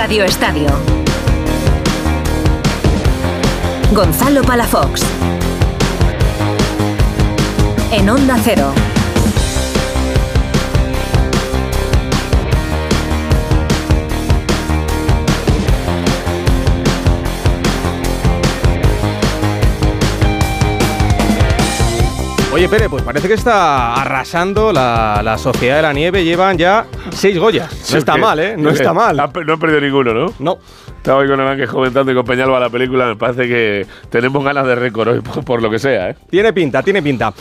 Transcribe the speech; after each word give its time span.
Radio 0.00 0.22
Estadio. 0.22 0.68
Gonzalo 3.92 4.42
Palafox. 4.42 5.02
En 7.90 8.08
Onda 8.08 8.36
Cero. 8.44 8.72
Oye, 22.58 22.68
Pere, 22.68 22.88
pues 22.88 23.04
parece 23.04 23.28
que 23.28 23.34
está 23.34 23.94
arrasando 23.94 24.72
la, 24.72 25.36
Sociedad 25.38 25.76
de 25.76 25.82
la 25.82 25.92
Nieve. 25.92 26.24
Llevan 26.24 26.58
ya 26.58 26.86
seis 27.18 27.38
Goyas. 27.38 27.90
No 27.92 27.98
está 27.98 28.16
mal, 28.16 28.38
¿eh? 28.38 28.56
No 28.56 28.70
¿Qué? 28.70 28.76
está 28.76 28.92
mal. 28.92 29.16
No 29.16 29.54
he 29.54 29.58
perdido 29.58 29.80
ninguno, 29.80 30.14
¿no? 30.14 30.32
No. 30.38 30.58
Estaba 30.96 31.20
hoy 31.20 31.28
con 31.28 31.40
el 31.40 31.46
Ángel 31.46 31.68
comentando 31.68 32.12
y 32.12 32.14
con 32.14 32.24
Peñalba 32.24 32.58
la 32.58 32.70
película. 32.70 33.06
Me 33.06 33.16
parece 33.16 33.46
que 33.46 33.86
tenemos 34.10 34.44
ganas 34.44 34.66
de 34.66 34.74
récord 34.74 35.08
hoy, 35.08 35.20
por, 35.22 35.44
por 35.44 35.62
lo 35.62 35.70
que 35.70 35.78
sea, 35.78 36.10
¿eh? 36.10 36.16
Tiene 36.30 36.52
pinta, 36.52 36.82
tiene 36.82 37.02
pinta. 37.02 37.32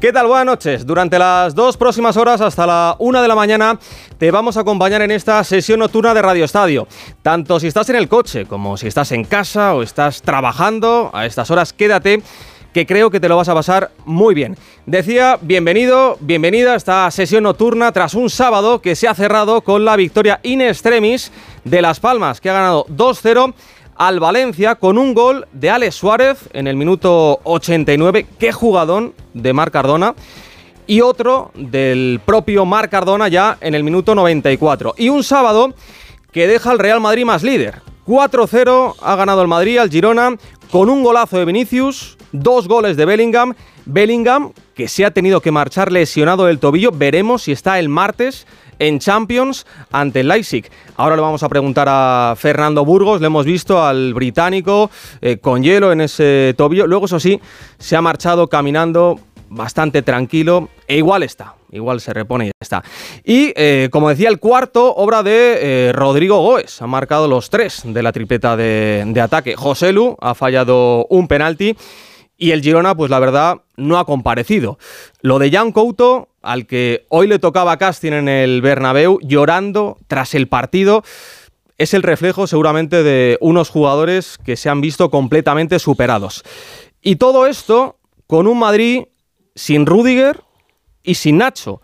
¿Qué 0.00 0.12
tal? 0.12 0.26
Buenas 0.26 0.46
noches. 0.46 0.86
Durante 0.86 1.18
las 1.18 1.54
dos 1.54 1.76
próximas 1.76 2.16
horas 2.16 2.40
hasta 2.40 2.66
la 2.66 2.96
una 2.98 3.22
de 3.22 3.28
la 3.28 3.34
mañana 3.34 3.78
te 4.18 4.30
vamos 4.30 4.56
a 4.56 4.60
acompañar 4.60 5.02
en 5.02 5.10
esta 5.10 5.42
sesión 5.44 5.80
nocturna 5.80 6.14
de 6.14 6.22
Radio 6.22 6.44
Estadio. 6.44 6.86
Tanto 7.22 7.58
si 7.58 7.66
estás 7.66 7.88
en 7.90 7.96
el 7.96 8.08
coche 8.08 8.46
como 8.46 8.76
si 8.76 8.86
estás 8.86 9.12
en 9.12 9.24
casa 9.24 9.74
o 9.74 9.82
estás 9.82 10.22
trabajando, 10.22 11.10
a 11.12 11.26
estas 11.26 11.50
horas 11.50 11.72
quédate 11.72 12.22
que 12.76 12.84
creo 12.84 13.10
que 13.10 13.20
te 13.20 13.28
lo 13.30 13.38
vas 13.38 13.48
a 13.48 13.54
pasar 13.54 13.90
muy 14.04 14.34
bien. 14.34 14.54
Decía, 14.84 15.38
bienvenido, 15.40 16.18
bienvenida 16.20 16.74
a 16.74 16.76
esta 16.76 17.10
sesión 17.10 17.44
nocturna 17.44 17.90
tras 17.90 18.12
un 18.12 18.28
sábado 18.28 18.82
que 18.82 18.94
se 18.94 19.08
ha 19.08 19.14
cerrado 19.14 19.62
con 19.62 19.86
la 19.86 19.96
victoria 19.96 20.40
in 20.42 20.60
extremis 20.60 21.32
de 21.64 21.80
Las 21.80 22.00
Palmas, 22.00 22.38
que 22.38 22.50
ha 22.50 22.52
ganado 22.52 22.84
2-0 22.90 23.54
al 23.96 24.20
Valencia 24.20 24.74
con 24.74 24.98
un 24.98 25.14
gol 25.14 25.46
de 25.54 25.70
Alex 25.70 25.94
Suárez 25.94 26.50
en 26.52 26.66
el 26.66 26.76
minuto 26.76 27.40
89. 27.44 28.26
Qué 28.38 28.52
jugadón 28.52 29.14
de 29.32 29.54
Marc 29.54 29.72
Cardona. 29.72 30.14
Y 30.86 31.00
otro 31.00 31.52
del 31.54 32.20
propio 32.26 32.66
Marc 32.66 32.90
Cardona 32.90 33.28
ya 33.28 33.56
en 33.62 33.74
el 33.74 33.84
minuto 33.84 34.14
94. 34.14 34.96
Y 34.98 35.08
un 35.08 35.24
sábado 35.24 35.72
que 36.30 36.46
deja 36.46 36.72
al 36.72 36.78
Real 36.78 37.00
Madrid 37.00 37.24
más 37.24 37.42
líder. 37.42 37.80
4-0 38.06 38.94
ha 39.00 39.16
ganado 39.16 39.42
el 39.42 39.48
Madrid 39.48 39.78
al 39.78 39.90
Girona 39.90 40.36
con 40.70 40.90
un 40.90 41.02
golazo 41.02 41.38
de 41.38 41.44
Vinicius, 41.44 42.16
dos 42.32 42.68
goles 42.68 42.96
de 42.96 43.04
Bellingham. 43.04 43.54
Bellingham 43.84 44.52
que 44.74 44.88
se 44.88 45.04
ha 45.04 45.10
tenido 45.10 45.40
que 45.40 45.50
marchar 45.50 45.92
lesionado 45.92 46.46
del 46.46 46.58
tobillo. 46.58 46.90
Veremos 46.92 47.42
si 47.42 47.52
está 47.52 47.78
el 47.78 47.88
martes 47.88 48.46
en 48.78 48.98
Champions 48.98 49.66
ante 49.90 50.20
el 50.20 50.28
Leipzig. 50.28 50.70
Ahora 50.96 51.16
le 51.16 51.22
vamos 51.22 51.42
a 51.42 51.48
preguntar 51.48 51.86
a 51.88 52.34
Fernando 52.36 52.84
Burgos. 52.84 53.20
Le 53.20 53.28
hemos 53.28 53.46
visto 53.46 53.82
al 53.82 54.12
británico 54.12 54.90
eh, 55.20 55.38
con 55.38 55.62
hielo 55.62 55.92
en 55.92 56.02
ese 56.02 56.54
tobillo. 56.56 56.86
Luego, 56.86 57.06
eso 57.06 57.20
sí, 57.20 57.40
se 57.78 57.96
ha 57.96 58.02
marchado 58.02 58.48
caminando 58.48 59.18
bastante 59.48 60.02
tranquilo 60.02 60.68
e 60.86 60.96
igual 60.96 61.22
está. 61.22 61.54
Igual 61.70 62.00
se 62.00 62.12
repone 62.12 62.46
y 62.46 62.50
está. 62.60 62.82
Y 63.24 63.52
eh, 63.56 63.88
como 63.90 64.08
decía, 64.08 64.28
el 64.28 64.38
cuarto, 64.38 64.94
obra 64.94 65.22
de 65.22 65.88
eh, 65.88 65.92
Rodrigo 65.92 66.40
Goes. 66.40 66.80
Ha 66.80 66.86
marcado 66.86 67.28
los 67.28 67.50
tres 67.50 67.82
de 67.84 68.02
la 68.02 68.12
tripleta 68.12 68.56
de, 68.56 69.04
de 69.06 69.20
ataque. 69.20 69.56
José 69.56 69.92
Lu 69.92 70.16
ha 70.20 70.34
fallado 70.34 71.06
un 71.10 71.28
penalti. 71.28 71.76
Y 72.38 72.50
el 72.50 72.62
Girona, 72.62 72.94
pues 72.94 73.10
la 73.10 73.18
verdad, 73.18 73.62
no 73.76 73.98
ha 73.98 74.04
comparecido. 74.04 74.78
Lo 75.22 75.38
de 75.38 75.50
Jan 75.50 75.72
Couto, 75.72 76.28
al 76.42 76.66
que 76.66 77.06
hoy 77.08 77.26
le 77.26 77.38
tocaba 77.38 77.78
casting 77.78 78.12
en 78.12 78.28
el 78.28 78.60
Bernabéu, 78.60 79.18
llorando 79.22 79.96
tras 80.06 80.34
el 80.34 80.46
partido, 80.46 81.02
es 81.78 81.94
el 81.94 82.02
reflejo 82.02 82.46
seguramente 82.46 83.02
de 83.02 83.38
unos 83.40 83.70
jugadores 83.70 84.38
que 84.44 84.56
se 84.56 84.68
han 84.68 84.80
visto 84.80 85.10
completamente 85.10 85.78
superados. 85.78 86.42
Y 87.02 87.16
todo 87.16 87.46
esto 87.46 87.96
con 88.26 88.46
un 88.46 88.58
Madrid 88.58 89.04
sin 89.56 89.86
Rudiger 89.86 90.44
y 91.02 91.14
sin 91.14 91.38
Nacho, 91.38 91.80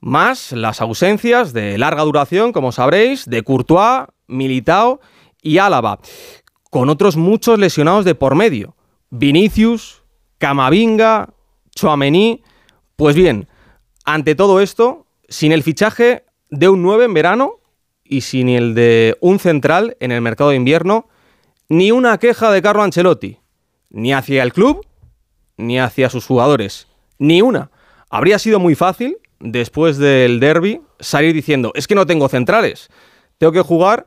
más 0.00 0.52
las 0.52 0.80
ausencias 0.80 1.52
de 1.52 1.78
larga 1.78 2.02
duración, 2.02 2.52
como 2.52 2.72
sabréis, 2.72 3.26
de 3.26 3.42
Courtois, 3.42 4.06
Militao 4.26 5.00
y 5.42 5.58
Álava, 5.58 6.00
con 6.70 6.88
otros 6.88 7.16
muchos 7.16 7.58
lesionados 7.58 8.04
de 8.04 8.14
por 8.14 8.34
medio. 8.34 8.74
Vinicius, 9.10 10.02
Camavinga, 10.38 11.34
Chouameni. 11.74 12.42
Pues 12.96 13.14
bien, 13.14 13.48
ante 14.04 14.34
todo 14.34 14.60
esto, 14.60 15.06
sin 15.28 15.52
el 15.52 15.62
fichaje 15.62 16.24
de 16.48 16.68
un 16.68 16.82
9 16.82 17.04
en 17.04 17.14
verano 17.14 17.60
y 18.04 18.22
sin 18.22 18.48
el 18.48 18.74
de 18.74 19.16
un 19.20 19.38
central 19.38 19.96
en 20.00 20.12
el 20.12 20.20
mercado 20.20 20.50
de 20.50 20.56
invierno, 20.56 21.08
ni 21.68 21.92
una 21.92 22.18
queja 22.18 22.50
de 22.50 22.62
Carlo 22.62 22.82
Ancelotti, 22.82 23.38
ni 23.90 24.12
hacia 24.12 24.42
el 24.42 24.52
club, 24.52 24.84
ni 25.56 25.78
hacia 25.78 26.08
sus 26.08 26.26
jugadores, 26.26 26.88
ni 27.20 27.42
una. 27.42 27.70
Habría 28.08 28.40
sido 28.40 28.58
muy 28.58 28.74
fácil, 28.74 29.18
después 29.38 29.98
del 29.98 30.40
derby, 30.40 30.80
salir 30.98 31.32
diciendo, 31.32 31.70
es 31.76 31.86
que 31.86 31.94
no 31.94 32.06
tengo 32.06 32.28
centrales, 32.28 32.88
tengo 33.38 33.52
que 33.52 33.60
jugar 33.60 34.06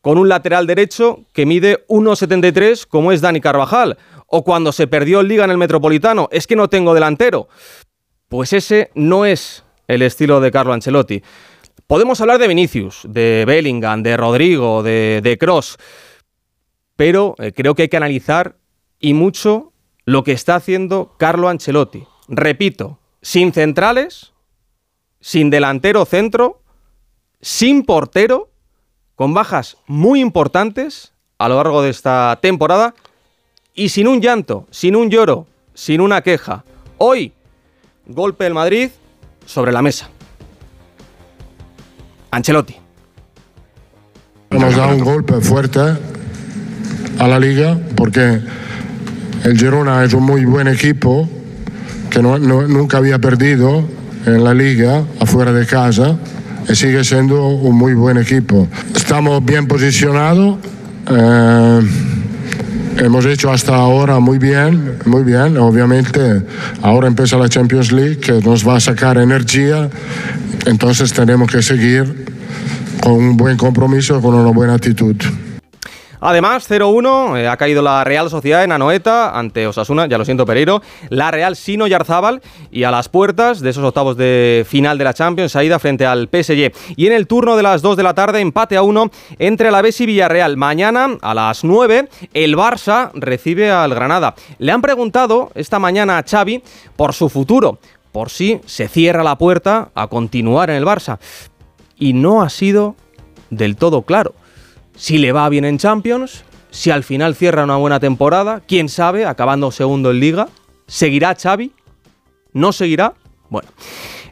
con 0.00 0.16
un 0.16 0.28
lateral 0.28 0.66
derecho 0.66 1.24
que 1.32 1.44
mide 1.44 1.86
1,73 1.88 2.86
como 2.86 3.12
es 3.12 3.20
Dani 3.20 3.40
Carvajal, 3.40 3.98
o 4.26 4.42
cuando 4.42 4.72
se 4.72 4.86
perdió 4.86 5.20
el 5.20 5.28
Liga 5.28 5.44
en 5.44 5.50
el 5.50 5.58
Metropolitano, 5.58 6.28
es 6.32 6.46
que 6.46 6.56
no 6.56 6.68
tengo 6.68 6.94
delantero. 6.94 7.48
Pues 8.28 8.52
ese 8.54 8.90
no 8.94 9.26
es 9.26 9.64
el 9.86 10.00
estilo 10.00 10.40
de 10.40 10.50
Carlo 10.50 10.72
Ancelotti. 10.72 11.22
Podemos 11.86 12.20
hablar 12.20 12.38
de 12.38 12.48
Vinicius, 12.48 13.02
de 13.06 13.44
Bellingham, 13.46 14.02
de 14.02 14.16
Rodrigo, 14.16 14.82
de, 14.82 15.20
de 15.22 15.36
Cross, 15.36 15.76
pero 16.96 17.34
eh, 17.38 17.52
creo 17.52 17.74
que 17.74 17.82
hay 17.82 17.88
que 17.88 17.96
analizar 17.96 18.56
y 18.98 19.14
mucho 19.14 19.72
lo 20.04 20.24
que 20.24 20.32
está 20.32 20.56
haciendo 20.56 21.14
Carlo 21.18 21.48
Ancelotti. 21.48 22.04
Repito, 22.34 22.98
sin 23.20 23.52
centrales, 23.52 24.32
sin 25.20 25.50
delantero 25.50 26.06
centro, 26.06 26.62
sin 27.42 27.84
portero, 27.84 28.48
con 29.16 29.34
bajas 29.34 29.76
muy 29.86 30.22
importantes 30.22 31.12
a 31.36 31.50
lo 31.50 31.56
largo 31.56 31.82
de 31.82 31.90
esta 31.90 32.38
temporada 32.40 32.94
y 33.74 33.90
sin 33.90 34.08
un 34.08 34.22
llanto, 34.22 34.66
sin 34.70 34.96
un 34.96 35.10
lloro, 35.10 35.46
sin 35.74 36.00
una 36.00 36.22
queja. 36.22 36.64
Hoy, 36.96 37.34
golpe 38.06 38.44
del 38.44 38.54
Madrid 38.54 38.90
sobre 39.44 39.70
la 39.70 39.82
mesa. 39.82 40.08
Ancelotti. 42.30 42.76
Hemos 44.48 44.74
dado 44.74 44.94
un 44.94 45.04
golpe 45.04 45.38
fuerte 45.42 45.98
a 47.18 47.28
la 47.28 47.38
liga 47.38 47.78
porque 47.94 48.40
el 49.44 49.58
Girona 49.58 50.02
es 50.02 50.14
un 50.14 50.22
muy 50.22 50.46
buen 50.46 50.66
equipo 50.66 51.28
que 52.12 52.20
nunca 52.20 52.98
había 52.98 53.18
perdido 53.18 53.88
en 54.26 54.44
la 54.44 54.52
liga 54.52 55.02
afuera 55.18 55.50
de 55.50 55.64
casa 55.64 56.18
y 56.68 56.74
sigue 56.74 57.02
siendo 57.04 57.46
un 57.48 57.74
muy 57.74 57.94
buen 57.94 58.18
equipo. 58.18 58.68
Estamos 58.94 59.42
bien 59.42 59.66
posicionados. 59.66 60.58
eh, 61.10 61.80
hemos 62.98 63.24
hecho 63.24 63.50
hasta 63.50 63.74
ahora 63.74 64.18
muy 64.18 64.36
bien, 64.36 64.98
muy 65.06 65.22
bien. 65.22 65.56
Obviamente 65.56 66.42
ahora 66.82 67.08
empieza 67.08 67.38
la 67.38 67.48
Champions 67.48 67.90
League 67.90 68.18
que 68.18 68.32
nos 68.42 68.68
va 68.68 68.76
a 68.76 68.80
sacar 68.80 69.16
energía. 69.16 69.88
Entonces 70.66 71.14
tenemos 71.14 71.50
que 71.50 71.62
seguir 71.62 72.26
con 73.00 73.14
un 73.14 73.36
buen 73.38 73.56
compromiso, 73.56 74.20
con 74.20 74.34
una 74.34 74.50
buena 74.50 74.74
actitud. 74.74 75.16
Además, 76.24 76.70
0-1, 76.70 77.36
eh, 77.36 77.48
ha 77.48 77.56
caído 77.56 77.82
la 77.82 78.04
Real 78.04 78.30
Sociedad 78.30 78.62
en 78.62 78.70
Anoeta 78.70 79.36
ante 79.36 79.66
Osasuna, 79.66 80.06
ya 80.06 80.18
lo 80.18 80.24
siento 80.24 80.46
Pereiro, 80.46 80.80
la 81.08 81.32
Real 81.32 81.56
Sino 81.56 81.88
Yarzábal 81.88 82.40
y 82.70 82.84
a 82.84 82.92
las 82.92 83.08
puertas 83.08 83.58
de 83.58 83.70
esos 83.70 83.82
octavos 83.82 84.16
de 84.16 84.64
final 84.68 84.98
de 84.98 85.04
la 85.04 85.14
Champions, 85.14 85.56
ha 85.56 85.64
ido 85.64 85.76
frente 85.80 86.06
al 86.06 86.28
PSG. 86.28 86.72
Y 86.94 87.08
en 87.08 87.12
el 87.12 87.26
turno 87.26 87.56
de 87.56 87.64
las 87.64 87.82
2 87.82 87.96
de 87.96 88.04
la 88.04 88.14
tarde, 88.14 88.38
empate 88.38 88.76
a 88.76 88.82
1 88.82 89.10
entre 89.40 89.66
Alavés 89.66 90.00
y 90.00 90.06
Villarreal. 90.06 90.56
Mañana, 90.56 91.18
a 91.20 91.34
las 91.34 91.64
9, 91.64 92.08
el 92.34 92.56
Barça 92.56 93.10
recibe 93.14 93.72
al 93.72 93.92
Granada. 93.92 94.36
Le 94.58 94.70
han 94.70 94.80
preguntado 94.80 95.50
esta 95.56 95.80
mañana 95.80 96.18
a 96.18 96.22
Xavi 96.22 96.62
por 96.94 97.14
su 97.14 97.30
futuro, 97.30 97.80
por 98.12 98.30
si 98.30 98.60
se 98.64 98.86
cierra 98.86 99.24
la 99.24 99.38
puerta 99.38 99.88
a 99.96 100.06
continuar 100.06 100.70
en 100.70 100.76
el 100.76 100.84
Barça. 100.84 101.18
Y 101.98 102.12
no 102.12 102.42
ha 102.42 102.48
sido 102.48 102.94
del 103.50 103.74
todo 103.74 104.02
claro 104.02 104.34
si 104.94 105.18
le 105.18 105.32
va 105.32 105.48
bien 105.48 105.64
en 105.64 105.78
Champions, 105.78 106.44
si 106.70 106.90
al 106.90 107.04
final 107.04 107.34
cierra 107.34 107.64
una 107.64 107.76
buena 107.76 108.00
temporada, 108.00 108.62
quién 108.66 108.88
sabe, 108.88 109.26
acabando 109.26 109.70
segundo 109.70 110.10
en 110.10 110.20
Liga, 110.20 110.48
¿seguirá 110.86 111.34
Xavi? 111.34 111.72
¿No 112.52 112.72
seguirá? 112.72 113.14
Bueno, 113.50 113.68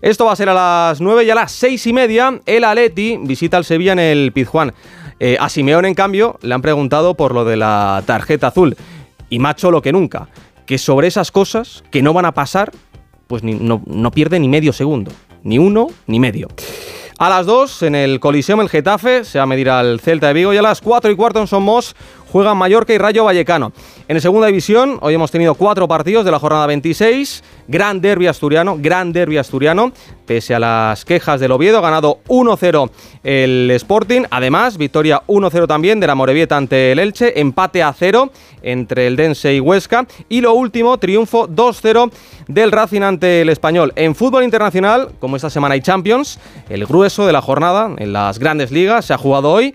esto 0.01 0.25
va 0.25 0.33
a 0.33 0.37
ser 0.37 0.49
a 0.49 0.55
las 0.55 1.01
9 1.01 1.25
y 1.25 1.31
a 1.31 1.35
las 1.35 1.53
6 1.53 1.87
y 1.87 1.93
media 1.93 2.41
el 2.47 2.65
Atleti 2.65 3.19
visita 3.21 3.59
al 3.59 3.65
Sevilla 3.65 3.93
en 3.93 3.99
el 3.99 4.33
Pizjuán. 4.33 4.73
Eh, 5.19 5.37
a 5.39 5.51
Simeón, 5.51 5.85
en 5.85 5.95
cambio, 5.95 6.39
le 6.41 6.55
han 6.55 6.63
preguntado 6.63 7.15
por 7.15 7.35
lo 7.35 7.45
de 7.45 7.59
la 7.59 8.03
tarjeta 8.07 8.47
azul. 8.47 8.77
Y 9.29 9.39
macho 9.39 9.71
lo 9.71 9.83
que 9.83 9.93
nunca, 9.93 10.29
que 10.65 10.79
sobre 10.79 11.09
esas 11.09 11.31
cosas 11.31 11.85
que 11.91 12.01
no 12.03 12.15
van 12.15 12.25
a 12.25 12.33
pasar, 12.33 12.73
pues 13.27 13.43
no, 13.45 13.83
no 13.87 14.11
pierde 14.11 14.41
ni 14.41 14.49
medio 14.49 14.73
segundo. 14.73 15.13
Ni 15.43 15.59
uno, 15.59 15.89
ni 16.07 16.19
medio. 16.19 16.49
A 17.21 17.29
las 17.29 17.45
2 17.45 17.83
en 17.83 17.95
el 17.95 18.19
Coliseum 18.19 18.63
el 18.63 18.71
Getafe 18.71 19.27
se 19.27 19.37
va 19.37 19.43
a 19.43 19.47
medir 19.47 19.69
al 19.69 20.01
Celta 20.01 20.29
de 20.29 20.33
Vigo 20.33 20.55
y 20.55 20.57
a 20.57 20.63
las 20.63 20.81
4 20.81 21.11
y 21.11 21.17
cuarto 21.17 21.39
en 21.39 21.47
Somos 21.47 21.95
juegan 22.31 22.57
Mallorca 22.57 22.93
y 22.93 22.99
Rayo 22.99 23.25
Vallecano. 23.25 23.73
En 24.09 24.21
segunda 24.21 24.47
división, 24.47 24.99
hoy 25.03 25.15
hemos 25.15 25.31
tenido 25.31 25.55
cuatro 25.55 25.87
partidos 25.89 26.25
de 26.25 26.31
la 26.31 26.39
jornada 26.39 26.67
26. 26.67 27.43
Gran 27.69 28.01
derbi 28.01 28.27
asturiano, 28.27 28.77
gran 28.79 29.13
derbi 29.13 29.37
asturiano. 29.37 29.93
Pese 30.27 30.55
a 30.55 30.59
las 30.59 31.05
quejas 31.05 31.41
del 31.41 31.53
Oviedo, 31.53 31.79
ha 31.79 31.81
ganado 31.81 32.21
1-0 32.29 32.91
el 33.25 33.71
Sporting. 33.73 34.23
Además, 34.31 34.77
victoria 34.77 35.23
1-0 35.27 35.67
también 35.67 36.01
de 36.01 36.07
la 36.07 36.15
Morevieta 36.15 36.57
ante 36.57 36.93
el 36.93 36.99
Elche. 36.99 37.41
Empate 37.41 37.83
a 37.83 37.93
0 37.93 38.31
entre 38.63 39.07
el 39.07 39.17
Dense 39.17 39.55
y 39.55 39.61
Huesca. 39.61 40.07
Y 40.29 40.41
lo 40.41 40.55
último, 40.55 40.99
triunfo 40.99 41.49
2-0 41.49 42.11
del 42.49 42.73
Racing 42.73 43.03
ante 43.03 43.43
el 43.43 43.49
Español. 43.49 43.93
En 43.97 44.15
fútbol 44.15 44.45
internacional, 44.45 45.09
como 45.19 45.37
esta 45.37 45.51
semana 45.51 45.75
hay 45.75 45.81
Champions, 45.81 46.39
el 46.69 46.87
grueso 46.87 47.27
de 47.27 47.33
la 47.33 47.43
jornada 47.43 47.91
en 47.99 48.13
las 48.13 48.39
grandes 48.39 48.71
ligas 48.71 49.05
se 49.05 49.15
ha 49.15 49.19
jugado 49.19 49.51
hoy. 49.51 49.75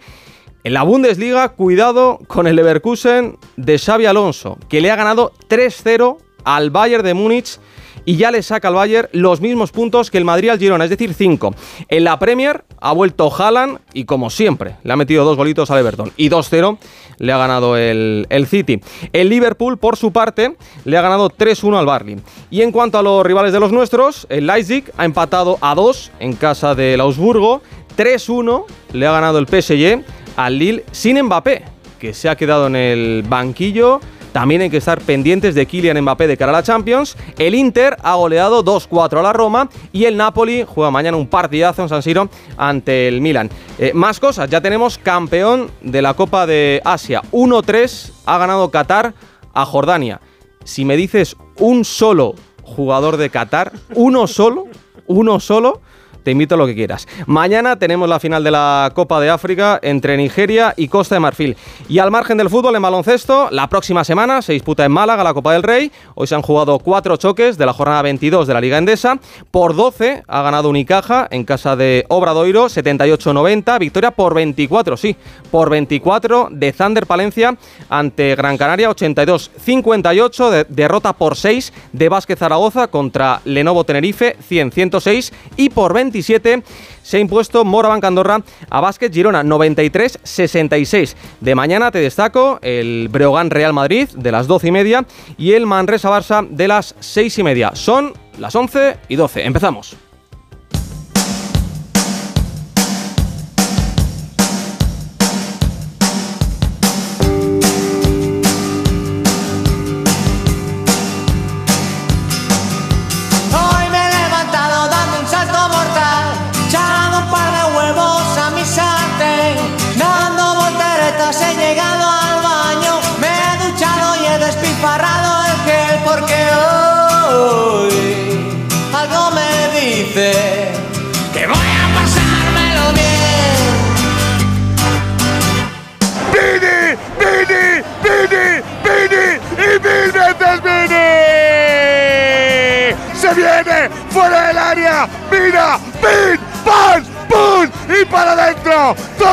En 0.65 0.73
la 0.73 0.81
Bundesliga, 0.81 1.49
cuidado 1.49 2.17
con 2.25 2.47
el 2.47 2.55
Leverkusen 2.55 3.37
de 3.55 3.77
Xavi 3.77 4.07
Alonso, 4.07 4.57
que 4.67 4.81
le 4.81 4.89
ha 4.89 4.95
ganado 4.95 5.31
3-0 5.47 6.17
al 6.43 6.71
Bayern 6.71 7.03
de 7.03 7.13
Múnich 7.13 7.59
y 8.03 8.15
ya 8.15 8.31
le 8.31 8.41
saca 8.41 8.69
al 8.69 8.73
Bayern 8.73 9.07
los 9.11 9.41
mismos 9.41 9.71
puntos 9.71 10.09
que 10.09 10.17
el 10.17 10.25
Madrid 10.25 10.49
al 10.49 10.57
Girona, 10.57 10.85
es 10.85 10.89
decir, 10.89 11.13
5. 11.13 11.53
En 11.87 12.03
la 12.03 12.17
Premier 12.17 12.65
ha 12.81 12.93
vuelto 12.93 13.31
Haaland 13.31 13.77
y 13.93 14.05
como 14.05 14.31
siempre 14.31 14.77
le 14.81 14.91
ha 14.91 14.95
metido 14.95 15.23
dos 15.23 15.37
golitos 15.37 15.69
al 15.69 15.77
Everton 15.77 16.11
y 16.17 16.31
2-0 16.31 16.79
le 17.19 17.31
ha 17.31 17.37
ganado 17.37 17.77
el, 17.77 18.25
el, 18.29 18.47
City. 18.47 18.81
El 19.13 19.29
Liverpool, 19.29 19.77
por 19.77 19.97
su 19.97 20.11
parte, 20.11 20.55
le 20.83 20.97
ha 20.97 21.01
ganado 21.03 21.29
3-1 21.29 21.77
al 21.77 21.85
Barley. 21.85 22.17
Y 22.49 22.63
en 22.63 22.71
cuanto 22.71 22.97
a 22.97 23.03
los 23.03 23.23
rivales 23.23 23.53
de 23.53 23.59
los 23.59 23.71
nuestros, 23.71 24.25
el 24.29 24.47
Leipzig 24.47 24.91
ha 24.97 25.05
empatado 25.05 25.59
a 25.61 25.75
2 25.75 26.11
en 26.19 26.33
casa 26.33 26.73
del 26.73 27.01
Augsburgo, 27.01 27.61
3-1 27.97 28.65
le 28.93 29.05
ha 29.05 29.11
ganado 29.11 29.37
el 29.37 29.45
PSG 29.45 30.03
al 30.35 30.57
Lille 30.59 30.83
sin 30.91 31.21
Mbappé, 31.21 31.63
que 31.99 32.13
se 32.13 32.29
ha 32.29 32.35
quedado 32.35 32.67
en 32.67 32.75
el 32.75 33.23
banquillo. 33.27 33.99
También 34.31 34.59
hay 34.59 34.69
que 34.69 34.77
estar 34.77 34.99
pendientes 34.99 35.55
de 35.55 35.65
Kylian 35.65 36.01
Mbappé 36.01 36.27
de 36.27 36.35
cara 36.35 36.51
a 36.51 36.55
la 36.55 36.63
Champions. 36.63 37.15
El 37.37 37.55
Inter 37.55 37.95
ha 38.03 38.15
goleado 38.15 38.65
2-4 38.65 39.19
a 39.19 39.21
la 39.21 39.31
Roma 39.31 39.69
y 39.93 40.03
el 40.03 40.17
Napoli 40.17 40.65
juega 40.67 40.91
mañana 40.91 41.15
un 41.15 41.27
partidazo 41.27 41.83
en 41.83 41.89
San 41.89 42.01
Siro 42.01 42.29
ante 42.57 43.07
el 43.07 43.21
Milan. 43.21 43.49
Eh, 43.79 43.93
más 43.93 44.19
cosas, 44.19 44.49
ya 44.49 44.59
tenemos 44.59 44.97
campeón 44.97 45.71
de 45.79 46.01
la 46.01 46.15
Copa 46.15 46.45
de 46.45 46.81
Asia. 46.83 47.21
1-3 47.31 48.11
ha 48.25 48.37
ganado 48.37 48.69
Qatar 48.71 49.13
a 49.53 49.65
Jordania. 49.65 50.19
Si 50.65 50.83
me 50.83 50.97
dices 50.97 51.37
un 51.59 51.85
solo 51.85 52.35
jugador 52.61 53.15
de 53.15 53.29
Qatar, 53.29 53.71
uno 53.93 54.27
solo, 54.27 54.65
uno 55.07 55.39
solo, 55.39 55.81
te 56.25 56.31
invito 56.31 56.55
a 56.55 56.57
lo 56.57 56.65
que 56.65 56.73
quieras. 56.73 57.07
Mañana 57.27 57.77
tenemos 57.77 58.09
la 58.09 58.19
final 58.19 58.43
de 58.43 58.49
la 58.49 58.91
Copa 58.95 59.21
de 59.21 59.29
África 59.29 59.79
entre 59.83 60.17
Nigeria 60.17 60.73
y 60.75 60.87
Costa 60.87 61.15
de 61.15 61.19
Marfil. 61.19 61.55
Y 61.87 61.99
al 61.99 62.09
margen 62.09 62.37
del 62.37 62.49
fútbol 62.49 62.75
en 62.75 62.81
baloncesto, 62.81 63.49
la 63.51 63.69
próxima 63.69 64.03
semana 64.03 64.41
se 64.41 64.53
disputa 64.53 64.83
en 64.83 64.91
Málaga 64.91 65.23
la 65.23 65.35
Copa 65.35 65.53
del 65.53 65.61
Rey. 65.61 65.91
Hoy 66.15 66.25
se 66.25 66.33
han 66.33 66.41
jugado 66.41 66.79
cuatro 66.79 67.15
choques 67.15 67.59
de 67.59 67.65
la 67.67 67.73
jornada 67.73 68.01
22 68.01 68.47
de 68.47 68.53
la 68.55 68.59
Liga 68.59 68.79
Endesa. 68.79 69.19
Por 69.51 69.75
12 69.75 70.23
ha 70.27 70.41
ganado 70.41 70.67
Unicaja 70.67 71.27
en 71.29 71.43
casa 71.43 71.75
de 71.75 72.05
Obradoiro, 72.09 72.65
78-90. 72.65 73.77
Victoria 73.77 74.09
por 74.09 74.33
24, 74.33 74.97
sí, 74.97 75.15
por 75.51 75.69
24 75.69 76.47
de 76.49 76.73
Thunder 76.73 77.05
Palencia 77.05 77.55
ante 77.87 78.35
Gran 78.35 78.57
Canaria, 78.57 78.89
82-58. 78.89 80.65
derrota 80.69 81.13
por 81.13 81.35
6 81.35 81.71
de 81.93 82.09
Vázquez 82.09 82.39
Zaragoza 82.39 82.87
contra 82.87 83.41
Lenovo 83.45 83.83
Tenerife, 83.83 84.37
100-106. 84.49 85.31
Y 85.55 85.69
por 85.69 85.93
20 85.93 86.14
se 86.23 87.17
ha 87.17 87.19
impuesto 87.19 87.65
Moraban 87.65 88.01
Candorra 88.01 88.41
a 88.69 88.81
Básquet 88.81 89.13
Girona 89.13 89.43
93-66. 89.43 91.15
De 91.41 91.55
mañana 91.55 91.91
te 91.91 91.99
destaco 91.99 92.59
el 92.61 93.09
Breogán 93.09 93.49
Real 93.49 93.73
Madrid 93.73 94.09
de 94.15 94.31
las 94.31 94.47
12 94.47 94.67
y 94.67 94.71
media 94.71 95.05
y 95.37 95.53
el 95.53 95.65
Manresa 95.65 96.09
Barça 96.09 96.47
de 96.47 96.67
las 96.67 96.95
6 96.99 97.39
y 97.39 97.43
media. 97.43 97.71
Son 97.75 98.13
las 98.37 98.55
11 98.55 98.97
y 99.07 99.15
12. 99.15 99.45
Empezamos. 99.45 100.04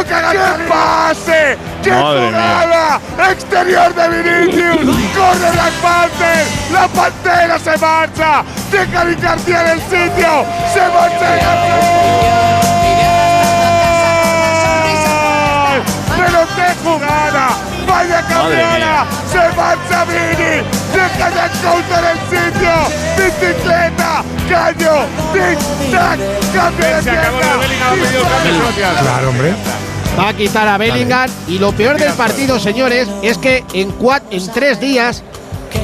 ¡Toca 0.03 0.21
ganar 0.21 0.59
pase! 0.67 1.57
¡Qué 1.81 1.93
jugada! 1.93 3.01
¡Exterior 3.31 3.95
de 3.95 4.09
Vinicius! 4.09 4.97
¡Corre 5.15 5.51
Black 5.53 5.73
Panther! 5.81 6.45
¡La 6.73 6.89
Pantera 6.89 7.57
se 7.57 7.79
marcha! 7.79 8.43
¡Deja 8.73 9.05
de 9.05 9.15
García 9.15 9.61
en 9.63 9.69
el 9.71 9.81
sitio! 9.83 10.45
¡Se 10.75 10.81
marcha 10.81 11.29
¡Pero 16.17 16.41
qué 16.57 16.69
jugada! 16.83 17.47
¡Vaya 17.87 18.23
campeona! 18.23 19.07
¡Se 19.31 19.57
marcha 19.57 20.05
Vini! 20.07 20.65
¡Deja 20.93 21.31
de 21.31 21.45
counter 21.63 22.05
el 22.11 22.19
sitio! 22.27 22.75
¡Bicicleta! 23.17 24.25
¡Caño! 24.51 25.07
¡Tic-tac! 25.33 26.19
¡Cambio 26.53 26.87
de 26.89 27.03
pierna! 27.03 29.01
Claro, 29.01 29.29
hombre. 29.29 29.55
Va 30.19 30.29
a 30.29 30.35
quitar 30.35 30.69
a 30.69 30.77
Bellingham 30.77 31.31
y 31.49 31.59
lo 31.59 31.73
peor 31.73 31.99
del 31.99 32.13
partido, 32.13 32.61
señores, 32.61 33.09
es 33.23 33.39
que 33.39 33.65
en, 33.73 33.91
cuatro, 33.93 34.29
en 34.31 34.47
tres 34.53 34.79
días 34.79 35.23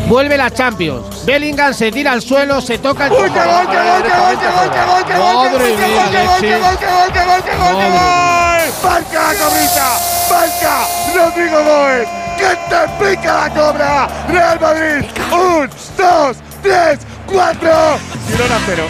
vuelve 0.07 0.37
la 0.37 0.51
Champions. 0.51 1.25
Bellingham 1.25 1.73
se 1.73 1.91
tira 1.91 2.13
al 2.13 2.21
suelo, 2.21 2.61
se 2.61 2.79
toca 2.79 3.07
el. 3.07 3.13
¡Uy, 3.13 3.19
qué 3.19 3.25
gol, 3.25 3.33
qué 3.33 3.41
gol, 3.43 4.03
qué 4.03 4.09
gol, 4.19 4.39
qué 4.39 4.49
gol, 4.49 4.69
qué 4.71 4.85
gol, 4.85 5.05
qué 5.07 5.15
gol, 5.15 5.15
qué 5.15 5.17
gol, 5.17 5.19
qué 5.19 5.19
gol, 5.19 6.11
qué 6.11 6.25
gol, 6.25 6.41
qué 6.41 6.59
gol, 6.59 6.79
qué 6.79 6.89
gol, 6.89 7.13
qué 7.13 7.25
gol, 7.25 7.43
qué 7.43 7.57
gol, 7.57 7.75
qué 7.79 7.89
gol! 7.89 8.63
¡Marca 8.85 9.21
la 9.23 9.35
cobrita! 9.39 9.89
¡Marca 10.31 10.75
Rodrigo 11.15 11.59
Gómez! 11.65 12.09
¡Que 12.37 12.51
te 12.69 12.81
pica 13.01 13.33
la 13.33 13.55
cobra! 13.55 14.09
¡Real 14.29 14.61
Madrid! 14.61 15.09
¡Un, 15.33 15.71
dos, 15.97 16.37
tres, 16.63 16.99
cuatro! 17.27 17.99
Girona 18.29 18.59
cero. 18.67 18.85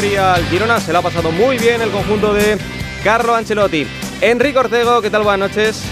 Al 0.00 0.46
Girona. 0.46 0.80
Se 0.80 0.92
le 0.92 0.98
ha 0.98 1.02
pasado 1.02 1.30
muy 1.30 1.58
bien 1.58 1.82
el 1.82 1.90
conjunto 1.90 2.32
de 2.32 2.56
Carlo 3.04 3.34
Ancelotti. 3.34 3.86
Enrique 4.22 4.58
Ortego, 4.58 5.02
¿qué 5.02 5.10
tal? 5.10 5.22
Buenas 5.22 5.50
noches. 5.50 5.84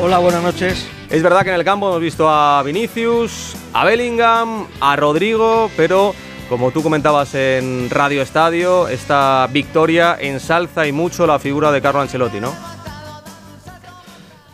Hola, 0.00 0.18
buenas 0.18 0.42
noches. 0.42 0.88
Es 1.10 1.22
verdad 1.22 1.42
que 1.42 1.50
en 1.50 1.56
el 1.56 1.64
campo 1.64 1.88
hemos 1.88 2.00
visto 2.00 2.30
a 2.30 2.62
Vinicius, 2.62 3.56
a 3.74 3.84
Bellingham, 3.84 4.66
a 4.80 4.96
Rodrigo, 4.96 5.70
pero 5.76 6.14
como 6.48 6.70
tú 6.70 6.82
comentabas 6.82 7.34
en 7.34 7.90
Radio 7.90 8.22
Estadio, 8.22 8.88
esta 8.88 9.48
victoria 9.52 10.16
ensalza 10.18 10.86
y 10.86 10.92
mucho 10.92 11.26
la 11.26 11.38
figura 11.38 11.70
de 11.72 11.82
Carlo 11.82 12.00
Ancelotti, 12.00 12.40
¿no? 12.40 12.73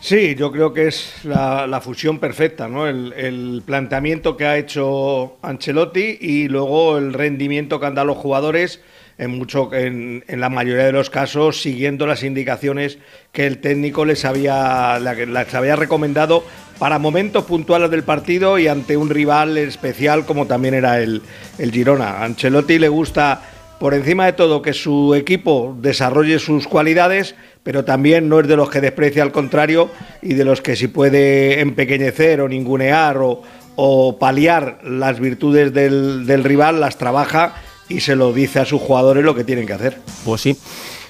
Sí, 0.01 0.33
yo 0.33 0.51
creo 0.51 0.73
que 0.73 0.87
es 0.87 1.23
la, 1.23 1.79
fusión 1.79 2.17
perfecta, 2.17 2.67
¿no? 2.67 2.87
El, 2.87 3.61
planteamiento 3.63 4.35
que 4.35 4.47
ha 4.47 4.57
hecho 4.57 5.37
Ancelotti 5.43 6.17
y 6.19 6.47
luego 6.47 6.97
el 6.97 7.13
rendimiento 7.13 7.79
que 7.79 7.85
han 7.85 7.93
dado 7.93 8.07
los 8.07 8.17
jugadores, 8.17 8.81
en, 9.19 9.37
mucho, 9.37 9.71
en, 9.71 10.23
en 10.27 10.39
la 10.39 10.49
mayoría 10.49 10.85
de 10.85 10.91
los 10.91 11.11
casos, 11.11 11.61
siguiendo 11.61 12.07
las 12.07 12.23
indicaciones 12.23 12.97
que 13.31 13.45
el 13.45 13.59
técnico 13.59 14.03
les 14.03 14.25
había, 14.25 14.97
les 14.99 15.53
había 15.53 15.75
recomendado 15.75 16.43
para 16.79 16.97
momentos 16.97 17.45
puntuales 17.45 17.91
del 17.91 18.01
partido 18.01 18.57
y 18.57 18.67
ante 18.67 18.97
un 18.97 19.11
rival 19.11 19.55
especial 19.59 20.25
como 20.25 20.47
también 20.47 20.73
era 20.73 20.99
el, 20.99 21.21
el 21.59 21.71
Girona. 21.71 22.23
Ancelotti 22.23 22.79
le 22.79 22.89
gusta, 22.89 23.43
por 23.81 23.95
encima 23.95 24.27
de 24.27 24.33
todo, 24.33 24.61
que 24.61 24.73
su 24.73 25.15
equipo 25.15 25.75
desarrolle 25.81 26.37
sus 26.37 26.67
cualidades, 26.67 27.33
pero 27.63 27.83
también 27.83 28.29
no 28.29 28.39
es 28.39 28.47
de 28.47 28.55
los 28.55 28.69
que 28.69 28.79
desprecia 28.79 29.23
al 29.23 29.31
contrario 29.31 29.89
y 30.21 30.35
de 30.35 30.45
los 30.45 30.61
que 30.61 30.75
si 30.75 30.87
puede 30.87 31.61
empequeñecer 31.61 32.41
o 32.41 32.47
ningunear 32.47 33.17
o, 33.17 33.41
o 33.75 34.19
paliar 34.19 34.81
las 34.83 35.19
virtudes 35.19 35.73
del, 35.73 36.27
del 36.27 36.43
rival, 36.43 36.79
las 36.79 36.99
trabaja 36.99 37.55
y 37.89 38.01
se 38.01 38.15
lo 38.15 38.31
dice 38.33 38.59
a 38.59 38.65
sus 38.65 38.79
jugadores 38.79 39.23
lo 39.23 39.33
que 39.33 39.43
tienen 39.43 39.65
que 39.65 39.73
hacer. 39.73 39.97
Pues 40.25 40.41
sí. 40.41 40.55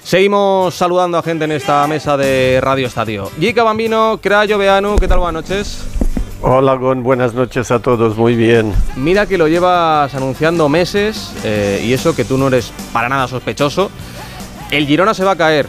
Seguimos 0.02 0.74
saludando 0.74 1.18
a 1.18 1.22
gente 1.22 1.44
en 1.44 1.52
esta 1.52 1.86
mesa 1.86 2.16
de 2.16 2.58
Radio 2.62 2.86
Estadio. 2.86 3.30
Gica 3.38 3.64
Bambino, 3.64 4.18
Crayo 4.22 4.56
Beanu, 4.56 4.96
¿qué 4.96 5.06
tal? 5.06 5.18
Buenas 5.18 5.42
noches. 5.42 6.01
Hola, 6.44 6.74
Gon, 6.74 7.04
buenas 7.04 7.34
noches 7.34 7.70
a 7.70 7.78
todos, 7.78 8.16
muy 8.16 8.34
bien. 8.34 8.74
Mira 8.96 9.26
que 9.26 9.38
lo 9.38 9.46
llevas 9.46 10.12
anunciando 10.16 10.68
meses 10.68 11.32
eh, 11.44 11.80
y 11.84 11.92
eso 11.92 12.16
que 12.16 12.24
tú 12.24 12.36
no 12.36 12.48
eres 12.48 12.72
para 12.92 13.08
nada 13.08 13.28
sospechoso. 13.28 13.92
El 14.72 14.88
Girona 14.88 15.14
se 15.14 15.22
va 15.22 15.30
a 15.30 15.36
caer. 15.36 15.68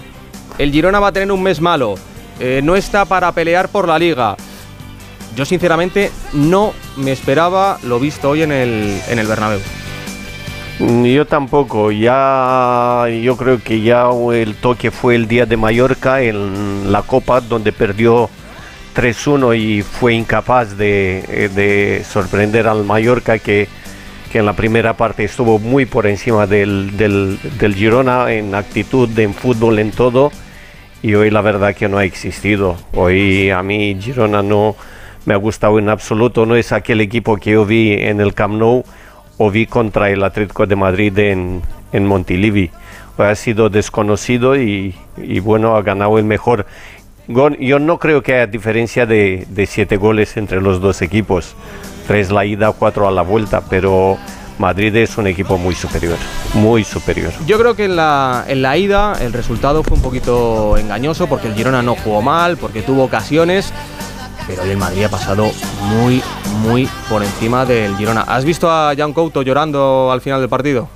El 0.58 0.72
Girona 0.72 1.00
va 1.00 1.10
a 1.10 1.12
tener 1.12 1.32
un 1.32 1.44
mes 1.44 1.62
malo. 1.62 1.94
Eh, 2.40 2.62
no 2.64 2.76
está 2.76 3.06
para 3.06 3.32
pelear 3.34 3.70
por 3.70 3.88
la 3.88 4.00
liga. 4.00 4.36
Yo 5.36 5.46
sinceramente 5.46 6.12
no 6.34 6.74
me 6.98 7.12
esperaba 7.12 7.78
lo 7.84 8.00
visto 8.00 8.32
hoy 8.32 8.42
en 8.42 8.52
el, 8.52 9.00
en 9.10 9.20
el 9.20 9.28
Bernabéu. 9.28 9.60
Yo 10.80 11.28
tampoco, 11.28 11.92
ya 11.92 13.06
yo 13.22 13.38
creo 13.38 13.62
que 13.64 13.82
ya 13.82 14.10
el 14.34 14.56
toque 14.56 14.90
fue 14.90 15.14
el 15.14 15.28
día 15.28 15.46
de 15.46 15.56
Mallorca 15.56 16.24
en 16.24 16.92
la 16.92 17.04
Copa 17.04 17.42
donde 17.42 17.72
perdió 17.72 18.28
3-1 18.94 19.58
y 19.58 19.82
fue 19.82 20.14
incapaz 20.14 20.78
de, 20.78 21.24
eh, 21.28 21.50
de 21.50 22.04
sorprender 22.04 22.68
al 22.68 22.84
Mallorca 22.84 23.40
que, 23.40 23.68
en 24.34 24.48
la 24.48 24.54
primera 24.54 24.98
parte 24.98 25.24
estuvo 25.24 25.60
muy 25.60 25.86
por 25.86 26.08
encima 26.08 26.48
del, 26.48 27.38
Girona 27.76 28.32
en 28.32 28.56
actitud, 28.56 29.08
en 29.20 29.32
fútbol, 29.32 29.78
en 29.78 29.92
todo 29.92 30.32
y 31.04 31.14
hoy 31.14 31.30
la 31.30 31.42
verdad 31.42 31.76
que 31.76 31.88
no 31.88 32.00
ha 32.00 32.04
existido. 32.04 32.78
Hoy 32.94 33.52
a 33.52 33.62
mí 33.62 33.96
Girona 34.02 34.42
no 34.42 34.76
me 35.26 35.36
ha 35.36 35.38
gustado 35.38 35.78
en 35.78 35.88
absoluto, 35.88 36.48
no 36.48 36.56
es 36.56 36.72
aquel 36.72 37.02
equipo 37.02 37.38
que 37.38 37.52
yo 37.52 37.66
vi 37.66 37.94
en 37.94 38.22
el 38.22 38.34
Camp 38.34 38.56
Nou 38.56 38.84
o 39.38 39.52
vi 39.52 39.68
contra 39.68 40.10
el 40.10 40.24
Atlético 40.24 40.66
de 40.66 40.76
Madrid 40.76 41.16
en, 41.20 41.62
en 41.92 42.08
Montilivi. 42.08 42.72
Ha 43.18 43.36
sido 43.36 43.70
desconocido 43.70 44.56
y, 44.56 44.96
y 45.18 45.40
bueno, 45.40 45.76
ha 45.76 45.84
ganado 45.84 46.18
el 46.18 46.26
mejor. 46.26 46.66
Yo 47.28 47.80
no 47.80 48.00
creo 48.00 48.22
que 48.22 48.36
haya 48.36 48.48
diferencia 48.48 49.06
de, 49.06 49.68
siete 49.70 49.98
goles 49.98 50.36
entre 50.38 50.62
los 50.62 50.82
dos 50.82 51.02
equipos. 51.02 51.56
Tres 52.08 52.32
la 52.32 52.46
ida, 52.46 52.74
cuatro 52.74 53.08
a 53.08 53.12
la 53.12 53.22
vuelta, 53.22 53.62
pero 53.70 54.18
Madrid 54.60 54.94
es 54.98 55.18
un 55.18 55.28
equipo 55.28 55.58
muy 55.58 55.74
superior, 55.74 56.18
muy 56.54 56.84
superior. 56.84 57.32
Yo 57.46 57.58
creo 57.58 57.76
que 57.76 57.86
en 57.86 57.96
la, 57.96 58.44
en 58.48 58.62
la 58.62 58.78
ida 58.78 59.14
el 59.22 59.32
resultado 59.32 59.84
fue 59.84 59.96
un 59.96 60.04
poquito 60.04 60.78
engañoso 60.78 61.28
porque 61.28 61.48
el 61.48 61.56
Girona 61.56 61.82
no 61.82 61.96
jugó 61.96 62.22
mal, 62.22 62.58
porque 62.58 62.82
tuvo 62.82 63.06
ocasiones, 63.06 63.72
pero 64.46 64.64
el 64.64 64.76
Madrid 64.76 65.06
ha 65.06 65.10
pasado 65.10 65.50
muy, 65.82 66.22
muy 66.62 66.90
por 67.10 67.24
encima 67.24 67.66
del 67.66 67.96
Girona. 67.96 68.22
¿Has 68.24 68.44
visto 68.44 68.70
a 68.70 68.94
Jan 68.98 69.14
Couto 69.14 69.44
llorando 69.44 70.12
al 70.12 70.20
final 70.20 70.42
del 70.42 70.50
partido? 70.50 70.90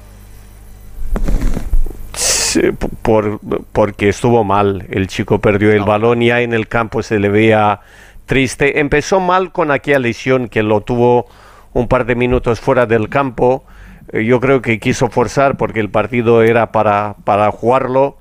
P- 2.74 2.88
por, 3.02 3.40
porque 3.72 4.10
estuvo 4.10 4.44
mal. 4.44 4.86
El 4.90 5.08
chico 5.08 5.40
perdió 5.40 5.72
el 5.72 5.84
balón 5.84 6.22
ya 6.22 6.42
en 6.42 6.54
el 6.54 6.68
campo 6.68 7.02
se 7.04 7.20
le 7.20 7.30
veía 7.30 7.80
triste. 8.26 8.80
Empezó 8.80 9.20
mal 9.20 9.52
con 9.52 9.72
aquella 9.72 10.00
lesión 10.00 10.48
que 10.50 10.64
lo 10.64 10.82
tuvo 10.82 11.28
un 11.74 11.88
par 11.88 12.06
de 12.06 12.16
minutos 12.16 12.60
fuera 12.60 12.86
del 12.86 13.10
campo. 13.10 13.64
Eh, 14.12 14.26
Yo 14.26 14.40
creo 14.40 14.62
que 14.62 14.80
quiso 14.80 15.10
forzar 15.10 15.58
porque 15.58 15.80
el 15.80 15.90
partido 15.90 16.42
era 16.44 16.72
para, 16.72 17.16
para 17.24 17.52
jugarlo 17.52 18.18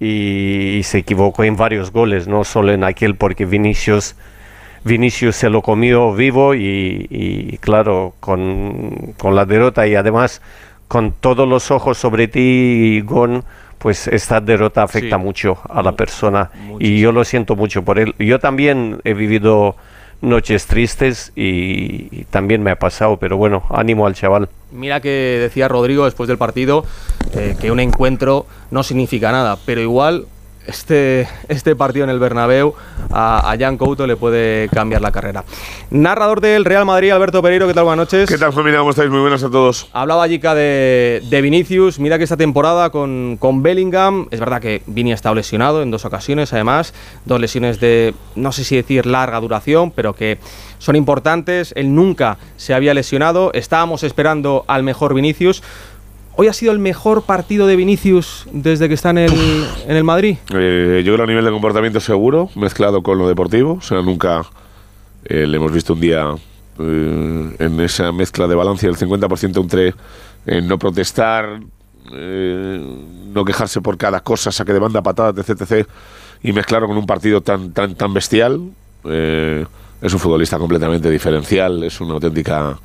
y, 0.00 0.76
y 0.78 0.82
se 0.82 0.98
equivocó 0.98 1.44
en 1.44 1.56
varios 1.56 1.90
goles, 1.90 2.28
no 2.28 2.44
solo 2.44 2.72
en 2.72 2.84
aquel 2.84 3.14
porque 3.16 3.46
Vinicius, 3.46 4.14
Vinicius 4.84 5.36
se 5.36 5.48
lo 5.50 5.62
comió 5.62 6.12
vivo 6.12 6.54
y, 6.54 7.06
y, 7.10 7.58
claro, 7.58 8.14
con, 8.20 9.14
con 9.18 9.34
la 9.34 9.44
derrota 9.46 9.86
y 9.86 9.94
además 9.94 10.42
con 10.86 11.12
todos 11.12 11.48
los 11.48 11.70
ojos 11.72 11.98
sobre 11.98 12.28
ti, 12.28 13.00
Gon, 13.04 13.42
pues 13.86 14.08
esta 14.08 14.40
derrota 14.40 14.82
afecta 14.82 15.14
Sí. 15.16 15.22
mucho 15.22 15.58
a 15.68 15.80
la 15.80 15.92
persona 15.92 16.50
y 16.80 16.98
yo 16.98 17.12
lo 17.12 17.22
siento 17.24 17.54
mucho 17.54 17.84
por 17.84 18.00
él. 18.00 18.16
Yo 18.18 18.40
también 18.40 18.98
he 19.04 19.14
vivido 19.14 19.76
noches 20.20 20.66
tristes 20.66 21.30
y, 21.36 22.08
y 22.10 22.24
también 22.28 22.64
me 22.64 22.72
ha 22.72 22.78
pasado, 22.80 23.16
pero 23.16 23.36
bueno, 23.36 23.62
ánimo 23.70 24.04
al 24.08 24.14
chaval. 24.14 24.48
Mira 24.72 24.98
que 25.00 25.38
decía 25.40 25.68
Rodrigo 25.68 26.04
después 26.04 26.26
del 26.26 26.36
partido 26.36 26.84
eh, 27.32 27.54
que 27.60 27.70
un 27.70 27.78
encuentro 27.78 28.46
no 28.72 28.82
significa 28.82 29.30
nada, 29.30 29.56
pero 29.64 29.80
igual 29.80 30.26
este, 30.66 31.28
este 31.48 31.76
partido 31.76 32.04
en 32.04 32.10
el 32.10 32.18
Bernabéu 32.18 32.74
a, 33.10 33.50
a 33.50 33.58
Jan 33.58 33.76
Couto 33.76 34.06
le 34.06 34.16
puede 34.16 34.68
cambiar 34.68 35.00
la 35.00 35.12
carrera. 35.12 35.44
Narrador 35.90 36.40
del 36.40 36.64
Real 36.64 36.84
Madrid, 36.84 37.10
Alberto 37.10 37.42
Pereiro, 37.42 37.66
¿qué 37.66 37.74
tal? 37.74 37.84
Buenas 37.84 38.06
noches. 38.06 38.28
¿Qué 38.28 38.38
tal, 38.38 38.52
familia? 38.52 38.80
¿Cómo 38.80 38.90
estáis? 38.90 39.10
Muy 39.10 39.20
buenas 39.20 39.42
a 39.42 39.50
todos. 39.50 39.88
Hablaba 39.92 40.28
Jica 40.28 40.54
de, 40.54 41.22
de 41.28 41.40
Vinicius. 41.40 41.98
Mira 41.98 42.18
que 42.18 42.24
esta 42.24 42.36
temporada 42.36 42.90
con, 42.90 43.36
con 43.38 43.62
Bellingham, 43.62 44.28
es 44.30 44.40
verdad 44.40 44.60
que 44.60 44.82
Vini 44.86 45.12
ha 45.12 45.14
estado 45.14 45.34
lesionado 45.34 45.82
en 45.82 45.90
dos 45.90 46.04
ocasiones, 46.04 46.52
además. 46.52 46.94
Dos 47.24 47.40
lesiones 47.40 47.80
de, 47.80 48.14
no 48.34 48.52
sé 48.52 48.64
si 48.64 48.76
decir 48.76 49.06
larga 49.06 49.40
duración, 49.40 49.90
pero 49.90 50.14
que 50.14 50.38
son 50.78 50.96
importantes. 50.96 51.72
Él 51.76 51.94
nunca 51.94 52.38
se 52.56 52.74
había 52.74 52.94
lesionado. 52.94 53.52
Estábamos 53.52 54.02
esperando 54.02 54.64
al 54.66 54.82
mejor 54.82 55.14
Vinicius. 55.14 55.62
¿Hoy 56.38 56.48
ha 56.48 56.52
sido 56.52 56.72
el 56.72 56.78
mejor 56.78 57.22
partido 57.22 57.66
de 57.66 57.76
Vinicius 57.76 58.46
desde 58.52 58.88
que 58.88 58.94
está 58.94 59.08
en 59.08 59.18
el, 59.18 59.32
en 59.88 59.96
el 59.96 60.04
Madrid? 60.04 60.36
Eh, 60.54 61.02
yo 61.02 61.14
creo 61.14 61.24
a 61.24 61.26
nivel 61.26 61.46
de 61.46 61.50
comportamiento 61.50 61.98
seguro, 61.98 62.50
mezclado 62.54 63.02
con 63.02 63.16
lo 63.16 63.26
deportivo. 63.26 63.78
O 63.78 63.80
sea, 63.80 64.02
nunca 64.02 64.42
eh, 65.24 65.46
le 65.46 65.56
hemos 65.56 65.72
visto 65.72 65.94
un 65.94 66.00
día 66.00 66.34
eh, 66.78 67.56
en 67.58 67.80
esa 67.80 68.12
mezcla 68.12 68.46
de 68.46 68.54
balance 68.54 68.86
del 68.86 68.96
50% 68.96 69.60
entre 69.62 69.94
no 70.62 70.78
protestar, 70.78 71.58
no 72.12 73.44
quejarse 73.44 73.80
por 73.80 73.96
cada 73.96 74.20
cosa, 74.20 74.52
saque 74.52 74.74
de 74.74 74.78
banda, 74.78 75.02
patadas, 75.02 75.48
etc, 75.48 75.62
etc, 75.62 75.88
y 76.42 76.52
mezclarlo 76.52 76.86
con 76.86 76.98
un 76.98 77.06
partido 77.06 77.40
tan, 77.40 77.72
tan, 77.72 77.94
tan 77.94 78.12
bestial. 78.12 78.60
Es 79.02 80.12
un 80.12 80.20
futbolista 80.20 80.58
completamente 80.58 81.10
diferencial, 81.10 81.82
es 81.82 82.00
una 82.00 82.14
auténtica 82.14 82.78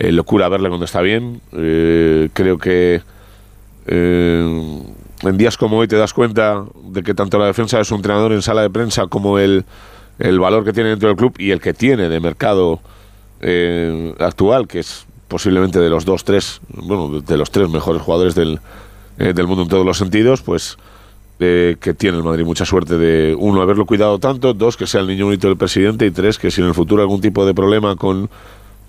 eh, 0.00 0.12
locura 0.12 0.48
verle 0.48 0.68
cuando 0.68 0.86
está 0.86 1.02
bien. 1.02 1.40
Eh, 1.52 2.30
creo 2.32 2.58
que 2.58 3.02
eh, 3.86 4.82
en 5.22 5.36
días 5.36 5.56
como 5.56 5.76
hoy 5.78 5.88
te 5.88 5.96
das 5.96 6.14
cuenta 6.14 6.64
de 6.84 7.02
que 7.02 7.14
tanto 7.14 7.38
la 7.38 7.46
defensa 7.46 7.78
de 7.78 7.84
su 7.84 7.94
entrenador 7.94 8.32
en 8.32 8.42
sala 8.42 8.62
de 8.62 8.70
prensa 8.70 9.06
como 9.06 9.38
el, 9.38 9.64
el 10.18 10.40
valor 10.40 10.64
que 10.64 10.72
tiene 10.72 10.90
dentro 10.90 11.08
del 11.08 11.16
club 11.16 11.34
y 11.38 11.50
el 11.50 11.60
que 11.60 11.74
tiene 11.74 12.08
de 12.08 12.18
mercado 12.18 12.80
eh, 13.42 14.14
actual, 14.18 14.66
que 14.66 14.80
es 14.80 15.06
posiblemente 15.28 15.78
de 15.78 15.90
los 15.90 16.04
dos, 16.04 16.24
tres, 16.24 16.60
bueno, 16.68 17.20
de 17.20 17.36
los 17.36 17.50
tres 17.50 17.68
mejores 17.68 18.02
jugadores 18.02 18.34
del, 18.34 18.58
del 19.16 19.46
mundo 19.46 19.62
en 19.62 19.68
todos 19.68 19.86
los 19.86 19.96
sentidos, 19.96 20.42
pues 20.42 20.76
eh, 21.42 21.76
que 21.80 21.94
tiene 21.94 22.18
el 22.18 22.22
Madrid 22.22 22.44
mucha 22.44 22.66
suerte 22.66 22.98
de, 22.98 23.34
uno, 23.38 23.62
haberlo 23.62 23.86
cuidado 23.86 24.18
tanto, 24.18 24.52
dos, 24.52 24.76
que 24.76 24.86
sea 24.86 25.00
el 25.00 25.06
niño 25.06 25.24
bonito 25.24 25.48
del 25.48 25.56
presidente 25.56 26.04
y 26.04 26.10
tres, 26.10 26.38
que 26.38 26.50
si 26.50 26.60
en 26.60 26.66
el 26.66 26.74
futuro 26.74 27.00
algún 27.00 27.22
tipo 27.22 27.46
de 27.46 27.54
problema 27.54 27.96
con 27.96 28.28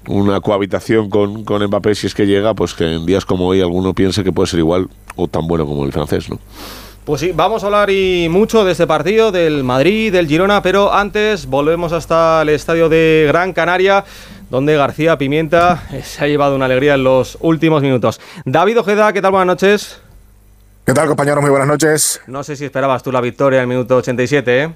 una 0.08 0.41
cohabitación 0.41 1.10
con, 1.10 1.43
con 1.43 1.63
Mbappé, 1.65 1.96
si 1.96 2.08
es 2.08 2.15
que 2.15 2.25
llega, 2.25 2.53
pues 2.53 2.74
que 2.74 2.96
en 2.96 3.05
días 3.05 3.25
como 3.25 3.48
hoy 3.48 3.62
alguno 3.62 3.93
piense 3.93 4.24
que 4.24 4.31
puede 4.31 4.48
ser 4.48 4.60
igual 4.60 4.88
o 5.15 5.27
tan 5.27 5.48
bueno 5.48 5.65
como 5.65 5.86
el 5.86 5.91
francés, 5.91 6.29
¿no? 6.29 6.39
Pues 7.03 7.20
sí, 7.20 7.31
vamos 7.34 7.63
a 7.63 7.65
hablar 7.65 7.89
y 7.89 8.27
mucho 8.29 8.63
de 8.63 8.74
este 8.74 8.86
partido, 8.86 9.31
del 9.31 9.63
Madrid, 9.63 10.13
del 10.13 10.27
Girona, 10.27 10.62
pero 10.62 10.93
antes 10.93 11.48
volvemos 11.48 11.93
hasta 11.93 12.43
el 12.43 12.50
estadio 12.50 12.89
de 12.89 13.25
Gran 13.27 13.53
Canaria, 13.53 14.05
donde 14.51 14.75
García 14.75 15.17
Pimienta 15.17 15.84
se 16.03 16.24
ha 16.24 16.27
llevado 16.27 16.55
una 16.55 16.65
alegría 16.65 16.93
en 16.93 17.03
los 17.03 17.39
últimos 17.41 17.81
minutos. 17.81 18.22
David 18.46 18.79
Ojeda, 18.79 19.12
¿qué 19.13 19.22
tal? 19.22 19.31
Buenas 19.31 19.48
noches. 19.48 20.00
¿Qué 20.86 20.93
tal, 20.93 21.08
compañeros? 21.08 21.41
Muy 21.41 21.50
buenas 21.50 21.67
noches. 21.67 22.22
No 22.27 22.43
sé 22.43 22.55
si 22.55 22.65
esperabas 22.65 23.01
tú 23.01 23.12
la 23.12 23.22
victoria 23.22 23.58
en 23.58 23.63
el 23.63 23.67
minuto 23.67 23.98
87, 23.98 24.63
¿eh? 24.63 24.74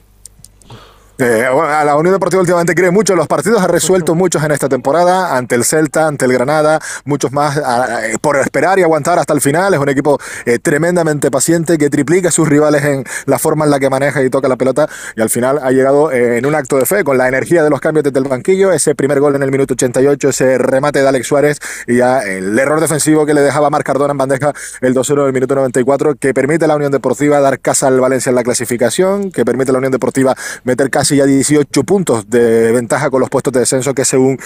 Eh, 1.18 1.48
bueno, 1.54 1.70
a 1.70 1.86
la 1.86 1.96
Unión 1.96 2.14
Deportiva 2.14 2.42
últimamente 2.42 2.76
cree 2.76 2.92
mucho. 2.92 3.14
En 3.14 3.20
los 3.20 3.28
partidos, 3.30 3.62
ha 3.62 3.68
resuelto 3.68 4.16
muchos 4.16 4.44
en 4.44 4.52
esta 4.52 4.68
temporada, 4.68 5.38
ante 5.38 5.56
el 5.56 5.64
Celta, 5.64 6.08
ante 6.08 6.26
el 6.26 6.34
Granada, 6.34 6.82
muchos 7.06 7.32
más 7.32 7.56
a- 7.58 8.06
eh, 8.08 8.18
por 8.20 8.36
esperar 8.38 8.80
y 8.80 8.84
aguantar 8.84 9.18
hasta 9.18 9.32
el 9.32 9.40
final. 9.40 9.74
Es 9.74 9.80
un 9.80 9.88
equipo 9.88 10.20
eh, 10.46 10.60
tremendamente 10.60 11.32
paciente 11.32 11.78
que 11.78 11.90
triplica 11.90 12.28
a 12.28 12.32
sus 12.32 12.50
rivales 12.50 12.84
en 12.84 13.06
la 13.28 13.40
forma 13.40 13.64
en 13.64 13.72
la 13.72 13.80
que 13.80 13.90
maneja 13.90 14.22
y 14.24 14.30
toca 14.30 14.50
la 14.50 14.58
pelota. 14.58 14.90
Y 15.16 15.22
al 15.22 15.30
final 15.30 15.60
ha 15.64 15.72
llegado 15.72 16.12
eh, 16.12 16.38
en 16.38 16.46
un 16.46 16.54
acto 16.54 16.78
de 16.78 16.86
fe 16.86 17.06
con 17.06 17.18
la 17.18 17.30
energía 17.30 17.64
de 17.64 17.70
los 17.70 17.80
cambios 17.80 18.04
desde 18.04 18.20
el 18.20 18.26
banquillo, 18.28 18.74
ese 18.74 18.94
primer 18.94 19.22
gol 19.22 19.36
en 19.38 19.44
el 19.44 19.52
minuto 19.52 19.74
88, 19.76 20.28
ese 20.30 20.58
remate 20.58 21.02
de 21.02 21.08
Alex 21.08 21.28
Suárez 21.28 21.60
y 21.88 21.96
ya 21.96 22.24
el 22.24 22.60
error 22.60 22.82
defensivo 22.82 23.26
que 23.26 23.34
le 23.34 23.40
dejaba 23.40 23.70
Marc 23.70 23.86
Cardona 23.86 24.12
en 24.12 24.18
bandeja 24.18 24.52
el 24.82 24.94
2-1 24.94 25.24
del 25.24 25.32
minuto 25.34 25.56
94 25.56 26.16
que 26.20 26.34
permite 26.34 26.66
a 26.66 26.68
la 26.68 26.76
Unión 26.76 26.92
Deportiva 26.92 27.40
dar 27.40 27.62
casa 27.62 27.88
al 27.88 28.02
Valencia 28.02 28.32
en 28.32 28.36
la 28.36 28.44
clasificación, 28.44 29.32
que 29.32 29.46
permite 29.46 29.72
a 29.72 29.74
la 29.74 29.78
Unión 29.78 29.94
Deportiva 29.94 30.36
meter 30.66 30.90
casa 30.90 31.05
casi 31.06 31.18
ya 31.18 31.26
18 31.28 31.84
puntos 31.84 32.28
de 32.32 32.72
ventaja 32.72 33.12
con 33.12 33.20
los 33.20 33.30
puestos 33.30 33.54
de 33.54 33.60
descenso 33.60 33.94
que 33.94 34.04
según 34.06 34.40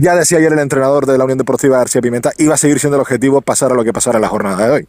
ya 0.00 0.14
decía 0.14 0.38
ayer 0.38 0.52
el 0.52 0.60
entrenador 0.60 1.06
de 1.06 1.18
la 1.18 1.24
Unión 1.24 1.38
Deportiva 1.38 1.78
García 1.78 2.00
Pimenta, 2.00 2.30
iba 2.38 2.54
a 2.54 2.56
seguir 2.56 2.78
siendo 2.78 2.94
el 2.94 3.00
objetivo 3.00 3.40
pasar 3.40 3.72
a 3.72 3.74
lo 3.74 3.82
que 3.82 3.92
pasara 3.92 4.18
en 4.18 4.22
la 4.22 4.28
jornada 4.28 4.64
de 4.64 4.70
hoy. 4.70 4.88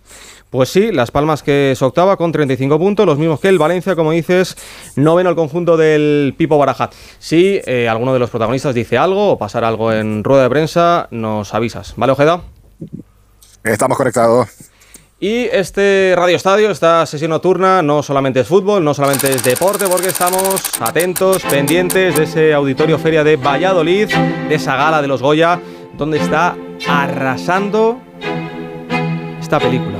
Pues 0.51 0.69
sí, 0.69 0.91
Las 0.91 1.09
Palmas 1.09 1.41
que 1.41 1.71
es 1.71 1.81
octava 1.81 2.15
con 2.15 2.31
35 2.31 2.77
puntos, 2.77 3.07
los 3.07 3.17
mismos 3.17 3.39
que 3.39 3.47
el 3.47 3.57
Valencia, 3.57 3.95
como 3.95 4.11
dices, 4.11 4.55
noveno 4.95 5.31
el 5.31 5.35
conjunto 5.35 5.77
del 5.77 6.35
Pipo 6.37 6.59
Baraja. 6.59 6.91
Si 7.17 7.59
eh, 7.65 7.89
alguno 7.89 8.13
de 8.13 8.19
los 8.19 8.29
protagonistas 8.29 8.75
dice 8.75 8.99
algo 8.99 9.31
o 9.31 9.37
pasar 9.39 9.63
algo 9.63 9.91
en 9.91 10.23
rueda 10.23 10.43
de 10.43 10.49
prensa, 10.51 11.07
nos 11.09 11.55
avisas. 11.55 11.95
¿Vale, 11.97 12.11
Ojeda? 12.11 12.43
Estamos 13.63 13.97
conectados. 13.97 14.47
Y 15.27 15.49
este 15.51 16.13
Radio 16.15 16.35
Estadio, 16.35 16.69
esta 16.69 17.03
sesión 17.07 17.31
nocturna, 17.31 17.81
no 17.81 18.03
solamente 18.03 18.41
es 18.41 18.47
fútbol, 18.47 18.83
no 18.83 18.93
solamente 18.93 19.27
es 19.33 19.43
deporte, 19.43 19.87
porque 19.87 20.09
estamos 20.09 20.61
atentos, 20.79 21.41
pendientes 21.49 22.15
de 22.15 22.25
ese 22.25 22.53
auditorio 22.53 22.99
feria 22.99 23.23
de 23.23 23.35
Valladolid, 23.35 24.07
de 24.07 24.53
esa 24.53 24.75
gala 24.75 25.01
de 25.01 25.07
los 25.07 25.23
Goya, 25.23 25.59
donde 25.97 26.19
está 26.19 26.55
arrasando 26.87 27.99
esta 29.41 29.57
película. 29.57 29.97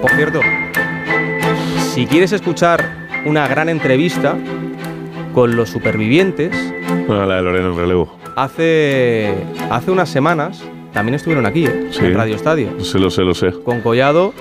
Por 0.00 0.10
cierto, 0.12 0.40
si 1.92 2.06
quieres 2.06 2.30
escuchar 2.30 3.01
una 3.24 3.48
gran 3.48 3.68
entrevista 3.68 4.36
con 5.34 5.56
los 5.56 5.70
supervivientes. 5.70 6.52
Ah, 7.08 7.24
la 7.26 7.36
de 7.36 7.42
Lorena 7.42 7.68
en 7.68 7.76
relevo. 7.76 8.18
Hace, 8.36 9.34
hace 9.70 9.90
unas 9.90 10.08
semanas 10.08 10.62
también 10.92 11.14
estuvieron 11.14 11.46
aquí, 11.46 11.66
¿eh? 11.66 11.90
en 12.00 12.14
Radio 12.14 12.36
Estadio. 12.36 12.80
Se 12.80 12.98
lo 12.98 13.10
sé, 13.10 13.22
lo 13.22 13.34
sé. 13.34 13.52
Con 13.64 13.80
Collado 13.80 14.34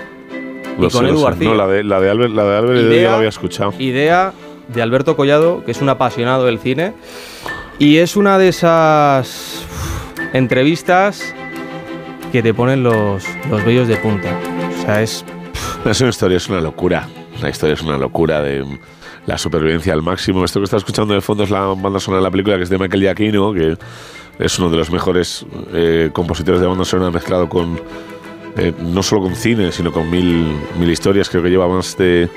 y 0.77 0.88
con 0.89 1.05
Edu 1.05 1.21
García. 1.23 1.50
No, 1.50 1.55
la 1.55 1.67
de, 1.67 1.83
la 1.83 2.00
de 2.00 2.09
Albert, 2.09 2.33
la 2.33 2.43
de 2.43 2.57
Albert 2.57 2.79
idea, 2.81 3.03
yo 3.03 3.09
la 3.09 3.17
había 3.17 3.29
escuchado. 3.29 3.73
Idea 3.79 4.33
de 4.67 4.81
Alberto 4.81 5.15
Collado, 5.15 5.63
que 5.65 5.71
es 5.71 5.81
un 5.81 5.89
apasionado 5.89 6.45
del 6.45 6.59
cine. 6.59 6.93
Y 7.79 7.97
es 7.97 8.15
una 8.15 8.38
de 8.38 8.50
esas 8.50 9.65
entrevistas 10.33 11.33
que 12.31 12.43
te 12.43 12.53
ponen 12.53 12.83
los, 12.83 13.25
los 13.50 13.65
vellos 13.65 13.88
de 13.88 13.97
punta. 13.97 14.38
O 14.77 14.85
sea, 14.85 15.01
es... 15.01 15.25
Es 15.85 16.00
una 16.00 16.11
historia, 16.11 16.38
es 16.38 16.47
una 16.47 16.61
locura. 16.61 17.07
La 17.41 17.50
historia 17.50 17.74
es 17.74 17.81
una 17.81 17.98
locura 17.98 18.41
de 18.41 18.65
la 19.25 19.38
supervivencia 19.38 19.93
al 19.93 20.01
máximo. 20.01 20.45
Esto 20.45 20.60
que 20.60 20.65
está 20.65 20.77
escuchando 20.77 21.13
de 21.13 21.21
fondo 21.21 21.43
es 21.43 21.50
la 21.50 21.62
banda 21.62 22.00
sonora 22.00 22.21
de 22.21 22.24
la 22.24 22.31
película, 22.31 22.57
que 22.57 22.63
es 22.63 22.69
de 22.69 22.77
Michael 22.77 23.01
Giacchino, 23.01 23.53
que 23.53 23.77
es 24.39 24.60
uno 24.60 24.69
de 24.69 24.77
los 24.77 24.91
mejores 24.91 25.45
eh, 25.74 26.10
compositores 26.13 26.62
de 26.62 26.67
banda 26.67 26.86
sonora 26.86 27.12
mezclado 27.12 27.50
con 27.50 27.79
eh, 28.57 28.74
no 28.79 29.01
solo 29.01 29.24
con 29.24 29.36
cine, 29.36 29.71
sino 29.71 29.91
con 29.91 30.10
mil, 30.10 30.55
mil 30.77 30.89
historias. 30.89 31.29
Creo 31.29 31.43
que 31.43 31.50
lleva 31.50 31.67
más 31.67 31.98
de 31.98 32.29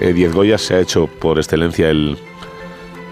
10 0.00 0.16
eh, 0.16 0.28
Goyas. 0.34 0.62
Se 0.62 0.74
ha 0.74 0.80
hecho 0.80 1.06
por 1.06 1.38
excelencia 1.38 1.90
el, 1.90 2.18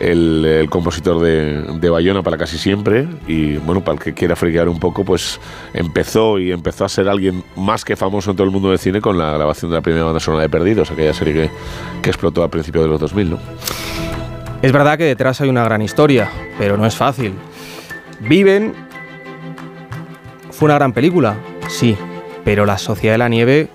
el, 0.01 0.67
compositor 0.71 1.21
de, 1.21 1.91
Bayona 1.91 2.23
para 2.23 2.37
casi 2.37 2.59
siempre. 2.59 3.07
Y 3.27 3.57
bueno, 3.57 3.83
para 3.83 3.99
el 3.99 4.03
que 4.03 4.15
quiera 4.15 4.37
friquear 4.37 4.69
un 4.69 4.79
poco, 4.79 5.05
pues 5.05 5.41
empezó 5.75 6.39
y 6.39 6.53
empezó 6.53 6.85
a 6.85 6.89
ser 6.89 7.09
alguien 7.09 7.45
más 7.57 7.85
que 7.85 7.97
famoso 7.97 8.31
en 8.31 8.37
todo 8.37 8.47
el 8.47 8.53
mundo 8.53 8.71
del 8.71 8.79
cine 8.79 9.01
con 9.01 9.19
la 9.19 9.33
grabación 9.33 9.71
de 9.71 9.77
la 9.77 9.83
primera 9.83 10.05
banda 10.05 10.21
sonora 10.21 10.43
de 10.43 10.49
Perdidos, 10.49 10.91
aquella 10.91 11.15
serie 11.15 11.35
que, 11.35 11.51
que 12.03 12.11
explotó 12.11 12.43
a 12.43 12.49
principios 12.49 12.85
de 12.85 12.91
los 12.91 13.01
2000, 13.01 13.31
¿no? 13.31 13.39
Es 14.63 14.73
verdad 14.73 14.99
que 14.99 15.05
detrás 15.05 15.41
hay 15.41 15.49
una 15.49 15.63
gran 15.63 15.83
historia, 15.83 16.29
pero 16.59 16.77
no 16.77 16.85
es 16.85 16.97
fácil. 16.97 17.35
Viven. 18.21 18.75
Fue 20.51 20.67
una 20.67 20.75
gran 20.75 20.93
película, 20.93 21.37
sí, 21.69 21.97
pero 22.45 22.67
La 22.67 22.79
Sociedad 22.79 23.15
de 23.15 23.19
la 23.19 23.29
Nieve 23.29 23.69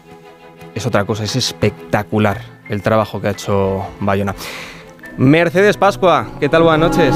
es 0.75 0.85
otra 0.85 1.05
cosa, 1.05 1.23
es 1.23 1.37
espectacular 1.37 2.41
el 2.67 2.81
trabajo 2.81 3.21
que 3.21 3.27
ha 3.27 3.31
hecho 3.31 3.85
Bayona. 4.01 4.35
Mercedes 5.17 5.77
Pascua, 5.77 6.27
¿qué 6.39 6.49
tal? 6.49 6.63
Buenas 6.63 6.89
noches. 6.91 7.15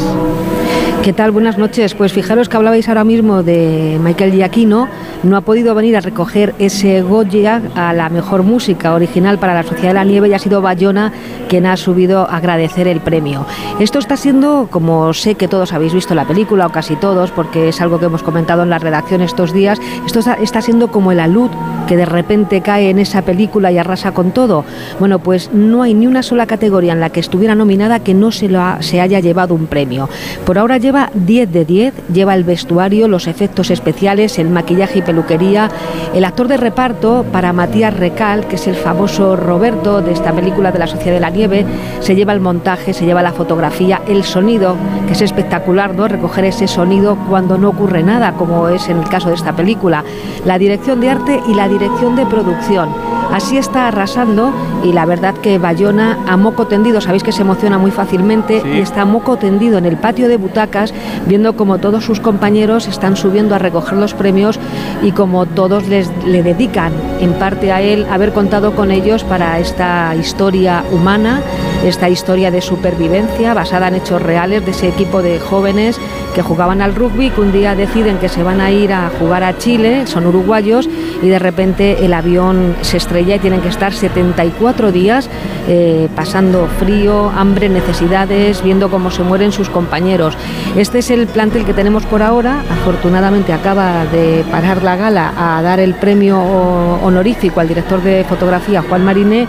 ¿Qué 1.04 1.14
tal? 1.14 1.32
Buenas 1.32 1.58
noches. 1.58 1.96
Pues 1.96 2.14
fijaros 2.14 2.50
que 2.50 2.58
hablabais 2.58 2.88
ahora 2.90 3.04
mismo 3.04 3.42
de 3.42 3.98
Michael 4.02 4.34
Giacchino. 4.34 4.88
No 5.24 5.36
ha 5.36 5.42
podido 5.42 5.74
venir 5.74 5.98
a 5.98 6.02
recoger 6.02 6.54
ese 6.60 7.02
Goya 7.02 7.62
a 7.76 7.92
la 7.94 8.10
mejor 8.10 8.44
música 8.44 8.94
original 8.94 9.40
para 9.40 9.56
la 9.56 9.64
Sociedad 9.64 9.90
de 9.90 9.94
la 9.96 10.04
Nieve 10.04 10.30
y 10.30 10.34
ha 10.34 10.40
sido 10.40 10.62
Bayona 10.62 11.12
quien 11.50 11.66
ha 11.66 11.76
subido 11.76 12.30
a 12.30 12.38
agradecer 12.38 12.88
el 12.88 13.00
premio. 13.00 13.46
Esto 13.80 14.00
está 14.00 14.16
siendo, 14.16 14.68
como 14.70 15.14
sé 15.14 15.36
que 15.36 15.48
todos 15.48 15.74
habéis 15.74 15.94
visto 15.94 16.14
la 16.14 16.26
película 16.26 16.68
o 16.68 16.72
casi 16.72 16.96
todos, 16.96 17.32
porque 17.32 17.70
es 17.70 17.82
algo 17.82 18.00
que 18.00 18.06
hemos 18.06 18.22
comentado 18.22 18.64
en 18.64 18.70
la 18.70 18.80
redacción 18.80 19.22
estos 19.22 19.54
días, 19.54 19.80
esto 20.06 20.20
está, 20.20 20.62
siendo 20.62 20.90
como 20.90 21.12
el 21.12 21.20
alud 21.20 21.50
que 21.88 21.98
de 21.98 22.06
repente 22.06 22.62
cae 22.62 22.90
en 22.90 23.00
esa 23.00 23.22
película 23.22 23.72
y 23.72 23.78
arrasa 23.78 24.12
con 24.12 24.32
todo. 24.32 24.66
Bueno, 25.00 25.20
pues 25.20 25.52
no 25.54 25.84
hay 25.84 25.94
ni 25.94 26.06
una 26.06 26.22
sola 26.22 26.46
categoría 26.46 26.94
en 26.94 27.00
la 27.00 27.10
que 27.10 27.22
estuviera 27.22 27.56
nominada 27.56 28.00
que 28.00 28.14
no 28.14 28.32
se, 28.32 28.50
lo 28.50 28.62
se 28.82 29.00
haya 29.02 29.20
llevado 29.20 29.56
un 29.56 29.68
premio. 29.68 30.10
Por 30.46 30.60
ahora 30.60 30.78
lleva 30.78 31.10
10 31.14 31.52
de 31.52 31.66
10, 31.66 31.94
lleva 32.14 32.36
el 32.36 32.44
vestuario, 32.44 33.08
los 33.08 33.28
efectos 33.28 33.72
especiales, 33.72 34.38
el 34.38 34.50
maquillaje 34.50 35.00
y 35.00 35.02
peluquería. 35.08 35.72
El 36.14 36.24
actor 36.24 36.48
de 36.48 36.58
reparto 36.58 37.26
para 37.32 37.54
Matías 37.54 37.96
Recal, 37.96 38.46
que 38.46 38.58
es 38.58 38.68
el 38.68 38.76
famoso 38.76 39.36
Roberto 39.36 40.02
de 40.02 40.12
esta 40.12 40.34
película 40.34 40.72
de 40.72 40.78
la 40.78 40.86
Sociedad 40.86 41.16
de 41.16 41.20
la 41.22 41.32
Nieve, 41.32 41.66
se 42.02 42.16
lleva 42.16 42.34
el 42.34 42.40
montaje, 42.40 42.94
se 42.94 43.06
lleva 43.06 43.24
la 43.24 43.32
fotografía, 43.32 44.02
el 44.08 44.24
sonido, 44.24 44.76
que 45.08 45.14
es 45.14 45.22
espectacular, 45.22 45.96
¿no? 45.96 46.08
Recoger 46.08 46.46
ese 46.46 46.68
sonido 46.68 47.18
cuando 47.28 47.58
no 47.58 47.70
ocurre 47.70 48.04
nada, 48.04 48.34
como 48.34 48.68
es 48.68 48.90
en 48.90 48.98
el 48.98 49.10
caso 49.10 49.30
de 49.30 49.36
esta 49.36 49.56
película. 49.56 50.04
La 50.46 50.60
dirección 50.60 51.00
de 51.00 51.10
arte 51.10 51.42
y 51.48 51.56
la 51.56 51.68
dirección 51.68 52.16
de 52.16 52.26
producción. 52.26 53.17
Así 53.32 53.58
está 53.58 53.88
arrasando 53.88 54.52
y 54.84 54.94
la 54.94 55.06
verdad 55.06 55.36
que 55.36 55.58
Bayona 55.58 56.18
a 56.28 56.38
moco 56.38 56.68
tendido, 56.68 57.02
sabéis 57.02 57.24
que 57.24 57.32
se 57.32 57.42
emociona 57.42 57.78
muy 57.78 57.92
fácilmente 57.92 58.64
y 58.66 58.80
está 58.80 59.02
a 59.02 59.06
moco 59.06 59.38
tendido 59.38 59.78
en 59.78 59.86
el 59.86 59.98
patio 59.98 60.28
de 60.28 60.38
butacas 60.38 60.94
viendo 61.28 61.56
como 61.56 61.78
todos 61.78 62.06
sus 62.06 62.20
compañeros 62.20 62.88
están 62.88 63.16
subiendo 63.16 63.56
a 63.56 63.60
recoger 63.60 63.98
los 63.98 64.14
premios 64.14 64.60
y 65.02 65.12
como 65.12 65.46
todos 65.46 65.88
les, 65.88 66.10
le 66.26 66.44
dedican 66.44 66.94
en 67.20 67.34
parte 67.34 67.72
a 67.72 67.82
él 67.82 68.06
haber 68.10 68.34
contado 68.34 68.76
con 68.76 68.92
ellos 68.92 69.24
para 69.24 69.60
esta 69.60 70.16
historia 70.16 70.84
humana, 70.92 71.42
esta 71.84 72.10
historia 72.10 72.52
de 72.52 72.62
supervivencia 72.62 73.54
basada 73.54 73.88
en 73.88 73.96
hechos 73.96 74.22
reales 74.22 74.66
de 74.66 74.72
ese 74.72 74.88
equipo 74.88 75.22
de 75.22 75.40
jóvenes 75.40 76.00
que 76.36 76.42
jugaban 76.42 76.82
al 76.82 76.96
rugby, 76.96 77.32
que 77.32 77.42
un 77.42 77.52
día 77.52 77.76
deciden 77.76 78.18
que 78.18 78.30
se 78.30 78.44
van 78.44 78.62
a 78.62 78.72
ir 78.72 78.94
a 78.94 79.10
jugar 79.20 79.44
a 79.44 79.58
Chile, 79.58 80.06
son 80.06 80.28
uruguayos, 80.28 80.88
y 81.22 81.28
de 81.28 81.40
repente 81.40 82.06
el 82.06 82.14
avión 82.14 82.76
se 82.82 82.98
estrella 82.98 83.36
y 83.36 83.40
tienen 83.40 83.62
que 83.62 83.70
estar 83.70 83.94
74 83.94 84.92
días 84.92 85.30
eh, 85.68 86.08
pasando 86.16 86.68
frío, 86.80 87.32
hambre, 87.36 87.70
necesidades, 87.70 88.64
viendo 88.64 88.90
cómo 88.90 89.10
se 89.10 89.24
mueren 89.24 89.52
sus 89.52 89.70
compañeros. 89.70 90.38
Este 90.76 91.00
es 91.00 91.10
el 91.10 91.28
plantel 91.28 91.66
que 91.66 91.74
tenemos 91.74 92.06
por 92.06 92.22
ahora. 92.22 92.64
Afortunadamente 92.70 93.52
acaba 93.54 94.06
de 94.06 94.46
parar 94.52 94.84
la 94.84 94.96
gala 94.96 95.34
a 95.36 95.62
dar 95.62 95.80
el 95.80 95.96
premio 95.96 96.40
honorífico 96.40 97.60
al 97.60 97.68
director 97.68 98.02
de 98.02 98.24
fotografía 98.24 98.84
Juan 98.88 99.04
Mariné 99.04 99.48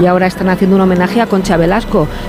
y 0.00 0.06
ahora 0.06 0.26
están 0.26 0.48
haciendo 0.48 0.76
un 0.76 0.82
homenaje 0.82 1.20
a 1.20 1.26
Concha. 1.26 1.56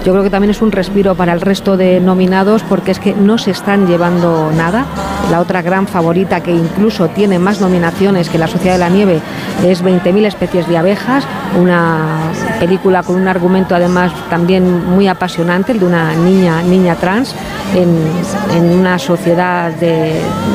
Yo 0.06 0.12
creo 0.12 0.24
que 0.24 0.30
también 0.30 0.52
es 0.52 0.62
un 0.62 0.72
respiro 0.72 1.16
para 1.16 1.34
el 1.34 1.42
resto 1.42 1.78
de 1.78 2.00
nominados 2.00 2.64
porque 2.64 2.92
es 2.92 3.00
que 3.00 3.14
no 3.14 3.38
se 3.38 3.52
están 3.52 3.88
llevando 3.88 4.52
nada. 4.56 4.86
La 5.30 5.40
otra 5.40 5.62
gran 5.62 5.88
favorita 5.88 6.42
que 6.42 6.52
incluso 6.52 7.08
tiene 7.10 7.40
más 7.40 7.62
nominaciones 7.62 8.30
que 8.30 8.38
La 8.38 8.48
Sociedad 8.48 8.74
de 8.74 8.80
la 8.80 8.90
Nieve 8.90 9.22
es 9.66 9.84
20.000 9.84 10.26
especies 10.26 10.68
de 10.68 10.78
abejas, 10.78 11.26
una 11.60 12.32
película 12.60 13.04
con 13.04 13.16
un 13.16 13.28
argumento 13.28 13.76
además 13.76 14.12
también 14.30 14.90
muy 14.90 15.08
apasionante, 15.08 15.72
el 15.72 15.80
de 15.80 15.86
una 15.86 16.14
niña, 16.16 16.62
niña 16.62 16.96
trans 16.96 17.36
en, 17.76 18.72
una 18.72 19.00
sociedad 19.00 19.72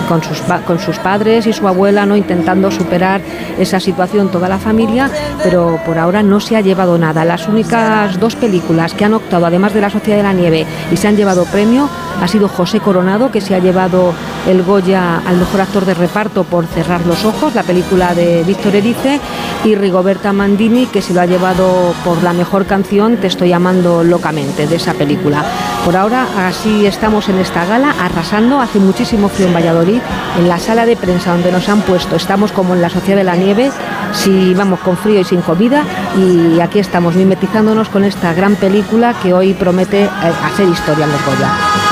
con, 0.08 0.22
sus, 0.22 0.40
con 0.66 0.78
sus 0.78 0.98
padres 0.98 1.46
y 1.46 1.52
su 1.52 1.66
abuela, 1.66 2.06
¿no? 2.06 2.16
intentando 2.16 2.70
superar 2.70 3.20
esa 3.58 3.80
situación 3.80 4.30
toda 4.30 4.48
la 4.48 4.58
familia, 4.58 5.10
pero 5.42 5.78
por 5.84 5.98
ahora 5.98 6.22
no 6.22 6.40
se 6.40 6.56
ha 6.56 6.60
llevado 6.60 6.98
nada. 6.98 7.24
Las 7.24 7.48
únicas 7.48 8.18
dos 8.20 8.36
películas 8.36 8.94
que 8.94 9.04
han 9.04 9.14
optado, 9.14 9.46
además 9.46 9.74
de 9.74 9.80
La 9.80 9.90
Sociedad 9.90 10.18
de 10.18 10.22
la 10.22 10.32
Nieve, 10.32 10.66
y 10.90 10.96
se 10.96 11.08
han 11.08 11.16
llevado 11.16 11.44
premio, 11.44 11.88
ha 12.20 12.28
sido 12.28 12.48
José 12.48 12.80
Coronado, 12.80 13.30
que 13.30 13.40
se 13.40 13.54
ha 13.54 13.58
llevado 13.58 14.12
el 14.48 14.55
Goya 14.64 15.22
al 15.26 15.36
mejor 15.36 15.60
actor 15.60 15.84
de 15.84 15.94
reparto 15.94 16.44
por 16.44 16.66
Cerrar 16.66 17.04
los 17.06 17.24
Ojos, 17.24 17.54
la 17.54 17.62
película 17.62 18.14
de 18.14 18.44
Víctor 18.44 18.76
Erice, 18.76 19.20
y 19.64 19.74
Rigoberta 19.74 20.32
Mandini, 20.32 20.86
que 20.86 21.02
se 21.02 21.14
lo 21.14 21.20
ha 21.20 21.26
llevado 21.26 21.94
por 22.04 22.22
la 22.22 22.32
mejor 22.32 22.66
canción 22.66 23.16
Te 23.16 23.26
estoy 23.26 23.52
amando 23.52 24.04
locamente, 24.04 24.66
de 24.66 24.76
esa 24.76 24.94
película. 24.94 25.44
Por 25.84 25.96
ahora, 25.96 26.26
así 26.46 26.86
estamos 26.86 27.28
en 27.28 27.38
esta 27.38 27.64
gala, 27.64 27.94
arrasando, 28.00 28.60
hace 28.60 28.78
muchísimo 28.78 29.28
frío 29.28 29.48
en 29.48 29.54
Valladolid, 29.54 30.00
en 30.38 30.48
la 30.48 30.58
sala 30.58 30.86
de 30.86 30.96
prensa 30.96 31.32
donde 31.32 31.52
nos 31.52 31.68
han 31.68 31.82
puesto, 31.82 32.16
estamos 32.16 32.52
como 32.52 32.74
en 32.74 32.82
la 32.82 32.90
Sociedad 32.90 33.18
de 33.18 33.24
la 33.24 33.36
Nieve, 33.36 33.70
si 34.12 34.54
vamos 34.54 34.80
con 34.80 34.96
frío 34.96 35.20
y 35.20 35.24
sin 35.24 35.42
comida, 35.42 35.84
y 36.16 36.60
aquí 36.60 36.78
estamos 36.78 37.14
mimetizándonos 37.14 37.88
con 37.88 38.04
esta 38.04 38.32
gran 38.34 38.56
película 38.56 39.14
que 39.22 39.32
hoy 39.32 39.54
promete 39.54 40.04
eh, 40.04 40.10
hacer 40.44 40.68
historia 40.68 41.04
en 41.04 41.12
los 41.12 41.24
Goya. 41.24 41.85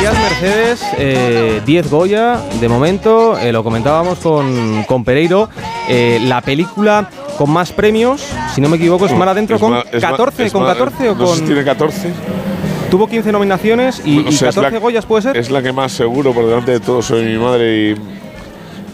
Decías, 0.00 0.18
Mercedes, 0.18 0.80
eh, 0.98 1.60
10 1.66 1.90
Goya, 1.90 2.40
de 2.60 2.68
momento, 2.68 3.38
eh, 3.38 3.52
lo 3.52 3.64
comentábamos 3.64 4.18
con, 4.18 4.84
con 4.84 5.04
Pereiro, 5.04 5.48
eh, 5.88 6.20
la 6.24 6.40
película 6.40 7.08
con 7.36 7.50
más 7.50 7.72
premios, 7.72 8.22
si 8.54 8.60
no 8.60 8.68
me 8.68 8.76
equivoco, 8.76 9.06
es 9.06 9.12
Mar 9.16 9.28
Adentro 9.28 9.56
Es 9.56 9.62
con 9.62 9.72
ma- 9.72 9.84
es 9.92 10.02
ma- 10.02 10.10
14, 10.10 10.46
es 10.46 10.52
con 10.52 10.62
ma- 10.62 10.68
14 10.68 11.08
o 11.10 11.14
no 11.14 11.24
con... 11.24 11.40
tiene 11.44 11.64
14. 11.64 12.10
Tuvo 12.90 13.06
15 13.06 13.32
nominaciones 13.32 14.00
y, 14.04 14.14
Bueno, 14.14 14.28
o 14.30 14.32
y 14.32 14.36
sea, 14.36 14.48
es 14.48 14.54
14 14.54 14.74
la- 14.74 14.80
Goyas, 14.80 15.06
¿puede 15.06 15.22
ser? 15.22 15.36
Es 15.36 15.50
la 15.50 15.62
que 15.62 15.72
más 15.72 15.92
seguro 15.92 16.32
por 16.32 16.46
delante 16.46 16.72
de 16.72 16.80
todo 16.80 17.02
soy 17.02 17.24
mi 17.24 17.36
madre 17.38 17.90
y. 17.90 17.94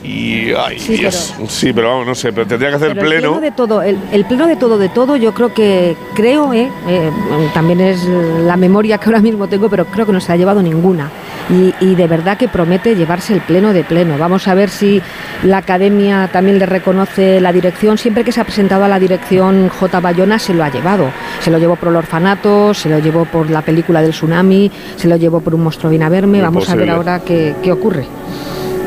Y. 0.05 0.53
Ay, 0.53 0.79
Sí, 0.79 0.99
Dios. 0.99 1.35
Sí, 1.49 1.73
pero 1.73 1.89
vamos, 1.89 2.07
no 2.07 2.15
sé, 2.15 2.33
pero 2.33 2.47
tendría 2.47 2.69
que 2.71 2.77
hacer 2.77 2.89
Pero 2.91 3.01
el 3.01 3.07
pleno. 3.07 3.33
pleno 3.33 3.41
de 3.41 3.51
todo, 3.53 3.83
el, 3.83 3.99
el 4.13 4.25
pleno 4.27 4.47
de 4.47 4.57
todo 4.57 4.77
de 4.77 4.89
todo, 4.91 5.17
yo 5.17 5.33
creo 5.33 5.55
que, 5.55 5.97
creo, 6.15 6.53
eh, 6.53 6.69
eh, 6.89 7.11
también 7.55 7.81
es 7.81 8.05
la 8.05 8.57
memoria 8.57 8.99
que 8.99 9.07
ahora 9.07 9.21
mismo 9.21 9.49
tengo, 9.49 9.71
pero 9.71 9.87
creo 9.87 10.05
que 10.05 10.13
no 10.13 10.21
se 10.21 10.31
ha 10.33 10.37
llevado 10.37 10.63
ninguna. 10.63 11.11
Y, 11.49 11.75
y 11.81 11.95
de 11.95 12.07
verdad 12.07 12.37
que 12.37 12.49
promete 12.49 12.95
llevarse 12.97 13.33
el 13.33 13.41
pleno 13.41 13.73
de 13.73 13.83
pleno. 13.85 14.19
Vamos 14.19 14.47
a 14.49 14.55
ver 14.55 14.69
si 14.71 15.01
la 15.43 15.59
academia 15.59 16.29
también 16.33 16.59
le 16.59 16.67
reconoce 16.67 17.41
la 17.41 17.53
dirección. 17.53 17.97
Siempre 17.99 18.25
que 18.25 18.33
se 18.33 18.41
ha 18.41 18.45
presentado 18.45 18.85
a 18.85 18.89
la 18.89 18.99
dirección 18.99 19.69
J. 19.69 20.01
Bayona 20.01 20.39
se 20.39 20.53
lo 20.55 20.65
ha 20.65 20.71
llevado. 20.71 21.11
Se 21.41 21.51
lo 21.51 21.59
llevó 21.59 21.77
por 21.77 21.89
el 21.89 21.97
orfanato, 21.97 22.75
se 22.75 22.89
lo 22.91 22.99
llevó 22.99 23.25
por 23.25 23.49
la 23.51 23.63
película 23.63 24.03
del 24.03 24.11
tsunami, 24.13 24.71
se 24.97 25.09
lo 25.09 25.17
llevó 25.17 25.41
por 25.41 25.55
un 25.55 25.63
monstruo 25.63 25.91
viene 25.91 26.05
a 26.05 26.09
verme. 26.11 26.43
Vamos 26.43 26.69
a 26.69 26.75
ver 26.75 26.91
ahora 26.91 27.21
qué, 27.21 27.55
qué 27.63 27.73
ocurre. 27.73 28.07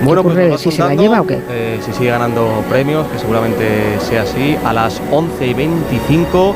Bueno, 0.03 0.21
¿Qué 0.23 0.29
pues 0.29 0.45
ocurre? 0.45 0.57
si 0.60 0.71
se 0.71 0.81
la 0.83 0.95
lleva 0.95 1.21
o 1.21 1.27
qué. 1.27 1.39
eh, 1.49 1.79
si 1.83 1.91
sigue 1.93 2.10
ganando 2.12 2.63
premios, 2.69 3.07
que 3.07 3.17
seguramente 3.19 3.97
sea 3.99 4.21
así. 4.23 4.55
A 4.63 4.71
las 4.73 5.01
11 5.12 5.47
y 5.47 5.53
25, 5.53 6.55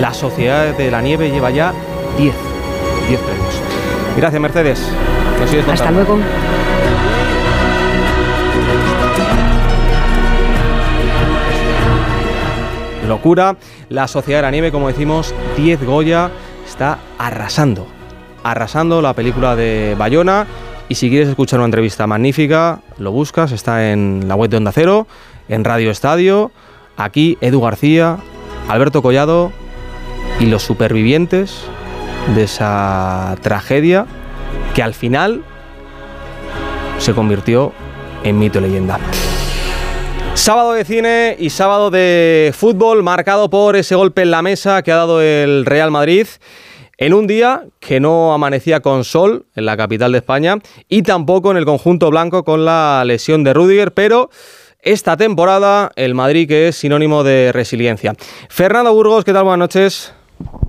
la 0.00 0.12
Sociedad 0.12 0.74
de 0.74 0.90
la 0.90 1.00
Nieve 1.00 1.30
lleva 1.30 1.50
ya 1.50 1.72
10. 2.18 2.34
10 3.08 3.20
premios. 3.20 3.54
Gracias, 4.16 4.40
Mercedes. 4.42 4.80
Nos 5.40 5.50
sigues 5.50 5.68
Hasta 5.68 5.90
luego. 5.90 6.18
Locura. 13.06 13.56
La 13.88 14.08
Sociedad 14.08 14.38
de 14.38 14.42
la 14.42 14.50
Nieve, 14.50 14.72
como 14.72 14.88
decimos, 14.88 15.32
10 15.56 15.84
Goya, 15.84 16.30
está 16.66 16.98
arrasando. 17.18 17.86
Arrasando 18.42 19.00
la 19.00 19.14
película 19.14 19.54
de 19.54 19.94
Bayona. 19.96 20.46
Y 20.88 20.94
si 20.94 21.10
quieres 21.10 21.28
escuchar 21.28 21.58
una 21.58 21.66
entrevista 21.66 22.06
magnífica, 22.06 22.80
lo 22.98 23.10
buscas, 23.10 23.50
está 23.50 23.90
en 23.90 24.28
la 24.28 24.36
web 24.36 24.50
de 24.50 24.58
Onda 24.58 24.72
Cero, 24.72 25.06
en 25.48 25.64
Radio 25.64 25.90
Estadio. 25.90 26.52
Aquí 26.96 27.36
Edu 27.40 27.60
García, 27.60 28.18
Alberto 28.68 29.02
Collado 29.02 29.52
y 30.38 30.46
los 30.46 30.62
supervivientes 30.62 31.62
de 32.34 32.44
esa 32.44 33.36
tragedia 33.42 34.06
que 34.74 34.82
al 34.82 34.94
final 34.94 35.42
se 36.98 37.12
convirtió 37.12 37.72
en 38.22 38.38
mito 38.38 38.58
y 38.58 38.62
leyenda. 38.62 38.98
Sábado 40.34 40.72
de 40.72 40.84
cine 40.84 41.36
y 41.38 41.50
sábado 41.50 41.90
de 41.90 42.52
fútbol 42.56 43.02
marcado 43.02 43.50
por 43.50 43.74
ese 43.74 43.94
golpe 43.94 44.22
en 44.22 44.30
la 44.30 44.42
mesa 44.42 44.82
que 44.82 44.92
ha 44.92 44.96
dado 44.96 45.20
el 45.20 45.64
Real 45.66 45.90
Madrid 45.90 46.26
en 46.98 47.12
un 47.12 47.26
día 47.26 47.64
que 47.80 48.00
no 48.00 48.32
amanecía 48.32 48.80
con 48.80 49.04
sol 49.04 49.46
en 49.54 49.66
la 49.66 49.76
capital 49.76 50.12
de 50.12 50.18
España 50.18 50.58
y 50.88 51.02
tampoco 51.02 51.50
en 51.50 51.56
el 51.56 51.64
conjunto 51.64 52.10
blanco 52.10 52.44
con 52.44 52.64
la 52.64 53.04
lesión 53.04 53.44
de 53.44 53.52
Rudiger, 53.52 53.92
pero 53.92 54.30
esta 54.80 55.16
temporada 55.16 55.90
el 55.96 56.14
Madrid 56.14 56.48
que 56.48 56.68
es 56.68 56.76
sinónimo 56.76 57.24
de 57.24 57.50
resiliencia. 57.52 58.14
Fernando 58.48 58.94
Burgos, 58.94 59.24
¿qué 59.24 59.32
tal? 59.32 59.44
Buenas 59.44 59.58
noches. 59.58 60.12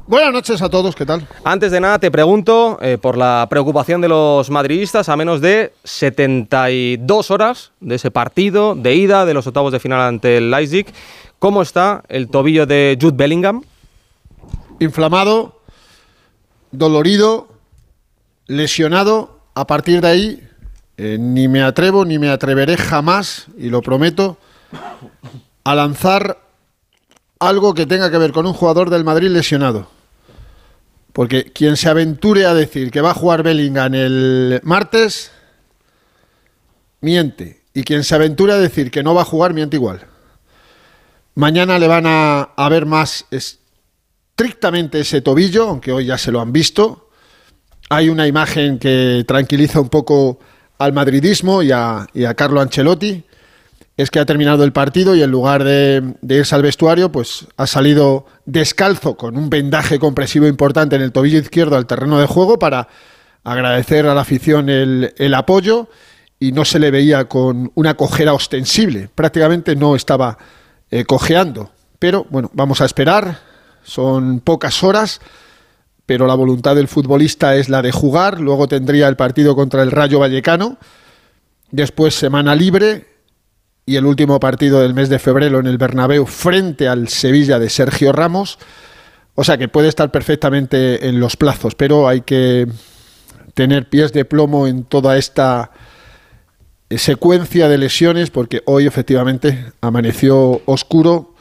Buenas 0.08 0.32
noches 0.32 0.62
a 0.62 0.70
todos, 0.70 0.96
¿qué 0.96 1.06
tal? 1.06 1.28
Antes 1.44 1.72
de 1.72 1.82
nada 1.82 2.00
te 2.00 2.10
pregunto 2.10 2.78
eh, 2.82 2.98
por 2.98 3.18
la 3.18 3.46
preocupación 3.50 4.00
de 4.00 4.08
los 4.08 4.50
madridistas 4.50 5.10
a 5.10 5.18
menos 5.18 5.42
de 5.42 5.74
72 5.84 7.32
horas 7.32 7.72
de 7.82 7.96
ese 7.96 8.10
partido 8.10 8.74
de 8.76 8.96
ida 8.96 9.26
de 9.26 9.34
los 9.34 9.46
octavos 9.48 9.74
de 9.74 9.80
final 9.80 10.00
ante 10.02 10.38
el 10.38 10.50
Leipzig. 10.50 10.88
¿Cómo 11.40 11.62
está 11.62 12.04
el 12.08 12.30
tobillo 12.30 12.66
de 12.66 12.98
Jude 13.00 13.18
Bellingham? 13.18 13.64
Inflamado, 14.80 15.57
dolorido, 16.72 17.50
lesionado. 18.48 19.40
A 19.54 19.68
partir 19.68 20.02
de 20.02 20.08
ahí, 20.08 20.50
eh, 20.98 21.18
ni 21.20 21.48
me 21.48 21.62
atrevo 21.62 22.06
ni 22.06 22.20
me 22.20 22.30
atreveré 22.30 22.78
jamás, 22.78 23.48
y 23.58 23.70
lo 23.70 23.82
prometo, 23.82 24.38
a 25.64 25.76
lanzar 25.76 26.40
algo 27.40 27.74
que 27.74 27.86
tenga 27.86 28.10
que 28.10 28.18
ver 28.18 28.32
con 28.32 28.46
un 28.46 28.54
jugador 28.54 28.90
del 28.90 29.04
Madrid 29.04 29.30
lesionado. 29.30 29.90
Porque 31.14 31.52
quien 31.52 31.78
se 31.78 31.90
aventure 31.90 32.46
a 32.46 32.54
decir 32.54 32.92
que 32.92 33.02
va 33.02 33.12
a 33.12 33.16
jugar 33.16 33.44
Bellingham 33.44 33.94
el 33.96 34.60
martes, 34.64 35.32
miente. 37.02 37.64
Y 37.74 37.84
quien 37.84 38.04
se 38.04 38.16
aventure 38.16 38.54
a 38.54 38.58
decir 38.58 38.92
que 38.92 39.04
no 39.04 39.14
va 39.14 39.22
a 39.22 39.26
jugar, 39.26 39.54
miente 39.54 39.78
igual. 39.78 40.06
Mañana 41.36 41.78
le 41.78 41.88
van 41.88 42.06
a, 42.08 42.42
a 42.56 42.70
ver 42.70 42.86
más 42.86 43.26
estrictamente 44.38 45.00
ese 45.00 45.22
tobillo, 45.22 45.68
aunque 45.68 45.92
hoy 45.92 46.06
ya 46.06 46.18
se 46.20 46.32
lo 46.32 46.40
han 46.40 46.52
visto. 46.52 47.10
Hay 47.90 48.08
una 48.08 48.28
imagen 48.28 48.78
que 48.78 49.26
tranquiliza 49.28 49.82
un 49.82 49.90
poco 49.90 50.38
al 50.78 50.94
madridismo 50.94 51.64
y 51.64 51.72
a, 51.72 52.06
Carlo 52.36 52.62
Ancelotti. 52.62 53.24
Es 53.98 54.12
que 54.12 54.20
ha 54.20 54.28
terminado 54.28 54.64
el 54.64 54.74
partido 54.74 55.16
y 55.16 55.24
en 55.24 55.32
lugar 55.32 55.64
de, 55.64 56.14
irse 56.22 56.54
al 56.54 56.62
vestuario, 56.62 57.12
pues 57.12 57.48
ha 57.58 57.66
salido 57.66 58.28
descalzo 58.46 59.18
con 59.18 59.38
un 59.38 59.50
vendaje 59.50 59.98
compresivo 59.98 60.46
importante 60.46 60.96
en 60.96 61.02
el 61.02 61.12
tobillo 61.12 61.40
izquierdo 61.40 61.76
al 61.76 61.88
terreno 61.88 62.20
de 62.20 62.28
juego 62.28 62.60
para 62.60 62.90
agradecer 63.44 64.06
a 64.06 64.14
la 64.14 64.22
afición 64.22 64.70
el, 64.70 65.16
el 65.18 65.34
apoyo 65.34 65.90
y 66.40 66.52
no 66.52 66.64
se 66.64 66.78
le 66.78 66.92
veía 66.92 67.28
con 67.28 67.72
una 67.74 67.96
cojera 67.96 68.34
ostensible. 68.34 69.10
Prácticamente 69.16 69.76
no 69.76 69.96
estaba 69.96 70.38
eh, 70.92 71.06
cojeando. 71.06 71.72
Pero 71.98 72.28
bueno, 72.30 72.52
vamos 72.54 72.82
a 72.82 72.86
esperar. 72.86 73.47
Son 73.88 74.42
pocas 74.42 74.84
horas, 74.84 75.22
pero 76.06 76.28
la 76.28 76.36
voluntad 76.36 76.76
del 76.76 76.90
futbolista 76.90 77.56
es 77.56 77.70
la 77.70 77.82
de 77.82 77.94
jugar. 77.94 78.42
Luego 78.42 78.68
tendría 78.68 79.08
el 79.08 79.16
partido 79.16 79.56
contra 79.56 79.82
el 79.82 79.92
Rayo 79.92 80.20
Vallecano. 80.20 80.78
Después 81.72 82.14
semana 82.14 82.54
libre 82.54 83.06
y 83.86 83.96
el 83.96 84.06
último 84.06 84.42
partido 84.42 84.82
del 84.82 84.94
mes 84.94 85.08
de 85.08 85.20
febrero 85.20 85.60
en 85.60 85.68
el 85.68 85.78
Bernabéu 85.78 86.26
frente 86.26 86.90
al 86.90 87.08
Sevilla 87.08 87.60
de 87.60 87.70
Sergio 87.70 88.12
Ramos. 88.12 88.60
O 89.36 89.46
sea 89.46 89.58
que 89.58 89.70
puede 89.70 89.88
estar 89.88 90.12
perfectamente 90.12 91.08
en 91.08 91.22
los 91.22 91.38
plazos, 91.38 91.74
pero 91.74 92.10
hay 92.10 92.22
que 92.22 92.68
tener 93.54 93.88
pies 93.88 94.12
de 94.12 94.26
plomo 94.26 94.68
en 94.68 94.84
toda 94.84 95.18
esta 95.18 95.72
secuencia 96.90 97.70
de 97.70 97.78
lesiones 97.78 98.32
porque 98.32 98.64
hoy 98.66 98.86
efectivamente 98.86 99.72
amaneció 99.80 100.62
oscuro 100.66 101.37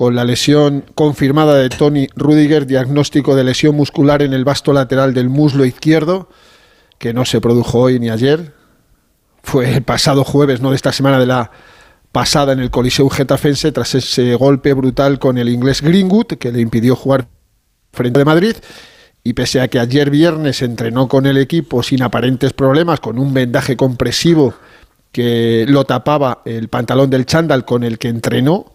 con 0.00 0.14
la 0.14 0.24
lesión 0.24 0.86
confirmada 0.94 1.56
de 1.56 1.68
Tony 1.68 2.08
Rudiger, 2.16 2.66
diagnóstico 2.66 3.36
de 3.36 3.44
lesión 3.44 3.76
muscular 3.76 4.22
en 4.22 4.32
el 4.32 4.46
vasto 4.46 4.72
lateral 4.72 5.12
del 5.12 5.28
muslo 5.28 5.66
izquierdo, 5.66 6.30
que 6.96 7.12
no 7.12 7.26
se 7.26 7.38
produjo 7.42 7.80
hoy 7.80 8.00
ni 8.00 8.08
ayer. 8.08 8.54
Fue 9.42 9.74
el 9.74 9.82
pasado 9.82 10.24
jueves, 10.24 10.62
no 10.62 10.70
de 10.70 10.76
esta 10.76 10.90
semana, 10.90 11.18
de 11.18 11.26
la 11.26 11.50
pasada 12.12 12.54
en 12.54 12.60
el 12.60 12.70
Coliseo 12.70 13.10
Getafense, 13.10 13.72
tras 13.72 13.94
ese 13.94 14.34
golpe 14.36 14.72
brutal 14.72 15.18
con 15.18 15.36
el 15.36 15.50
inglés 15.50 15.82
Greenwood, 15.82 16.38
que 16.38 16.50
le 16.50 16.62
impidió 16.62 16.96
jugar 16.96 17.28
frente 17.92 18.20
de 18.20 18.24
Madrid. 18.24 18.56
Y 19.22 19.34
pese 19.34 19.60
a 19.60 19.68
que 19.68 19.80
ayer 19.80 20.08
viernes 20.08 20.62
entrenó 20.62 21.08
con 21.08 21.26
el 21.26 21.36
equipo 21.36 21.82
sin 21.82 22.02
aparentes 22.02 22.54
problemas, 22.54 23.00
con 23.00 23.18
un 23.18 23.34
vendaje 23.34 23.76
compresivo 23.76 24.54
que 25.12 25.66
lo 25.68 25.84
tapaba 25.84 26.40
el 26.46 26.68
pantalón 26.68 27.10
del 27.10 27.26
chándal 27.26 27.66
con 27.66 27.84
el 27.84 27.98
que 27.98 28.08
entrenó, 28.08 28.72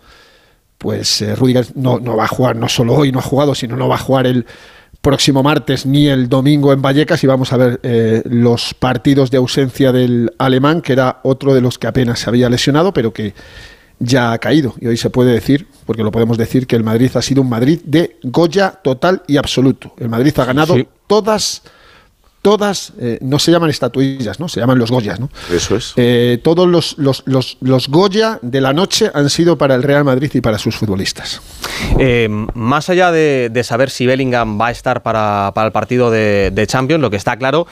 pues 0.78 1.22
eh, 1.22 1.36
Rudiger 1.36 1.68
no, 1.76 2.00
no 2.00 2.16
va 2.18 2.26
a 2.26 2.28
jugar, 2.28 2.56
no 2.56 2.68
solo 2.70 2.94
hoy 2.96 3.12
no 3.12 3.20
ha 3.20 3.24
jugado, 3.24 3.56
sino 3.56 3.76
no 3.76 3.88
va 3.88 3.96
a 3.96 4.00
jugar 4.00 4.28
el 4.28 4.46
próximo 5.02 5.44
martes 5.44 5.86
ni 5.86 6.08
el 6.08 6.28
domingo 6.30 6.74
en 6.74 6.82
Vallecas 6.82 7.24
y 7.24 7.28
vamos 7.28 7.54
a 7.54 7.58
ver 7.58 7.80
eh, 7.84 8.24
los 8.26 8.74
partidos 8.74 9.30
de 9.30 9.38
ausencia 9.38 9.92
del 9.92 10.32
alemán, 10.40 10.82
que 10.82 10.94
era 10.94 11.20
otro 11.24 11.54
de 11.54 11.62
los 11.62 11.78
que 11.78 11.88
apenas 11.88 12.20
se 12.20 12.30
había 12.30 12.50
lesionado, 12.50 12.92
pero 12.92 13.14
que 13.14 13.34
ya 14.00 14.32
ha 14.34 14.38
caído. 14.40 14.74
Y 14.82 14.88
hoy 14.88 14.98
se 14.98 15.10
puede 15.10 15.32
decir, 15.32 15.68
porque 15.86 16.04
lo 16.04 16.12
podemos 16.12 16.38
decir, 16.38 16.66
que 16.68 16.76
el 16.76 16.84
Madrid 16.84 17.12
ha 17.16 17.22
sido 17.22 17.42
un 17.44 17.50
Madrid 17.50 17.80
de 17.86 18.18
Goya 18.24 18.72
total 18.84 19.22
y 19.28 19.38
absoluto. 19.38 19.94
El 20.00 20.10
Madrid 20.10 20.34
ha 20.38 20.46
ganado 20.46 20.74
Sí. 20.76 20.88
todas, 21.08 21.62
todas, 22.46 22.94
eh, 23.00 23.18
no 23.22 23.40
se 23.40 23.52
llaman 23.52 23.72
estatuillas, 23.72 24.40
¿no? 24.40 24.48
Se 24.48 24.60
llaman 24.60 24.78
los 24.78 24.92
Goyas, 24.92 25.20
¿no? 25.20 25.32
Eso 25.52 25.78
es. 25.78 25.94
Eh, 25.96 26.40
todos 26.44 26.68
los, 26.68 26.96
los, 27.00 27.24
los, 27.26 27.58
los 27.60 27.88
Goya 27.88 28.38
de 28.44 28.62
la 28.62 28.72
noche 28.72 29.10
han 29.16 29.32
sido 29.32 29.58
para 29.58 29.74
el 29.74 29.82
Real 29.82 30.04
Madrid 30.04 30.30
y 30.32 30.42
para 30.42 30.60
sus 30.60 30.76
futbolistas. 30.76 31.42
Eh, 31.98 32.30
más 32.54 32.88
allá 32.92 33.12
de, 33.12 33.50
de 33.52 33.64
saber 33.64 33.90
si 33.90 34.06
Bellingham 34.06 34.62
va 34.62 34.68
a 34.68 34.72
estar 34.72 35.02
para, 35.02 35.54
para 35.56 35.66
el 35.66 35.72
partido 35.74 36.12
de, 36.12 36.52
de 36.54 36.68
Champions, 36.68 37.02
lo 37.02 37.10
que 37.10 37.18
está 37.18 37.36
claro 37.36 37.66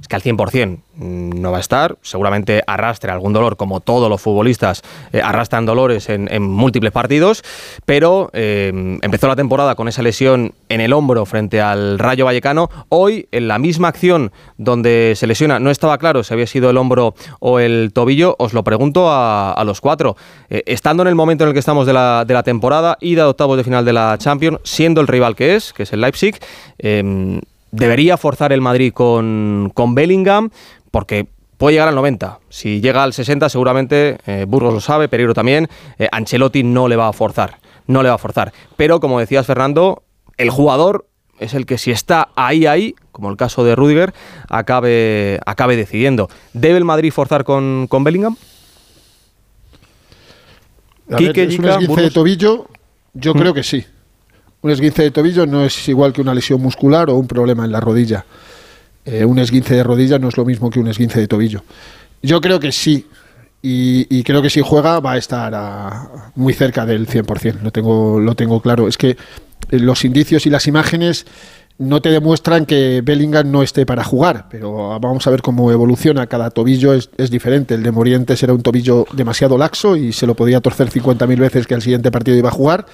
es 0.00 0.08
que 0.08 0.16
al 0.16 0.22
100% 0.22 0.78
mm, 0.94 1.40
no 1.40 1.50
va 1.50 1.58
a 1.58 1.60
estar, 1.60 1.96
seguramente 2.02 2.62
arrastre 2.66 3.10
algún 3.10 3.32
dolor, 3.32 3.56
como 3.56 3.80
todos 3.80 4.08
los 4.08 4.20
futbolistas 4.20 4.82
eh, 5.12 5.20
arrastran 5.22 5.66
dolores 5.66 6.08
en, 6.08 6.24
múltiples 6.42 6.92
partidos, 6.92 7.42
pero 7.84 8.30
eh, 8.32 8.98
empezó 9.02 9.28
la 9.28 9.36
temporada 9.36 9.74
con 9.74 9.88
esa 9.88 10.02
lesión 10.02 10.54
en 10.68 10.80
el 10.80 10.92
hombro 10.92 11.24
frente 11.26 11.60
al 11.60 11.98
Rayo 11.98 12.24
Vallecano. 12.24 12.70
Hoy, 12.88 13.28
en 13.32 13.48
la 13.48 13.58
misma 13.58 13.88
acción 13.88 14.32
donde 14.58 15.14
se 15.16 15.26
lesiona, 15.26 15.58
no 15.58 15.70
estaba 15.70 15.98
claro 15.98 16.22
si 16.22 16.34
había 16.34 16.46
sido 16.46 16.70
el 16.70 16.76
hombro 16.76 17.14
o 17.40 17.58
el 17.60 17.92
tobillo, 17.92 18.36
os 18.38 18.52
lo 18.52 18.64
pregunto 18.64 19.06
a, 19.10 19.62
los 19.64 19.80
cuatro. 19.80 20.16
Eh, 20.50 20.62
estando 20.66 21.02
en 21.02 21.08
el 21.08 21.14
momento 21.14 21.44
en 21.44 21.48
el 21.48 21.54
que 21.54 21.60
estamos 21.60 21.86
de 21.86 21.92
la, 21.92 22.24
de 22.26 22.34
temporada, 22.42 22.98
ida 23.00 23.24
a 23.24 23.28
octavos 23.28 23.56
de 23.56 23.64
final 23.64 23.84
de 23.84 23.92
la 23.92 24.16
Champions, 24.18 24.58
siendo 24.64 25.00
el 25.00 25.06
rival 25.06 25.36
que 25.36 25.54
es, 25.54 25.72
que 25.72 25.84
es 25.84 25.92
el 25.92 26.00
Leipzig, 26.00 26.38
eh, 26.78 27.40
debería 27.74 28.16
forzar 28.16 28.52
el 28.52 28.60
Madrid 28.60 28.92
con, 28.92 29.70
con 29.74 29.94
Bellingham, 29.94 30.50
porque 30.90 31.26
puede 31.56 31.74
llegar 31.74 31.88
al 31.88 31.94
90. 31.94 32.40
Si 32.48 32.80
llega 32.80 33.02
al 33.02 33.12
60, 33.12 33.48
seguramente 33.48 34.18
eh, 34.26 34.44
Burgos 34.46 34.74
lo 34.74 34.80
sabe, 34.80 35.08
Pereiro 35.08 35.34
también. 35.34 35.68
eh, 35.98 36.08
Ancelotti 36.10 36.62
no 36.62 36.88
le 36.88 36.96
va 36.96 37.08
a 37.08 37.12
forzar. 37.12 37.58
No 37.86 38.02
le 38.02 38.08
va 38.08 38.14
a 38.14 38.18
forzar. 38.18 38.52
Pero, 38.76 39.00
como 39.00 39.20
decías, 39.20 39.46
Fernando, 39.46 40.02
el 40.36 40.50
jugador 40.50 41.06
es 41.38 41.52
el 41.54 41.66
que 41.66 41.78
si 41.78 41.90
está 41.90 42.28
ahí, 42.36 42.66
ahí, 42.66 42.94
como 43.12 43.30
el 43.30 43.36
caso 43.36 43.64
de 43.64 43.74
Rudiger, 43.74 44.14
acabe, 44.48 45.40
acabe 45.44 45.76
decidiendo. 45.76 46.28
¿Debe 46.52 46.78
el 46.78 46.84
Madrid 46.84 47.12
forzar 47.12 47.44
con, 47.44 47.86
con 47.88 48.04
Bellingham? 48.04 48.36
A 51.12 51.16
Quique, 51.16 51.40
ver, 51.42 51.50
es 51.50 51.58
un 51.58 51.64
Jica, 51.64 51.74
esguince 51.74 52.00
de 52.02 52.10
tobillo, 52.10 52.66
yo 53.12 53.34
creo 53.34 53.52
que 53.52 53.62
sí. 53.62 53.84
Un 54.64 54.70
esguince 54.70 55.02
de 55.02 55.10
tobillo 55.10 55.44
no 55.44 55.62
es 55.62 55.90
igual 55.90 56.14
que 56.14 56.22
una 56.22 56.32
lesión 56.32 56.58
muscular 56.58 57.10
o 57.10 57.16
un 57.16 57.26
problema 57.26 57.66
en 57.66 57.70
la 57.70 57.80
rodilla. 57.80 58.24
Eh, 59.04 59.22
un 59.22 59.38
esguince 59.38 59.74
de 59.74 59.82
rodilla 59.82 60.18
no 60.18 60.28
es 60.28 60.38
lo 60.38 60.46
mismo 60.46 60.70
que 60.70 60.80
un 60.80 60.88
esguince 60.88 61.20
de 61.20 61.28
tobillo. 61.28 61.62
Yo 62.22 62.40
creo 62.40 62.58
que 62.58 62.72
sí. 62.72 63.06
Y, 63.60 64.22
creo 64.22 64.40
que 64.40 64.48
si 64.48 64.62
juega 64.62 65.00
va 65.00 65.12
a 65.12 65.16
estar 65.18 65.52
muy 66.34 66.54
cerca 66.54 66.86
del 66.86 67.06
100%. 67.06 67.60
Lo 67.60 67.72
tengo, 67.72 68.18
lo 68.18 68.34
tengo 68.36 68.62
claro. 68.62 68.88
Es 68.88 68.96
que 68.96 69.10
eh, 69.10 69.16
los 69.70 70.02
indicios 70.02 70.46
y 70.46 70.50
las 70.50 70.66
imágenes 70.66 71.26
no 71.76 72.00
te 72.00 72.08
demuestran 72.08 72.64
que 72.64 73.02
Bellingham 73.04 73.50
no 73.50 73.62
esté 73.62 73.84
para 73.84 74.02
jugar, 74.02 74.46
pero 74.50 74.98
vamos 74.98 75.26
a 75.26 75.30
ver 75.30 75.42
cómo 75.42 75.72
evoluciona. 75.72 76.26
Cada 76.26 76.48
tobillo 76.48 76.94
es, 76.94 77.10
es 77.18 77.30
diferente. 77.30 77.74
El 77.74 77.82
de 77.82 77.92
Morientes 77.92 78.42
era 78.42 78.54
un 78.54 78.62
tobillo 78.62 79.04
demasiado 79.12 79.58
laxo 79.58 79.94
y 79.94 80.14
se 80.14 80.26
lo 80.26 80.34
podía 80.34 80.62
torcer 80.62 80.88
50.000 80.88 81.38
veces 81.38 81.66
que 81.66 81.74
al 81.74 81.82
siguiente 81.82 82.10
partido 82.10 82.38
iba 82.38 82.48
a 82.48 82.52
jugar. 82.52 82.86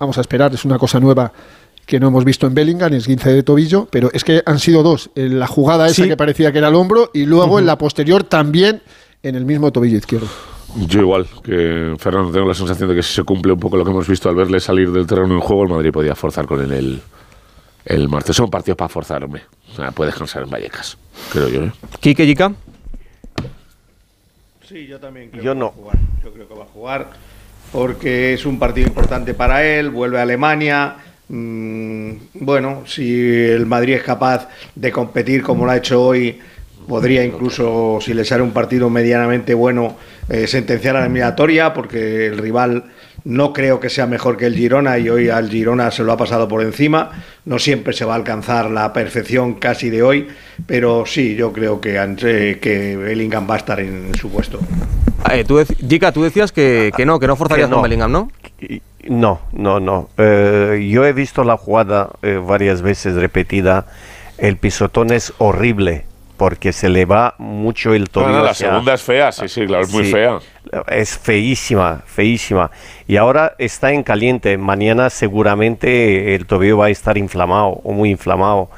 Vamos 0.00 0.16
a 0.16 0.22
esperar, 0.22 0.52
es 0.54 0.64
una 0.64 0.78
cosa 0.78 0.98
nueva 0.98 1.30
que 1.84 2.00
no 2.00 2.08
hemos 2.08 2.24
visto 2.24 2.46
en 2.46 2.54
Bellingham, 2.54 2.92
es 2.94 3.06
15 3.06 3.32
de 3.34 3.42
tobillo, 3.42 3.86
pero 3.90 4.08
es 4.14 4.24
que 4.24 4.42
han 4.46 4.58
sido 4.58 4.82
dos. 4.82 5.10
En 5.14 5.38
la 5.38 5.46
jugada 5.46 5.86
esa 5.86 6.02
Sí. 6.04 6.08
que 6.08 6.16
parecía 6.16 6.50
que 6.52 6.58
era 6.58 6.68
el 6.68 6.74
hombro 6.74 7.10
y 7.12 7.26
luego 7.26 7.58
en 7.58 7.66
la 7.66 7.76
posterior 7.76 8.24
también 8.24 8.80
en 9.22 9.34
el 9.34 9.44
mismo 9.44 9.70
tobillo 9.70 9.98
izquierdo. 9.98 10.26
Yo 10.86 11.00
igual 11.00 11.26
que 11.44 11.96
Fernando 11.98 12.32
tengo 12.32 12.48
la 12.48 12.54
sensación 12.54 12.88
de 12.88 12.94
que 12.94 13.02
si 13.02 13.12
se 13.12 13.24
cumple 13.24 13.52
un 13.52 13.60
poco 13.60 13.76
lo 13.76 13.84
que 13.84 13.90
hemos 13.90 14.08
visto 14.08 14.28
al 14.30 14.36
verle 14.36 14.58
salir 14.60 14.90
del 14.90 15.06
terreno 15.06 15.34
en 15.34 15.40
juego, 15.40 15.64
el 15.64 15.68
Madrid 15.68 15.90
podía 15.92 16.14
forzar 16.14 16.46
con 16.46 16.62
él 16.62 16.72
el, 16.72 17.02
el 17.84 18.08
martes. 18.08 18.36
Son 18.36 18.48
partidos 18.48 18.78
para 18.78 18.88
forzar, 18.88 19.22
hombre. 19.24 19.42
O 19.72 19.76
sea, 19.76 19.90
puede 19.90 20.12
descansar 20.12 20.44
en 20.44 20.50
Vallecas, 20.50 20.96
creo 21.30 21.48
yo. 21.48 21.64
¿eh? 21.64 21.72
Quique, 22.00 22.24
Jica. 22.24 22.54
Sí, 24.66 24.86
yo 24.86 24.98
también 25.00 25.30
creo 25.30 25.42
Yo 25.42 25.52
que 25.54 25.58
no. 25.58 25.66
va 25.66 25.70
a 25.72 25.74
jugar. 25.74 25.98
Yo 26.24 26.32
creo 26.32 26.48
que 26.48 26.54
va 26.54 26.62
a 26.62 26.68
jugar 26.68 27.10
porque 27.72 28.34
es 28.34 28.44
un 28.46 28.58
partido 28.58 28.86
importante 28.88 29.34
para 29.34 29.64
él, 29.64 29.90
vuelve 29.90 30.18
a 30.18 30.22
Alemania. 30.22 30.96
mm, 31.28 32.10
bueno, 32.34 32.82
si 32.86 33.20
el 33.46 33.66
Madrid 33.66 33.94
es 33.94 34.02
capaz 34.02 34.48
de 34.74 34.90
competir 34.90 35.42
como 35.42 35.64
lo 35.64 35.70
ha 35.70 35.76
hecho 35.76 36.02
hoy, 36.02 36.38
podría 36.88 37.24
incluso, 37.24 37.98
si 38.00 38.14
le 38.14 38.24
sale 38.24 38.42
un 38.42 38.50
partido 38.50 38.90
medianamente 38.90 39.54
bueno, 39.54 39.96
eh, 40.28 40.46
sentenciar 40.48 40.96
a 40.96 41.00
la 41.00 41.04
eliminatoria, 41.06 41.72
porque 41.72 42.26
el 42.26 42.38
rival 42.38 42.84
no 43.24 43.52
creo 43.52 43.78
que 43.78 43.90
sea 43.90 44.06
mejor 44.06 44.36
que 44.36 44.46
el 44.46 44.56
Girona 44.56 44.98
y 44.98 45.08
hoy 45.08 45.28
al 45.28 45.50
Girona 45.50 45.90
se 45.92 46.02
lo 46.02 46.10
ha 46.12 46.16
pasado 46.16 46.48
por 46.48 46.62
encima. 46.62 47.10
No 47.44 47.58
siempre 47.60 47.92
se 47.92 48.04
va 48.04 48.14
a 48.14 48.16
alcanzar 48.16 48.70
la 48.70 48.92
perfección 48.92 49.54
casi 49.54 49.88
de 49.90 50.02
hoy, 50.02 50.26
pero 50.66 51.04
sí, 51.06 51.36
yo 51.36 51.52
creo 51.52 51.80
que, 51.80 51.98
Anche- 52.00 52.58
que 52.58 52.96
Bellingham 52.96 53.48
va 53.48 53.54
a 53.54 53.58
estar 53.58 53.78
en 53.78 54.12
su 54.16 54.30
puesto. 54.30 54.58
Eh, 55.30 55.44
tú 55.44 55.62
Jica, 55.88 56.12
tú 56.12 56.22
decías 56.22 56.52
que, 56.52 56.92
que 56.96 57.04
no, 57.06 57.18
que 57.18 57.26
no 57.26 57.36
forzarías 57.36 57.66
Que 57.66 57.70
no. 57.70 57.76
con 57.76 57.82
Bellingham, 57.84 58.12
¿no? 58.12 58.30
No, 59.08 59.40
no, 59.52 59.80
no. 59.80 60.08
Eh, 60.18 60.88
yo 60.90 61.04
he 61.04 61.12
visto 61.12 61.44
la 61.44 61.56
jugada 61.56 62.10
eh, 62.22 62.40
varias 62.44 62.82
veces 62.82 63.14
repetida. 63.14 63.86
El 64.38 64.56
pisotón 64.56 65.12
es 65.12 65.32
horrible 65.38 66.04
porque 66.36 66.72
se 66.72 66.88
le 66.88 67.04
va 67.04 67.34
mucho 67.38 67.92
el 67.92 68.02
No, 68.02 68.06
tobillo. 68.08 68.38
no, 68.38 68.44
la 68.44 68.50
hacia- 68.52 68.70
segunda 68.70 68.94
es 68.94 69.02
fea, 69.02 69.30
sí, 69.32 69.46
sí, 69.48 69.66
claro, 69.66 69.84
es 69.84 69.92
muy 69.92 70.04
Sí, 70.06 70.12
fea. 70.12 70.38
Es 70.88 71.18
feísima, 71.18 72.02
feísima. 72.06 72.70
Y 73.06 73.16
ahora 73.16 73.54
está 73.58 73.92
en 73.92 74.02
caliente. 74.02 74.56
Mañana 74.56 75.10
seguramente 75.10 76.34
el 76.34 76.46
tobillo 76.46 76.78
va 76.78 76.86
a 76.86 76.90
estar 76.90 77.18
inflamado 77.18 77.80
o 77.84 77.92
muy 77.92 78.10
inflamado. 78.10 78.70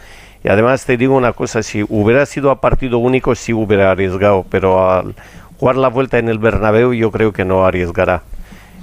Y 0.45 0.49
además 0.49 0.85
te 0.85 0.97
digo 0.97 1.15
una 1.17 1.33
cosa, 1.33 1.63
si 1.63 1.85
hubiera 1.89 2.27
sido 2.27 2.51
a 2.51 2.61
partido 2.61 2.99
único 2.99 3.35
sí 3.37 3.53
hubiera 3.53 3.93
arriesgado, 3.93 4.45
pero 4.51 4.91
al 4.91 5.15
jugar 5.63 5.77
la 5.77 5.87
vuelta 5.87 6.19
en 6.19 6.29
el 6.29 6.39
Bernabéu 6.41 6.93
yo 6.93 7.13
creo 7.13 7.33
que 7.33 7.45
no 7.45 7.65
arriesgará. 7.65 8.25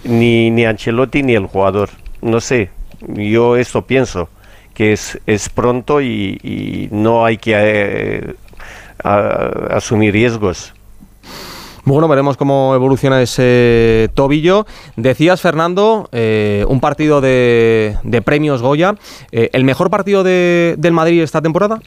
Ni, 0.06 0.50
ni 0.50 0.64
Ancelotti 0.64 1.24
ni 1.24 1.34
el 1.36 1.46
jugador. 1.46 1.90
No 2.22 2.40
sé, 2.40 2.70
yo 3.02 3.58
esto 3.58 3.82
pienso, 3.82 4.30
que 4.74 4.94
es, 4.94 5.20
es 5.26 5.50
pronto 5.50 6.00
y, 6.00 6.40
y 6.42 6.88
no 6.92 7.26
hay 7.26 7.38
que 7.38 7.52
eh, 7.54 8.34
a- 9.04 9.76
asumir 9.76 10.14
riesgos. 10.14 10.74
Bueno, 11.84 12.08
veremos 12.08 12.38
cómo 12.38 12.74
evoluciona 12.76 13.22
ese 13.22 14.10
tobillo. 14.14 14.66
Decías, 14.96 15.42
Fernando, 15.42 16.08
eh, 16.14 16.64
un 16.70 16.80
partido 16.80 17.20
de, 17.20 17.98
de 18.04 18.22
premios 18.22 18.62
Goya. 18.62 18.96
Eh, 19.34 19.50
¿El 19.52 19.66
mejor 19.66 19.90
partido 19.90 20.24
de- 20.24 20.76
del 20.78 20.94
Madrid 20.94 21.22
esta 21.24 21.42
temporada? 21.42 21.82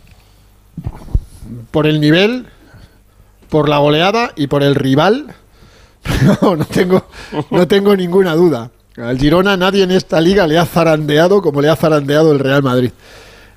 Por 1.70 1.86
el 1.86 1.98
nivel, 1.98 2.46
por 3.52 3.68
la 3.68 3.76
goleada 3.76 4.32
y 4.34 4.46
por 4.46 4.62
el 4.62 4.74
rival, 4.74 5.26
no, 6.40 6.56
no 6.56 6.64
tengo, 6.64 7.04
no 7.50 7.68
tengo 7.68 7.94
ninguna 7.94 8.34
duda. 8.34 8.70
Al 8.96 9.18
Girona 9.18 9.58
nadie 9.58 9.84
en 9.84 9.90
esta 9.90 10.22
liga 10.22 10.46
le 10.46 10.56
ha 10.58 10.64
zarandeado 10.64 11.42
como 11.42 11.60
le 11.60 11.68
ha 11.68 11.76
zarandeado 11.76 12.32
el 12.32 12.38
Real 12.38 12.62
Madrid. 12.62 12.92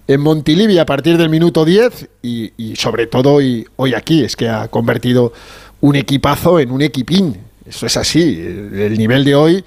En 0.05 0.19
Montilivi 0.19 0.79
a 0.79 0.85
partir 0.85 1.17
del 1.17 1.29
minuto 1.29 1.63
10 1.63 2.09
y, 2.21 2.51
y 2.57 2.75
sobre 2.75 3.07
todo 3.07 3.35
hoy, 3.35 3.65
hoy 3.77 3.93
aquí, 3.93 4.21
es 4.21 4.35
que 4.35 4.49
ha 4.49 4.67
convertido 4.67 5.31
un 5.79 5.95
equipazo 5.95 6.59
en 6.59 6.71
un 6.71 6.81
equipín. 6.81 7.37
Eso 7.65 7.85
es 7.85 7.95
así. 7.95 8.37
El, 8.37 8.77
el 8.77 8.97
nivel 8.97 9.23
de 9.23 9.35
hoy 9.35 9.63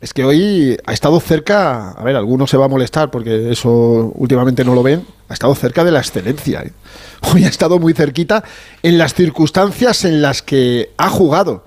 es 0.00 0.12
que 0.12 0.24
hoy 0.24 0.76
ha 0.84 0.92
estado 0.92 1.18
cerca, 1.20 1.92
a 1.92 2.04
ver, 2.04 2.16
algunos 2.16 2.50
se 2.50 2.56
va 2.56 2.66
a 2.66 2.68
molestar 2.68 3.10
porque 3.10 3.50
eso 3.50 4.12
últimamente 4.14 4.64
no 4.64 4.74
lo 4.74 4.82
ven, 4.82 5.06
ha 5.28 5.32
estado 5.34 5.54
cerca 5.54 5.84
de 5.84 5.90
la 5.90 6.00
excelencia. 6.00 6.62
¿eh? 6.62 6.72
Hoy 7.32 7.44
ha 7.44 7.48
estado 7.48 7.78
muy 7.78 7.94
cerquita 7.94 8.44
en 8.82 8.98
las 8.98 9.14
circunstancias 9.14 10.04
en 10.04 10.20
las 10.20 10.42
que 10.42 10.90
ha 10.98 11.08
jugado. 11.08 11.64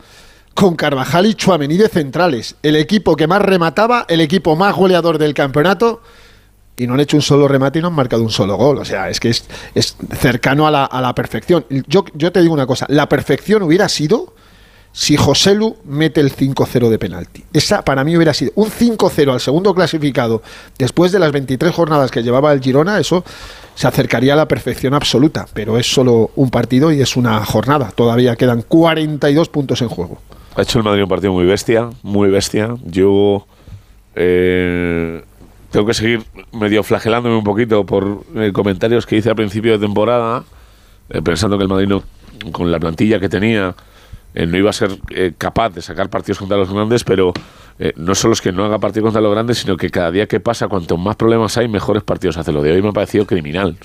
Con 0.54 0.76
Carvajal 0.76 1.26
y 1.26 1.36
Chuamení 1.36 1.78
de 1.78 1.88
centrales. 1.88 2.56
El 2.64 2.76
equipo 2.76 3.16
que 3.16 3.28
más 3.28 3.42
remataba, 3.42 4.06
el 4.10 4.20
equipo 4.20 4.58
más 4.58 4.76
goleador 4.76 5.18
del 5.18 5.34
campeonato. 5.34 6.02
Y 6.76 6.86
no 6.86 6.96
han 6.96 7.00
hecho 7.00 7.16
un 7.16 7.22
solo 7.22 7.48
remate 7.48 7.80
y 7.80 7.82
no 7.82 7.88
han 7.88 7.94
marcado 7.94 8.24
un 8.24 8.30
solo 8.30 8.58
gol. 8.58 8.78
O 8.78 8.86
sea, 8.86 9.10
es 9.10 9.22
que 9.22 9.30
es, 9.30 9.48
cercano 10.18 10.68
a 10.68 10.72
la, 10.72 11.16
perfección. 11.16 11.66
Yo 11.70 12.04
te 12.04 12.42
digo 12.42 12.54
una 12.54 12.68
cosa, 12.68 12.86
la 12.90 13.08
perfección 13.08 13.64
hubiera 13.64 13.88
sido 13.88 14.34
si 15.00 15.16
José 15.16 15.56
Lu 15.56 15.78
mete 15.86 16.20
el 16.20 16.36
5-0 16.36 16.90
de 16.90 17.00
penalti. 17.00 17.46
Esa 17.54 17.86
para 17.86 18.04
mí 18.04 18.18
hubiera 18.18 18.34
sido 18.34 18.52
un 18.56 18.70
5-0 18.70 19.32
al 19.32 19.40
segundo 19.40 19.74
clasificado 19.74 20.42
después 20.78 21.14
de 21.14 21.20
las 21.20 21.32
23 21.32 21.74
jornadas 21.74 22.12
que 22.12 22.22
llevaba 22.22 22.52
el 22.52 22.60
Girona, 22.60 23.00
eso 23.00 23.24
se 23.76 23.88
acercaría 23.88 24.34
a 24.34 24.36
la 24.36 24.50
perfección 24.50 24.94
absoluta, 24.94 25.48
pero 25.54 25.78
es 25.78 25.90
solo 25.90 26.32
un 26.36 26.50
partido 26.50 26.92
y 26.92 27.00
es 27.00 27.16
una 27.16 27.46
jornada. 27.46 27.94
Todavía 27.96 28.36
quedan 28.36 28.62
42 28.62 29.48
puntos 29.48 29.82
en 29.82 29.88
juego. 29.88 30.20
Ha 30.58 30.64
hecho 30.64 30.80
el 30.80 30.84
Madrid 30.84 31.04
un 31.04 31.10
partido 31.10 31.32
muy 31.32 31.46
bestia, 31.46 31.90
muy 32.04 32.30
bestia. 32.30 32.76
Yo 32.84 33.48
eh, 34.16 35.24
tengo 35.72 35.86
que 35.86 35.94
seguir 35.94 36.26
medio 36.52 36.84
flagelándome 36.84 37.38
un 37.38 37.46
poquito 37.46 37.86
por 37.86 38.26
eh, 38.36 38.52
comentarios 38.52 39.06
que 39.06 39.16
hice 39.16 39.30
al 39.30 39.38
principio 39.38 39.72
de 39.72 39.80
temporada, 39.80 40.44
eh, 41.10 41.22
pensando 41.22 41.58
que 41.58 41.64
el 41.64 41.70
Madrid 41.70 41.88
no, 41.88 42.04
con 42.52 42.70
la 42.70 42.82
plantilla 42.82 43.18
que 43.22 43.30
tenía 43.30 43.78
eh, 44.36 44.46
no 44.46 44.58
iba 44.58 44.70
a 44.70 44.74
ser 44.74 44.92
eh, 45.10 45.34
capaz 45.38 45.70
de 45.72 45.82
sacar 45.82 46.10
partidos 46.10 46.40
contra 46.40 46.58
los 46.58 46.72
grandes, 46.72 47.04
pero 47.04 47.34
eh, 47.80 47.94
no 47.96 48.14
solo 48.16 48.34
es 48.34 48.42
que 48.42 48.52
no 48.52 48.66
haga 48.66 48.78
partidos 48.80 49.06
contra 49.08 49.22
los 49.22 49.32
grandes, 49.32 49.58
sino 49.60 49.78
que 49.78 49.90
cada 49.90 50.12
día 50.12 50.28
que 50.28 50.40
pasa, 50.40 50.68
cuanto 50.68 50.98
más 50.98 51.16
problemas 51.16 51.58
hay, 51.58 51.68
mejores 51.68 52.04
partidos 52.04 52.38
hace. 52.38 52.52
Lo 52.52 52.62
de 52.62 52.72
hoy 52.72 52.82
me 52.82 52.90
ha 52.90 52.94
parecido 52.94 53.26
criminal. 53.26 53.78
O 53.82 53.84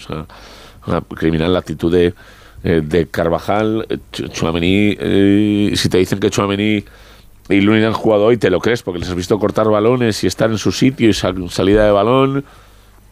sea, 0.86 1.00
criminal 1.16 1.52
la 1.52 1.60
actitud 1.60 1.90
de, 1.92 2.14
eh, 2.62 2.82
de 2.84 3.06
Carvajal, 3.06 3.86
Ch- 4.12 5.76
si 5.76 5.88
te 5.88 5.98
dicen 5.98 6.18
que 6.20 6.30
Chuamení 6.30 6.84
y 7.48 7.60
Lunin 7.60 7.84
han 7.84 7.92
jugado 7.92 8.24
hoy, 8.24 8.36
te 8.36 8.50
lo 8.50 8.58
crees, 8.60 8.82
porque 8.82 9.00
les 9.00 9.08
has 9.08 9.14
visto 9.14 9.38
cortar 9.38 9.68
balones 9.68 10.22
y 10.24 10.26
estar 10.26 10.50
en 10.50 10.58
su 10.58 10.72
sitio 10.72 11.08
y 11.08 11.12
sal- 11.12 11.50
salida 11.50 11.84
de 11.84 11.90
balón. 11.92 12.44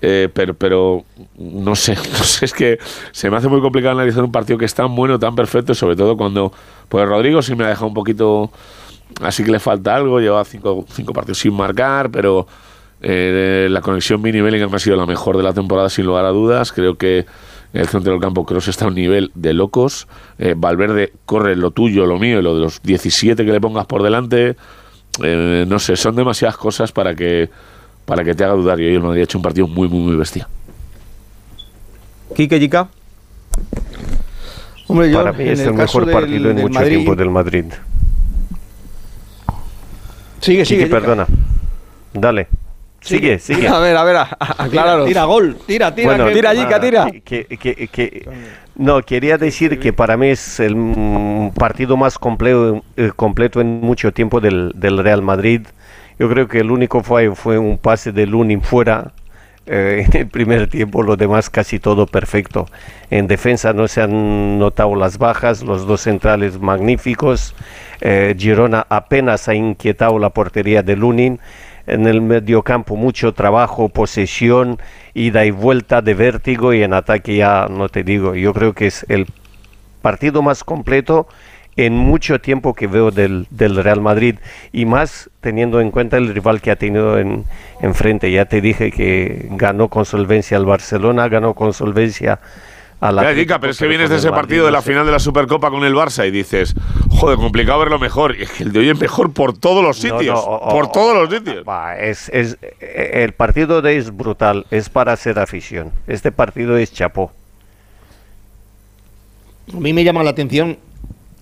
Eh, 0.04 0.28
pero, 0.34 0.54
pero 0.54 1.04
no 1.38 1.76
sé, 1.76 1.94
no 2.12 2.24
sé, 2.24 2.44
es 2.44 2.52
que 2.52 2.78
se 3.12 3.30
me 3.30 3.36
hace 3.36 3.46
muy 3.46 3.60
complicado 3.60 3.94
analizar 3.94 4.24
un 4.24 4.32
partido 4.32 4.58
que 4.58 4.64
es 4.64 4.74
tan 4.74 4.96
bueno, 4.96 5.16
tan 5.16 5.36
perfecto, 5.36 5.74
sobre 5.74 5.94
todo 5.94 6.16
cuando, 6.16 6.52
pues 6.88 7.06
Rodrigo 7.06 7.40
sí 7.40 7.54
me 7.54 7.64
ha 7.64 7.68
dejado 7.68 7.86
un 7.86 7.94
poquito, 7.94 8.50
así 9.20 9.44
que 9.44 9.52
le 9.52 9.60
falta 9.60 9.94
algo, 9.94 10.18
lleva 10.18 10.44
cinco, 10.44 10.84
cinco 10.90 11.12
partidos 11.12 11.38
sin 11.38 11.54
marcar, 11.54 12.10
pero 12.10 12.48
eh, 13.00 13.68
la 13.70 13.80
conexión 13.80 14.20
mini 14.20 14.40
Bellingham 14.40 14.74
ha 14.74 14.80
sido 14.80 14.96
la 14.96 15.06
mejor 15.06 15.36
de 15.36 15.44
la 15.44 15.52
temporada 15.52 15.88
sin 15.88 16.04
lugar 16.04 16.24
a 16.24 16.30
dudas, 16.30 16.72
creo 16.72 16.96
que 16.96 17.24
el 17.72 17.86
centro 17.86 18.10
del 18.10 18.20
campo 18.20 18.44
Cross 18.44 18.68
está 18.68 18.86
a 18.86 18.88
un 18.88 18.96
nivel 18.96 19.30
de 19.36 19.52
locos, 19.52 20.08
eh, 20.38 20.54
Valverde 20.56 21.12
corre 21.26 21.54
lo 21.54 21.70
tuyo, 21.70 22.06
lo 22.06 22.18
mío 22.18 22.42
lo 22.42 22.56
de 22.56 22.60
los 22.60 22.82
17 22.82 23.44
que 23.44 23.52
le 23.52 23.60
pongas 23.60 23.86
por 23.86 24.02
delante, 24.02 24.56
no 25.20 25.78
sé, 25.78 25.94
son 25.94 26.16
demasiadas 26.16 26.56
cosas 26.56 26.90
para 26.90 27.14
que 27.14 27.50
para 28.12 28.24
que 28.24 28.34
te 28.34 28.44
haga 28.44 28.52
dudar. 28.52 28.78
Y 28.78 28.84
hoy 28.84 28.94
el 28.94 29.00
Madrid 29.00 29.22
ha 29.22 29.24
hecho 29.24 29.38
un 29.38 29.42
partido 29.42 29.66
muy, 29.66 29.88
muy, 29.88 30.00
muy 30.00 30.16
bestia. 30.16 30.46
Quique 32.36 32.60
Yica. 32.60 32.86
Hombre, 34.86 35.10
yo, 35.10 35.16
Para 35.16 35.32
mí 35.32 35.48
es 35.48 35.60
el, 35.60 35.72
mejor 35.72 36.10
partido 36.10 36.50
en 36.50 36.56
mucho 36.60 36.84
tiempo 36.84 37.16
del 37.16 37.30
Madrid. 37.30 37.64
Sigue, 40.40 40.66
sigue. 40.66 40.86
perdona. 40.88 41.26
Dale. 42.12 42.48
Sigue, 43.00 43.38
sigue. 43.38 43.66
A 43.66 43.78
ver, 43.78 43.96
a 43.96 44.04
ver, 44.04 44.16
acláralo. 44.38 45.06
Tira, 45.06 45.24
gol, 45.24 45.56
tira, 45.66 45.94
tira. 45.94 46.08
Bueno, 46.08 46.30
tira, 46.34 46.52
Yica, 46.52 46.80
tira. 46.80 47.10
Que, 47.24 47.46
que, 47.46 47.88
que, 47.88 48.28
no, 48.76 49.00
quería 49.00 49.38
decir 49.38 49.80
que 49.80 49.94
para 49.94 50.18
mí 50.18 50.28
es 50.28 50.60
el 50.60 50.76
partido 51.54 51.96
más 51.96 52.18
completo, 52.18 52.84
eh, 52.98 53.10
completo 53.16 53.62
en 53.62 53.80
mucho 53.80 54.12
tiempo 54.12 54.38
del, 54.38 54.72
del 54.74 54.98
Real 54.98 55.22
Madrid 55.22 55.62
yo 56.18 56.28
creo 56.28 56.48
que 56.48 56.60
el 56.60 56.70
único 56.70 57.02
fallo 57.02 57.34
fue 57.34 57.58
un 57.58 57.78
pase 57.78 58.12
de 58.12 58.26
Lunin 58.26 58.62
fuera 58.62 59.12
eh, 59.66 60.06
en 60.12 60.20
el 60.20 60.28
primer 60.28 60.68
tiempo, 60.68 61.02
lo 61.02 61.16
demás 61.16 61.50
casi 61.50 61.78
todo 61.78 62.06
perfecto. 62.06 62.66
En 63.10 63.26
defensa 63.26 63.72
no 63.72 63.88
se 63.88 64.02
han 64.02 64.58
notado 64.58 64.94
las 64.96 65.18
bajas, 65.18 65.62
los 65.62 65.86
dos 65.86 66.02
centrales 66.02 66.60
magníficos. 66.60 67.54
Eh, 68.00 68.34
Girona 68.36 68.86
apenas 68.88 69.48
ha 69.48 69.54
inquietado 69.54 70.18
la 70.18 70.30
portería 70.30 70.82
de 70.82 70.96
Lunin. 70.96 71.40
En 71.86 72.06
el 72.06 72.20
mediocampo 72.20 72.94
mucho 72.96 73.34
trabajo, 73.34 73.88
posesión, 73.88 74.78
ida 75.14 75.44
y 75.44 75.50
vuelta 75.50 76.00
de 76.00 76.14
vértigo 76.14 76.72
y 76.72 76.82
en 76.82 76.94
ataque 76.94 77.36
ya 77.36 77.66
no 77.68 77.88
te 77.88 78.04
digo. 78.04 78.34
Yo 78.34 78.52
creo 78.54 78.72
que 78.72 78.86
es 78.86 79.04
el 79.08 79.26
partido 80.00 80.42
más 80.42 80.62
completo 80.64 81.26
en 81.76 81.96
mucho 81.96 82.40
tiempo 82.40 82.74
que 82.74 82.86
veo 82.86 83.10
del, 83.10 83.46
Real 83.50 84.00
Madrid 84.00 84.36
y 84.72 84.84
más 84.84 85.30
teniendo 85.40 85.80
en 85.80 85.90
cuenta 85.90 86.16
el 86.16 86.32
rival 86.34 86.60
que 86.60 86.70
ha 86.70 86.76
tenido 86.76 87.18
en, 87.18 87.44
enfrente. 87.80 88.30
Ya 88.30 88.44
te 88.44 88.60
dije 88.60 88.90
que 88.90 89.48
ganó 89.52 89.88
con 89.88 90.04
solvencia 90.04 90.56
al 90.56 90.66
Barcelona, 90.66 91.28
ganó 91.28 91.54
con 91.54 91.72
solvencia 91.72 92.40
a 93.00 93.10
la. 93.10 93.22
pero 93.22 93.70
es 93.70 93.78
que 93.78 93.86
vienes 93.88 94.10
de 94.10 94.16
ese 94.16 94.30
partido 94.30 94.66
de 94.66 94.72
la 94.72 94.82
final 94.82 95.06
de 95.06 95.12
la 95.12 95.18
Supercopa 95.18 95.70
con 95.70 95.82
el 95.84 95.94
Barça 95.94 96.28
y 96.28 96.30
dices, 96.30 96.74
joder, 97.08 97.36
complicado 97.38 97.80
verlo 97.80 97.98
mejor. 97.98 98.36
Y 98.36 98.42
es 98.42 98.50
que 98.50 98.64
el 98.64 98.72
de 98.72 98.80
hoy 98.80 98.90
es 98.90 99.00
mejor 99.00 99.32
por 99.32 99.56
todos 99.56 99.82
los 99.82 99.96
sitios. 99.96 100.40
por 100.40 100.92
todos 100.92 101.16
los 101.16 101.30
sitios. 101.34 101.64
es, 101.98 102.28
es, 102.28 102.58
el 102.80 103.32
partido 103.32 103.80
de 103.80 103.90
hoy 103.90 103.96
es 103.96 104.14
brutal, 104.14 104.66
es 104.70 104.90
para 104.90 105.12
hacer 105.12 105.38
afición. 105.38 105.90
Este 106.06 106.32
partido 106.32 106.76
es 106.76 106.92
chapó. 106.92 107.32
A 109.74 109.80
mí 109.80 109.94
me 109.94 110.04
llama 110.04 110.22
la 110.22 110.30
atención 110.30 110.76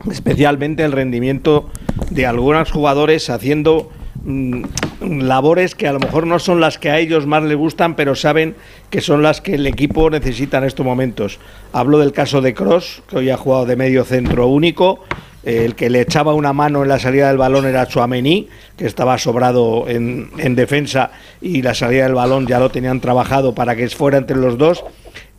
especialmente 0.08 0.84
el 0.84 0.92
rendimiento 0.92 1.68
de 2.10 2.26
algunos 2.26 2.70
jugadores 2.70 3.28
haciendo 3.28 3.90
mm, 4.24 4.62
labores 5.00 5.74
que 5.74 5.88
a 5.88 5.92
lo 5.92 6.00
mejor 6.00 6.26
no 6.26 6.38
son 6.38 6.60
las 6.60 6.78
que 6.78 6.90
a 6.90 6.98
ellos 6.98 7.26
más 7.26 7.42
les 7.42 7.56
gustan, 7.56 7.96
pero 7.96 8.14
saben 8.14 8.54
que 8.88 9.00
son 9.00 9.22
las 9.22 9.40
que 9.40 9.54
el 9.54 9.66
equipo 9.66 10.08
necesita 10.10 10.58
en 10.58 10.64
estos 10.64 10.86
momentos. 10.86 11.38
Hablo 11.72 11.98
del 11.98 12.12
caso 12.12 12.40
de 12.40 12.54
Cross, 12.54 13.02
que 13.08 13.18
hoy 13.18 13.30
ha 13.30 13.36
jugado 13.36 13.66
de 13.66 13.76
medio 13.76 14.04
centro 14.04 14.46
único. 14.46 15.04
Eh, 15.42 15.64
el 15.64 15.74
que 15.74 15.88
le 15.88 16.02
echaba 16.02 16.34
una 16.34 16.52
mano 16.52 16.82
en 16.82 16.88
la 16.88 16.98
salida 16.98 17.28
del 17.28 17.38
balón 17.38 17.66
era 17.66 17.86
Chuamení, 17.86 18.48
que 18.76 18.86
estaba 18.86 19.16
sobrado 19.16 19.88
en, 19.88 20.30
en 20.36 20.54
defensa 20.54 21.12
y 21.40 21.62
la 21.62 21.74
salida 21.74 22.04
del 22.04 22.14
balón 22.14 22.46
ya 22.46 22.58
lo 22.58 22.70
tenían 22.70 23.00
trabajado 23.00 23.54
para 23.54 23.74
que 23.74 23.88
fuera 23.88 24.18
entre 24.18 24.36
los 24.36 24.58
dos 24.58 24.84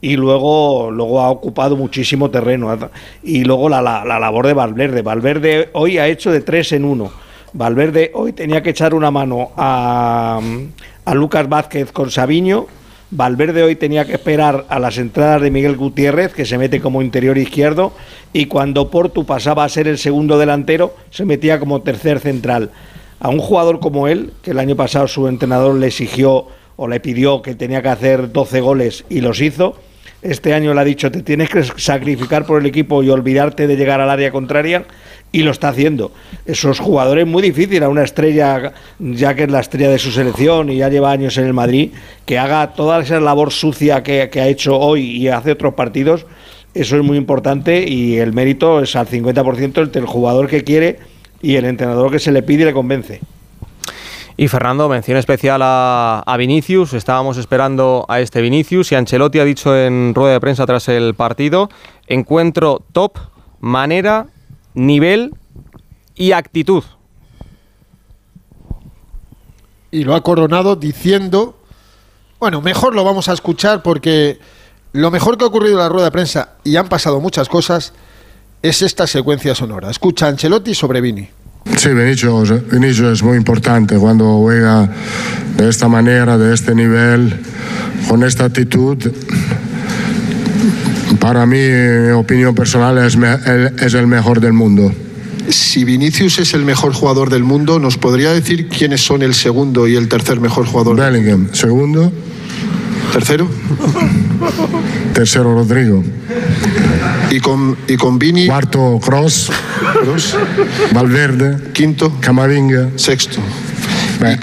y 0.02 0.16
luego, 0.16 0.90
luego 0.92 1.22
ha 1.22 1.30
ocupado 1.30 1.78
muchísimo 1.78 2.32
terreno. 2.32 2.76
Y 3.24 3.44
luego 3.44 3.70
la, 3.70 3.82
la, 3.82 4.20
labor 4.20 4.48
de 4.48 4.54
Valverde. 4.54 5.04
Valverde 5.04 5.70
hoy 5.74 6.00
ha 6.00 6.08
hecho 6.08 6.32
de 6.32 6.42
tres 6.42 6.72
en 6.72 6.84
uno. 6.84 7.12
Valverde 7.54 8.12
hoy 8.16 8.34
tenía 8.34 8.64
que 8.64 8.72
echar 8.72 8.96
una 8.96 9.12
mano 9.12 9.52
a, 9.56 10.40
a 11.06 11.14
Lucas 11.14 11.48
Vázquez 11.48 11.92
con 11.92 12.10
Sabiño. 12.10 12.66
Valverde 13.12 13.62
hoy 13.62 13.76
tenía 13.76 14.06
que 14.06 14.14
esperar 14.14 14.66
a 14.70 14.80
las 14.80 14.98
entradas 14.98 15.42
de 15.42 15.52
Miguel 15.52 15.76
Gutiérrez, 15.76 16.34
que 16.34 16.46
se 16.46 16.58
mete 16.58 16.80
como 16.80 17.02
interior 17.02 17.38
izquierdo, 17.38 17.92
y 18.32 18.46
cuando 18.46 18.90
Portu 18.90 19.26
pasaba 19.26 19.66
a 19.66 19.70
ser 19.70 19.90
el 19.90 19.98
segundo 19.98 20.40
delantero, 20.40 20.96
se 21.10 21.26
metía 21.26 21.60
como 21.60 21.82
tercer 21.82 22.20
central. 22.20 22.72
A 23.20 23.28
un 23.28 23.40
jugador 23.40 23.82
como 23.82 24.08
él, 24.08 24.32
que 24.42 24.52
el 24.52 24.60
año 24.60 24.78
pasado 24.78 25.10
su 25.10 25.28
entrenador 25.28 25.76
le 25.76 25.88
exigió 25.88 26.48
o 26.78 26.88
le 26.88 27.02
pidió 27.02 27.42
que 27.42 27.54
tenía 27.54 27.82
que 27.82 27.90
hacer 27.90 28.32
12 28.32 28.62
goles 28.62 29.04
y 29.10 29.20
los 29.20 29.42
hizo, 29.42 29.76
este 30.22 30.54
año 30.54 30.74
le 30.74 30.82
ha 30.82 30.84
dicho, 30.84 31.12
te 31.12 31.24
tienes 31.24 31.50
que 31.50 31.64
sacrificar 31.64 32.46
por 32.46 32.62
el 32.62 32.68
equipo 32.68 33.02
y 33.04 33.10
olvidarte 33.10 33.68
de 33.68 33.76
llegar 33.76 34.02
al 34.02 34.10
área 34.10 34.32
contraria, 34.32 34.86
y 35.32 35.44
lo 35.44 35.52
está 35.52 35.70
haciendo. 35.70 36.12
Esos 36.46 36.80
jugadores 36.80 37.26
muy 37.26 37.42
difícil 37.42 37.84
a 37.84 37.90
una 37.90 38.04
estrella, 38.04 38.74
ya 39.00 39.34
que 39.34 39.44
es 39.44 39.52
la 39.52 39.62
estrella 39.62 39.90
de 39.90 40.00
su 40.00 40.12
selección 40.12 40.70
y 40.70 40.78
ya 40.78 40.90
lleva 40.90 41.12
años 41.12 41.38
en 41.38 41.46
el 41.46 41.54
Madrid, 41.54 41.92
que 42.26 42.38
haga 42.38 42.74
toda 42.74 43.02
esa 43.02 43.20
labor 43.20 43.52
sucia 43.52 44.04
que, 44.04 44.30
ha 44.34 44.48
hecho 44.48 44.78
hoy 44.78 45.04
y 45.04 45.28
hace 45.30 45.52
otros 45.52 45.74
partidos, 45.74 46.26
eso 46.74 46.98
es 46.98 47.04
muy 47.04 47.18
importante 47.18 47.88
y 47.88 48.18
el 48.18 48.34
mérito 48.34 48.82
es 48.82 48.96
al 48.96 49.08
50% 49.08 49.78
el, 49.78 49.92
el 49.94 50.06
jugador 50.06 50.48
que 50.48 50.64
quiere 50.64 51.00
y 51.42 51.56
el 51.56 51.66
entrenador 51.66 52.12
que 52.12 52.20
se 52.20 52.32
le 52.32 52.44
pide 52.44 52.64
y 52.64 52.66
le 52.66 52.74
convence. 52.74 53.20
Y 54.42 54.48
Fernando, 54.48 54.90
mención 54.90 55.20
especial 55.20 55.62
a, 55.64 56.36
Vinicius. 56.40 56.94
Estábamos 56.94 57.38
esperando 57.38 58.08
a 58.10 58.22
este 58.22 58.42
Vinicius 58.42 58.92
y 58.92 58.96
Ancelotti 58.96 59.38
ha 59.38 59.46
dicho 59.46 59.78
en 59.78 60.16
rueda 60.16 60.34
de 60.34 60.40
prensa 60.40 60.66
tras 60.66 60.90
el 60.90 61.14
partido, 61.14 61.70
encuentro 62.08 62.84
top, 62.92 63.20
manera, 63.60 64.30
nivel 64.74 65.36
y 66.16 66.32
actitud. 66.32 66.84
Y 69.92 70.06
lo 70.06 70.16
ha 70.16 70.24
coronado 70.24 70.76
diciendo, 70.76 71.60
bueno, 72.40 72.62
mejor 72.62 72.96
lo 72.96 73.04
vamos 73.04 73.30
a 73.30 73.34
escuchar 73.34 73.84
porque 73.84 74.40
lo 74.94 75.12
mejor 75.12 75.38
que 75.38 75.44
ha 75.44 75.50
ocurrido 75.50 75.74
en 75.74 75.82
la 75.82 75.90
rueda 75.90 76.06
de 76.06 76.12
prensa, 76.12 76.54
y 76.64 76.78
han 76.78 76.90
pasado 76.90 77.22
muchas 77.22 77.48
cosas, 77.48 77.94
es 78.64 78.82
esta 78.82 79.06
secuencia 79.06 79.54
sonora. 79.54 79.92
Escucha 79.92 80.26
Ancelotti 80.26 80.74
sobre 80.74 81.00
Vini. 81.00 81.30
Sí, 81.78 81.90
Vinicius, 81.90 82.52
es 83.14 83.24
muy 83.24 83.38
importante 83.38 83.96
cuando 83.98 84.40
juega 84.40 84.90
de 85.58 85.70
esta 85.70 85.88
manera, 85.88 86.38
de 86.38 86.54
este 86.54 86.76
nivel, 86.76 87.34
con 88.08 88.24
esta 88.24 88.46
actitud. 88.46 88.98
Para 91.20 91.46
mí, 91.46 91.58
mi 91.58 92.12
opinión 92.12 92.54
personal, 92.56 92.98
es, 93.00 93.18
es 93.84 93.94
el 93.94 94.08
mejor 94.08 94.42
del 94.42 94.54
mundo. 94.54 94.92
Si 95.50 95.84
Vinicius 95.84 96.40
es 96.40 96.54
el 96.54 96.64
mejor 96.66 96.94
jugador 96.94 97.30
del 97.30 97.44
mundo, 97.44 97.80
¿nos 97.80 97.98
podría 97.98 98.32
decir 98.32 98.70
quiénes 98.70 99.02
son 99.02 99.22
el 99.22 99.34
segundo 99.34 99.88
y 99.88 99.96
el 99.96 100.08
tercer 100.08 100.40
mejor 100.40 100.66
jugador? 100.66 100.98
Bellingham, 100.98 101.50
segundo. 101.52 102.12
¿Tercero? 103.12 103.48
Tercero, 105.14 105.54
Rodrigo. 105.54 106.04
Y 107.30 107.40
con, 107.40 107.78
y 107.88 107.96
con 107.98 108.20
Vini. 108.20 108.48
Cuarto, 108.48 109.00
Cross. 109.02 109.50
Valverde. 110.94 111.72
Quinto. 111.74 112.14
Camavinga. 112.20 112.90
Sexto. 112.96 113.40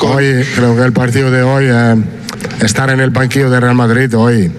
Hoy, 0.01 0.45
creo 0.55 0.77
que 0.77 0.83
el 0.83 0.93
partido 0.93 1.31
de 1.31 1.43
hoy, 1.43 1.67
eh, 1.69 1.97
estar 2.61 2.91
en 2.91 3.01
el 3.01 3.11
banquillo 3.11 3.51
de 3.51 3.61
Real 3.61 3.75
Madrid 3.75 4.13
hoy. 4.17 4.51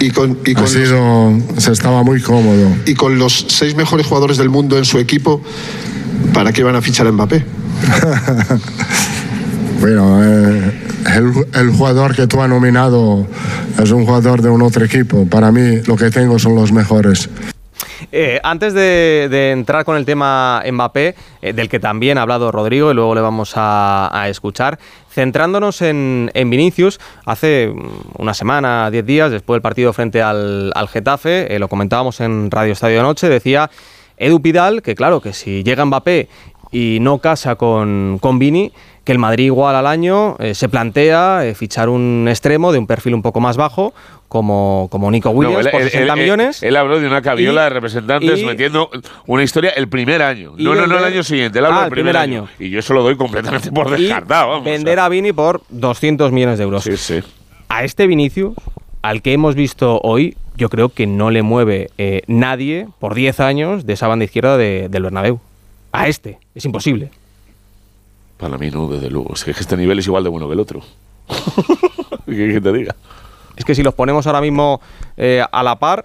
Y 0.00 0.10
con, 0.10 0.38
y 0.44 0.56
ha 0.58 0.66
sido, 0.66 1.32
se 1.58 1.72
estaba 1.72 2.02
muy 2.02 2.20
cómodo. 2.20 2.74
Y 2.86 2.94
con 2.94 3.18
los 3.18 3.46
seis 3.48 3.74
mejores 3.74 4.06
jugadores 4.06 4.36
del 4.36 4.48
mundo 4.48 4.78
en 4.78 4.84
su 4.84 4.98
equipo, 4.98 5.42
¿para 6.32 6.52
qué 6.52 6.62
van 6.62 6.76
a 6.76 6.82
fichar 6.82 7.06
a 7.06 7.12
Mbappé? 7.12 7.44
bueno, 9.80 10.22
eh, 10.22 10.72
el, 11.14 11.32
el, 11.54 11.70
jugador 11.70 12.14
que 12.14 12.26
tú 12.26 12.40
has 12.40 12.48
nominado 12.48 13.26
es 13.82 13.90
un 13.90 14.04
jugador 14.04 14.42
de 14.42 14.50
un 14.50 14.62
otro 14.62 14.84
equipo. 14.84 15.26
Para 15.26 15.52
mí, 15.52 15.80
lo 15.86 15.96
que 15.96 16.10
tengo 16.10 16.38
son 16.38 16.54
los 16.54 16.72
mejores. 16.72 17.28
Eh, 18.12 18.40
antes 18.42 18.72
de, 18.74 19.50
entrar 19.52 19.84
con 19.84 19.96
el 19.96 20.04
tema 20.04 20.62
Mbappé, 20.70 21.14
eh, 21.42 21.52
del 21.52 21.68
que 21.68 21.80
también 21.80 22.18
ha 22.18 22.22
hablado 22.22 22.52
Rodrigo 22.52 22.90
y 22.90 22.94
luego 22.94 23.14
le 23.14 23.20
vamos 23.20 23.52
a, 23.56 24.26
escuchar, 24.28 24.78
centrándonos 25.10 25.82
en, 25.82 26.30
Vinicius, 26.34 27.00
hace 27.24 27.72
mm, 27.74 28.22
una 28.22 28.34
semana, 28.34 28.90
diez 28.90 29.04
días, 29.04 29.30
después 29.30 29.56
del 29.56 29.62
partido 29.62 29.92
frente 29.92 30.22
al, 30.22 30.72
Getafe, 30.90 31.54
eh, 31.54 31.58
lo 31.58 31.68
comentábamos 31.68 32.20
en 32.20 32.50
Radio 32.50 32.72
Estadio 32.72 33.02
Noche, 33.02 33.28
decía 33.28 33.70
Edu 34.16 34.40
Pidal 34.40 34.82
que 34.82 34.94
claro, 34.94 35.20
que 35.20 35.32
si 35.32 35.62
llega 35.62 35.84
Mbappé 35.84 36.28
y 36.70 36.98
no 37.00 37.18
casa 37.18 37.56
con, 37.56 38.18
con 38.20 38.38
Vini, 38.38 38.72
que 39.06 39.12
el 39.12 39.18
Madrid 39.18 39.46
igual 39.46 39.74
al 39.76 39.86
año 39.86 40.36
eh, 40.40 40.54
se 40.54 40.68
plantea 40.68 41.46
eh, 41.46 41.54
fichar 41.54 41.88
un 41.88 42.26
extremo 42.28 42.72
de 42.72 42.78
un 42.78 42.86
perfil 42.86 43.14
un 43.14 43.22
poco 43.22 43.40
más 43.40 43.56
bajo, 43.56 43.94
como, 44.28 44.88
como 44.90 45.10
Nico 45.10 45.30
Williams, 45.30 45.64
No, 45.66 45.70
por 45.70 45.80
60 45.82 46.16
millones. 46.16 46.62
Él, 46.62 46.74
habló 46.76 46.98
de 46.98 47.06
una 47.06 47.22
cabiola 47.22 47.60
Y- 47.62 47.64
de 47.64 47.70
representantes 47.70 48.40
y- 48.40 48.44
metiendo 48.44 48.90
una 49.26 49.42
historia 49.44 49.70
el 49.70 49.88
primer 49.88 50.20
año. 50.22 50.54
No, 50.58 50.74
no, 50.74 50.86
no 50.88 50.98
el 50.98 51.04
año 51.04 51.22
siguiente. 51.22 51.60
Él 51.60 51.66
habló 51.66 51.78
Ah, 51.78 51.80
del 51.82 51.86
el 51.86 51.90
primer, 51.92 52.12
primer 52.14 52.22
año. 52.22 52.40
año. 52.42 52.50
Y 52.58 52.68
yo 52.70 52.80
eso 52.80 52.92
lo 52.94 53.02
doy 53.04 53.16
completamente 53.16 53.70
por 53.70 53.88
descartado. 53.90 54.48
Vamos, 54.48 54.64
vender 54.64 54.98
a 54.98 55.08
Vini 55.08 55.32
por 55.32 55.62
200 55.70 56.32
millones 56.32 56.58
de 56.58 56.64
euros. 56.64 56.82
Sí, 56.82 56.96
sí. 56.96 57.20
A 57.68 57.84
este 57.84 58.08
Vinicius, 58.08 58.54
al 59.02 59.22
que 59.22 59.32
hemos 59.32 59.54
visto 59.54 60.00
hoy, 60.02 60.36
yo 60.56 60.68
creo 60.68 60.88
que 60.88 61.06
no 61.06 61.30
le 61.30 61.42
mueve 61.42 61.90
eh, 61.96 62.22
nadie 62.26 62.88
por 62.98 63.14
10 63.14 63.38
años 63.38 63.86
de 63.86 63.92
esa 63.92 64.08
banda 64.08 64.24
izquierda 64.24 64.56
de- 64.56 64.88
del 64.90 65.04
Bernabéu. 65.04 65.38
A 65.92 66.08
este, 66.08 66.38
es 66.56 66.64
imposible. 66.64 67.10
Para 68.36 68.58
mí 68.58 68.70
no, 68.70 68.88
desde 68.88 69.10
luego. 69.10 69.34
Es 69.34 69.44
que 69.44 69.50
este 69.52 69.76
nivel 69.76 69.98
es 69.98 70.06
igual 70.06 70.24
de 70.24 70.30
bueno 70.30 70.46
que 70.46 70.54
el 70.54 70.60
otro. 70.60 70.80
¿Qué 72.26 72.60
te 72.60 72.72
diga? 72.72 72.94
Es 73.56 73.64
que 73.64 73.74
si 73.74 73.82
los 73.82 73.94
ponemos 73.94 74.26
ahora 74.26 74.40
mismo 74.40 74.80
eh, 75.16 75.42
a 75.50 75.62
la 75.62 75.76
par, 75.76 76.04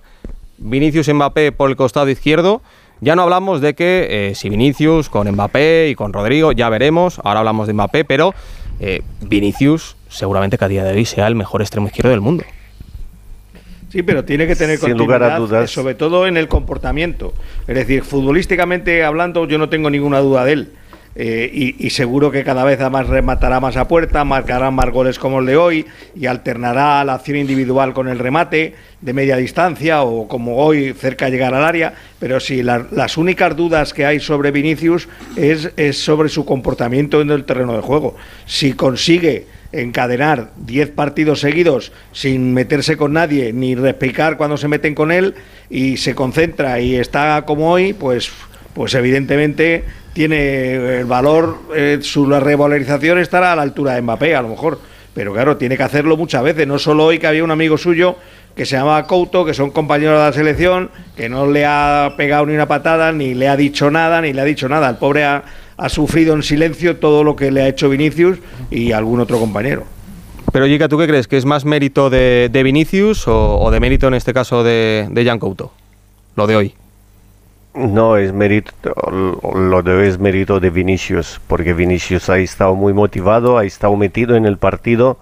Vinicius 0.57 1.13
Mbappé 1.13 1.51
por 1.51 1.69
el 1.69 1.75
costado 1.75 2.09
izquierdo, 2.09 2.61
ya 3.01 3.15
no 3.15 3.23
hablamos 3.23 3.61
de 3.61 3.73
que 3.73 4.07
eh, 4.29 4.35
si 4.35 4.49
Vinicius 4.49 5.09
con 5.09 5.29
Mbappé 5.29 5.89
y 5.89 5.95
con 5.95 6.13
Rodrigo, 6.13 6.51
ya 6.51 6.69
veremos, 6.69 7.19
ahora 7.23 7.39
hablamos 7.39 7.67
de 7.67 7.73
Mbappé, 7.73 8.05
pero 8.05 8.33
eh, 8.79 9.01
Vinicius 9.21 9.95
seguramente 10.07 10.57
que 10.57 10.65
a 10.65 10.67
día 10.67 10.83
de 10.83 10.93
hoy 10.93 11.05
sea 11.05 11.27
el 11.27 11.35
mejor 11.35 11.61
extremo 11.61 11.87
izquierdo 11.87 12.11
del 12.11 12.21
mundo. 12.21 12.43
Sí, 13.89 14.03
pero 14.03 14.23
tiene 14.23 14.47
que 14.47 14.55
tener 14.55 14.77
Sin 14.77 14.97
lugar 14.97 15.21
a 15.23 15.35
continuidad, 15.35 15.49
dudas. 15.49 15.69
eh, 15.69 15.73
sobre 15.73 15.95
todo 15.95 16.25
en 16.25 16.37
el 16.37 16.47
comportamiento. 16.47 17.33
Es 17.67 17.75
decir, 17.75 18.03
futbolísticamente 18.03 19.03
hablando, 19.03 19.45
yo 19.47 19.57
no 19.57 19.67
tengo 19.67 19.89
ninguna 19.89 20.19
duda 20.19 20.45
de 20.45 20.53
él. 20.53 20.71
Eh, 21.13 21.75
y, 21.77 21.89
seguro 21.89 22.31
que 22.31 22.45
cada 22.45 22.63
vez 22.63 22.79
además 22.79 23.07
rematará 23.07 23.59
más 23.59 23.75
a 23.75 23.87
puerta, 23.87 24.23
marcará 24.23 24.71
más 24.71 24.89
goles 24.91 25.19
como 25.19 25.39
el 25.39 25.45
de 25.45 25.57
hoy 25.57 25.85
y 26.15 26.25
alternará 26.25 27.03
la 27.03 27.15
acción 27.15 27.37
individual 27.37 27.93
con 27.93 28.07
el 28.07 28.17
remate 28.17 28.75
de 29.01 29.13
media 29.13 29.35
distancia 29.35 30.03
o 30.03 30.29
como 30.29 30.57
hoy 30.57 30.93
cerca 30.93 31.25
de 31.25 31.31
llegar 31.31 31.53
al 31.53 31.65
área. 31.65 31.93
Pero 32.19 32.39
sí, 32.39 32.63
la- 32.63 32.85
las 32.91 33.17
únicas 33.17 33.57
dudas 33.57 33.93
que 33.93 34.05
hay 34.05 34.21
sobre 34.21 34.51
Vinicius 34.51 35.09
es, 35.35 35.71
es 35.75 35.97
sobre 36.01 36.29
su 36.29 36.45
comportamiento 36.45 37.19
en 37.19 37.29
el 37.31 37.43
terreno 37.43 37.73
de 37.75 37.81
juego. 37.81 38.15
Si 38.45 38.71
consigue 38.73 39.47
encadenar 39.73 40.51
10 40.57 40.91
partidos 40.91 41.39
seguidos 41.41 41.91
sin 42.13 42.53
meterse 42.53 42.95
con 42.97 43.13
nadie 43.13 43.51
ni 43.53 43.75
respicar 43.75 44.37
cuando 44.37 44.57
se 44.57 44.67
meten 44.67 44.95
con 44.95 45.11
él 45.11 45.33
y 45.69 45.97
se 45.97 46.13
concentra 46.15 46.79
y 46.79 46.95
está 46.95 47.43
como 47.45 47.71
hoy, 47.71 47.93
pues, 47.93 48.31
pues 48.73 48.93
evidentemente 48.93 49.83
tiene 50.13 50.99
el 50.99 51.05
valor, 51.05 51.59
eh, 51.75 51.99
su 52.01 52.25
revalorización 52.25 53.19
estará 53.19 53.53
a 53.53 53.55
la 53.55 53.61
altura 53.61 53.93
de 53.93 54.01
Mbappé 54.01 54.35
a 54.35 54.41
lo 54.41 54.49
mejor, 54.49 54.79
pero 55.13 55.33
claro, 55.33 55.57
tiene 55.57 55.77
que 55.77 55.83
hacerlo 55.83 56.17
muchas 56.17 56.43
veces, 56.43 56.67
no 56.67 56.79
solo 56.79 57.05
hoy 57.05 57.19
que 57.19 57.27
había 57.27 57.43
un 57.43 57.51
amigo 57.51 57.77
suyo 57.77 58.15
que 58.55 58.65
se 58.65 58.75
llama 58.75 59.05
Couto, 59.07 59.45
que 59.45 59.53
son 59.53 59.71
compañeros 59.71 60.19
de 60.19 60.25
la 60.25 60.33
selección, 60.33 60.91
que 61.15 61.29
no 61.29 61.49
le 61.49 61.65
ha 61.65 62.15
pegado 62.17 62.45
ni 62.45 62.53
una 62.53 62.67
patada, 62.67 63.11
ni 63.11 63.33
le 63.33 63.47
ha 63.47 63.55
dicho 63.55 63.89
nada, 63.89 64.21
ni 64.21 64.33
le 64.33 64.41
ha 64.41 64.45
dicho 64.45 64.67
nada. 64.67 64.89
El 64.89 64.97
pobre 64.97 65.23
ha, 65.23 65.43
ha 65.77 65.89
sufrido 65.89 66.33
en 66.35 66.43
silencio 66.43 66.97
todo 66.97 67.23
lo 67.23 67.35
que 67.35 67.49
le 67.49 67.61
ha 67.61 67.67
hecho 67.69 67.89
Vinicius 67.89 68.39
y 68.69 68.91
algún 68.91 69.21
otro 69.21 69.39
compañero. 69.39 69.85
Pero 70.51 70.67
Jica, 70.67 70.89
¿tú 70.89 70.97
qué 70.97 71.07
crees? 71.07 71.29
¿Que 71.29 71.37
es 71.37 71.45
más 71.45 71.63
mérito 71.63 72.09
de, 72.09 72.49
de 72.51 72.63
Vinicius 72.63 73.25
o, 73.29 73.57
o 73.57 73.71
de 73.71 73.79
mérito 73.79 74.09
en 74.09 74.15
este 74.15 74.33
caso 74.33 74.63
de, 74.65 75.07
de 75.09 75.25
Jan 75.25 75.39
Couto? 75.39 75.71
Lo 76.35 76.45
de 76.45 76.57
hoy. 76.57 76.73
No, 77.73 78.17
es 78.17 78.33
mérito, 78.33 78.93
lo 79.53 79.81
de 79.81 80.07
es 80.07 80.19
mérito 80.19 80.59
de 80.59 80.69
Vinicius, 80.69 81.39
porque 81.47 81.73
Vinicius 81.73 82.29
ha 82.29 82.37
estado 82.37 82.75
muy 82.75 82.91
motivado, 82.91 83.57
ha 83.57 83.63
estado 83.63 83.95
metido 83.95 84.35
en 84.35 84.45
el 84.45 84.57
partido, 84.57 85.17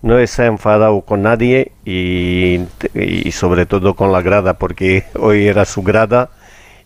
no 0.00 0.26
se 0.26 0.42
ha 0.42 0.46
enfadado 0.46 1.02
con 1.02 1.22
nadie 1.22 1.72
y, 1.84 2.60
y 2.94 3.30
sobre 3.32 3.66
todo 3.66 3.92
con 3.94 4.10
la 4.10 4.22
grada, 4.22 4.54
porque 4.54 5.04
hoy 5.18 5.46
era 5.46 5.66
su 5.66 5.82
grada 5.82 6.30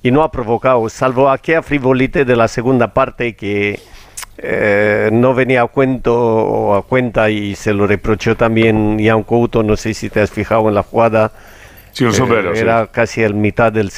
y 0.02 0.10
no 0.10 0.24
ha 0.24 0.32
provocado, 0.32 0.88
salvo 0.88 1.30
aquella 1.30 1.62
frivolite 1.62 2.24
de 2.24 2.34
la 2.34 2.48
segunda 2.48 2.92
parte 2.92 3.36
que 3.36 3.78
eh, 4.38 5.08
no 5.12 5.34
venía 5.34 5.62
a 5.62 5.66
cuento 5.66 6.14
o 6.14 6.74
a 6.74 6.82
cuenta 6.82 7.30
y 7.30 7.54
se 7.54 7.72
lo 7.72 7.86
reprochó 7.86 8.36
también 8.36 8.98
Jan 9.02 9.22
Couto, 9.22 9.62
no 9.62 9.76
sé 9.76 9.94
si 9.94 10.10
te 10.10 10.20
has 10.20 10.30
fijado 10.30 10.68
en 10.68 10.74
la 10.74 10.82
jugada. 10.82 11.32
Sí, 11.92 12.04
un 12.04 12.10
Eh, 12.10 12.50
sí. 12.54 12.60
Era 12.60 12.86
casi 12.88 13.22
el 13.22 13.34
mitad 13.34 13.72
del... 13.72 13.90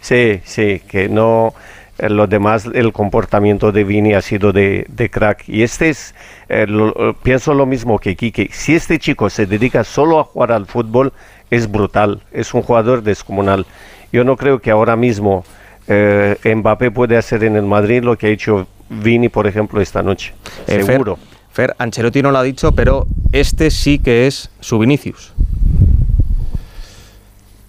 Sí, 0.00 0.40
sí, 0.44 0.80
que 0.88 1.08
no... 1.08 1.54
eh, 1.98 2.08
Lo 2.08 2.26
demás, 2.26 2.66
el 2.72 2.92
comportamiento 2.92 3.72
de 3.72 3.84
Vini 3.84 4.14
ha 4.14 4.20
sido 4.22 4.52
de, 4.52 4.86
de 4.88 5.10
crack. 5.10 5.48
Y 5.48 5.62
este 5.62 5.90
es, 5.90 6.14
eh, 6.48 6.66
lo- 6.68 7.10
eh, 7.10 7.14
pienso 7.22 7.54
lo 7.54 7.66
mismo 7.66 7.98
que 7.98 8.14
Quique. 8.16 8.48
Si 8.52 8.74
este 8.74 8.98
chico 8.98 9.28
se 9.30 9.46
dedica 9.46 9.84
solo 9.84 10.20
a 10.20 10.24
jugar 10.24 10.52
al 10.52 10.66
fútbol, 10.66 11.12
es 11.50 11.70
brutal. 11.70 12.20
Es 12.32 12.54
un 12.54 12.62
jugador 12.62 13.02
descomunal. 13.02 13.66
Yo 14.12 14.24
no 14.24 14.36
creo 14.36 14.60
que 14.60 14.70
ahora 14.70 14.96
mismo 14.96 15.44
eh, 15.88 16.36
Mbappé 16.44 16.90
puede 16.90 17.16
hacer 17.16 17.42
en 17.44 17.56
el 17.56 17.64
Madrid 17.64 18.02
lo 18.02 18.16
que 18.16 18.26
ha 18.28 18.30
hecho 18.30 18.66
Vini, 18.90 19.28
por 19.28 19.46
ejemplo, 19.46 19.80
esta 19.80 20.02
noche. 20.02 20.32
Eh, 20.66 20.80
Fer- 20.80 20.86
Seguro. 20.86 21.18
Fer, 21.50 21.74
Ancelotti 21.78 22.22
no 22.22 22.30
lo 22.30 22.38
ha 22.38 22.42
dicho, 22.42 22.72
pero 22.72 23.06
este 23.32 23.70
sí 23.70 23.98
que 23.98 24.26
es 24.26 24.50
su 24.60 24.78
Vinicius. 24.78 25.32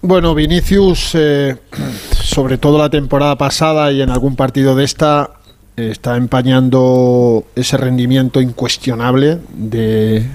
Bueno, 0.02 0.34
Vinicius, 0.34 1.10
eh, 1.14 1.56
sobre 2.22 2.56
todo 2.56 2.78
la 2.78 2.88
temporada 2.88 3.36
pasada 3.36 3.92
y 3.92 4.00
en 4.00 4.08
algún 4.08 4.34
partido 4.34 4.74
de 4.74 4.84
esta, 4.84 5.32
está 5.76 6.16
empañando 6.16 7.44
ese 7.54 7.76
rendimiento 7.76 8.40
incuestionable 8.40 9.38
de 9.52 10.26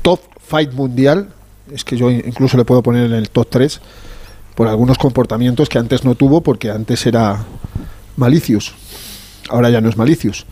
top 0.00 0.20
fight 0.40 0.72
mundial. 0.72 1.28
Es 1.70 1.84
que 1.84 1.98
yo 1.98 2.10
incluso 2.10 2.56
le 2.56 2.64
puedo 2.64 2.82
poner 2.82 3.04
en 3.04 3.12
el 3.12 3.28
top 3.28 3.46
3 3.50 3.80
por 4.54 4.68
algunos 4.68 4.96
comportamientos 4.96 5.68
que 5.68 5.78
antes 5.78 6.04
no 6.04 6.14
tuvo, 6.14 6.40
porque 6.40 6.70
antes 6.70 7.04
era 7.04 7.44
Malicius. 8.16 8.72
Ahora 9.50 9.68
ya 9.68 9.82
no 9.82 9.90
es 9.90 9.98
Malicius. 9.98 10.46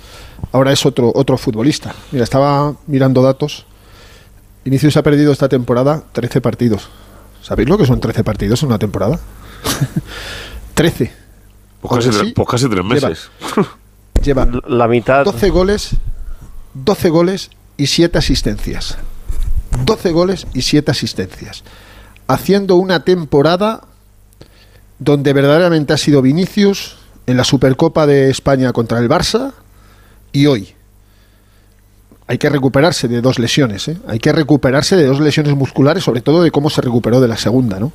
Ahora 0.52 0.72
es 0.72 0.84
otro, 0.84 1.10
otro 1.14 1.38
futbolista. 1.38 1.94
Mira, 2.12 2.24
estaba 2.24 2.74
mirando 2.86 3.22
datos. 3.22 3.64
Vinicius 4.62 4.98
ha 4.98 5.02
perdido 5.02 5.32
esta 5.32 5.48
temporada 5.48 6.04
13 6.12 6.42
partidos. 6.42 6.90
¿Sabéis 7.42 7.68
lo 7.68 7.78
que 7.78 7.86
son 7.86 8.00
13 8.00 8.22
partidos 8.24 8.62
en 8.62 8.68
una 8.68 8.78
temporada? 8.78 9.18
13. 10.74 11.12
Pues 11.80 12.04
casi, 12.06 12.08
así, 12.20 12.32
pues 12.32 12.48
casi 12.48 12.68
tres 12.68 12.84
lleva- 12.84 13.08
meses. 13.08 13.30
Lleva 14.22 14.46
La 14.66 14.86
mitad... 14.86 15.24
12 15.24 15.48
goles, 15.48 15.90
12 16.74 17.08
goles 17.08 17.50
y 17.78 17.86
7 17.86 18.18
asistencias. 18.18 18.98
12 19.86 20.12
goles 20.12 20.46
y 20.52 20.60
7 20.62 20.90
asistencias. 20.90 21.64
Haciendo 22.26 22.76
una 22.76 23.02
temporada 23.04 23.82
donde 24.98 25.32
verdaderamente 25.32 25.94
ha 25.94 25.96
sido 25.96 26.20
Vinicius 26.20 26.96
en 27.26 27.38
la 27.38 27.44
Supercopa 27.44 28.06
de 28.06 28.28
España 28.28 28.72
contra 28.74 28.98
el 28.98 29.08
Barça 29.08 29.54
y 30.32 30.44
hoy. 30.46 30.74
Hay 32.30 32.38
que 32.38 32.48
recuperarse 32.48 33.08
de 33.08 33.20
dos 33.20 33.40
lesiones, 33.40 33.88
¿eh? 33.88 33.96
Hay 34.06 34.20
que 34.20 34.30
recuperarse 34.30 34.94
de 34.94 35.04
dos 35.04 35.18
lesiones 35.18 35.56
musculares, 35.56 36.04
sobre 36.04 36.20
todo 36.20 36.44
de 36.44 36.52
cómo 36.52 36.70
se 36.70 36.80
recuperó 36.80 37.20
de 37.20 37.26
la 37.26 37.36
segunda, 37.36 37.80
¿no? 37.80 37.90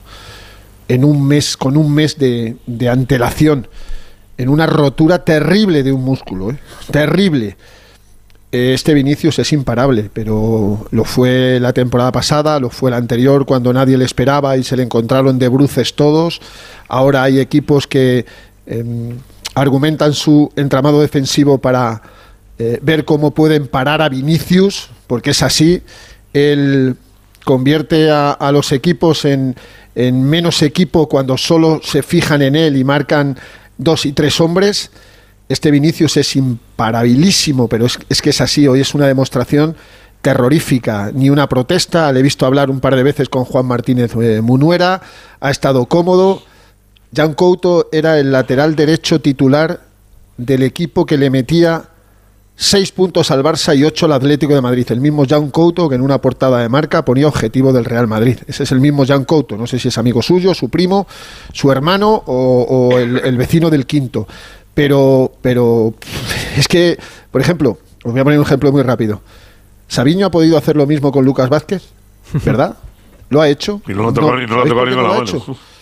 En 0.89 1.05
un 1.05 1.25
mes, 1.25 1.55
con 1.55 1.77
un 1.77 1.93
mes 1.93 2.17
de, 2.17 2.57
de 2.67 2.89
antelación 2.89 3.69
en 4.37 4.49
una 4.49 4.67
rotura 4.67 5.23
terrible 5.23 5.83
de 5.83 5.93
un 5.93 6.03
músculo, 6.03 6.51
¿eh? 6.51 6.57
terrible. 6.91 7.55
Este 8.51 8.93
Vinicius 8.93 9.39
es 9.39 9.53
imparable, 9.53 10.09
pero 10.11 10.85
lo 10.91 11.05
fue 11.05 11.57
la 11.61 11.71
temporada 11.71 12.11
pasada, 12.11 12.59
lo 12.59 12.69
fue 12.69 12.91
la 12.91 12.97
anterior 12.97 13.45
cuando 13.45 13.71
nadie 13.71 13.97
le 13.97 14.03
esperaba 14.03 14.57
y 14.57 14.65
se 14.65 14.75
le 14.75 14.83
encontraron 14.83 15.39
de 15.39 15.47
bruces 15.47 15.93
todos. 15.93 16.41
Ahora 16.89 17.23
hay 17.23 17.39
equipos 17.39 17.87
que 17.87 18.25
em, 18.65 19.17
argumentan 19.53 20.11
su 20.11 20.51
entramado 20.57 20.99
defensivo 20.99 21.57
para 21.57 22.01
eh, 22.57 22.79
ver 22.81 23.05
cómo 23.05 23.31
pueden 23.31 23.67
parar 23.67 24.01
a 24.01 24.09
Vinicius, 24.09 24.89
porque 25.07 25.31
es 25.31 25.43
así. 25.43 25.81
Él 26.33 26.95
convierte 27.43 28.09
a, 28.11 28.49
los 28.51 28.71
equipos 28.71 29.25
en, 29.25 29.55
en 29.93 30.23
menos 30.23 30.61
equipo 30.61 31.07
cuando 31.07 31.37
solo 31.37 31.79
se 31.83 32.01
fijan 32.01 32.41
en 32.41 32.55
él 32.55 32.75
y 32.75 32.83
marcan 32.83 33.37
dos 33.77 34.05
y 34.05 34.13
tres 34.13 34.41
hombres. 34.41 34.89
Este 35.47 35.69
Vinicius 35.69 36.17
es 36.17 36.35
imparabilísimo, 36.35 37.67
pero 37.67 37.85
es, 37.85 37.99
es 38.09 38.21
que 38.21 38.31
es 38.31 38.41
así. 38.41 38.67
Hoy 38.67 38.81
es 38.81 38.95
una 38.95 39.07
demostración 39.07 39.75
terrorífica, 40.25 41.11
ni 41.13 41.29
una 41.29 41.47
protesta. 41.47 42.11
Le 42.11 42.21
he 42.21 42.23
visto 42.23 42.47
hablar 42.47 42.71
un 42.71 42.79
par 42.79 42.95
de 42.95 43.03
veces 43.03 43.29
con 43.29 43.45
Juan 43.45 43.67
Martínez 43.67 44.11
eh, 44.19 44.41
Munuera, 44.41 44.99
ha 45.39 45.51
estado 45.51 45.85
cómodo. 45.85 46.41
Jan 47.15 47.35
Couto 47.35 47.89
era 47.91 48.19
el 48.19 48.31
lateral 48.31 48.75
derecho 48.75 49.21
titular 49.21 49.81
del 50.37 50.63
equipo 50.63 51.05
que 51.05 51.19
le 51.19 51.29
metía 51.29 51.89
seis 52.55 52.91
puntos 52.91 53.31
al 53.31 53.43
Barça 53.43 53.77
y 53.77 53.83
ocho 53.83 54.05
al 54.05 54.13
Atlético 54.13 54.53
de 54.53 54.61
Madrid. 54.61 54.85
El 54.89 55.01
mismo 55.01 55.25
Jan 55.27 55.49
Couto 55.49 55.89
que 55.89 55.95
en 55.95 56.01
una 56.01 56.19
portada 56.21 56.59
de 56.61 56.69
marca 56.69 57.03
ponía 57.03 57.27
objetivo 57.27 57.73
del 57.73 57.85
Real 57.85 58.07
Madrid. 58.07 58.37
Ese 58.47 58.63
es 58.63 58.71
el 58.71 58.79
mismo 58.79 59.05
Jan 59.05 59.25
Couto. 59.25 59.57
No 59.57 59.67
sé 59.67 59.79
si 59.79 59.89
es 59.89 59.97
amigo 59.97 60.21
suyo, 60.21 60.53
su 60.53 60.69
primo, 60.69 61.07
su 61.53 61.71
hermano 61.71 62.23
o, 62.25 62.91
o 62.91 62.97
el, 62.99 63.17
el 63.17 63.37
vecino 63.37 63.69
del 63.69 63.85
quinto. 63.85 64.27
Pero, 64.73 65.33
pero 65.41 65.93
es 66.57 66.67
que, 66.67 66.97
por 67.31 67.41
ejemplo, 67.41 67.77
os 68.03 68.11
voy 68.11 68.21
a 68.21 68.23
poner 68.23 68.39
un 68.39 68.45
ejemplo 68.45 68.71
muy 68.71 68.83
rápido. 68.83 69.21
Sabiño 69.87 70.27
ha 70.27 70.31
podido 70.31 70.57
hacer 70.57 70.75
lo 70.75 70.85
mismo 70.85 71.11
con 71.11 71.25
Lucas 71.25 71.49
Vázquez, 71.49 71.83
¿verdad? 72.43 72.77
Lo 73.29 73.41
ha 73.41 73.49
hecho. 73.49 73.81
Y 73.87 73.93
no 73.93 74.11
no 74.11 74.11
lo 74.11 74.15
¿sabéis 74.27 74.47
tocó 74.47 74.75
por 74.75 74.87
ni 74.87 74.91
qué 74.91 74.95
con 74.95 74.95
no 74.95 75.01
lo 75.07 75.13
ha 75.13 75.23
hecho? 75.23 75.57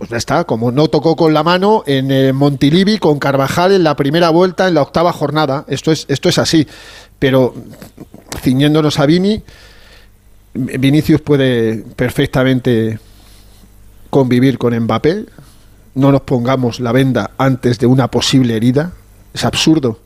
Pues 0.00 0.08
ya 0.08 0.16
está, 0.16 0.44
como 0.44 0.72
no 0.72 0.88
tocó 0.88 1.14
con 1.14 1.34
la 1.34 1.42
mano 1.42 1.84
en 1.86 2.10
eh, 2.10 2.32
Montilivi 2.32 2.96
con 2.96 3.18
Carvajal 3.18 3.72
en 3.72 3.84
la 3.84 3.96
primera 3.96 4.30
vuelta, 4.30 4.66
en 4.66 4.72
la 4.72 4.80
octava 4.80 5.12
jornada. 5.12 5.66
Esto 5.68 5.92
es, 5.92 6.06
esto 6.08 6.30
es 6.30 6.38
así. 6.38 6.66
Pero 7.18 7.54
ciñéndonos 8.40 8.98
a 8.98 9.04
Vini, 9.04 9.42
Vinicius 10.54 11.20
puede 11.20 11.84
perfectamente 11.96 12.98
convivir 14.08 14.56
con 14.56 14.74
Mbappé. 14.74 15.26
No 15.96 16.12
nos 16.12 16.22
pongamos 16.22 16.80
la 16.80 16.92
venda 16.92 17.32
antes 17.36 17.78
de 17.78 17.84
una 17.84 18.10
posible 18.10 18.56
herida. 18.56 18.92
Es 19.34 19.44
absurdo. 19.44 20.00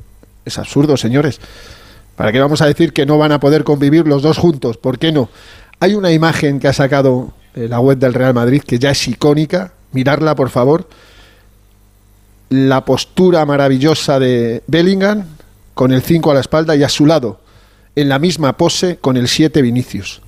Es 0.44 0.58
absurdo, 0.58 0.96
señores. 0.96 1.40
¿Para 2.16 2.32
qué 2.32 2.40
vamos 2.40 2.62
a 2.62 2.66
decir 2.66 2.92
que 2.92 3.06
no 3.06 3.16
van 3.16 3.30
a 3.30 3.38
poder 3.38 3.62
convivir 3.62 4.08
los 4.08 4.22
dos 4.22 4.38
juntos? 4.38 4.76
¿Por 4.76 4.98
qué 4.98 5.12
no? 5.12 5.28
Hay 5.78 5.94
una 5.94 6.10
imagen 6.10 6.58
que 6.58 6.66
ha 6.66 6.72
sacado 6.72 7.32
eh, 7.54 7.68
la 7.68 7.78
web 7.78 7.98
del 7.98 8.12
Real 8.12 8.34
Madrid 8.34 8.60
que 8.66 8.80
ya 8.80 8.90
es 8.90 9.06
icónica. 9.06 9.72
Mirarla, 9.94 10.34
por 10.34 10.50
favor. 10.50 10.88
La 12.50 12.84
postura 12.84 13.46
maravillosa 13.46 14.18
de 14.18 14.62
Bellingham 14.66 15.24
con 15.72 15.92
el 15.92 16.02
5 16.02 16.30
a 16.30 16.34
la 16.34 16.40
espalda 16.40 16.76
y 16.76 16.82
a 16.82 16.88
su 16.88 17.06
lado, 17.06 17.40
en 17.96 18.08
la 18.08 18.18
misma 18.18 18.56
pose, 18.56 18.98
con 18.98 19.16
el 19.16 19.28
7 19.28 19.62
Vinicius. 19.62 20.20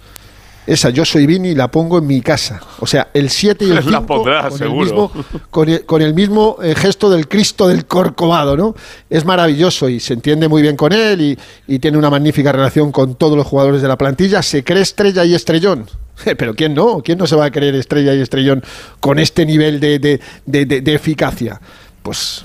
Esa, 0.67 0.91
yo 0.91 1.05
soy 1.05 1.27
Vini 1.27 1.51
y 1.51 1.55
la 1.55 1.71
pongo 1.71 1.99
en 1.99 2.07
mi 2.09 2.21
casa. 2.21 2.61
O 2.81 2.87
sea, 2.87 3.09
el 3.15 3.31
7 3.31 3.65
y 3.67 3.71
el 3.71 3.83
5 3.85 3.91
La 4.29 4.49
con, 4.49 4.59
seguro. 4.59 4.81
el 4.83 4.87
mismo, 4.87 5.13
con, 5.51 5.69
el, 5.69 5.85
con 5.85 6.03
el 6.03 6.13
mismo, 6.15 6.57
eh, 6.63 6.75
gesto 6.75 7.09
del 7.09 7.29
Cristo 7.29 7.69
del 7.69 7.87
Corcovado, 7.87 8.57
¿no? 8.57 8.75
Es 9.09 9.25
maravilloso 9.25 9.89
y 9.89 10.01
se 10.01 10.15
entiende 10.15 10.49
muy 10.49 10.63
bien 10.63 10.77
con 10.77 10.93
él 10.93 11.21
y, 11.21 11.39
y 11.73 11.79
tiene 11.79 11.97
una 11.99 12.11
magnífica 12.11 12.51
relación 12.51 12.91
con 12.91 13.15
todos 13.15 13.37
los 13.37 13.47
jugadores 13.47 13.81
de 13.81 13.89
la 13.89 13.97
plantilla. 13.97 14.43
Se 14.43 14.65
cree 14.65 14.83
estrella 14.83 15.25
y 15.25 15.35
estrellón. 15.35 15.87
Pero 16.37 16.55
¿quién 16.55 16.75
no? 16.75 17.01
¿Quién 17.05 17.19
no 17.19 17.27
se 17.29 17.37
va 17.37 17.45
a 17.45 17.51
creer 17.53 17.75
estrella 17.77 18.13
y 18.15 18.21
estrellón 18.21 18.65
con 19.01 19.19
este 19.21 19.47
nivel 19.47 19.79
de, 19.79 19.99
de- 20.01 20.21
de- 20.47 20.67
de- 20.67 20.81
de 20.81 20.95
eficacia? 20.95 21.61
Pues 22.03 22.45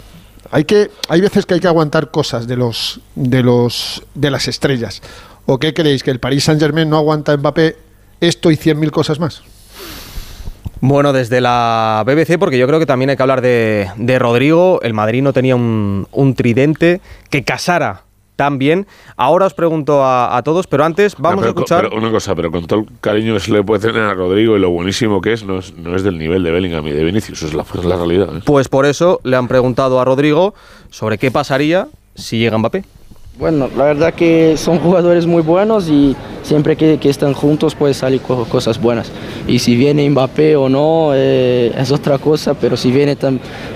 hay 0.52 0.66
que 0.66 0.92
hay 1.08 1.22
veces 1.22 1.46
que 1.46 1.54
hay 1.56 1.60
que 1.60 1.68
aguantar 1.68 2.12
cosas 2.12 2.46
de 2.46 2.58
los 2.58 3.00
de 3.16 3.42
los 3.42 4.04
de 4.14 4.30
las 4.30 4.48
estrellas. 4.48 5.02
¿O 5.48 5.58
qué 5.58 5.74
creéis 5.74 6.04
que 6.04 6.12
el 6.12 6.20
Paris 6.20 6.44
Saint-Germain 6.44 6.88
no 6.90 6.98
aguanta 6.98 7.32
a 7.34 7.38
Mbappé 7.38 7.78
esto 8.22 8.52
y 8.52 8.56
100.000 8.56 8.92
cosas 8.92 9.20
más? 9.20 9.44
Bueno, 10.80 11.14
desde 11.14 11.42
la 11.42 12.04
BBC, 12.08 12.40
porque 12.40 12.58
yo 12.58 12.66
creo 12.66 12.80
que 12.80 12.86
también 12.86 13.10
hay 13.12 13.16
que 13.18 13.22
hablar 13.22 13.42
de, 13.42 13.90
de 13.98 14.18
Rodrigo. 14.18 14.80
El 14.82 14.94
Madrid 14.94 15.22
no 15.22 15.34
tenía 15.34 15.56
un, 15.56 16.08
un 16.12 16.34
tridente 16.34 17.02
que 17.30 17.44
casara 17.44 18.04
tan 18.36 18.58
bien. 18.58 18.88
Ahora 19.16 19.46
os 19.46 19.54
pregunto 19.54 20.04
a, 20.04 20.36
a 20.36 20.42
todos, 20.42 20.66
pero 20.66 20.84
antes 20.84 21.16
vamos 21.20 21.42
pero, 21.42 21.50
a 21.50 21.50
escuchar. 21.50 21.84
pero 21.84 22.02
una 22.02 22.10
cosa, 22.10 22.34
pero 22.34 22.50
con 22.50 22.66
todo 22.66 22.80
el 22.80 22.88
cariño 23.00 23.36
que 23.36 23.40
se 23.40 23.52
le 23.52 23.64
puede 23.64 23.82
tener 23.88 24.02
a 24.02 24.16
Rodrigo 24.16 24.58
y 24.58 24.60
lo 24.60 24.72
buenísimo 24.72 25.22
que 25.22 25.34
es, 25.34 25.44
no 25.44 25.60
es, 25.60 25.76
no 25.76 25.96
es 25.96 26.02
del 26.02 26.18
nivel 26.18 26.42
de 26.44 26.50
Bellingham 26.50 26.88
y 26.88 26.92
de 26.92 27.04
Vinicius, 27.04 27.44
es 27.44 27.54
la, 27.54 27.62
es 27.62 27.86
la 27.86 27.98
realidad. 27.98 28.38
¿eh? 28.38 28.42
Pues 28.44 28.68
por 28.68 28.88
eso 28.88 29.20
le 29.24 29.38
han 29.38 29.48
preguntado 29.48 30.00
a 30.00 30.06
Rodrigo 30.06 30.56
sobre 30.90 31.20
qué 31.20 31.30
pasaría 31.30 31.88
si 32.16 32.40
llega 32.40 32.58
Mbappé. 32.58 32.84
Bueno, 33.42 33.68
la 33.76 33.86
verdad 33.86 34.14
que 34.14 34.56
son 34.56 34.78
jugadores 34.86 35.26
muy 35.26 35.42
buenos 35.42 35.90
y 35.90 36.16
siempre 36.44 36.76
que, 36.76 37.00
que 37.00 37.10
están 37.10 37.34
juntos 37.34 37.76
salen 37.94 38.20
co- 38.20 38.46
cosas 38.46 38.80
buenas. 38.80 39.12
Y 39.48 39.58
si 39.58 39.76
viene 39.76 40.08
Mbappé 40.08 40.56
o 40.56 40.70
no 40.70 41.10
eh, 41.16 41.74
es 41.78 41.92
otra 41.92 42.20
cosa, 42.20 42.54
pero 42.54 42.78
si 42.78 42.92
viene 42.92 43.18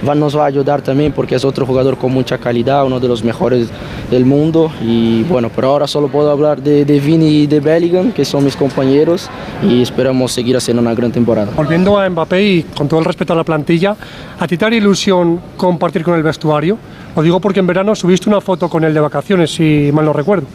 va, 0.07 0.13
nos 0.13 0.37
va 0.37 0.43
a 0.43 0.45
ayudar 0.45 0.83
también 0.83 1.11
porque 1.13 1.33
es 1.33 1.43
otro 1.43 1.65
jugador 1.65 1.97
con 1.97 2.13
mucha 2.13 2.37
calidad, 2.37 2.85
uno 2.85 2.99
de 2.99 3.07
los 3.07 3.23
mejores 3.23 3.69
del 4.11 4.23
mundo. 4.23 4.71
Y 4.83 5.23
bueno, 5.23 5.49
pero 5.53 5.69
ahora 5.69 5.87
solo 5.87 6.09
puedo 6.09 6.29
hablar 6.29 6.61
de, 6.61 6.85
de 6.85 6.99
Vini 6.99 7.41
y 7.41 7.47
de 7.47 7.59
Bellingham, 7.59 8.11
que 8.11 8.23
son 8.23 8.43
mis 8.45 8.55
compañeros 8.55 9.31
y 9.63 9.81
esperamos 9.81 10.31
seguir 10.31 10.55
haciendo 10.55 10.79
una 10.83 10.93
gran 10.93 11.11
temporada. 11.11 11.49
Volviendo 11.55 11.97
a 11.97 12.07
Mbappé 12.07 12.43
y 12.43 12.63
con 12.77 12.87
todo 12.87 12.99
el 12.99 13.05
respeto 13.07 13.33
a 13.33 13.35
la 13.35 13.43
plantilla, 13.43 13.95
¿a 14.39 14.45
ti 14.45 14.57
te 14.57 14.65
haría 14.65 14.77
ilusión 14.77 15.39
compartir 15.57 16.03
con 16.03 16.13
el 16.13 16.21
vestuario? 16.21 16.77
Lo 17.15 17.21
digo 17.21 17.39
porque 17.39 17.59
en 17.59 17.67
verano 17.67 17.95
subiste 17.95 18.29
una 18.29 18.41
foto 18.41 18.69
con 18.69 18.83
él 18.83 18.93
de 18.93 18.99
vacaciones, 18.99 19.51
si 19.53 19.89
mal 19.93 20.05
no 20.05 20.13
recuerdo. 20.13 20.47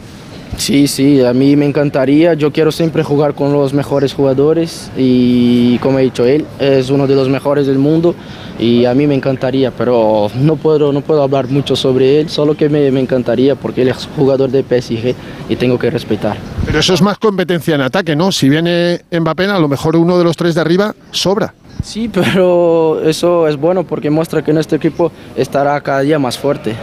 Sí, 0.57 0.87
sí, 0.87 1.23
a 1.23 1.33
mí 1.33 1.55
me 1.55 1.65
encantaría. 1.65 2.33
Yo 2.35 2.51
quiero 2.51 2.71
siempre 2.71 3.03
jugar 3.03 3.33
con 3.33 3.51
los 3.53 3.73
mejores 3.73 4.13
jugadores 4.13 4.91
y 4.95 5.77
como 5.79 5.97
he 5.97 6.03
dicho, 6.03 6.25
él 6.25 6.45
es 6.59 6.89
uno 6.89 7.07
de 7.07 7.15
los 7.15 7.29
mejores 7.29 7.65
del 7.65 7.79
mundo 7.79 8.13
y 8.59 8.85
a 8.85 8.93
mí 8.93 9.07
me 9.07 9.15
encantaría, 9.15 9.71
pero 9.71 10.29
no 10.35 10.57
puedo, 10.57 10.93
no 10.93 11.01
puedo 11.01 11.23
hablar 11.23 11.47
mucho 11.47 11.75
sobre 11.75 12.19
él, 12.19 12.29
solo 12.29 12.55
que 12.55 12.69
me, 12.69 12.91
me 12.91 12.99
encantaría 12.99 13.55
porque 13.55 13.81
él 13.81 13.87
es 13.87 14.07
jugador 14.15 14.51
de 14.51 14.61
PSG 14.61 15.15
y 15.49 15.55
tengo 15.55 15.79
que 15.79 15.89
respetar. 15.89 16.37
Pero 16.65 16.79
eso 16.79 16.93
es 16.93 17.01
más 17.01 17.17
competencia 17.17 17.73
en 17.73 17.81
ataque, 17.81 18.15
¿no? 18.15 18.31
Si 18.31 18.49
viene 18.49 19.01
Mbappé, 19.11 19.45
a 19.45 19.57
lo 19.57 19.67
mejor 19.67 19.95
uno 19.95 20.17
de 20.17 20.23
los 20.23 20.37
tres 20.37 20.53
de 20.53 20.61
arriba 20.61 20.93
sobra. 21.09 21.55
Sí, 21.83 22.09
pero 22.09 23.01
eso 23.03 23.47
es 23.47 23.57
bueno 23.57 23.83
porque 23.83 24.09
muestra 24.09 24.43
que 24.43 24.53
nuestro 24.53 24.77
equipo 24.77 25.11
estará 25.35 25.79
cada 25.81 26.01
día 26.01 26.19
más 26.19 26.37
fuerte. 26.37 26.75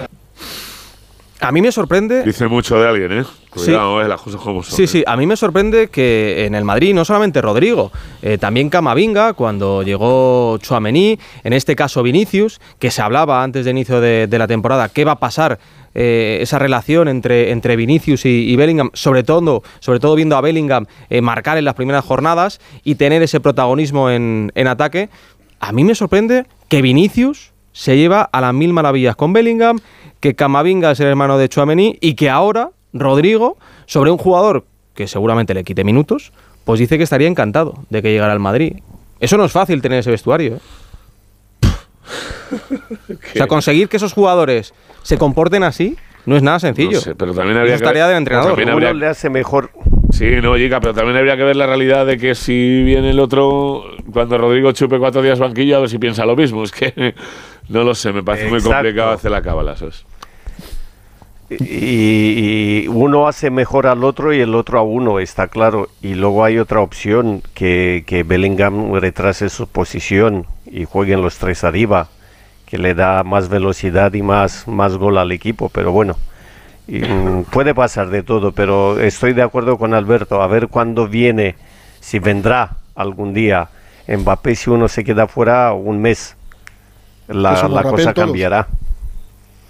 A 1.40 1.52
mí 1.52 1.62
me 1.62 1.70
sorprende. 1.70 2.24
Dice 2.24 2.48
mucho 2.48 2.80
de 2.80 2.88
alguien, 2.88 3.12
¿eh? 3.20 3.24
Cuidado, 3.50 4.02
eh, 4.02 4.08
las 4.08 4.20
cosas 4.20 4.40
como 4.40 4.62
son. 4.62 4.76
Sí, 4.76 4.84
¿eh? 4.84 4.86
sí, 4.88 5.04
a 5.06 5.16
mí 5.16 5.26
me 5.26 5.36
sorprende 5.36 5.88
que 5.88 6.46
en 6.46 6.54
el 6.54 6.64
Madrid 6.64 6.92
no 6.94 7.04
solamente 7.04 7.40
Rodrigo, 7.40 7.92
eh, 8.22 8.38
también 8.38 8.70
Camavinga, 8.70 9.34
cuando 9.34 9.82
llegó 9.82 10.58
Chouameni, 10.58 11.18
en 11.44 11.52
este 11.52 11.76
caso 11.76 12.02
Vinicius, 12.02 12.60
que 12.78 12.90
se 12.90 13.02
hablaba 13.02 13.42
antes 13.42 13.64
de 13.64 13.70
inicio 13.70 14.00
de, 14.00 14.26
de 14.26 14.38
la 14.38 14.48
temporada, 14.48 14.88
qué 14.88 15.04
va 15.04 15.12
a 15.12 15.18
pasar 15.20 15.60
eh, 15.94 16.38
esa 16.40 16.58
relación 16.58 17.08
entre, 17.08 17.52
entre 17.52 17.76
Vinicius 17.76 18.26
y, 18.26 18.50
y 18.50 18.56
Bellingham, 18.56 18.90
sobre 18.92 19.22
todo, 19.22 19.62
sobre 19.78 20.00
todo 20.00 20.16
viendo 20.16 20.36
a 20.36 20.40
Bellingham 20.40 20.86
marcar 21.22 21.56
en 21.56 21.64
las 21.64 21.74
primeras 21.74 22.04
jornadas 22.04 22.60
y 22.82 22.96
tener 22.96 23.22
ese 23.22 23.38
protagonismo 23.40 24.10
en, 24.10 24.50
en 24.54 24.66
ataque. 24.66 25.08
A 25.60 25.72
mí 25.72 25.84
me 25.84 25.94
sorprende 25.94 26.46
que 26.68 26.82
Vinicius 26.82 27.52
se 27.72 27.96
lleva 27.96 28.22
a 28.22 28.40
las 28.40 28.52
mil 28.52 28.72
maravillas 28.72 29.14
con 29.14 29.32
Bellingham, 29.32 29.78
que 30.20 30.34
Camavinga 30.34 30.90
es 30.92 31.00
el 31.00 31.06
hermano 31.06 31.38
de 31.38 31.48
Chouameni 31.48 31.96
y 32.00 32.14
que 32.14 32.28
ahora 32.30 32.70
Rodrigo, 32.92 33.56
sobre 33.86 34.10
un 34.10 34.18
jugador 34.18 34.64
que 34.94 35.06
seguramente 35.06 35.54
le 35.54 35.62
quite 35.64 35.84
minutos, 35.84 36.32
pues 36.64 36.80
dice 36.80 36.96
que 36.98 37.04
estaría 37.04 37.28
encantado 37.28 37.74
de 37.90 38.02
que 38.02 38.10
llegara 38.12 38.32
al 38.32 38.40
Madrid. 38.40 38.78
Eso 39.20 39.36
no 39.36 39.44
es 39.44 39.52
fácil 39.52 39.80
tener 39.82 40.00
ese 40.00 40.10
vestuario. 40.10 40.56
¿eh? 40.56 40.60
o 43.34 43.34
sea, 43.34 43.46
conseguir 43.46 43.88
que 43.88 43.96
esos 43.98 44.12
jugadores 44.12 44.74
se 45.02 45.18
comporten 45.18 45.62
así 45.62 45.96
no 46.26 46.36
es 46.36 46.42
nada 46.42 46.58
sencillo. 46.60 46.98
No 46.98 47.00
sé, 47.00 47.14
pero 47.14 47.32
también 47.32 47.56
habría 47.58 47.74
es 47.74 47.80
que 47.80 47.86
tarea 47.86 48.04
ver- 48.06 48.14
del 48.14 48.18
entrenador. 48.18 48.50
también 48.50 48.70
habría- 48.70 48.90
Uno 48.90 48.98
le 49.00 49.06
hace 49.06 49.30
mejor. 49.30 49.70
Sí, 50.18 50.40
no, 50.42 50.56
Jica, 50.56 50.80
pero 50.80 50.92
también 50.92 51.16
habría 51.16 51.36
que 51.36 51.44
ver 51.44 51.54
la 51.54 51.68
realidad 51.68 52.04
de 52.04 52.18
que 52.18 52.34
si 52.34 52.82
viene 52.82 53.10
el 53.10 53.20
otro, 53.20 53.84
cuando 54.12 54.36
Rodrigo 54.36 54.72
chupe 54.72 54.98
cuatro 54.98 55.22
días 55.22 55.38
banquillo, 55.38 55.76
a 55.76 55.80
ver 55.80 55.88
si 55.88 55.98
piensa 55.98 56.26
lo 56.26 56.34
mismo. 56.34 56.60
Es 56.64 56.72
que 56.72 57.14
no 57.68 57.84
lo 57.84 57.94
sé, 57.94 58.12
me 58.12 58.24
parece 58.24 58.48
muy 58.48 58.60
complicado 58.60 59.12
hacer 59.12 59.30
la 59.30 59.42
cábala. 59.42 59.76
Y, 61.50 61.56
y 61.60 62.88
uno 62.88 63.28
hace 63.28 63.50
mejor 63.50 63.86
al 63.86 64.02
otro 64.02 64.34
y 64.34 64.40
el 64.40 64.56
otro 64.56 64.80
a 64.80 64.82
uno, 64.82 65.20
está 65.20 65.46
claro. 65.46 65.88
Y 66.02 66.14
luego 66.14 66.42
hay 66.42 66.58
otra 66.58 66.80
opción, 66.80 67.40
que, 67.54 68.02
que 68.04 68.24
Bellingham 68.24 68.94
retrase 68.94 69.48
su 69.48 69.68
posición 69.68 70.46
y 70.66 70.84
jueguen 70.84 71.22
los 71.22 71.38
tres 71.38 71.62
arriba, 71.62 72.08
que 72.66 72.76
le 72.76 72.94
da 72.94 73.22
más 73.22 73.48
velocidad 73.48 74.12
y 74.14 74.22
más, 74.22 74.66
más 74.66 74.96
gol 74.96 75.16
al 75.16 75.30
equipo. 75.30 75.68
Pero 75.68 75.92
bueno, 75.92 76.16
y, 76.88 77.00
mm, 77.00 77.44
puede 77.44 77.74
pasar 77.74 78.08
de 78.08 78.22
todo, 78.22 78.52
pero 78.52 78.98
estoy 78.98 79.34
de 79.34 79.42
acuerdo 79.42 79.78
con 79.78 79.94
Alberto. 79.94 80.42
A 80.42 80.46
ver 80.46 80.68
cuándo 80.68 81.06
viene, 81.06 81.54
si 82.00 82.18
vendrá 82.18 82.78
algún 82.94 83.34
día 83.34 83.68
Mbappé, 84.08 84.56
si 84.56 84.70
uno 84.70 84.88
se 84.88 85.04
queda 85.04 85.28
fuera 85.28 85.72
un 85.74 86.00
mes, 86.00 86.34
la, 87.28 87.54
cosa 87.82 88.14
todos. 88.14 88.26
cambiará. 88.26 88.68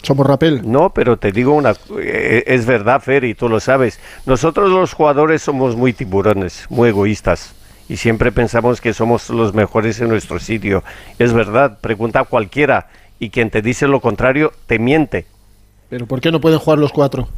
Somos 0.03 0.27
rapel. 0.27 0.63
No, 0.71 0.91
pero 0.91 1.17
te 1.17 1.33
digo 1.33 1.55
una, 1.55 1.75
eh, 1.99 2.45
es 2.47 2.65
verdad, 2.65 3.01
Fer, 3.01 3.25
y 3.25 3.35
tú 3.35 3.49
lo 3.49 3.59
sabes. 3.59 3.99
Nosotros 4.27 4.71
los 4.71 4.93
jugadores 4.93 5.43
somos 5.43 5.75
muy 5.75 5.93
tiburones, 5.93 6.67
muy 6.71 6.91
egoístas. 6.91 7.55
Y 7.89 7.97
siempre 7.97 8.31
pensamos 8.31 8.81
que 8.81 8.93
somos 8.93 9.29
los 9.31 9.55
mejores 9.55 10.01
en 10.01 10.09
nuestro 10.09 10.39
sitio. 10.39 10.85
Es 11.19 11.33
verdad, 11.33 11.79
pregunta 11.81 12.21
a 12.21 12.25
cualquiera. 12.25 12.89
Y 13.19 13.31
quien 13.31 13.51
te 13.51 13.61
dice 13.61 13.89
lo 13.89 14.01
contrario, 14.01 14.53
te 14.67 14.79
miente. 14.79 15.27
Pero 15.89 16.07
¿por 16.07 16.21
qué 16.21 16.31
no 16.31 16.41
pueden 16.41 16.59
jugar 16.59 16.79
los 16.79 16.93
cuatro? 16.93 17.29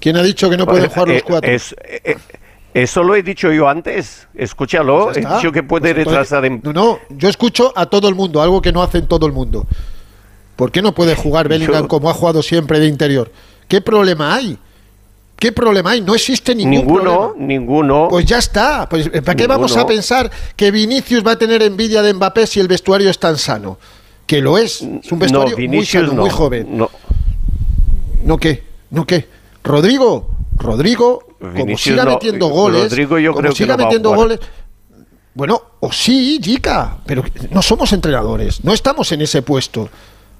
¿Quién 0.00 0.16
ha 0.16 0.22
dicho 0.22 0.50
que 0.50 0.56
no 0.56 0.66
pueden 0.66 0.88
jugar 0.90 1.08
los 1.08 1.18
Eh, 1.18 1.22
cuatro? 1.24 1.50
es- 1.50 1.74
eh, 1.84 2.16
eso 2.74 3.02
lo 3.02 3.14
he 3.14 3.22
dicho 3.22 3.52
yo 3.52 3.68
antes. 3.68 4.26
Escúchalo. 4.34 5.04
Pues 5.06 5.18
he 5.18 5.20
dicho 5.20 5.52
que 5.52 5.62
puede 5.62 5.94
Pues 5.94 6.06
retrasar 6.06 6.44
en... 6.44 6.60
No, 6.64 6.72
no, 6.72 6.98
yo 7.10 7.28
escucho 7.28 7.72
a 7.76 7.86
todo 7.86 8.08
el 8.08 8.14
mundo, 8.14 8.42
algo 8.42 8.60
que 8.60 8.72
no 8.72 8.82
hacen 8.82 9.06
todo 9.06 9.26
el 9.26 9.32
mundo. 9.32 9.66
¿Por 10.56 10.70
qué 10.72 10.82
no 10.82 10.94
puede 10.94 11.14
jugar 11.14 11.48
Bellingham 11.48 11.82
Yo- 11.82 11.88
como 11.88 12.10
ha 12.10 12.14
jugado 12.14 12.42
siempre 12.42 12.80
de 12.80 12.86
interior? 12.88 13.30
¿Qué 13.68 13.80
problema 13.80 14.34
hay? 14.34 14.58
¿Qué 15.38 15.52
problema 15.52 15.90
hay? 15.92 16.00
No 16.00 16.14
existe 16.14 16.54
ningún 16.54 16.70
Ninguno, 16.86 17.02
problema. 17.30 17.46
ninguno. 17.46 18.06
Pues 18.10 18.24
ya 18.24 18.38
está. 18.38 18.88
Pues, 18.88 19.08
¿Para 19.08 19.34
qué 19.34 19.46
vamos 19.46 19.76
a 19.76 19.86
pensar 19.86 20.30
que 20.56 20.70
Vinicius 20.70 21.24
va 21.26 21.32
a 21.32 21.38
tener 21.38 21.62
envidia 21.62 22.02
de 22.02 22.14
Mbappé 22.14 22.46
si 22.46 22.60
el 22.60 22.68
vestuario 22.68 23.08
es 23.10 23.18
tan 23.18 23.38
sano? 23.38 23.78
que 24.26 24.40
lo 24.40 24.56
es. 24.56 24.80
Es 24.80 25.12
un 25.12 25.18
vestuario 25.18 25.54
muy 25.54 25.66
Vinicius 25.68 26.04
sano, 26.04 26.14
no, 26.14 26.22
muy 26.22 26.30
joven. 26.30 26.66
no. 26.78 26.90
¿No 28.24 28.36
qué? 28.38 28.62
¿No 28.90 29.06
qué? 29.06 29.28
Rodrigo, 29.62 30.30
Rodrigo, 30.56 31.20
como 31.38 31.78
siga 31.78 32.04
no. 32.04 32.10
metiendo 32.12 32.48
goles, 32.48 32.82
Rodrigo 32.90 33.18
yo 33.18 33.30
como 33.32 33.40
creo 33.40 33.52
que 33.52 33.56
siga 33.58 33.76
no 33.76 33.78
va 33.78 33.84
a 33.84 33.86
metiendo 33.86 34.14
goles. 34.14 34.40
Bueno, 35.34 35.62
o 35.80 35.90
sí, 35.92 36.38
Jica, 36.42 36.98
pero 37.06 37.24
no 37.50 37.60
somos 37.60 37.92
entrenadores, 37.92 38.62
no 38.64 38.72
estamos 38.72 39.10
en 39.12 39.22
ese 39.22 39.42
puesto. 39.42 39.88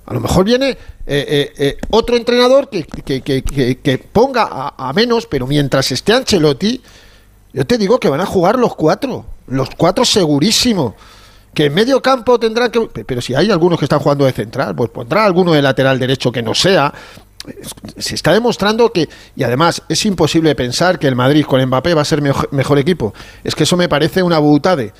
A 0.07 0.15
lo 0.15 0.21
mejor 0.21 0.45
viene 0.45 0.69
eh, 0.71 0.77
eh, 1.07 1.53
eh, 1.57 1.77
otro 1.91 2.17
entrenador 2.17 2.69
que, 2.69 2.85
que- 2.85 3.23
que- 3.23 3.43
que- 3.43 3.79
que 3.79 3.99
ponga 3.99 4.47
a, 4.51 4.89
a 4.89 4.93
menos, 4.93 5.27
pero 5.27 5.47
mientras 5.47 5.91
esté 5.91 6.13
Ancelotti, 6.13 6.81
yo 7.53 7.67
te 7.67 7.79
digo 7.79 7.99
que 7.99 8.09
van 8.09 8.21
a 8.21 8.27
jugar 8.27 8.59
los 8.59 8.75
cuatro, 8.77 9.25
los 9.49 9.71
cuatro 9.77 10.05
segurísimo. 10.05 10.95
Que 11.55 11.67
en 11.67 11.75
medio 11.75 12.03
campo 12.03 12.39
tendrán 12.39 12.71
que. 12.71 12.81
Pero 13.07 13.21
si 13.21 13.33
hay 13.35 13.51
algunos 13.51 13.79
que 13.79 13.85
están 13.85 14.01
jugando 14.01 14.25
de 14.25 14.33
central, 14.33 14.75
pues 14.75 14.91
pondrá 14.91 15.25
alguno 15.25 15.53
de 15.53 15.63
lateral 15.63 15.99
derecho 16.01 16.33
que 16.33 16.43
no 16.43 16.53
sea. 16.53 16.93
Se 17.99 18.15
está 18.15 18.33
demostrando 18.33 18.91
que. 18.93 19.09
Y 19.37 19.43
además, 19.43 19.83
es 19.89 20.05
imposible 20.07 20.55
pensar 20.55 20.99
que 20.99 21.07
el 21.09 21.15
Madrid 21.17 21.45
con 21.45 21.65
Mbappé 21.65 21.95
va 21.95 22.03
a 22.03 22.05
ser 22.05 22.23
mejo- 22.23 22.49
mejor 22.53 22.79
equipo. 22.79 23.13
Es 23.43 23.55
que 23.55 23.65
eso 23.65 23.77
me 23.77 23.89
parece 23.89 24.23
una 24.23 24.39
butade. 24.39 24.93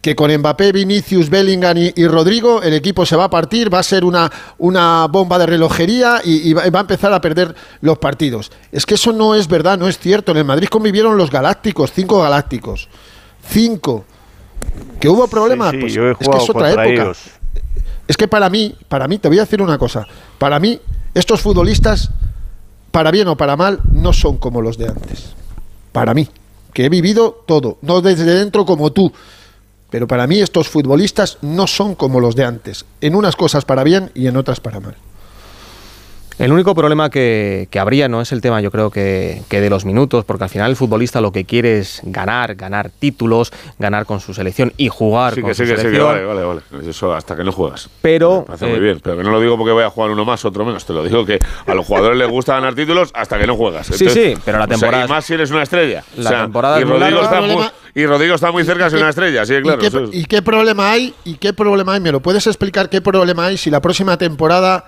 Que 0.00 0.16
con 0.16 0.34
Mbappé, 0.34 0.72
Vinicius, 0.72 1.28
Bellingham 1.28 1.76
y, 1.76 1.92
y 1.94 2.06
Rodrigo, 2.06 2.62
el 2.62 2.72
equipo 2.72 3.04
se 3.04 3.16
va 3.16 3.24
a 3.24 3.30
partir, 3.30 3.72
va 3.72 3.80
a 3.80 3.82
ser 3.82 4.02
una, 4.06 4.32
una 4.56 5.06
bomba 5.08 5.38
de 5.38 5.44
relojería 5.44 6.22
y, 6.24 6.48
y 6.48 6.52
va, 6.54 6.70
va 6.70 6.78
a 6.78 6.82
empezar 6.82 7.12
a 7.12 7.20
perder 7.20 7.54
los 7.82 7.98
partidos. 7.98 8.50
Es 8.72 8.86
que 8.86 8.94
eso 8.94 9.12
no 9.12 9.34
es 9.34 9.46
verdad, 9.46 9.78
no 9.78 9.86
es 9.88 9.98
cierto. 9.98 10.32
En 10.32 10.38
el 10.38 10.44
Madrid 10.46 10.68
convivieron 10.68 11.18
los 11.18 11.30
galácticos, 11.30 11.92
cinco 11.92 12.22
galácticos. 12.22 12.88
Cinco. 13.46 14.06
¿Que 14.98 15.08
hubo 15.10 15.28
problemas? 15.28 15.70
Sí, 15.72 15.76
sí, 15.76 15.80
Pues 15.82 15.92
yo 15.94 16.08
he 16.08 16.12
es 16.12 16.16
que 16.18 16.36
es 16.38 16.50
otra 16.50 16.70
época. 16.70 16.88
ellos. 16.88 17.18
Es 18.08 18.16
que 18.16 18.26
para 18.26 18.48
mí, 18.48 18.74
para 18.88 19.06
mí, 19.06 19.18
te 19.18 19.28
voy 19.28 19.38
a 19.38 19.42
decir 19.42 19.60
una 19.60 19.76
cosa. 19.78 20.06
Para 20.38 20.58
mí, 20.58 20.80
estos 21.14 21.40
futbolistas, 21.40 22.10
para 22.90 23.10
bien 23.10 23.28
o 23.28 23.36
para 23.36 23.56
mal, 23.56 23.80
no 23.92 24.12
son 24.12 24.38
como 24.38 24.62
los 24.62 24.78
de 24.78 24.88
antes. 24.88 25.30
Para 25.92 26.14
mí, 26.14 26.28
que 26.72 26.84
he 26.84 26.88
vivido 26.88 27.44
todo, 27.46 27.78
no 27.82 28.00
desde 28.00 28.24
dentro 28.24 28.64
como 28.64 28.92
tú. 28.92 29.12
Pero 29.90 30.06
para 30.06 30.26
mí 30.26 30.38
estos 30.38 30.68
futbolistas 30.68 31.38
no 31.42 31.66
son 31.66 31.94
como 31.94 32.20
los 32.20 32.36
de 32.36 32.44
antes. 32.44 32.84
En 33.00 33.14
unas 33.14 33.34
cosas 33.34 33.64
para 33.64 33.82
bien 33.82 34.10
y 34.14 34.28
en 34.28 34.36
otras 34.36 34.60
para 34.60 34.78
mal. 34.78 34.96
El 36.40 36.52
único 36.52 36.74
problema 36.74 37.10
que, 37.10 37.68
que 37.70 37.78
habría 37.78 38.08
no 38.08 38.22
es 38.22 38.32
el 38.32 38.40
tema, 38.40 38.62
yo 38.62 38.70
creo 38.70 38.90
que, 38.90 39.42
que 39.50 39.60
de 39.60 39.68
los 39.68 39.84
minutos, 39.84 40.24
porque 40.24 40.44
al 40.44 40.50
final 40.50 40.70
el 40.70 40.76
futbolista 40.76 41.20
lo 41.20 41.32
que 41.32 41.44
quiere 41.44 41.78
es 41.80 42.00
ganar, 42.02 42.54
ganar 42.54 42.88
títulos, 42.90 43.52
ganar 43.78 44.06
con 44.06 44.20
su 44.20 44.32
selección 44.32 44.72
y 44.78 44.88
jugar 44.88 45.34
Sí, 45.34 45.42
con 45.42 45.50
que 45.50 45.54
su 45.54 45.64
sí, 45.64 45.68
que 45.70 45.76
sí, 45.76 45.82
que 45.82 45.82
selección. 45.82 46.06
vale, 46.08 46.24
vale, 46.24 46.60
vale. 46.72 46.88
Eso 46.88 47.12
hasta 47.14 47.36
que 47.36 47.44
no 47.44 47.52
juegas. 47.52 47.90
Pero 48.00 48.40
Me 48.40 48.46
parece 48.46 48.66
eh, 48.66 48.70
muy 48.70 48.80
bien, 48.80 49.00
pero 49.02 49.18
que 49.18 49.22
no 49.22 49.30
lo 49.32 49.40
digo 49.40 49.58
porque 49.58 49.72
voy 49.72 49.84
a 49.84 49.90
jugar 49.90 50.10
uno 50.12 50.24
más, 50.24 50.42
otro 50.46 50.64
menos. 50.64 50.86
Te 50.86 50.94
lo 50.94 51.04
digo 51.04 51.26
que 51.26 51.38
a 51.66 51.74
los 51.74 51.84
jugadores 51.86 52.16
les 52.16 52.28
gusta 52.30 52.54
ganar 52.54 52.74
títulos 52.74 53.10
hasta 53.12 53.38
que 53.38 53.46
no 53.46 53.54
juegas. 53.56 53.88
Sí, 53.88 54.08
sí, 54.08 54.34
pero 54.42 54.56
la 54.58 54.64
o 54.64 54.66
sea, 54.68 54.76
temporada 54.78 55.04
y 55.04 55.08
más 55.08 55.24
si 55.26 55.34
eres 55.34 55.50
una 55.50 55.62
estrella. 55.62 56.02
La 56.16 56.30
O 56.30 56.32
sea, 56.32 56.42
temporada 56.44 56.80
y 56.80 56.84
muy 56.86 56.98
Rodrigo, 56.98 57.20
está 57.20 57.40
muy, 57.42 57.64
y 57.94 58.06
Rodrigo 58.06 58.34
está 58.34 58.50
muy 58.50 58.64
cerca 58.64 58.84
de 58.84 58.90
ser 58.90 59.00
una 59.00 59.10
estrella, 59.10 59.44
sí, 59.44 59.60
claro. 59.62 59.84
¿Y, 59.84 59.90
qué, 59.90 59.96
es. 60.04 60.10
y 60.14 60.24
qué 60.24 60.40
problema 60.40 60.90
hay? 60.90 61.12
¿Y 61.24 61.34
qué 61.34 61.52
problema 61.52 61.92
hay? 61.92 62.00
¿Me 62.00 62.12
lo 62.12 62.20
puedes 62.20 62.46
explicar 62.46 62.88
qué 62.88 63.02
problema 63.02 63.44
hay 63.44 63.58
si 63.58 63.68
la 63.68 63.80
próxima 63.82 64.16
temporada, 64.16 64.86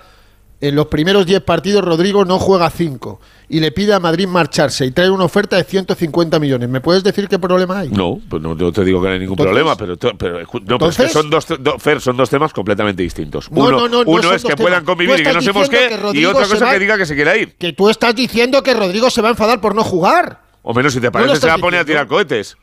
en 0.67 0.75
los 0.75 0.87
primeros 0.87 1.25
10 1.25 1.41
partidos, 1.41 1.83
Rodrigo 1.83 2.23
no 2.25 2.39
juega 2.39 2.69
5 2.69 3.19
y 3.49 3.59
le 3.59 3.71
pide 3.71 3.93
a 3.93 3.99
Madrid 3.99 4.27
marcharse 4.27 4.85
y 4.85 4.91
trae 4.91 5.09
una 5.09 5.25
oferta 5.25 5.57
de 5.57 5.63
150 5.65 6.39
millones? 6.39 6.69
¿Me 6.69 6.79
puedes 6.79 7.03
decir 7.03 7.27
qué 7.27 7.37
problema 7.37 7.79
hay? 7.79 7.89
No, 7.89 8.19
pues 8.29 8.41
no, 8.41 8.55
no 8.55 8.71
te 8.71 8.83
digo 8.85 9.01
que 9.01 9.07
no 9.07 9.13
hay 9.13 9.19
ningún 9.19 9.33
Entonces- 9.33 9.51
problema, 9.53 9.75
pero, 9.75 9.97
to- 9.97 10.17
pero, 10.17 10.39
escu- 10.41 10.63
no, 10.65 10.77
pero 10.77 10.89
es 10.91 10.97
que 10.97 11.09
son 11.09 11.29
dos, 11.29 11.45
do- 11.59 11.77
Fer, 11.79 11.99
son 11.99 12.15
dos 12.15 12.29
temas 12.29 12.53
completamente 12.53 13.03
distintos. 13.03 13.51
No, 13.51 13.63
uno 13.65 13.87
no, 13.89 14.01
es 14.33 14.41
que 14.41 14.49
temas. 14.49 14.61
puedan 14.61 14.85
convivir 14.85 15.15
y 15.19 15.23
que 15.23 15.33
no 15.33 15.39
estás 15.39 15.43
se 15.43 15.51
diciendo 15.51 15.59
mosquee, 15.99 16.11
que 16.13 16.19
y 16.19 16.25
otra 16.25 16.47
cosa 16.47 16.65
va- 16.65 16.71
que 16.71 16.79
diga 16.79 16.97
que 16.97 17.05
se 17.05 17.15
quiera 17.15 17.35
ir. 17.37 17.55
Que 17.55 17.73
tú 17.73 17.89
estás 17.89 18.15
diciendo 18.15 18.63
que 18.63 18.73
Rodrigo 18.73 19.09
se 19.09 19.21
va 19.21 19.27
a 19.27 19.31
enfadar 19.31 19.59
por 19.59 19.75
no 19.75 19.83
jugar. 19.83 20.39
O 20.61 20.73
menos 20.73 20.93
si 20.93 21.01
te 21.01 21.11
parece 21.11 21.35
se 21.41 21.47
va 21.47 21.55
a 21.55 21.57
poner 21.57 21.81
a 21.81 21.85
tirar 21.85 22.07
cohetes. 22.07 22.55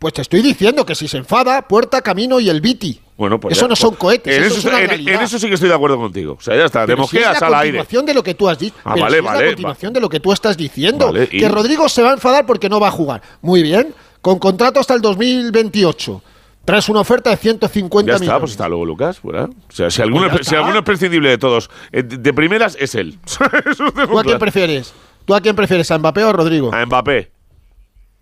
Pues 0.00 0.12
te 0.12 0.22
estoy 0.22 0.42
diciendo 0.42 0.84
que 0.84 0.94
si 0.94 1.08
se 1.08 1.18
enfada, 1.18 1.62
puerta, 1.68 2.02
camino 2.02 2.40
y 2.40 2.48
el 2.50 2.60
biti. 2.60 3.00
Bueno, 3.16 3.40
pues 3.40 3.56
eso 3.56 3.64
ya, 3.64 3.68
no 3.68 3.76
son 3.76 3.90
pues, 3.90 3.98
cohetes, 4.00 4.36
En 4.36 4.42
eso, 4.44 4.58
eso, 4.58 4.68
es 4.68 4.74
una 4.74 4.82
en- 4.94 5.08
en 5.08 5.20
eso 5.22 5.38
sí 5.38 5.48
que 5.48 5.54
estoy 5.54 5.68
de 5.70 5.74
acuerdo 5.74 5.96
contigo. 5.96 6.36
O 6.38 6.40
sea, 6.42 6.54
ya 6.54 6.66
está, 6.66 6.80
te 6.82 6.88
Pero 6.88 7.04
si 7.06 7.16
es 7.16 7.24
mosqueas 7.24 7.40
la 7.40 7.46
al 7.46 7.54
aire. 7.54 7.78
continuación 7.78 8.06
de 8.06 8.14
lo 8.14 8.22
que 8.22 8.34
tú 8.34 8.48
has 8.48 8.58
dicho. 8.58 8.74
Ah, 8.84 8.92
pero 8.94 9.04
vale, 9.04 9.14
si 9.14 9.18
es 9.18 9.24
vale, 9.24 9.40
la 9.40 9.46
continuación 9.52 9.92
de 9.94 10.00
lo 10.00 10.08
que 10.10 10.20
tú 10.20 10.32
estás 10.32 10.56
diciendo. 10.56 11.06
Vale, 11.06 11.28
y- 11.32 11.38
Que 11.40 11.48
Rodrigo 11.48 11.88
se 11.88 12.02
va 12.02 12.10
a 12.10 12.12
enfadar 12.12 12.44
porque 12.44 12.68
no 12.68 12.78
va 12.78 12.88
a 12.88 12.90
jugar. 12.90 13.22
Muy 13.40 13.62
bien. 13.62 13.94
Con 14.20 14.38
contrato 14.38 14.80
hasta 14.80 14.92
el 14.94 15.00
2028. 15.00 16.22
Traes 16.64 16.88
una 16.88 17.00
oferta 17.00 17.30
de 17.30 17.36
150 17.36 18.10
Ya 18.10 18.14
está, 18.16 18.22
millones. 18.24 18.40
pues 18.40 18.50
está 18.50 18.68
luego 18.68 18.84
Lucas. 18.84 19.20
fuera. 19.20 19.44
O 19.44 19.72
sea, 19.72 19.88
si 19.90 20.02
alguno, 20.02 20.28
Pues 20.28 20.40
ya 20.40 20.44
si 20.44 20.48
está. 20.50 20.58
alguno 20.58 20.78
es 20.80 20.84
prescindible 20.84 21.28
de 21.30 21.38
todos, 21.38 21.70
eh, 21.92 22.02
de 22.02 22.32
primeras 22.34 22.76
es 22.80 22.94
él. 22.96 23.18
Eso 23.70 23.84
¿Tú 23.92 24.00
a 24.00 24.04
quién 24.04 24.22
claro. 24.24 24.38
prefieres? 24.40 24.92
¿Tú 25.24 25.34
a 25.34 25.40
quién 25.40 25.54
prefieres? 25.56 25.90
¿A 25.92 25.98
Mbappé 25.98 26.24
o 26.24 26.28
a 26.28 26.32
Rodrigo? 26.32 26.74
A 26.74 26.84
Mbappé. 26.84 27.30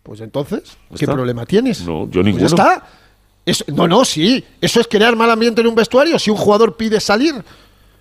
Pues 0.02 0.20
entonces, 0.20 0.76
¿qué 0.90 1.04
está. 1.06 1.14
problema 1.14 1.46
tienes? 1.46 1.80
No, 1.86 2.04
yo 2.04 2.10
Pues 2.22 2.26
ninguno. 2.26 2.40
ya 2.40 2.46
está. 2.46 2.86
Eso- 3.46 3.64
no, 3.68 3.86
no, 3.86 4.04
sí. 4.04 4.44
Eso 4.60 4.80
es 4.80 4.86
crear 4.88 5.14
mal 5.16 5.30
ambiente 5.30 5.60
en 5.60 5.66
un 5.66 5.74
vestuario. 5.74 6.18
Si 6.18 6.30
un 6.30 6.36
jugador 6.36 6.76
pide 6.76 7.00
salir. 7.00 7.34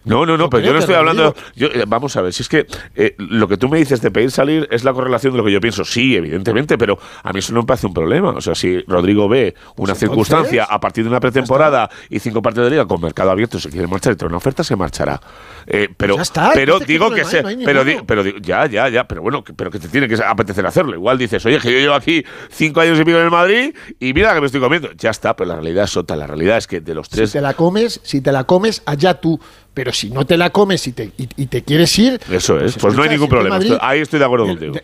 No, 0.06 0.26
no, 0.26 0.38
no, 0.38 0.50
pero 0.50 0.64
yo 0.66 0.74
no 0.74 0.80
estoy 0.80 0.96
hablando. 0.96 1.34
Yo, 1.56 1.68
eh, 1.68 1.86
vamos 1.88 2.16
a 2.18 2.22
ver, 2.22 2.34
si 2.34 2.44
es 2.44 2.50
que 2.50 2.66
eh, 2.96 3.16
lo 3.18 3.48
que 3.48 3.58
tú 3.58 3.70
me 3.70 3.78
dices 3.78 4.02
de 4.02 4.12
pedir 4.12 4.32
salir 4.32 4.68
es 4.72 4.84
la 4.84 4.94
correlación 4.94 5.34
de 5.34 5.38
lo 5.38 5.46
que 5.46 5.52
yo 5.52 5.62
pienso. 5.62 5.86
Sí, 5.86 6.16
evidentemente, 6.16 6.78
pero 6.78 6.98
a 7.24 7.32
mí 7.32 7.40
eso 7.40 7.54
no 7.54 7.62
me 7.62 7.66
parece 7.66 7.88
un 7.88 7.94
problema. 7.94 8.30
O 8.32 8.42
sea, 8.42 8.56
si 8.56 8.82
Rodrigo 8.82 9.30
ve 9.30 9.56
una 9.78 9.94
Pues 9.94 10.00
circunstancia 10.00 10.62
entonces, 10.64 10.76
a 10.76 10.80
partir 10.80 11.04
de 11.04 11.10
una 11.10 11.20
pretemporada 11.20 11.90
y 12.10 12.20
cinco 12.20 12.42
partidos 12.42 12.66
de 12.68 12.72
liga 12.72 12.86
con 12.88 13.00
mercado 13.02 13.32
abierto, 13.32 13.60
se 13.60 13.70
quiere 13.70 13.88
marchar 13.88 14.14
y 14.14 14.16
trae 14.16 14.28
una 14.28 14.38
oferta, 14.38 14.64
se 14.64 14.76
marchará. 14.76 15.22
Eh, 15.68 15.88
pero 15.96 16.18
Ya 16.18 16.22
está, 16.24 16.52
pero 16.54 16.80
¿qué 16.80 16.86
digo 16.86 17.10
que 17.12 17.24
se. 17.24 17.42
No 17.42 17.50
pero, 17.66 17.84
di- 17.86 17.98
pero 18.06 18.24
ya, 18.40 18.66
ya, 18.66 18.90
ya. 18.90 19.08
Pero 19.08 19.22
bueno, 19.22 19.44
pero 19.56 19.72
que 19.72 19.80
te 19.80 19.88
tiene 19.88 20.08
que 20.08 20.16
apetecer 20.22 20.66
hacerlo. 20.66 20.94
Igual 20.96 21.18
dices, 21.18 21.46
oye, 21.46 21.60
que 21.60 21.72
yo 21.72 21.80
llevo 21.80 21.94
aquí 21.94 22.24
cinco 22.50 22.82
años 22.82 23.00
y 23.00 23.04
pico 23.06 23.18
en 23.18 23.26
el 23.26 23.32
Madrid 23.32 23.74
y 24.00 24.14
mira 24.14 24.34
que 24.34 24.42
me 24.42 24.48
estoy 24.48 24.60
comiendo. 24.60 24.90
Ya 24.98 25.12
está, 25.12 25.36
pero 25.36 25.48
la 25.50 25.56
realidad 25.56 25.86
es 25.86 25.96
otra. 25.96 26.16
La 26.18 26.28
realidad 26.28 26.58
es 26.58 26.68
que 26.68 26.82
de 26.82 26.94
los 26.94 27.08
Si 27.08 27.16
tres. 27.16 27.32
te 27.32 27.42
la 27.42 27.54
comes, 27.54 28.02
si 28.04 28.20
te 28.22 28.32
la 28.32 28.44
comes, 28.44 28.82
allá 28.86 29.14
tú. 29.22 29.40
Pero 29.74 29.92
si 29.92 30.10
no 30.10 30.26
te 30.26 30.38
la 30.38 30.52
comes 30.52 30.86
y 30.88 30.92
te, 30.92 31.12
y, 31.18 31.28
y 31.36 31.46
te 31.48 31.64
quieres 31.64 31.98
ir. 31.98 32.20
Eso 32.30 32.60
es, 32.60 32.76
pues 32.78 32.94
no 32.96 33.04
hay 33.04 33.10
ningún 33.10 33.28
problema. 33.30 33.56
Madrid- 33.56 33.72
Estoy- 33.74 33.88
ahí 33.90 34.00
estoy 34.02 34.20
de 34.20 34.26
acuerdo 34.26 34.46
contigo. 34.46 34.74
de- 34.74 34.84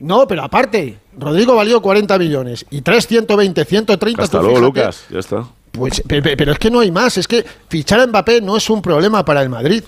no, 0.00 0.26
pero 0.26 0.42
aparte, 0.44 0.96
Rodrigo 1.18 1.54
valió 1.54 1.82
40 1.82 2.18
millones 2.18 2.64
y 2.70 2.80
3, 2.80 3.06
120, 3.06 3.64
130. 3.66 4.22
Hasta 4.22 4.38
tú 4.38 4.44
luego, 4.44 4.56
fíjate. 4.72 4.80
Lucas. 4.80 5.04
Ya 5.10 5.18
está. 5.18 5.44
Pues, 5.72 6.02
pe- 6.08 6.22
pe- 6.22 6.36
pero, 6.38 6.52
es 6.52 6.58
que 6.58 6.70
no 6.70 6.80
hay 6.80 6.90
más. 6.90 7.18
Es 7.18 7.28
que 7.28 7.44
fichar 7.68 8.00
a 8.00 8.06
Mbappé 8.06 8.40
no 8.40 8.56
es 8.56 8.68
un 8.70 8.80
problema 8.80 9.24
para 9.24 9.42
el 9.42 9.50
Madrid. 9.50 9.84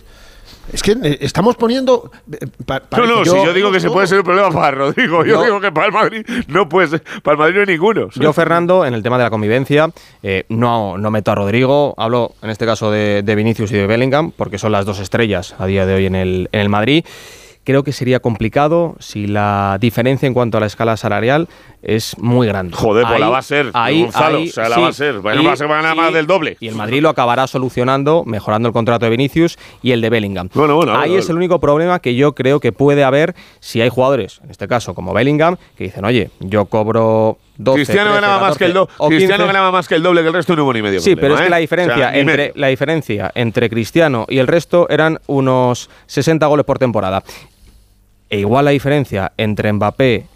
Es 0.72 0.82
que 0.82 0.92
eh, 0.92 1.18
estamos 1.20 1.56
poniendo. 1.56 2.10
eh, 2.32 2.46
pa- 2.64 2.82
No, 2.96 3.06
no, 3.06 3.24
si 3.24 3.30
yo 3.30 3.52
digo 3.52 3.70
que 3.70 3.80
se 3.80 3.90
puede 3.90 4.06
ser 4.06 4.18
un 4.18 4.24
problema 4.24 4.50
para 4.50 4.70
Rodrigo, 4.72 5.24
yo 5.24 5.34
Yo- 5.36 5.44
digo 5.44 5.60
que 5.60 5.70
para 5.70 5.86
el 5.86 5.92
Madrid 5.92 6.26
no 6.48 6.68
puede 6.68 6.88
ser. 6.88 7.02
Para 7.22 7.34
el 7.34 7.38
Madrid 7.38 7.54
no 7.56 7.60
hay 7.60 7.66
ninguno. 7.66 8.08
Yo, 8.14 8.32
Fernando, 8.32 8.84
en 8.86 8.94
el 8.94 9.02
tema 9.02 9.18
de 9.18 9.24
la 9.24 9.30
convivencia, 9.30 9.90
eh, 10.22 10.44
no, 10.48 10.96
no 10.98 11.10
meto 11.10 11.30
a 11.30 11.34
Rodrigo, 11.34 11.94
hablo 11.98 12.32
en 12.42 12.50
este 12.50 12.64
caso 12.66 12.90
de, 12.90 13.22
de 13.22 13.34
Vinicius 13.34 13.70
y 13.72 13.76
de 13.76 13.86
Bellingham, 13.86 14.32
porque 14.36 14.58
son 14.58 14.72
las 14.72 14.86
dos 14.86 14.98
estrellas 14.98 15.54
a 15.58 15.66
día 15.66 15.84
de 15.86 15.94
hoy 15.94 16.06
en 16.06 16.14
el, 16.14 16.48
en 16.52 16.60
el 16.60 16.68
Madrid. 16.68 17.04
Creo 17.64 17.84
que 17.84 17.92
sería 17.92 18.18
complicado 18.20 18.96
si 18.98 19.28
la 19.28 19.78
diferencia 19.80 20.26
en 20.26 20.34
cuanto 20.34 20.56
a 20.56 20.60
la 20.60 20.66
escala 20.66 20.96
salarial 20.96 21.48
es 21.80 22.16
muy 22.18 22.46
grande. 22.48 22.76
Joder, 22.76 23.04
pues 23.04 23.14
Ahí- 23.14 23.20
la 23.20 23.28
va 23.28 23.38
a 23.38 23.42
ser, 23.42 23.70
ahí- 23.74 24.02
Gonzalo, 24.02 24.38
ahí 24.38 24.48
o 24.48 24.52
sea, 24.52 24.68
la 24.68 24.74
sí. 24.76 24.80
va 24.82 24.88
a 24.88 24.92
ser. 24.92 25.18
Bueno, 25.20 25.42
Y- 25.42 25.46
va 25.46 25.52
a 25.52 25.56
ser 25.56 25.66
y- 25.68 25.96
más 25.96 26.12
del 26.12 26.26
doble. 26.26 26.56
Y 26.58 26.66
el 26.68 26.74
Madrid 26.74 27.00
lo 27.02 27.08
acabará 27.08 27.46
solucionando, 27.46 28.24
mejorando 28.26 28.68
el 28.68 28.72
contrato 28.72 29.04
de 29.04 29.10
Vinicius 29.10 29.58
y 29.82 29.92
el 29.92 30.00
de 30.00 30.10
Bellingham. 30.10 30.48
Bueno, 30.54 30.74
bueno, 30.76 30.96
Ahí 30.98 31.14
es 31.14 31.28
el 31.30 31.36
único 31.36 31.60
problema 31.60 32.00
que 32.00 32.14
yo 32.16 32.34
creo 32.34 32.58
que 32.60 32.72
puede 32.72 33.04
haber 33.04 33.34
si 33.60 33.80
hay 33.80 33.88
jugadores, 33.90 34.40
en 34.42 34.50
este 34.50 34.66
caso 34.66 34.94
como 34.94 35.12
Bellingham, 35.14 35.56
que 35.76 35.84
dicen, 35.84 36.04
oye, 36.04 36.30
yo 36.40 36.64
cobro 36.66 37.38
12, 37.58 37.76
Cristiano 37.84 38.10
13, 38.10 38.20
ganaba 38.22 38.40
más 38.40 38.58
que 38.58 38.64
el 38.64 38.72
14 38.72 38.96
do- 38.98 39.08
Cristiano 39.08 39.34
15. 39.44 39.46
ganaba 39.46 39.70
más 39.70 39.86
que 39.88 39.94
el 39.94 40.02
doble 40.02 40.22
que 40.22 40.28
el 40.28 40.34
resto 40.34 40.52
y 40.52 40.56
no 40.56 40.64
hubo 40.64 40.72
ni 40.72 40.82
medio. 40.82 41.00
Sí, 41.00 41.14
pero 41.16 41.34
es 41.34 41.40
que 41.42 41.46
¿eh? 41.46 41.50
la 41.50 41.56
O 41.56 41.60
diferencia, 41.60 41.96
sea, 41.96 42.18
entre, 42.18 42.52
la 42.56 42.66
diferencia 42.68 43.30
entre 43.34 43.68
Cristiano 43.70 44.24
y 44.28 44.38
el 44.38 44.46
resto 44.46 44.88
eran 44.88 45.20
unos 45.26 45.90
60 46.06 46.46
goles 46.46 46.64
por 46.64 46.78
temporada. 46.78 47.22
E 48.33 48.39
igual 48.39 48.64
la 48.64 48.70
diferencia 48.70 49.30
entre 49.37 49.70
Mbappé, 49.70 50.26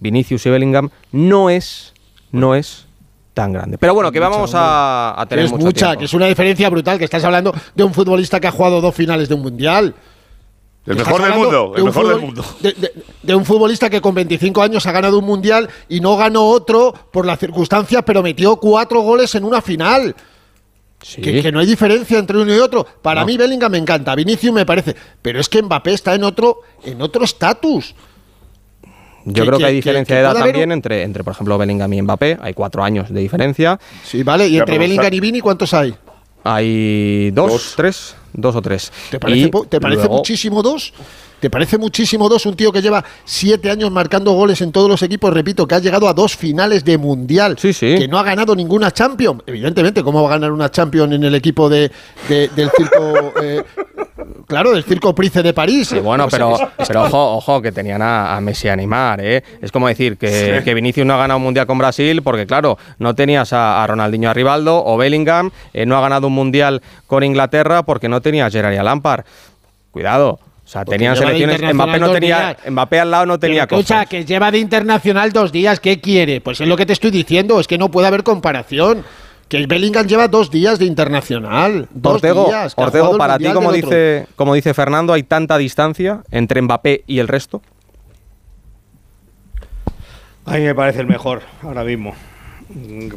Vinicius 0.00 0.46
y 0.46 0.50
Bellingham 0.50 0.88
no 1.12 1.50
es, 1.50 1.92
no 2.32 2.54
es 2.54 2.86
tan 3.34 3.52
grande. 3.52 3.76
Pero 3.76 3.92
bueno, 3.92 4.10
que 4.10 4.18
vamos 4.18 4.52
a, 4.54 5.20
a 5.20 5.26
tener 5.26 5.44
es 5.44 5.50
mucho 5.52 5.66
mucha, 5.66 5.86
tiempo. 5.88 5.98
que 5.98 6.04
es 6.06 6.14
una 6.14 6.24
diferencia 6.26 6.70
brutal. 6.70 6.96
Que 6.98 7.04
estás 7.04 7.22
hablando 7.22 7.54
de 7.74 7.84
un 7.84 7.92
futbolista 7.92 8.40
que 8.40 8.46
ha 8.46 8.50
jugado 8.50 8.80
dos 8.80 8.94
finales 8.94 9.28
de 9.28 9.34
un 9.34 9.42
mundial. 9.42 9.94
El 10.86 10.96
mejor 10.96 11.22
del 11.22 11.34
mundo, 11.34 11.72
de 11.74 11.78
el 11.80 11.84
mejor 11.84 12.08
del 12.08 12.20
mundo. 12.20 12.44
De, 12.60 12.72
de- 12.72 12.92
de 13.22 13.34
un 13.34 13.44
futbolista 13.44 13.90
que 13.90 14.00
con 14.00 14.14
25 14.14 14.62
años 14.62 14.86
ha 14.86 14.92
ganado 14.92 15.18
un 15.18 15.24
mundial 15.26 15.68
y 15.88 16.00
no 16.00 16.16
ganó 16.16 16.46
otro 16.46 16.94
por 17.10 17.26
las 17.26 17.38
circunstancias, 17.38 18.02
pero 18.06 18.22
metió 18.22 18.56
cuatro 18.56 19.00
goles 19.02 19.34
en 19.34 19.44
una 19.44 19.60
final. 19.60 20.14
Sí. 21.04 21.20
Que, 21.20 21.42
que 21.42 21.52
no 21.52 21.60
hay 21.60 21.66
diferencia 21.66 22.18
entre 22.18 22.38
uno 22.38 22.54
y 22.54 22.58
otro. 22.58 22.84
Para 23.02 23.20
No. 23.20 23.26
mí 23.26 23.36
Bellingham 23.36 23.70
me 23.70 23.76
encanta, 23.78 24.14
Vinicius 24.14 24.54
me 24.54 24.64
parece, 24.64 24.96
pero 25.20 25.38
es 25.38 25.48
que 25.50 25.62
Mbappé 25.62 25.92
está 25.92 26.14
en 26.14 26.24
otro 26.24 26.60
en 26.82 27.02
otro 27.02 27.24
estatus. 27.24 27.94
Yo 29.26 29.32
que- 29.34 29.40
creo 29.48 29.52
que, 29.52 29.58
que- 29.58 29.64
hay 29.66 29.74
diferencia 29.74 30.06
que 30.06 30.14
de 30.14 30.20
edad 30.20 30.30
haber 30.32 30.44
también 30.52 30.68
un- 30.70 30.72
entre, 30.72 31.02
entre, 31.02 31.22
por 31.24 31.32
ejemplo, 31.34 31.56
Bellingham 31.58 31.92
y 31.92 32.02
Mbappé. 32.02 32.38
Hay 32.40 32.54
cuatro 32.54 32.82
años 32.82 33.10
de 33.12 33.20
diferencia. 33.20 33.78
Sí, 34.02 34.22
vale, 34.22 34.48
y 34.48 34.58
entre 34.58 34.78
Bellingham 34.78 35.12
y 35.12 35.20
Vini 35.20 35.40
¿cuántos 35.40 35.72
hay? 35.74 35.94
Hay 36.42 37.30
dos, 37.32 37.74
tres, 37.76 38.16
dos 38.34 38.54
o 38.56 38.60
tres. 38.62 38.92
¿Te 39.10 39.18
parece, 39.18 39.50
¿te 39.68 39.80
parece 39.80 40.00
luego- 40.02 40.16
muchísimo 40.18 40.62
dos? 40.62 40.92
¿Te 41.40 41.50
parece 41.50 41.76
muchísimo 41.76 42.26
dos 42.30 42.46
un 42.46 42.54
tío 42.56 42.72
que 42.72 42.80
lleva 42.80 43.04
siete 43.24 43.70
años 43.70 43.90
marcando 43.90 44.32
goles 44.32 44.62
en 44.62 44.72
todos 44.72 44.88
los 44.88 45.02
equipos? 45.02 45.32
Repito, 45.34 45.66
que 45.66 45.74
ha 45.74 45.78
llegado 45.78 46.08
a 46.08 46.14
dos 46.14 46.34
finales 46.36 46.84
de 46.86 46.96
mundial, 46.96 47.56
que 47.56 48.08
no 48.08 48.18
ha 48.18 48.22
ganado 48.22 48.56
ninguna 48.56 48.90
Champions. 48.92 49.42
Evidentemente, 49.46 50.02
¿cómo 50.02 50.22
va 50.22 50.28
a 50.30 50.32
ganar 50.32 50.52
una 50.52 50.70
Champions 50.70 51.12
en 51.12 51.22
el 51.24 51.34
equipo 51.34 51.68
de, 51.68 51.90
de- 52.28 52.48
del 52.48 52.70
circo? 52.74 53.32
eh, 53.42 53.62
claro, 54.46 54.72
del 54.72 54.84
circo 54.84 55.14
Price 55.14 55.42
de 55.42 55.52
París. 55.52 55.88
Sí, 55.88 55.98
bueno, 55.98 56.26
pero, 56.30 56.56
pero 56.86 57.02
ojo, 57.04 57.36
ojo, 57.36 57.62
que 57.62 57.72
tenían 57.72 58.02
a, 58.02 58.36
a 58.36 58.40
Messi 58.40 58.68
a 58.68 58.72
animar, 58.72 59.20
¿eh? 59.22 59.42
Es 59.60 59.70
como 59.72 59.88
decir 59.88 60.16
que, 60.16 60.58
Sí. 60.58 60.64
que 60.64 60.74
Vinicius 60.74 61.06
no 61.06 61.14
ha 61.14 61.18
ganado 61.18 61.38
un 61.38 61.44
mundial 61.44 61.66
con 61.66 61.78
Brasil 61.78 62.22
porque, 62.22 62.46
claro, 62.46 62.78
no 62.98 63.14
tenías 63.14 63.52
a, 63.52 63.82
a 63.82 63.86
Ronaldinho 63.86 64.30
a 64.30 64.34
Rivaldo 64.34 64.84
o 64.84 64.96
Bellingham, 64.96 65.50
eh, 65.72 65.86
no 65.86 65.96
ha 65.96 66.00
ganado 66.00 66.26
un 66.28 66.32
mundial 66.34 66.82
con 67.06 67.22
Inglaterra 67.24 67.82
porque 67.84 68.08
no 68.08 68.20
tenía 68.20 68.46
a 68.46 68.50
Gerard 68.50 68.74
y 68.74 68.76
a 68.76 68.82
Lampard. 68.82 69.24
Cuidado. 69.90 70.38
O 70.64 70.66
sea, 70.66 70.82
Porque 70.84 70.96
tenían 70.96 71.14
selecciones. 71.14 71.60
Mbappé 71.74 71.98
no 72.00 72.10
tenía. 72.10 72.56
Mbappé 72.70 73.00
al 73.00 73.10
lado 73.10 73.26
no 73.26 73.38
tenía 73.38 73.66
Pero 73.66 73.80
escucha, 73.80 73.96
cosas. 73.96 74.08
que 74.08 74.24
lleva 74.24 74.50
de 74.50 74.58
internacional 74.58 75.30
dos 75.30 75.52
días, 75.52 75.78
¿qué 75.78 76.00
quiere? 76.00 76.40
Pues 76.40 76.58
es 76.60 76.66
lo 76.66 76.74
que 76.76 76.86
te 76.86 76.94
estoy 76.94 77.10
diciendo, 77.10 77.60
es 77.60 77.66
que 77.66 77.76
no 77.76 77.90
puede 77.90 78.06
haber 78.08 78.22
comparación. 78.22 79.04
Que 79.54 79.68
Bellingham 79.68 80.04
lleva 80.08 80.26
dos 80.26 80.50
días 80.50 80.80
de 80.80 80.84
internacional. 80.84 81.86
Dos 81.94 82.14
Ortego, 82.14 82.46
días. 82.46 82.74
Ortego, 82.74 83.16
para 83.16 83.38
ti, 83.38 83.44
como 83.52 83.68
otro. 83.68 83.80
dice, 83.80 84.26
como 84.34 84.52
dice 84.52 84.74
Fernando, 84.74 85.12
hay 85.12 85.22
tanta 85.22 85.56
distancia 85.58 86.24
entre 86.32 86.60
Mbappé 86.60 87.04
y 87.06 87.20
el 87.20 87.28
resto. 87.28 87.62
A 90.44 90.54
mí 90.54 90.62
me 90.62 90.74
parece 90.74 91.02
el 91.02 91.06
mejor 91.06 91.42
ahora 91.62 91.84
mismo. 91.84 92.16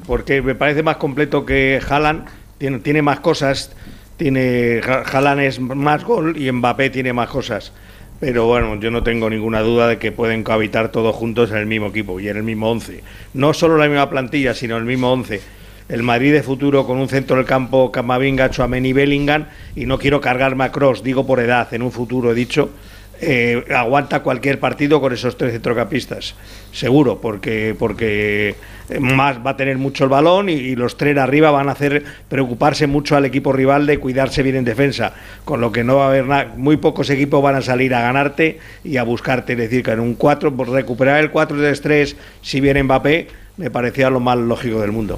Porque 0.05 0.43
me 0.43 0.53
parece 0.53 0.83
más 0.83 0.97
completo 0.97 1.43
que 1.43 1.81
Haaland. 1.89 2.27
Tiene, 2.59 2.79
tiene 2.79 3.01
más 3.01 3.19
cosas. 3.19 3.71
Tiene 4.17 4.81
Haaland 4.85 5.41
es 5.41 5.59
más 5.59 6.03
gol 6.03 6.37
y 6.37 6.51
Mbappé 6.51 6.91
tiene 6.91 7.13
más 7.13 7.29
cosas. 7.29 7.73
Pero 8.19 8.45
bueno, 8.45 8.79
yo 8.79 8.91
no 8.91 9.01
tengo 9.01 9.27
ninguna 9.27 9.61
duda 9.61 9.87
de 9.87 9.97
que 9.97 10.11
pueden 10.11 10.43
cohabitar 10.43 10.91
todos 10.91 11.15
juntos 11.15 11.49
en 11.49 11.57
el 11.57 11.65
mismo 11.65 11.87
equipo 11.87 12.19
y 12.19 12.29
en 12.29 12.37
el 12.37 12.43
mismo 12.43 12.69
11. 12.69 13.03
No 13.33 13.55
solo 13.55 13.77
la 13.77 13.87
misma 13.87 14.07
plantilla, 14.07 14.53
sino 14.53 14.77
el 14.77 14.85
mismo 14.85 15.11
11. 15.11 15.56
El 15.89 16.03
Madrid 16.03 16.33
de 16.33 16.43
futuro 16.43 16.85
con 16.85 16.97
un 16.97 17.07
centro 17.07 17.37
del 17.37 17.45
campo 17.45 17.91
Camavinga, 17.91 18.49
Chouameni, 18.49 18.91
Bellingham 18.91 19.45
y 19.75 19.85
no 19.85 19.97
quiero 19.97 20.19
cargarme 20.19 20.65
a 20.65 20.71
Cross, 20.71 21.01
digo 21.01 21.25
por 21.25 21.39
edad, 21.39 21.73
en 21.73 21.81
un 21.81 21.93
futuro 21.93 22.31
he 22.31 22.35
dicho, 22.35 22.71
eh, 23.19 23.63
aguanta 23.75 24.19
cualquier 24.21 24.59
partido 24.59 25.01
con 25.01 25.11
esos 25.11 25.37
tres 25.37 25.53
centrocampistas, 25.53 26.35
seguro, 26.71 27.19
porque 27.19 27.75
porque 27.77 28.55
más 28.99 29.37
va 29.45 29.51
a 29.51 29.57
tener 29.57 29.77
mucho 29.77 30.03
el 30.03 30.09
balón 30.09 30.49
y, 30.49 30.53
y 30.53 30.75
los 30.75 30.97
tres 30.97 31.17
arriba 31.17 31.49
van 31.49 31.67
a 31.69 31.71
hacer 31.71 32.03
preocuparse 32.29 32.85
mucho 32.85 33.15
al 33.15 33.25
equipo 33.25 33.53
rival 33.53 33.87
de 33.87 33.97
cuidarse 33.97 34.43
bien 34.43 34.57
en 34.57 34.65
defensa, 34.65 35.13
con 35.45 35.61
lo 35.61 35.71
que 35.71 35.83
no 35.83 35.95
va 35.95 36.05
a 36.05 36.09
haber 36.09 36.25
nada, 36.25 36.53
muy 36.57 36.77
pocos 36.77 37.09
equipos 37.09 37.41
van 37.41 37.55
a 37.55 37.61
salir 37.61 37.95
a 37.95 38.01
ganarte 38.01 38.59
y 38.83 38.97
a 38.97 39.03
buscarte, 39.03 39.53
es 39.53 39.59
decir, 39.59 39.83
que 39.83 39.91
en 39.91 39.99
un 40.01 40.13
4, 40.13 40.55
por 40.55 40.69
recuperar 40.69 41.19
el 41.19 41.31
4-3-3 41.31 42.15
si 42.41 42.61
viene 42.61 42.83
Mbappé, 42.83 43.29
me 43.57 43.71
parecía 43.71 44.09
lo 44.09 44.19
más 44.19 44.37
lógico 44.37 44.81
del 44.81 44.91
mundo. 44.91 45.17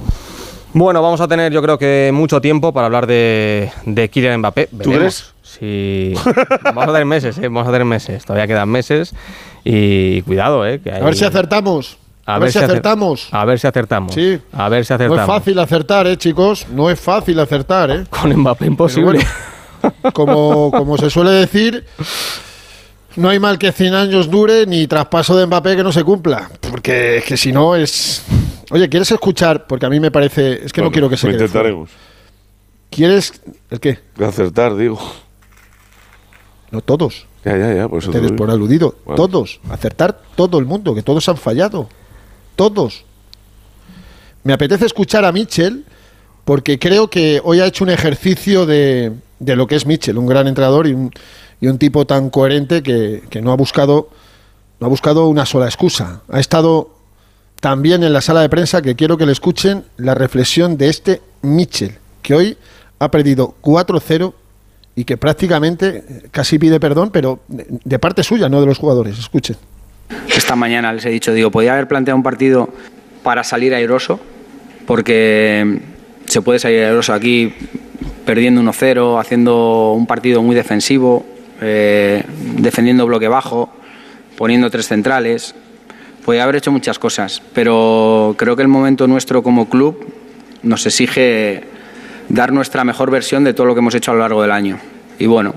Bueno, 0.74 1.02
vamos 1.02 1.20
a 1.22 1.28
tener 1.28 1.52
yo 1.52 1.62
creo 1.62 1.78
que 1.78 2.12
mucho 2.14 2.42
tiempo 2.42 2.72
para 2.72 2.86
hablar 2.86 3.08
de, 3.08 3.72
de 3.86 4.10
Kylian 4.10 4.40
Mbappé. 4.40 4.68
¿Tú 4.84 4.92
Veremos 4.92 5.34
Si... 5.42 6.14
vamos 6.64 6.84
a 6.84 6.88
tener 6.88 7.06
meses, 7.06 7.38
¿eh? 7.40 7.42
vamos 7.48 7.68
a 7.68 7.72
tener 7.72 7.86
meses. 7.86 8.24
Todavía 8.24 8.46
quedan 8.48 8.70
meses 8.70 9.14
y 9.64 10.22
cuidado, 10.24 10.66
¿eh? 10.68 10.80
que 10.80 10.92
A 10.92 11.00
ver 11.00 11.16
si 11.16 11.26
acertamos. 11.26 11.98
A, 12.26 12.38
ver, 12.38 12.52
si 12.52 12.60
acer- 12.60 12.66
acertamos. 12.66 13.28
A 13.32 13.44
ver 13.46 13.60
si 13.60 13.66
acertamos. 13.66 14.14
Sí. 14.14 14.40
A 14.54 14.70
ver 14.70 14.86
si 14.86 14.92
No 14.94 14.96
acertamos. 14.98 15.22
es 15.22 15.26
fácil 15.28 15.60
acertar, 15.60 16.06
¿eh, 16.06 16.18
chicos? 16.18 16.68
No 16.72 16.92
es 16.92 17.00
fácil 17.00 17.40
acertar, 17.40 17.90
¿eh? 17.90 18.04
Con 18.12 18.32
Mbappé 18.38 18.68
imposible. 18.68 19.20
Bueno, 19.82 19.96
como, 20.14 20.70
como 20.70 20.98
se 21.00 21.10
suele 21.10 21.32
decir, 21.32 21.86
no 23.16 23.30
hay 23.30 23.40
mal 23.40 23.58
que 23.58 23.72
100 23.72 23.94
años 23.96 24.30
dure 24.30 24.68
ni 24.68 24.86
traspaso 24.86 25.36
de 25.36 25.48
Mbappé 25.48 25.76
que 25.78 25.84
no 25.84 25.92
se 25.92 26.04
cumpla. 26.04 26.52
Porque 26.70 27.18
es 27.18 27.24
que 27.24 27.36
si 27.38 27.52
no 27.52 27.76
es... 27.76 28.24
Oye, 28.72 28.90
¿quieres 28.90 29.12
escuchar? 29.12 29.68
Porque 29.68 29.86
a 29.86 29.90
mí 29.90 30.00
me 30.00 30.12
parece... 30.12 30.66
Es 30.66 30.74
que 30.74 30.82
no 30.82 30.92
quiero 30.92 31.10
que 31.10 31.18
se 31.18 31.28
lo 31.28 31.34
quede 31.34 31.48
fuera. 31.48 31.70
intentaremos. 31.70 31.90
¿Quieres... 32.90 33.42
¿El 33.70 33.80
qué? 33.80 34.00
Acertar, 34.24 34.76
digo. 34.76 35.00
No 36.72 36.82
todos. 36.82 37.26
Ya, 37.44 37.58
ya, 37.58 37.74
ya. 37.74 37.88
Por 37.88 38.00
eso 38.00 38.12
te 38.12 38.20
por 38.34 38.52
aludido. 38.52 38.96
Bueno. 39.06 39.16
Todos. 39.16 39.60
Acertar 39.70 40.22
todo 40.36 40.60
el 40.60 40.66
mundo, 40.66 40.94
que 40.94 41.02
todos 41.02 41.28
han 41.30 41.38
fallado. 41.38 41.90
Todos. 42.56 43.06
Me 44.44 44.54
apetece 44.54 44.86
escuchar 44.86 45.26
a 45.26 45.32
Mitchell 45.32 45.86
porque 46.46 46.80
creo 46.80 47.10
que 47.10 47.42
hoy 47.44 47.60
ha 47.60 47.66
hecho 47.66 47.84
un 47.84 47.90
ejercicio 47.90 48.66
de, 48.66 49.14
de 49.40 49.56
lo 49.56 49.68
que 49.68 49.76
es 49.76 49.86
Mitchell, 49.86 50.18
un 50.18 50.28
gran 50.28 50.48
entrenador 50.48 50.88
y 50.88 50.94
un, 50.94 51.12
y 51.62 51.68
un 51.68 51.78
tipo 51.78 52.06
tan 52.06 52.30
coherente 52.30 52.84
que, 52.84 53.24
que 53.30 53.42
no 53.42 53.52
ha 53.52 53.56
buscado 53.56 54.10
no 54.80 54.88
ha 54.88 54.90
buscado 54.90 55.28
una 55.28 55.46
sola 55.46 55.66
excusa. 55.66 56.22
Ha 56.30 56.40
estado 56.40 56.99
también 57.60 58.04
en 58.04 58.14
la 58.14 58.22
sala 58.22 58.42
de 58.42 58.50
prensa 58.50 58.82
que 58.82 58.96
quiero 58.96 59.18
que 59.18 59.26
le 59.26 59.32
escuchen 59.32 59.84
la 59.98 60.16
reflexión 60.16 60.78
de 60.78 60.90
este 60.90 61.22
Mitchell, 61.42 61.96
que 62.22 62.34
hoy 62.34 62.58
ha 63.00 63.12
perdido 63.12 63.56
4-0 63.62 64.34
y 64.96 65.06
que 65.06 65.18
prácticamente 65.18 66.24
casi 66.32 66.60
pide 66.60 66.80
perdón, 66.80 67.10
pero 67.12 67.40
de, 67.48 67.66
de 67.70 68.00
parte 68.00 68.24
suya, 68.24 68.50
no 68.50 68.60
de 68.60 68.68
los 68.68 68.78
jugadores. 68.78 69.18
Escuchen. 69.18 69.56
Esta 70.36 70.56
mañana 70.56 70.92
les 70.92 71.06
he 71.06 71.10
dicho, 71.10 71.34
digo, 71.34 71.52
podía 71.52 71.74
haber 71.74 71.88
planteado 71.88 72.18
un 72.18 72.24
partido 72.24 72.70
para 73.24 73.44
salir 73.44 73.74
airoso, 73.74 74.20
porque 74.86 75.82
se 76.26 76.42
puede 76.42 76.60
salir 76.60 76.84
airoso 76.84 77.14
aquí 77.14 77.54
perdiendo 78.26 78.62
1-0, 78.62 79.20
haciendo 79.20 79.94
un 79.94 80.06
partido 80.06 80.42
muy 80.42 80.56
defensivo, 80.56 81.26
eh, 81.62 82.24
defendiendo 82.58 83.06
bloque 83.06 83.28
bajo, 83.28 83.70
poniendo 84.38 84.70
tres 84.70 84.88
centrales. 84.88 85.56
Podía 86.26 86.44
haber 86.44 86.58
hecho 86.58 86.72
muchas 86.72 87.00
cosas, 87.00 87.42
pero 87.54 88.36
creo 88.38 88.56
que 88.56 88.62
el 88.62 88.68
momento 88.68 89.08
nuestro 89.08 89.42
como 89.42 89.70
club 89.70 90.06
nos 90.64 90.86
exige 90.86 91.64
dar 92.30 92.54
nuestra 92.54 92.84
mejor 92.84 93.12
versión 93.12 93.44
de 93.44 93.54
todo 93.54 93.68
lo 93.68 93.74
que 93.74 93.80
hemos 93.80 93.96
hecho 93.96 94.12
a 94.12 94.14
lo 94.14 94.20
largo 94.20 94.42
del 94.42 94.52
año. 94.52 94.78
Y 95.18 95.26
bueno, 95.26 95.54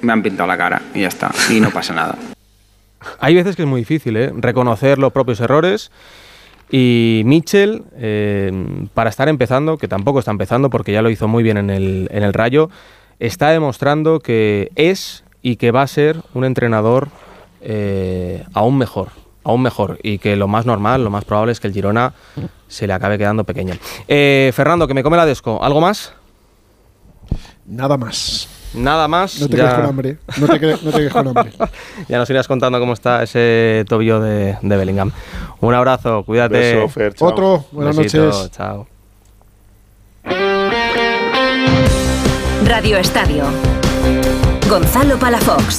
me 0.00 0.12
han 0.12 0.22
pintado 0.22 0.46
la 0.46 0.56
cara 0.56 0.82
y 0.94 1.00
ya 1.02 1.08
está, 1.08 1.30
y 1.50 1.60
no 1.60 1.70
pasa 1.70 1.94
nada. 1.94 2.16
Hay 3.20 3.34
veces 3.34 3.56
que 3.56 3.62
es 3.62 3.68
muy 3.68 3.82
difícil 3.82 4.16
¿eh? 4.16 4.32
reconocer 4.36 4.98
los 4.98 5.12
propios 5.12 5.40
errores. 5.40 5.90
Y 6.70 7.22
Mitchell, 7.24 7.84
eh, 7.96 8.50
para 8.92 9.10
estar 9.10 9.28
empezando, 9.28 9.78
que 9.78 9.86
tampoco 9.86 10.18
está 10.18 10.32
empezando 10.32 10.68
porque 10.68 10.92
ya 10.92 11.02
lo 11.02 11.10
hizo 11.10 11.28
muy 11.28 11.44
bien 11.44 11.58
en 11.58 11.70
el, 11.70 12.08
en 12.10 12.24
el 12.24 12.32
Rayo, 12.32 12.70
está 13.20 13.50
demostrando 13.50 14.18
que 14.18 14.70
es 14.74 15.22
y 15.42 15.56
que 15.56 15.70
va 15.70 15.82
a 15.82 15.86
ser 15.86 16.16
un 16.34 16.44
entrenador 16.44 17.08
eh, 17.60 18.44
aún 18.52 18.78
mejor. 18.78 19.08
Aún 19.48 19.62
mejor. 19.62 19.98
Y 20.02 20.18
que 20.18 20.34
lo 20.34 20.48
más 20.48 20.66
normal, 20.66 21.04
lo 21.04 21.10
más 21.10 21.24
probable 21.24 21.52
es 21.52 21.60
que 21.60 21.68
el 21.68 21.72
Girona 21.72 22.12
se 22.66 22.88
le 22.88 22.92
acabe 22.92 23.16
quedando 23.16 23.44
pequeño. 23.44 23.74
Eh, 24.08 24.50
Fernando, 24.52 24.88
que 24.88 24.94
me 24.94 25.04
come 25.04 25.16
la 25.16 25.24
desco. 25.24 25.62
¿Algo 25.62 25.80
más? 25.80 26.12
Nada 27.64 27.96
más. 27.96 28.48
Nada 28.74 29.06
más. 29.06 29.40
No 29.40 29.48
te 29.48 29.56
ya- 29.56 29.62
quedes 29.62 29.74
con 29.76 29.84
hambre. 29.86 30.18
No 30.38 30.46
te, 30.48 30.58
quedes- 30.60 30.82
no 30.82 30.90
te 30.90 30.98
quedes 30.98 31.12
con 31.12 31.28
hambre. 31.28 31.52
ya 32.08 32.18
nos 32.18 32.28
irás 32.28 32.48
contando 32.48 32.80
cómo 32.80 32.92
está 32.92 33.22
ese 33.22 33.84
tobillo 33.88 34.18
de, 34.20 34.58
de 34.60 34.76
Bellingham. 34.76 35.12
Un 35.60 35.74
abrazo, 35.74 36.24
cuídate. 36.24 36.58
Beso, 36.74 36.88
Fer, 36.88 37.14
chao. 37.14 37.28
Otro, 37.28 37.64
buenas 37.70 37.96
Besito, 37.96 38.24
noches. 38.26 38.50
Chao. 38.50 38.88
Radio 42.64 42.96
Estadio. 42.98 43.44
Gonzalo 44.68 45.16
Palafox. 45.18 45.78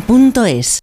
duchamanía.es. 0.00 0.80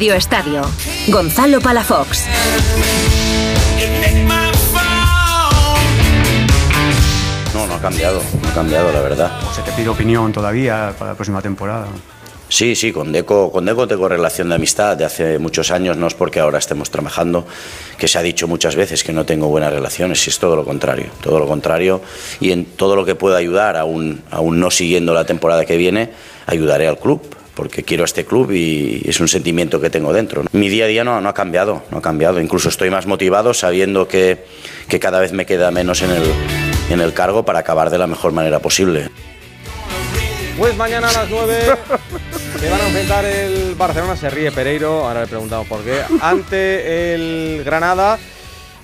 Radio 0.00 0.14
Estadio. 0.14 0.62
Gonzalo 1.08 1.60
Palafox. 1.60 2.24
No, 7.52 7.66
no 7.66 7.74
ha 7.74 7.80
cambiado, 7.82 8.22
no 8.42 8.48
ha 8.48 8.54
cambiado, 8.54 8.90
la 8.92 9.00
verdad. 9.02 9.30
¿Se 9.54 9.60
te 9.60 9.70
pide 9.72 9.90
opinión 9.90 10.32
todavía 10.32 10.94
para 10.98 11.10
la 11.10 11.16
próxima 11.16 11.42
temporada? 11.42 11.86
Sí, 12.48 12.74
sí, 12.76 12.92
con 12.92 13.12
Deco, 13.12 13.52
con 13.52 13.66
Deco 13.66 13.86
tengo 13.86 14.08
relación 14.08 14.48
de 14.48 14.54
amistad 14.54 14.96
de 14.96 15.04
hace 15.04 15.38
muchos 15.38 15.70
años, 15.70 15.98
no 15.98 16.06
es 16.06 16.14
porque 16.14 16.40
ahora 16.40 16.58
estemos 16.58 16.90
trabajando, 16.90 17.46
que 17.98 18.08
se 18.08 18.18
ha 18.18 18.22
dicho 18.22 18.48
muchas 18.48 18.76
veces 18.76 19.04
que 19.04 19.12
no 19.12 19.26
tengo 19.26 19.48
buenas 19.48 19.70
relaciones, 19.70 20.26
es 20.26 20.38
todo 20.38 20.56
lo 20.56 20.64
contrario, 20.64 21.10
todo 21.20 21.38
lo 21.38 21.46
contrario, 21.46 22.00
y 22.40 22.52
en 22.52 22.64
todo 22.64 22.96
lo 22.96 23.04
que 23.04 23.16
pueda 23.16 23.36
ayudar, 23.36 23.76
aún, 23.76 24.22
aún 24.30 24.60
no 24.60 24.70
siguiendo 24.70 25.12
la 25.12 25.26
temporada 25.26 25.66
que 25.66 25.76
viene, 25.76 26.10
ayudaré 26.46 26.88
al 26.88 26.98
club, 26.98 27.20
porque 27.60 27.82
quiero 27.82 28.04
a 28.04 28.06
este 28.06 28.24
club 28.24 28.52
y 28.52 29.02
es 29.04 29.20
un 29.20 29.28
sentimiento 29.28 29.82
que 29.82 29.90
tengo 29.90 30.14
dentro. 30.14 30.44
Mi 30.52 30.70
día 30.70 30.86
a 30.86 30.88
día 30.88 31.04
no, 31.04 31.20
no 31.20 31.28
ha 31.28 31.34
cambiado, 31.34 31.82
no 31.90 31.98
ha 31.98 32.00
cambiado, 32.00 32.40
incluso 32.40 32.70
estoy 32.70 32.88
más 32.88 33.04
motivado 33.04 33.52
sabiendo 33.52 34.08
que, 34.08 34.46
que 34.88 34.98
cada 34.98 35.20
vez 35.20 35.32
me 35.32 35.44
queda 35.44 35.70
menos 35.70 36.00
en 36.00 36.10
el, 36.10 36.22
en 36.88 37.02
el 37.02 37.12
cargo 37.12 37.44
para 37.44 37.58
acabar 37.58 37.90
de 37.90 37.98
la 37.98 38.06
mejor 38.06 38.32
manera 38.32 38.60
posible. 38.60 39.10
Pues 40.56 40.74
mañana 40.78 41.10
a 41.10 41.12
las 41.12 41.28
9 41.28 41.54
se 42.58 42.70
van 42.70 42.80
a 42.80 42.86
enfrentar 42.86 43.26
el 43.26 43.74
Barcelona, 43.74 44.16
se 44.16 44.30
ríe 44.30 44.50
Pereiro, 44.52 45.06
ahora 45.06 45.20
le 45.20 45.26
preguntamos 45.26 45.66
por 45.66 45.84
qué, 45.84 46.00
ante 46.22 47.12
el 47.12 47.62
Granada. 47.62 48.18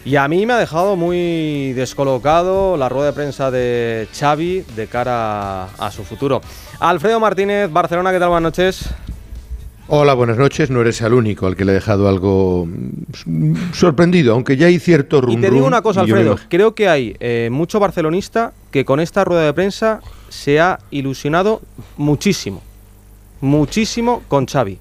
Y 0.07 0.14
a 0.14 0.28
mí 0.28 0.46
me 0.46 0.52
ha 0.52 0.59
dejado 0.59 0.94
muy 0.94 1.72
descolocado 1.72 2.76
la 2.76 2.88
rueda 2.88 3.07
de 3.07 3.12
prensa 3.12 3.50
de 3.50 4.07
Xavi 4.16 4.62
de 4.76 4.86
cara 4.86 5.64
a 5.64 5.90
su 5.90 6.04
futuro. 6.04 6.40
Alfredo 6.78 7.18
Martínez, 7.18 7.68
Barcelona, 7.72 8.12
¿qué 8.12 8.20
tal? 8.20 8.28
Buenas 8.28 8.52
noches. 8.52 8.88
Hola, 9.88 10.14
buenas 10.14 10.38
noches. 10.38 10.70
No 10.70 10.80
eres 10.80 11.00
el 11.00 11.12
único 11.12 11.48
al 11.48 11.57
que 11.57 11.64
le 11.64 11.72
he 11.72 11.74
dejado 11.74 12.09
algo 12.09 12.66
mm, 12.66 13.72
sorprendido, 13.72 14.34
aunque 14.34 14.57
ya 14.57 14.68
hay 14.68 14.78
cierto 14.78 15.20
rum 15.20 15.38
Y 15.38 15.40
te 15.40 15.50
digo 15.50 15.66
una 15.66 15.82
cosa, 15.82 16.02
Alfredo. 16.02 16.38
Creo 16.48 16.76
que 16.76 16.88
hay 16.88 17.16
eh, 17.18 17.48
mucho 17.50 17.80
barcelonista 17.80 18.52
que 18.70 18.84
con 18.84 19.00
esta 19.00 19.24
rueda 19.24 19.42
de 19.42 19.54
prensa 19.54 20.02
se 20.28 20.61
ha 20.61 20.78
ilusionado 20.92 21.62
muchísimo. 21.96 22.62
Muchísimo 23.40 24.22
con 24.28 24.46
Xavi. 24.46 24.78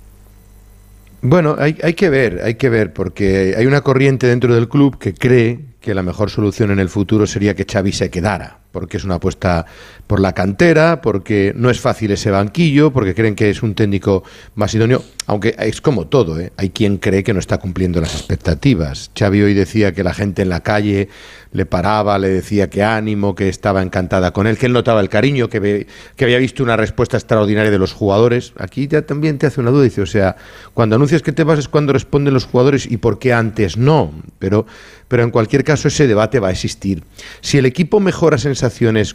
Bueno, 1.27 1.55
hay, 1.57 1.75
hay, 1.81 1.95
que 1.95 2.11
ver, 2.11 2.41
hay 2.43 2.53
que 2.53 2.69
ver, 2.69 2.93
porque 2.93 3.55
hay 3.57 3.65
una 3.65 3.81
corriente 3.81 4.27
dentro 4.27 4.53
del 4.53 4.69
club 4.69 4.99
que 4.99 5.15
cree 5.15 5.59
que 5.81 5.95
la 5.95 6.03
mejor 6.03 6.29
solución 6.29 6.69
en 6.69 6.77
el 6.77 6.87
futuro 6.87 7.25
sería 7.25 7.55
que 7.55 7.65
Xavi 7.65 7.91
se 7.93 8.11
quedara, 8.11 8.59
porque 8.75 8.97
es 8.97 9.05
una 9.05 9.15
apuesta 9.15 9.65
por 10.05 10.19
la 10.19 10.33
cantera, 10.33 10.99
porque 11.01 11.53
no 11.55 11.69
es 11.69 11.79
fácil 11.79 12.11
ese 12.11 12.29
banquillo, 12.29 12.91
porque 12.91 13.15
creen 13.15 13.33
que 13.33 13.49
es 13.49 13.63
un 13.63 13.73
técnico 13.73 14.25
más 14.55 14.75
idóneo, 14.75 15.01
aunque 15.27 15.55
es 15.57 15.79
como 15.79 16.07
todo, 16.07 16.37
¿eh? 16.41 16.51
hay 16.57 16.71
quien 16.71 16.97
cree 16.97 17.23
que 17.23 17.33
no 17.33 17.39
está 17.39 17.57
cumpliendo 17.57 18.01
las 18.01 18.13
expectativas. 18.13 19.11
Xavi 19.17 19.43
hoy 19.43 19.53
decía 19.53 19.93
que 19.93 20.03
la 20.03 20.13
gente 20.13 20.41
en 20.41 20.49
la 20.49 20.59
calle 20.59 21.07
le 21.55 21.65
paraba, 21.65 22.19
le 22.19 22.27
decía 22.27 22.69
que 22.69 22.83
ánimo, 22.83 23.33
que 23.33 23.47
estaba 23.47 23.81
encantada 23.81 24.31
con 24.31 24.45
él, 24.45 24.57
que 24.57 24.65
él 24.65 24.73
notaba 24.73 24.99
el 24.99 25.07
cariño, 25.07 25.47
que, 25.47 25.59
ve, 25.59 25.87
que 26.17 26.25
había 26.25 26.37
visto 26.37 26.63
una 26.63 26.75
respuesta 26.75 27.15
extraordinaria 27.15 27.71
de 27.71 27.79
los 27.79 27.93
jugadores. 27.93 28.53
Aquí 28.57 28.87
ya 28.87 29.03
también 29.03 29.37
te 29.37 29.47
hace 29.47 29.61
una 29.61 29.71
duda, 29.71 29.83
dice, 29.83 30.01
o 30.01 30.05
sea, 30.05 30.35
cuando 30.73 30.97
anuncias 30.97 31.21
que 31.21 31.31
te 31.31 31.45
vas 31.45 31.59
es 31.59 31.69
cuando 31.69 31.93
responden 31.93 32.33
los 32.33 32.45
jugadores 32.45 32.85
y 32.91 32.97
por 32.97 33.19
qué 33.19 33.31
antes 33.31 33.77
no, 33.77 34.11
pero, 34.37 34.65
pero 35.07 35.23
en 35.23 35.31
cualquier 35.31 35.63
caso 35.63 35.87
ese 35.87 36.07
debate 36.07 36.39
va 36.39 36.49
a 36.49 36.51
existir. 36.51 37.03
Si 37.39 37.57
el 37.57 37.65
equipo 37.65 38.01
mejora 38.01 38.37
sensaciones 38.37 38.64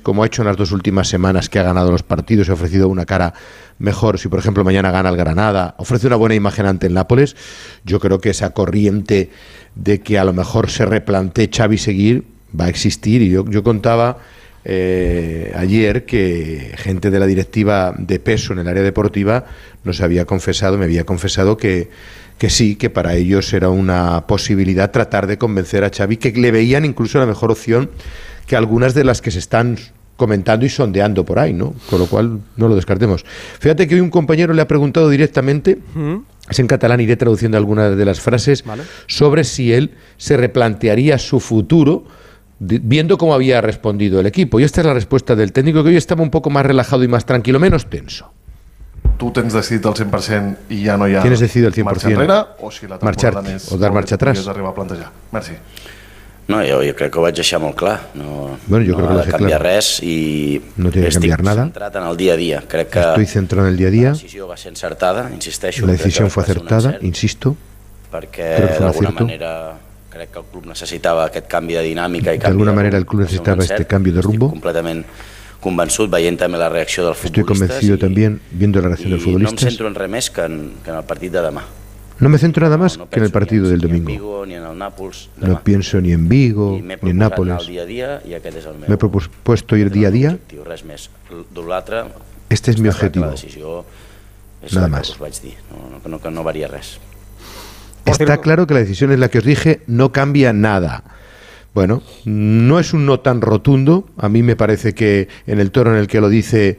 como 0.03 0.22
ha 0.22 0.26
hecho 0.26 0.42
en 0.42 0.48
las 0.48 0.57
dos 0.57 0.72
últimas 0.72 1.09
semanas 1.09 1.48
que 1.48 1.59
ha 1.59 1.62
ganado 1.62 1.90
los 1.90 2.03
partidos 2.03 2.48
y 2.48 2.51
ha 2.51 2.55
ofrecido 2.55 2.88
una 2.88 3.07
cara 3.07 3.34
mejor, 3.78 4.18
si 4.18 4.28
por 4.28 4.38
ejemplo 4.38 4.64
mañana 4.64 4.90
gana 4.90 5.09
el 5.09 5.16
Granada, 5.16 5.74
ofrece 5.78 6.07
una 6.07 6.16
buena 6.16 6.34
imagen 6.34 6.66
ante 6.66 6.86
el 6.86 6.94
Nápoles, 6.94 7.36
yo 7.84 7.98
creo 7.98 8.20
que 8.20 8.30
esa 8.30 8.51
corriente 8.51 9.30
de 9.74 10.01
que 10.01 10.18
a 10.18 10.24
lo 10.24 10.32
mejor 10.32 10.70
se 10.70 10.86
replantee 10.86 11.51
Xavi 11.53 11.78
seguir 11.78 12.24
va 12.59 12.66
a 12.66 12.68
existir. 12.68 13.22
Y 13.22 13.30
yo, 13.30 13.44
yo 13.48 13.62
contaba 13.62 14.18
eh, 14.64 15.53
ayer 15.57 16.05
que 16.05 16.74
gente 16.76 17.11
de 17.11 17.18
la 17.18 17.26
directiva 17.26 17.94
de 17.96 18.18
peso 18.20 18.53
en 18.53 18.61
el 18.61 18.68
área 18.68 18.82
deportiva 18.82 19.46
nos 19.84 20.01
había 20.01 20.26
confesado, 20.26 20.76
me 20.76 20.84
había 20.84 21.05
confesado 21.05 21.57
que, 21.57 21.88
que 22.38 22.51
sí, 22.51 22.76
que 22.76 22.90
para 22.90 23.14
ellos 23.14 23.53
era 23.53 23.70
una 23.70 24.26
posibilidad 24.26 24.90
tratar 24.90 25.26
de 25.26 25.38
convencer 25.38 25.84
a 25.84 25.90
Xavi, 25.90 26.18
que 26.18 26.32
le 26.32 26.51
veían 26.51 26.84
incluso 26.84 27.18
la 27.18 27.26
mejor 27.26 27.51
opción 27.51 27.90
que 28.51 28.57
algunas 28.57 28.94
de 28.94 29.05
las 29.05 29.22
que 29.22 29.30
se 29.30 29.38
están 29.38 29.78
comentando 30.16 30.66
y 30.66 30.68
sondeando 30.68 31.24
por 31.24 31.38
ahí, 31.38 31.53
¿no? 31.53 31.72
Con 31.88 32.01
lo 32.01 32.07
cual 32.07 32.40
no 32.57 32.66
lo 32.66 32.74
descartemos. 32.74 33.24
Fíjate 33.61 33.86
que 33.86 33.94
hoy 33.94 34.01
un 34.01 34.11
compañero 34.11 34.53
le 34.53 34.61
ha 34.61 34.66
preguntado 34.66 35.09
directamente, 35.09 35.78
es 36.51 36.59
en 36.59 36.66
catalán, 36.66 37.01
iré 37.01 37.14
traduciendo 37.14 37.57
algunas 37.57 37.96
de 37.96 38.05
las 38.05 38.20
frases, 38.20 38.64
Vale. 38.64 38.82
sobre 39.07 39.44
si 39.44 39.72
él 39.72 39.92
se 40.16 40.36
replantearía 40.36 41.16
su 41.18 41.38
futuro 41.38 42.03
viendo 42.59 43.16
cómo 43.18 43.34
había 43.34 43.61
respondido 43.61 44.18
el 44.18 44.26
equipo. 44.26 44.59
Y 44.59 44.64
esta 44.64 44.80
es 44.80 44.86
la 44.88 44.94
respuesta 44.94 45.36
del 45.36 45.53
técnico, 45.53 45.84
que 45.84 45.90
hoy 45.90 45.96
estaba 45.96 46.24
un 46.24 46.30
poco 46.30 46.51
más 46.51 46.66
relajado 46.66 47.05
y 47.05 47.09
más 47.09 47.24
tranquilo, 47.24 47.61
menos 47.61 47.88
tenso. 47.88 48.32
tu 49.20 49.30
tens 49.36 49.53
decidit 49.53 49.84
el 49.84 49.92
100% 49.92 50.57
i 50.70 50.84
ja 50.86 50.96
no 50.96 51.05
ha 51.05 51.20
Tienes 51.20 51.40
decidido 51.40 51.68
el 51.68 51.74
100%. 51.74 51.84
marxa 51.84 52.09
enrere 52.09 52.32
o 52.59 52.70
si 52.70 52.86
la 52.88 52.96
o 52.96 53.76
dar 53.78 53.92
marxa 53.92 54.14
atrás. 54.14 54.38
podries 54.38 54.48
arribar 54.48 54.70
a 54.70 54.74
plantejar. 54.74 55.11
Merci. 55.30 55.53
No, 56.51 56.61
jo, 56.66 56.80
jo 56.82 56.94
crec 56.98 57.12
que 57.14 57.18
ho 57.20 57.22
vaig 57.22 57.34
deixar 57.38 57.61
molt 57.62 57.76
clar. 57.78 57.96
No, 58.18 58.59
Bueno, 58.66 58.84
jo 58.86 58.98
no 58.98 59.07
crec 59.07 59.09
que 59.09 59.20
ha 59.22 59.24
de 59.24 59.30
canviar 59.32 59.61
claro. 59.61 59.74
res 59.76 59.90
i 60.03 60.61
No 60.76 60.90
tiene 60.90 61.07
que 61.07 61.09
estic 61.14 61.20
cambiar 61.30 61.42
nada. 61.44 61.64
centrat 61.70 61.96
en 61.96 62.07
el 62.11 62.16
dia 62.16 62.32
a 62.34 62.36
dia. 62.36 62.62
Crec 62.68 62.90
que 62.90 63.01
Estoy 63.01 63.26
centrado 63.26 63.66
en 63.66 63.72
el 63.72 63.78
día 63.78 63.88
a 63.88 63.90
día. 63.90 64.09
la 64.11 64.12
decisió 64.18 64.48
va 64.48 64.57
ser 64.57 64.70
encertada, 64.72 65.30
insisteixo. 65.32 65.86
La 65.86 65.92
decisión 65.92 66.30
fue 66.30 66.42
acertada, 66.42 66.98
insisto. 67.03 67.57
perquè 68.11 68.78
d'alguna 68.80 69.11
manera 69.12 69.78
crec 70.11 70.32
que 70.32 70.38
el 70.40 70.44
club 70.51 70.66
necessitava 70.66 71.26
aquest 71.26 71.46
canvi 71.46 71.74
de 71.74 71.82
dinàmica 71.84 72.32
i 72.34 72.38
De 72.38 72.42
canvi 72.42 72.51
alguna 72.51 72.72
de 72.72 72.76
manera 72.76 72.98
el 72.98 73.07
club 73.07 73.22
Va 73.22 73.28
ser 73.28 73.38
un 73.38 73.44
necesitaba 73.46 73.62
este 73.62 73.86
cambio 73.86 74.12
de 74.12 74.20
rumbo. 74.22 74.48
completament 74.51 75.05
convençut 75.61 76.11
veient 76.11 76.36
també 76.40 76.59
la 76.59 76.68
reacció 76.68 77.05
dels 77.05 77.18
Estoy 77.22 77.44
futbolistes 77.44 77.68
convencido 77.68 77.98
también, 77.98 78.40
viendo 78.51 78.80
la 78.80 78.88
reacción 78.88 79.11
de 79.11 79.16
los 79.18 79.26
i 79.26 79.36
no 79.36 79.48
em 79.51 79.57
centro 79.57 79.86
en 79.86 79.94
res 79.94 80.11
més 80.11 80.30
que 80.30 80.42
en, 80.42 80.72
que 80.82 80.90
en 80.90 80.96
el 80.96 81.05
partit 81.05 81.30
de 81.30 81.38
demà 81.44 81.62
No 82.20 82.28
me 82.28 82.36
centro 82.38 82.64
nada 82.64 82.76
más 82.76 82.98
que 83.10 83.18
en 83.18 83.24
el 83.24 83.30
partido 83.30 83.68
del 83.68 83.80
domingo. 83.80 84.44
No 85.38 85.64
pienso 85.64 86.00
ni 86.00 86.12
en 86.12 86.28
Vigo, 86.28 86.78
ni 87.02 87.10
en 87.10 87.18
Nápoles. 87.18 87.68
Me 88.86 88.94
he 88.94 88.98
propuesto 88.98 89.76
ir 89.76 89.90
día 89.90 90.08
a 90.08 90.10
día. 90.10 90.38
Este 92.50 92.70
es 92.70 92.78
mi 92.78 92.88
objetivo. 92.88 93.34
Nada 94.72 94.88
más. 94.88 95.16
Está 98.04 98.38
claro 98.38 98.66
que 98.66 98.74
la 98.74 98.80
decisión 98.80 99.12
es 99.12 99.18
la 99.18 99.28
que 99.28 99.38
os 99.38 99.44
dije, 99.44 99.80
no 99.86 100.12
cambia 100.12 100.52
nada. 100.52 101.04
Bueno, 101.72 102.02
no 102.24 102.80
es 102.80 102.92
un 102.92 103.06
no 103.06 103.20
tan 103.20 103.40
rotundo. 103.40 104.08
A 104.18 104.28
mí 104.28 104.42
me 104.42 104.56
parece 104.56 104.92
que 104.92 105.28
en 105.46 105.60
el 105.60 105.70
tono 105.70 105.92
en 105.92 105.98
el 105.98 106.08
que 106.08 106.20
lo 106.20 106.28
dice 106.28 106.78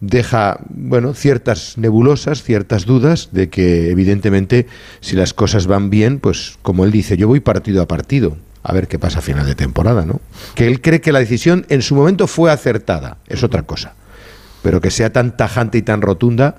deja, 0.00 0.58
bueno, 0.68 1.14
ciertas 1.14 1.78
nebulosas, 1.78 2.42
ciertas 2.42 2.84
dudas 2.84 3.30
de 3.32 3.48
que 3.48 3.90
evidentemente 3.90 4.66
si 5.00 5.16
las 5.16 5.34
cosas 5.34 5.66
van 5.66 5.90
bien, 5.90 6.18
pues 6.18 6.58
como 6.62 6.84
él 6.84 6.90
dice, 6.90 7.16
yo 7.16 7.28
voy 7.28 7.40
partido 7.40 7.82
a 7.82 7.88
partido. 7.88 8.36
A 8.62 8.72
ver 8.72 8.88
qué 8.88 8.98
pasa 8.98 9.20
a 9.20 9.22
final 9.22 9.46
de 9.46 9.54
temporada, 9.54 10.04
¿no? 10.04 10.20
Que 10.56 10.66
él 10.66 10.80
cree 10.80 11.00
que 11.00 11.12
la 11.12 11.20
decisión 11.20 11.66
en 11.68 11.82
su 11.82 11.94
momento 11.94 12.26
fue 12.26 12.50
acertada, 12.50 13.18
es 13.28 13.44
otra 13.44 13.62
cosa. 13.62 13.94
Pero 14.62 14.80
que 14.80 14.90
sea 14.90 15.12
tan 15.12 15.36
tajante 15.36 15.78
y 15.78 15.82
tan 15.82 16.02
rotunda, 16.02 16.56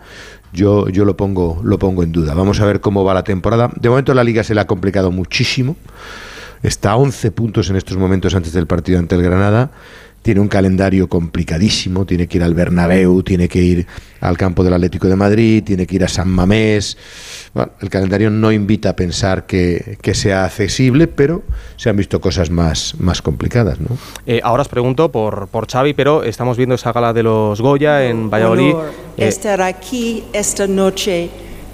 yo, 0.54 0.88
yo 0.88 1.04
lo, 1.04 1.18
pongo, 1.18 1.60
lo 1.64 1.78
pongo 1.78 2.04
en 2.04 2.14
duda. 2.14 2.34
Vamos 2.34 2.62
a 2.62 2.66
ver 2.66 2.80
cómo 2.80 3.04
va 3.04 3.14
la 3.14 3.24
temporada. 3.24 3.70
De 3.76 3.90
momento 3.90 4.14
la 4.14 4.24
liga 4.24 4.46
se 4.46 4.56
le 4.56 4.62
ha 4.62 4.68
complicado 4.68 5.12
muchísimo. 5.12 5.76
Está 6.64 6.92
a 6.92 6.96
11 6.96 7.32
puntos 7.32 7.70
en 7.70 7.76
estos 7.76 7.98
momentos 7.98 8.34
antes 8.34 8.54
del 8.54 8.68
partido 8.68 9.00
ante 9.00 9.16
el 9.16 9.22
Granada. 9.22 9.72
Tiene 10.28 10.42
un 10.42 10.50
calendario 10.50 11.08
complicadísimo. 11.08 12.06
Tiene 12.06 12.28
que 12.28 12.36
ir 12.36 12.44
al 12.44 12.54
Bernabéu, 12.54 13.24
tiene 13.24 13.48
que 13.48 13.60
ir 13.60 13.88
al 14.20 14.38
campo 14.38 14.62
del 14.62 14.74
Atlético 14.74 15.08
de 15.08 15.16
Madrid, 15.16 15.64
tiene 15.64 15.88
que 15.88 15.96
ir 15.96 16.04
a 16.04 16.10
San 16.10 16.28
Mamés. 16.28 16.98
Bueno, 17.54 17.72
el 17.80 17.90
calendario 17.90 18.30
no 18.30 18.52
invita 18.52 18.90
a 18.90 18.96
pensar 18.98 19.46
que, 19.46 19.98
que 20.02 20.14
sea 20.14 20.44
accesible, 20.44 21.08
pero 21.08 21.44
se 21.78 21.90
han 21.90 21.96
visto 21.96 22.20
cosas 22.20 22.50
más, 22.50 22.96
más 23.00 23.22
complicadas. 23.22 23.80
¿no? 23.80 23.88
Eh, 24.26 24.42
ahora 24.44 24.64
os 24.64 24.68
pregunto 24.68 25.10
por, 25.14 25.48
por 25.48 25.66
Xavi, 25.66 25.94
pero 25.94 26.24
estamos 26.24 26.58
viendo 26.58 26.76
esa 26.76 26.92
gala 26.92 27.14
de 27.14 27.24
los 27.24 27.62
Goya 27.62 28.04
en 28.04 28.30
Valladolid. 28.30 28.74
honor 28.74 28.92
Eh, 29.16 29.30
estar 29.30 29.62
aquí 29.62 30.26
esta 30.34 30.68
noche 30.68 31.30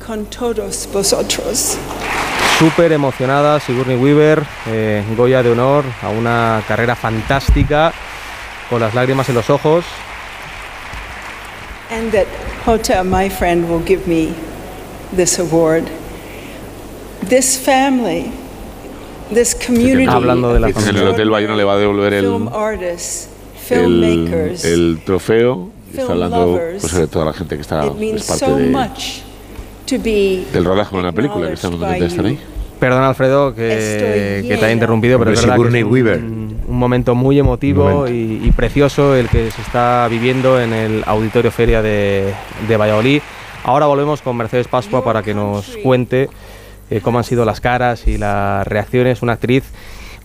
con 0.05 0.25
todos 0.25 0.87
vosotros. 0.93 1.75
Súper 2.59 2.91
emocionada 2.91 3.59
Sigourney 3.59 3.97
Weaver, 3.97 4.43
eh, 4.67 5.03
Goya 5.17 5.41
de 5.41 5.49
honor 5.49 5.83
a 6.03 6.09
una 6.09 6.61
carrera 6.67 6.95
fantástica, 6.95 7.91
con 8.73 8.81
las 8.81 8.95
lágrimas 8.95 9.29
en 9.29 9.35
los 9.35 9.51
ojos. 9.51 9.85
And 11.91 12.11
that 12.11 12.25
Hota, 12.65 13.03
my 13.03 13.29
friend, 13.29 13.69
will 13.69 13.83
give 13.85 14.07
me 14.07 14.33
this 15.15 15.37
award. 15.37 15.83
This 17.29 17.55
family, 17.55 18.31
this 19.31 19.53
community 19.53 20.07
Hablando 20.07 20.53
de 20.55 20.59
la 20.59 20.69
En 20.69 20.95
el 20.97 21.07
Hotel 21.07 21.29
Bayona 21.29 21.55
le 21.55 21.63
va 21.63 21.73
a 21.73 21.77
devolver 21.77 22.13
el, 22.13 22.25
film 22.25 22.47
artists, 22.47 23.29
el, 23.69 24.57
el 24.63 25.01
trofeo. 25.05 25.69
Está 25.91 26.07
film 26.07 26.11
hablando 26.11 26.59
pues, 26.79 26.93
de 26.93 27.07
toda 27.07 27.25
la 27.25 27.33
gente 27.33 27.55
que 27.55 27.61
está 27.61 27.85
es 27.85 28.25
parte 28.25 28.51
de- 29.87 30.45
del 30.51 30.65
rodaje 30.65 30.95
de 30.95 30.99
una 30.99 31.11
película, 31.11 31.53
que 31.53 31.67
de 31.67 32.05
estar 32.07 32.25
ahí. 32.25 32.39
Perdón, 32.79 33.03
Alfredo, 33.03 33.53
que, 33.53 34.43
que 34.47 34.57
te 34.57 34.65
ha 34.65 34.71
interrumpido, 34.71 35.19
pero 35.19 35.31
es 35.31 35.39
verdad 35.39 35.55
que 35.55 35.59
Sigourney 35.59 35.81
es 35.81 35.85
un, 35.85 35.93
Weaver. 35.93 36.21
Un 36.73 36.79
momento 36.79 37.15
muy 37.15 37.39
emotivo 37.39 37.83
momento. 37.83 38.07
Y, 38.07 38.41
y 38.43 38.51
precioso 38.51 39.15
el 39.15 39.29
que 39.29 39.51
se 39.51 39.61
está 39.61 40.07
viviendo 40.09 40.59
en 40.59 40.73
el 40.73 41.03
Auditorio 41.05 41.51
Feria 41.51 41.81
de, 41.81 42.33
de 42.67 42.77
Valladolid. 42.77 43.21
Ahora 43.63 43.85
volvemos 43.85 44.21
con 44.21 44.35
Mercedes 44.35 44.67
Pascua 44.67 45.03
para 45.03 45.23
que 45.23 45.33
nos 45.33 45.77
cuente 45.77 46.29
eh, 46.89 46.99
cómo 47.01 47.19
han 47.19 47.23
sido 47.23 47.45
las 47.45 47.61
caras 47.61 48.07
y 48.07 48.17
las 48.17 48.67
reacciones. 48.67 49.21
Una 49.21 49.33
actriz 49.33 49.63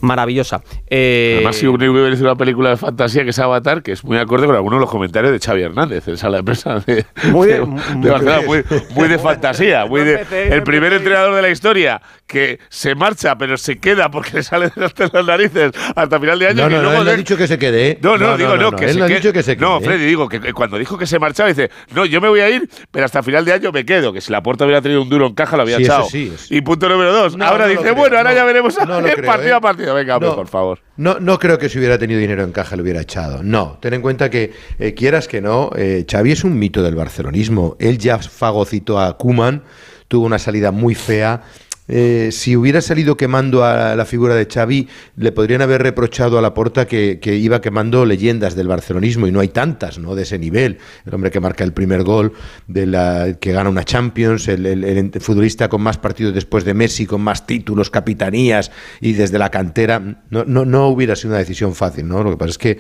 maravillosa. 0.01 0.63
Eh, 0.89 1.35
Además, 1.37 1.57
Sigourney 1.57 1.89
Weaver 1.89 2.13
hizo 2.13 2.25
una 2.25 2.37
película 2.37 2.71
de 2.71 2.77
fantasía 2.77 3.25
que 3.25 3.31
es 3.31 3.39
Avatar, 3.39 3.83
que 3.83 3.93
es 3.93 4.05
muy 4.05 4.19
acorde 4.19 4.47
con 4.47 4.55
algunos 4.55 4.79
de 4.79 4.81
los 4.83 4.91
comentarios 4.91 5.33
de 5.33 5.39
Xavi 5.39 5.63
Hernández 5.63 6.07
en 6.09 6.17
sala 6.17 6.39
de 6.39 6.43
prensa 6.45 6.81
de, 6.87 7.05
Muy 7.33 7.49
de- 7.49 7.55
de- 7.55 7.61
de 7.61 7.67
muy- 7.67 8.11
Barcelona, 8.11 8.41
muy, 8.47 8.65
muy 8.91 9.09
de 9.09 9.19
fantasía. 9.19 9.85
Muy 9.89 10.03
de, 10.03 10.25
el 10.51 10.63
primer 10.63 10.93
entrenador 10.93 11.35
de 11.35 11.43
la 11.43 11.49
historia 11.51 12.01
que 12.27 12.59
se 12.69 12.95
marcha, 12.95 13.37
pero 13.39 13.57
se 13.57 13.79
queda 13.79 14.11
porque 14.11 14.31
le 14.35 14.43
sale 14.43 14.71
de 14.75 14.81
las- 15.13 15.27
narices 15.27 15.73
hasta 15.97 16.21
final 16.21 16.39
de 16.39 16.49
año. 16.49 16.63
No, 16.65 16.69
no, 16.69 16.77
no, 16.77 16.83
luego 16.83 16.99
él 16.99 17.05
no 17.05 17.11
ha 17.11 17.13
de- 17.13 17.17
dicho 17.19 17.37
que 17.37 17.47
se 17.47 17.59
quede. 17.59 17.91
¿eh? 17.91 17.99
No, 18.03 18.19
no, 18.19 18.37
digo 18.37 18.57
no, 18.57 18.73
que 18.73 18.85
él 18.87 18.93
se 18.93 18.99
no 18.99 19.05
ha 19.05 19.09
quede- 19.09 19.17
dicho 19.17 19.33
que 19.33 19.43
se 19.43 19.57
quede. 19.57 19.67
No, 19.67 19.79
¿eh? 19.79 19.85
Freddy, 19.85 20.05
digo 20.07 20.29
que, 20.29 20.41
que 20.41 20.53
cuando 20.53 20.79
dijo 20.79 20.99
que 20.99 21.07
se 21.07 21.19
marchaba, 21.19 21.49
dice, 21.49 21.71
no, 21.95 22.05
yo 22.05 22.21
me 22.21 22.29
voy 22.29 22.41
a 22.41 22.51
ir, 22.51 22.69
pero 22.91 23.05
hasta 23.07 23.23
final 23.23 23.45
de 23.45 23.53
año 23.55 23.73
me 23.73 23.85
quedo, 23.85 24.13
que 24.13 24.21
si 24.21 24.31
la 24.33 24.43
puerta 24.43 24.65
hubiera 24.65 24.83
tenido 24.83 25.03
un 25.03 25.09
duro 25.09 25.27
en 25.27 25.35
caja 25.35 25.57
lo 25.57 25.63
había 25.63 25.77
Sí, 25.79 25.85
echado. 25.85 26.05
sí, 26.09 26.33
Y 26.51 26.61
punto 26.61 26.89
número 26.89 27.13
dos. 27.13 27.37
No, 27.37 27.45
ahora 27.47 27.67
dice, 27.67 27.83
creo, 27.83 27.95
bueno, 27.95 28.17
ahora 28.19 28.35
ya 28.35 28.45
veremos 28.45 28.79
a 28.79 28.85
ver 29.01 29.15
creo, 29.15 29.27
partido 29.27 29.55
¿eh? 29.55 29.57
a 29.57 29.61
partido. 29.61 29.88
Venga, 29.95 30.17
hombre, 30.17 30.31
No. 30.31 30.37
por 30.37 30.49
favor. 30.49 30.79
No, 30.97 31.19
no 31.21 31.39
creo 31.39 31.59
que 31.59 31.69
si 31.69 31.79
hubiera 31.79 31.99
tenido 31.99 32.21
dinero 32.21 32.43
en 32.45 32.53
caja 32.53 32.77
lo 32.77 32.83
hubiera 32.83 33.01
echado. 33.01 33.43
No, 33.43 33.79
ten 33.81 33.95
en 33.95 34.03
cuenta 34.03 34.31
que 34.31 34.53
eh, 34.79 34.95
quieras 34.95 35.29
que 35.29 35.41
no, 35.41 35.71
eh, 35.77 36.05
Xavi 36.11 36.33
es 36.33 36.45
un 36.45 36.59
mito 36.59 36.83
del 36.83 36.95
barcelonismo. 36.95 37.77
Él 37.79 37.99
ya 37.99 38.19
fagocitó 38.19 38.99
a 39.01 39.17
Kuman, 39.17 39.63
tuvo 40.09 40.27
una 40.27 40.39
salida 40.39 40.71
muy 40.73 40.95
fea. 40.95 41.43
Eh, 41.89 42.29
si 42.33 42.55
hubiera 42.55 42.83
salido 42.83 43.17
quemando 43.17 43.65
a 43.65 43.97
la 43.97 44.05
figura 44.05 44.35
de 44.35 44.47
Xavi, 44.47 44.89
le 45.17 45.33
podrían 45.33 45.63
haber 45.63 45.83
reprochado 45.83 46.39
a 46.39 46.43
la 46.43 46.53
porta 46.53 46.87
que, 46.87 47.19
que 47.21 47.37
iba 47.37 47.61
quemando 47.63 48.05
leyendas 48.05 48.55
del 48.55 48.69
barcelonismo 48.69 49.27
y 49.27 49.33
no 49.33 49.41
hay 49.41 49.49
tantas, 49.49 49.99
¿no? 49.99 50.15
De 50.15 50.23
ese 50.23 50.39
nivel. 50.39 50.79
El 51.07 51.15
hombre 51.15 51.31
que 51.31 51.41
marca 51.41 51.65
el 51.65 51.73
primer 51.73 52.03
gol, 52.03 52.33
de 52.67 52.87
la, 52.87 53.35
que 53.41 53.53
gana 53.53 53.71
una 53.71 53.85
Champions, 53.85 54.49
el, 54.49 54.67
el- 54.67 54.85
el 54.85 55.11
futbolista 55.21 55.69
con 55.69 55.81
más 55.83 55.97
partidos 55.97 56.35
después 56.35 56.65
de 56.65 56.75
Messi, 56.75 57.07
con 57.07 57.23
más 57.23 57.47
títulos, 57.47 57.89
capitanías 57.91 58.71
y 59.01 59.15
desde 59.15 59.39
la 59.39 59.51
cantera. 59.51 60.23
No, 60.31 60.45
no, 60.45 60.65
no 60.67 60.89
hubiera 60.89 61.17
sido 61.17 61.31
una 61.31 61.39
decisión 61.39 61.75
fácil, 61.75 62.07
¿no? 62.07 62.23
Lo 62.23 62.31
que 62.33 62.37
pasa 62.37 62.51
es 62.51 62.59
que, 62.59 62.79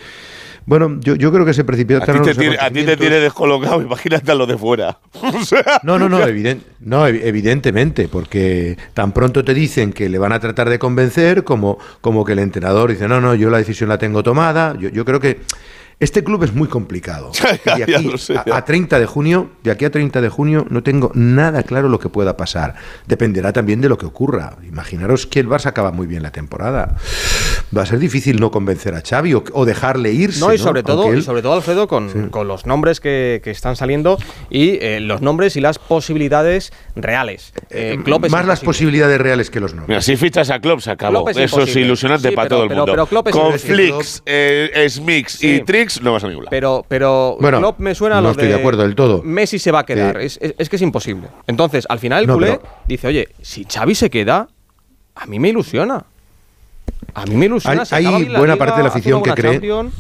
bueno, 0.69 0.99
yo, 1.01 1.15
yo 1.17 1.33
creo 1.33 1.47
que 1.47 1.55
se 1.55 1.65
precipitó 1.65 2.03
A 2.03 2.07
ti, 2.07 2.13
te 2.23 2.35
tiene, 2.35 2.57
a 2.61 2.71
ti 2.71 2.85
te 2.85 2.97
tiene 2.99 3.17
descolocado, 3.21 3.81
imagínate 3.91 4.31
a 4.31 4.35
lo 4.35 4.47
de 4.47 4.59
fuera. 4.59 4.99
O 5.23 5.43
sea, 5.45 5.81
No, 5.83 5.99
no, 5.99 6.09
no, 6.11 6.21
eviden- 6.21 6.61
no, 6.81 7.09
evi- 7.09 7.21
evidentemente, 7.25 8.07
porque 8.09 8.77
tan 8.93 9.13
pronto 9.13 9.43
te 9.45 9.55
dicen 9.55 9.93
que 9.95 10.09
le 10.11 10.19
van 10.19 10.33
a 10.33 10.41
tratar 10.41 10.69
de 10.69 10.79
convencer 10.79 11.43
como, 11.43 11.79
como 12.03 12.23
que 12.25 12.33
el 12.35 12.41
entrenador 12.41 12.91
dice, 12.91 13.09
no, 13.09 13.19
no, 13.21 13.35
yo 13.35 13.49
la 13.49 13.57
decisión 13.59 13.89
la 13.89 13.97
tengo 13.99 14.23
tomada. 14.23 14.77
Yo, 14.79 14.91
yo 14.91 15.05
creo 15.07 15.21
que 15.21 15.41
este 16.01 16.23
club 16.23 16.45
es 16.45 16.53
muy 16.55 16.69
complicado. 16.69 17.33
De 17.77 17.83
aquí 17.95 18.19
sé, 18.19 18.37
a, 18.37 18.45
a 18.57 18.65
30 18.65 18.99
de 19.01 19.07
junio, 19.07 19.51
de 19.65 19.71
aquí 19.73 19.85
a 19.85 19.91
30 19.91 20.21
de 20.21 20.29
junio, 20.29 20.67
no 20.71 20.83
tengo 20.83 21.11
nada 21.15 21.63
claro 21.65 21.89
lo 21.89 21.99
que 21.99 22.09
pueda 22.09 22.37
pasar. 22.37 22.75
Dependerá 23.07 23.53
también 23.53 23.81
de 23.81 23.89
lo 23.89 23.99
que 23.99 24.07
ocurra. 24.07 24.57
Imaginaros 24.67 25.27
que 25.27 25.41
el 25.41 25.49
Barça 25.49 25.67
acaba 25.67 25.91
muy 25.91 26.07
bien 26.07 26.23
la 26.23 26.31
temporada. 26.31 26.97
Va 27.77 27.83
a 27.83 27.87
ser 27.87 27.99
difícil 27.99 28.41
no 28.41 28.51
convencer 28.51 28.95
a 28.95 29.03
Xavi 29.03 29.35
o, 29.35 29.45
o 29.53 29.65
dejarle 29.65 30.13
irse. 30.13 30.41
No, 30.41 30.53
y 30.55 30.59
sobre 30.59 30.83
todo, 30.83 31.03
Aunque 31.03 31.17
y 31.17 31.19
él- 31.19 31.25
sobre 31.25 31.43
todo 31.43 31.55
Alfredo, 31.55 31.89
con, 31.89 32.29
con 32.31 32.47
los 32.49 32.65
nombres 32.65 33.01
que, 33.01 33.41
que 33.43 33.51
están 33.51 33.75
saliendo 33.77 34.19
y 34.51 34.79
eh, 34.81 35.01
los 35.01 35.21
nombres 35.21 35.57
y 35.57 35.61
las 35.61 35.79
posibilidades 35.79 36.73
reales. 36.97 37.53
Eh, 37.71 37.99
Klopp 38.05 38.25
es 38.27 38.33
más 38.33 38.47
las 38.47 38.61
posibilidades 38.61 39.21
reales 39.21 39.51
que 39.51 39.61
los 39.61 39.73
nombres. 39.73 39.89
Mira, 39.89 40.01
si 40.03 40.17
fichas 40.17 40.49
a 40.51 40.61
Klopp 40.61 40.81
se 40.81 40.91
acabó. 40.93 41.25
Klopp 41.25 41.29
es 41.31 41.37
Eso 41.39 41.63
es 41.63 41.75
ilusionante 41.77 42.29
Sí, 42.31 42.35
para 42.37 42.49
pero- 42.49 42.57
todo 42.57 42.63
el 42.65 42.69
pero- 42.69 42.81
mundo. 42.81 42.93
pero 42.93 43.07
Klopp 43.07 43.27
es 43.29 43.33
Con 43.35 43.53
eh, 44.27 44.87
Smix 44.89 45.33
Sí. 45.33 45.49
y 45.57 45.61
No 46.03 46.13
vas 46.13 46.25
a 46.25 46.29
ningún 46.29 46.45
lado. 46.45 46.51
Pero, 46.51 46.85
pero 46.89 47.37
Bueno, 47.41 47.59
Klopp 47.59 47.79
me 47.81 47.95
suena 47.95 48.19
a 48.19 48.21
no 48.21 48.29
lo 48.29 48.31
estoy 48.33 48.49
de 48.49 48.55
acuerdo 48.55 48.83
del 48.83 48.95
todo. 48.95 49.23
Messi 49.23 49.59
se 49.59 49.71
va 49.73 49.81
a 49.81 49.87
quedar. 49.87 50.19
Sí. 50.21 50.27
Es, 50.27 50.39
es- 50.41 50.55
es 50.59 50.69
que 50.69 50.77
es 50.77 50.83
imposible. 50.83 51.29
Entonces, 51.47 51.87
al 51.89 51.99
final 51.99 52.21
el 52.23 52.27
No, 52.27 52.35
culé 52.35 52.59
pero- 52.59 52.63
dice, 52.87 53.07
oye, 53.09 53.29
si 53.43 53.65
Xavi 53.65 53.95
se 53.95 54.11
queda, 54.11 54.49
a 55.15 55.27
mí 55.27 55.39
me 55.39 55.49
ilusiona. 55.49 56.05
A 57.15 57.25
mí 57.27 57.35
me 57.35 57.47
ilusiona. 57.47 57.83
Hay- 57.91 58.07
hay 58.07 58.25
buena 58.27 58.55
liga, 58.55 58.57
parte 58.57 58.77
de 58.79 58.83
la 58.83 58.89
afición 58.91 59.23
que 59.23 59.31
cree- 59.33 59.53
Champions. 59.53 59.95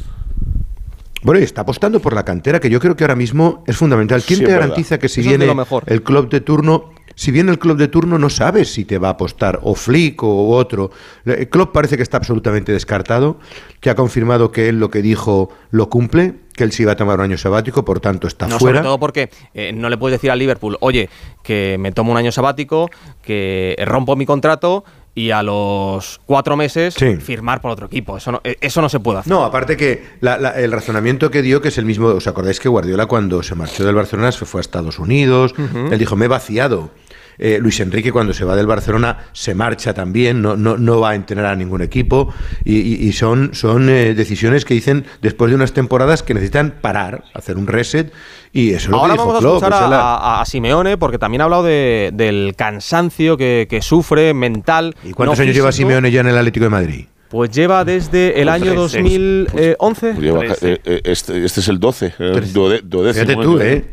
Bueno, 1.22 1.40
y 1.40 1.44
está 1.44 1.62
apostando 1.62 2.00
por 2.00 2.14
la 2.14 2.24
cantera, 2.24 2.60
que 2.60 2.70
yo 2.70 2.78
creo 2.80 2.94
que 2.96 3.04
ahora 3.04 3.16
mismo 3.16 3.64
es 3.66 3.76
fundamental. 3.76 4.22
¿Quién 4.22 4.40
Sí, 4.40 4.44
te 4.46 4.52
garantiza 4.52 4.90
verdad. 4.96 5.00
que 5.02 5.08
si 5.08 5.20
Eso 5.20 5.30
viene 5.30 5.46
lo 5.46 5.54
mejor. 5.54 5.82
el 5.86 6.02
club 6.02 6.28
de 6.30 6.40
turno, 6.40 6.90
si 7.16 7.32
viene 7.32 7.50
el 7.50 7.58
club 7.58 7.76
de 7.76 7.88
turno, 7.88 8.18
no 8.18 8.30
sabes 8.30 8.72
si 8.72 8.84
te 8.84 8.98
va 8.98 9.08
a 9.08 9.12
apostar 9.12 9.58
o 9.64 9.74
Flick 9.74 10.22
o 10.22 10.50
otro? 10.50 10.92
El 11.24 11.48
club 11.48 11.72
parece 11.72 11.96
que 11.96 12.04
está 12.04 12.16
absolutamente 12.18 12.70
descartado, 12.70 13.38
que 13.80 13.90
ha 13.90 13.96
confirmado 13.96 14.52
que 14.52 14.68
él 14.68 14.78
lo 14.78 14.90
que 14.90 15.02
dijo 15.02 15.50
lo 15.72 15.88
cumple, 15.90 16.36
que 16.54 16.62
él 16.62 16.70
sí 16.72 16.84
va 16.84 16.92
a 16.92 16.96
tomar 16.96 17.18
un 17.18 17.24
año 17.24 17.36
sabático, 17.38 17.84
por 17.84 17.98
tanto 17.98 18.28
está 18.28 18.46
No, 18.46 18.58
fuera. 18.60 18.78
sobre 18.78 18.86
todo 18.88 19.00
porque 19.00 19.30
eh, 19.54 19.72
no 19.72 19.88
le 19.88 19.96
puedes 19.96 20.16
decir 20.18 20.30
al 20.30 20.38
Liverpool, 20.38 20.76
oye, 20.80 21.08
que 21.42 21.76
me 21.80 21.90
tomo 21.90 22.12
un 22.12 22.18
año 22.18 22.30
sabático, 22.30 22.88
que 23.22 23.76
rompo 23.84 24.14
mi 24.14 24.24
contrato 24.26 24.84
y 25.18 25.30
a 25.30 25.42
los 25.42 26.20
cuatro 26.26 26.56
meses 26.56 26.94
Sí. 26.94 27.16
firmar 27.16 27.60
por 27.60 27.70
otro 27.70 27.86
equipo. 27.86 28.16
Eso 28.16 28.32
no, 28.32 28.40
eh, 28.44 28.56
eso 28.60 28.80
no 28.80 28.88
se 28.88 29.00
puede 29.00 29.18
hacer. 29.18 29.32
No, 29.32 29.44
aparte 29.44 29.76
que 29.76 30.04
la- 30.20 30.38
la- 30.38 30.50
el 30.60 30.70
razonamiento 30.72 31.30
que 31.30 31.42
dio, 31.42 31.60
que 31.60 31.68
es 31.68 31.78
el 31.78 31.84
mismo, 31.84 32.06
¿os 32.08 32.26
acordáis 32.26 32.60
que 32.60 32.68
Guardiola 32.68 33.06
cuando 33.06 33.42
se 33.42 33.54
marchó 33.54 33.84
del 33.84 33.94
Barcelona 33.94 34.30
se 34.32 34.44
fue 34.44 34.60
a 34.60 34.62
Estados 34.62 34.98
Unidos? 34.98 35.54
Él 35.90 35.98
dijo, 35.98 36.14
me 36.16 36.26
he 36.26 36.28
vaciado. 36.28 36.90
Eh, 37.38 37.58
Luis 37.60 37.78
Enrique 37.80 38.10
cuando 38.10 38.32
se 38.32 38.44
va 38.44 38.56
del 38.56 38.66
Barcelona 38.66 39.18
se 39.32 39.54
marcha 39.54 39.94
también, 39.94 40.42
no, 40.42 40.56
no, 40.56 40.76
no 40.76 41.00
va 41.00 41.10
a 41.10 41.14
entrenar 41.14 41.46
a 41.46 41.54
ningún 41.56 41.82
equipo 41.82 42.34
y, 42.64 42.76
y- 42.78 43.06
y 43.08 43.12
son, 43.12 43.50
son 43.54 43.88
eh, 43.88 44.14
decisiones 44.14 44.64
que 44.64 44.74
dicen 44.74 45.04
después 45.22 45.50
de 45.50 45.54
unas 45.54 45.72
temporadas 45.72 46.22
que 46.22 46.34
necesitan 46.34 46.74
parar, 46.80 47.22
hacer 47.34 47.56
un 47.56 47.66
reset 47.68 48.12
y 48.52 48.70
eso 48.70 48.76
es 48.76 48.88
lo 48.88 48.96
Ahora 48.98 49.12
que 49.14 49.18
dijo 49.18 49.26
vamos 49.26 49.36
a 49.36 49.40
Klopp, 49.40 49.54
escuchar 49.62 49.72
esa 49.72 49.86
a, 49.86 49.90
la- 49.90 50.14
a- 50.16 50.40
a 50.40 50.44
Simeone 50.46 50.98
porque 50.98 51.18
también 51.18 51.40
ha 51.42 51.44
hablado 51.44 51.62
de- 51.62 52.10
del 52.12 52.54
cansancio 52.56 53.36
que, 53.36 53.66
que 53.70 53.82
sufre 53.82 54.34
mental. 54.34 54.96
¿Y 55.04 55.12
cuántos 55.12 55.38
no 55.38 55.42
años 55.44 55.54
lleva. 55.54 55.70
Simeone 55.70 56.10
ya 56.10 56.20
en 56.22 56.26
el 56.28 56.36
Atlético 56.38 56.64
de 56.64 56.70
Madrid? 56.70 57.04
Pues 57.28 57.50
lleva 57.50 57.84
desde 57.84 58.40
el 58.40 58.48
año 58.48 58.74
Pues, 58.74 58.92
2011. 58.94 60.14
Lleva- 60.14 60.44
eh, 60.44 60.80
eh, 60.84 61.00
este, 61.04 61.44
este 61.44 61.60
es 61.60 61.68
el 61.68 61.78
12, 61.78 62.14
el 62.18 62.52
duode- 62.52 62.80
duodécimo 62.82 63.26
Fíjate 63.26 63.42
tú, 63.44 63.52
año. 63.56 63.62
¿eh? 63.62 63.84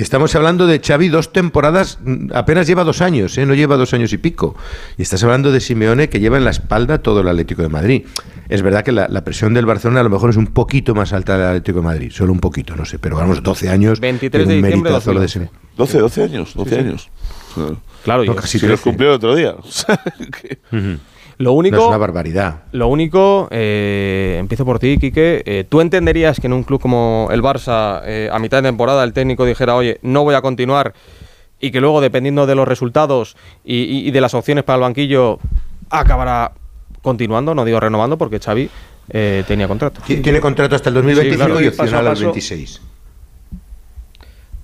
Estamos 0.00 0.34
hablando 0.36 0.66
de 0.66 0.80
Xavi 0.80 1.08
dos 1.08 1.32
temporadas, 1.32 1.98
mm, 2.02 2.30
apenas 2.32 2.66
lleva 2.68 2.84
dos 2.84 3.00
años, 3.00 3.36
¿eh? 3.36 3.44
no 3.46 3.54
lleva 3.54 3.76
dos 3.76 3.92
años 3.94 4.12
y 4.12 4.18
pico. 4.18 4.54
Y 4.96 5.02
estás 5.02 5.24
hablando 5.24 5.50
de 5.50 5.60
Simeone 5.60 6.08
que 6.08 6.20
lleva 6.20 6.36
en 6.36 6.44
la 6.44 6.50
espalda 6.50 6.98
todo 7.02 7.20
el 7.20 7.28
Atlético 7.28 7.62
de 7.62 7.68
Madrid. 7.68 8.06
Es 8.48 8.62
verdad 8.62 8.84
que 8.84 8.92
la, 8.92 9.08
la 9.08 9.24
presión 9.24 9.54
del 9.54 9.66
Barcelona 9.66 10.00
a 10.00 10.02
lo 10.04 10.10
mejor 10.10 10.30
es 10.30 10.36
un 10.36 10.46
poquito 10.46 10.94
más 10.94 11.12
alta 11.12 11.36
del 11.36 11.46
Atlético 11.46 11.80
de 11.80 11.84
Madrid, 11.84 12.12
solo 12.12 12.32
un 12.32 12.38
poquito, 12.40 12.76
no 12.76 12.84
sé, 12.84 12.98
pero 13.00 13.16
vamos, 13.16 13.42
12 13.42 13.68
años. 13.70 13.98
23 14.00 14.46
tiene 14.46 14.52
de 14.52 14.58
un 14.58 14.64
diciembre 14.64 14.90
de 14.92 14.94
lo 14.94 15.00
de 15.00 15.26
2011. 15.26 15.28
Simeone. 15.32 15.50
12, 15.76 15.98
12 15.98 16.22
años, 16.22 16.54
12 16.54 16.70
Sí, 16.70 16.76
sí. 16.76 16.80
años. 16.88 17.10
Claro, 18.04 18.24
No, 18.24 18.34
casi 18.36 18.58
Si 18.60 18.66
los 18.66 18.80
13. 18.80 18.82
cumplió 18.84 19.08
el 19.10 19.14
otro 19.16 19.34
día. 19.34 19.54
Que- 20.40 20.58
Lo 21.38 21.52
único, 21.52 21.76
No, 21.76 21.82
es 21.82 21.88
una 21.88 21.96
barbaridad. 21.98 22.62
Lo 22.72 22.88
único, 22.88 23.46
eh, 23.52 24.36
empiezo 24.40 24.64
por 24.64 24.78
ti, 24.80 24.98
Quique. 24.98 25.42
eh, 25.46 25.64
¿Tú 25.68 25.80
entenderías 25.80 26.40
que 26.40 26.48
en 26.48 26.52
un 26.52 26.64
club 26.64 26.80
como 26.80 27.28
el 27.30 27.42
Barça, 27.42 28.02
eh, 28.04 28.28
a 28.32 28.38
mitad 28.40 28.58
de 28.60 28.68
temporada, 28.68 29.04
el 29.04 29.12
técnico 29.12 29.44
dijera, 29.46 29.76
oye, 29.76 29.98
no 30.02 30.24
voy 30.24 30.34
a 30.34 30.40
continuar 30.42 30.94
y 31.60 31.70
que 31.70 31.80
luego, 31.80 32.00
dependiendo 32.00 32.44
de 32.46 32.54
los 32.56 32.66
resultados 32.66 33.36
y, 33.64 33.76
y- 33.76 34.08
y 34.08 34.10
de 34.10 34.20
las 34.20 34.34
opciones 34.34 34.64
para 34.64 34.76
el 34.76 34.82
banquillo, 34.82 35.38
acabará 35.90 36.52
continuando? 37.02 37.54
No 37.54 37.64
digo 37.64 37.78
renovando, 37.78 38.18
porque 38.18 38.40
Xavi 38.40 38.68
eh, 39.10 39.44
tenía 39.46 39.68
contrato. 39.68 40.00
Ti- 40.06 40.16
Tiene 40.16 40.40
contrato 40.40 40.74
hasta 40.74 40.88
el 40.88 40.94
2025 40.96 41.44
Sí, 41.44 41.50
claro. 41.52 41.64
y 41.64 41.68
opcional 41.68 42.06
al 42.08 42.12
paso. 42.14 42.24
26. 42.24 42.80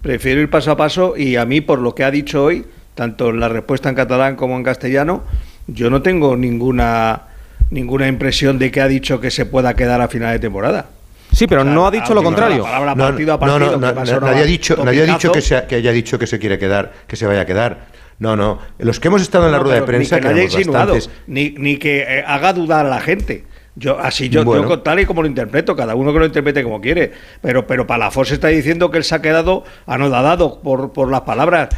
Prefiero 0.03 0.41
ir 0.41 0.51
paso 0.51 0.71
a 0.73 0.77
paso 0.77 1.17
y 1.17 1.37
a 1.37 1.47
mí, 1.47 1.61
por 1.61 1.79
lo 1.79 1.95
que 1.95 2.05
ha 2.05 2.11
dicho 2.11 2.45
hoy, 2.45 2.67
tanto 2.95 3.31
en 3.31 3.41
la 3.41 3.49
respuesta 3.49 3.89
en 3.89 3.95
catalán 3.95 4.37
como 4.37 4.57
en 4.57 4.63
castellano, 4.63 5.23
yo 5.67 5.91
no 5.91 6.03
tengo 6.03 6.37
ninguna 6.37 7.23
ninguna 7.71 8.07
impresión 8.09 8.59
de 8.59 8.71
que 8.71 8.81
ha 8.81 8.89
dicho 8.89 9.21
que 9.21 9.31
se 9.31 9.47
pueda 9.47 9.75
quedar 9.75 10.01
a 10.01 10.09
final 10.09 10.33
de 10.33 10.39
temporada. 10.39 10.87
Sí, 11.33 11.47
pero 11.49 11.63
O 11.63 11.65
sea, 11.65 11.73
no 11.75 11.87
ha 11.87 11.91
dicho 11.91 12.15
lo 12.15 12.23
contrario. 12.23 12.59
No, 12.59 12.95
partido 12.97 13.33
a 13.33 13.37
no, 13.37 13.41
partido, 13.41 13.59
no, 13.59 13.71
que 13.71 13.77
no, 13.77 13.81
va 13.81 13.89
a 13.89 13.95
no, 13.95 14.07
sonar 14.07 14.23
nadie 14.31 14.43
ha 14.43 14.47
dicho, 14.47 14.85
nadie 14.85 15.03
ha 15.03 15.07
dicho 15.07 15.33
que, 15.33 15.41
sea- 15.41 15.67
que 15.67 15.75
haya 15.77 15.91
dicho 15.91 16.19
que 16.19 16.27
se 16.29 16.39
quiere 16.39 16.59
quedar, 16.59 16.93
que 17.09 17.17
se 17.17 17.27
vaya 17.27 17.41
a 17.41 17.47
quedar. 17.47 17.87
No, 18.21 18.37
no. 18.37 18.61
Los 18.79 19.01
que 19.01 19.09
hemos 19.09 19.23
estado 19.23 19.47
en 19.47 19.53
la 19.53 19.59
rueda 19.59 19.77
de 19.81 19.83
prensa, 19.83 20.17
ni 20.17 20.23
que 20.23 20.29
no 20.29 20.35
haya 20.35 20.43
insinuado, 20.45 20.97
ni, 21.27 21.51
ni 21.59 21.79
que 21.79 22.03
eh, 22.03 22.25
haga 22.25 22.53
dudar 22.53 22.87
a 22.87 22.89
la 22.89 23.01
gente. 23.01 23.45
Yo 23.77 23.99
así 23.99 24.29
yo, 24.29 24.45
Bueno. 24.45 24.69
yo 24.69 24.79
tal 24.83 25.01
y 25.01 25.05
como 25.05 25.23
lo 25.23 25.27
interpreto, 25.29 25.75
cada 25.75 25.97
uno 25.97 26.13
que 26.13 26.21
lo 26.21 26.27
interprete 26.27 26.63
como 26.63 26.81
quiere. 26.81 27.11
Pero 27.43 27.67
pero 27.67 27.87
Palafox 27.87 28.31
está 28.31 28.49
diciendo 28.49 28.89
que 28.91 28.99
él 28.99 29.05
se 29.05 29.17
ha 29.17 29.23
quedado 29.23 29.65
anodadado 29.87 30.61
por, 30.61 30.93
por 30.93 31.11
las 31.11 31.23
palabras 31.23 31.71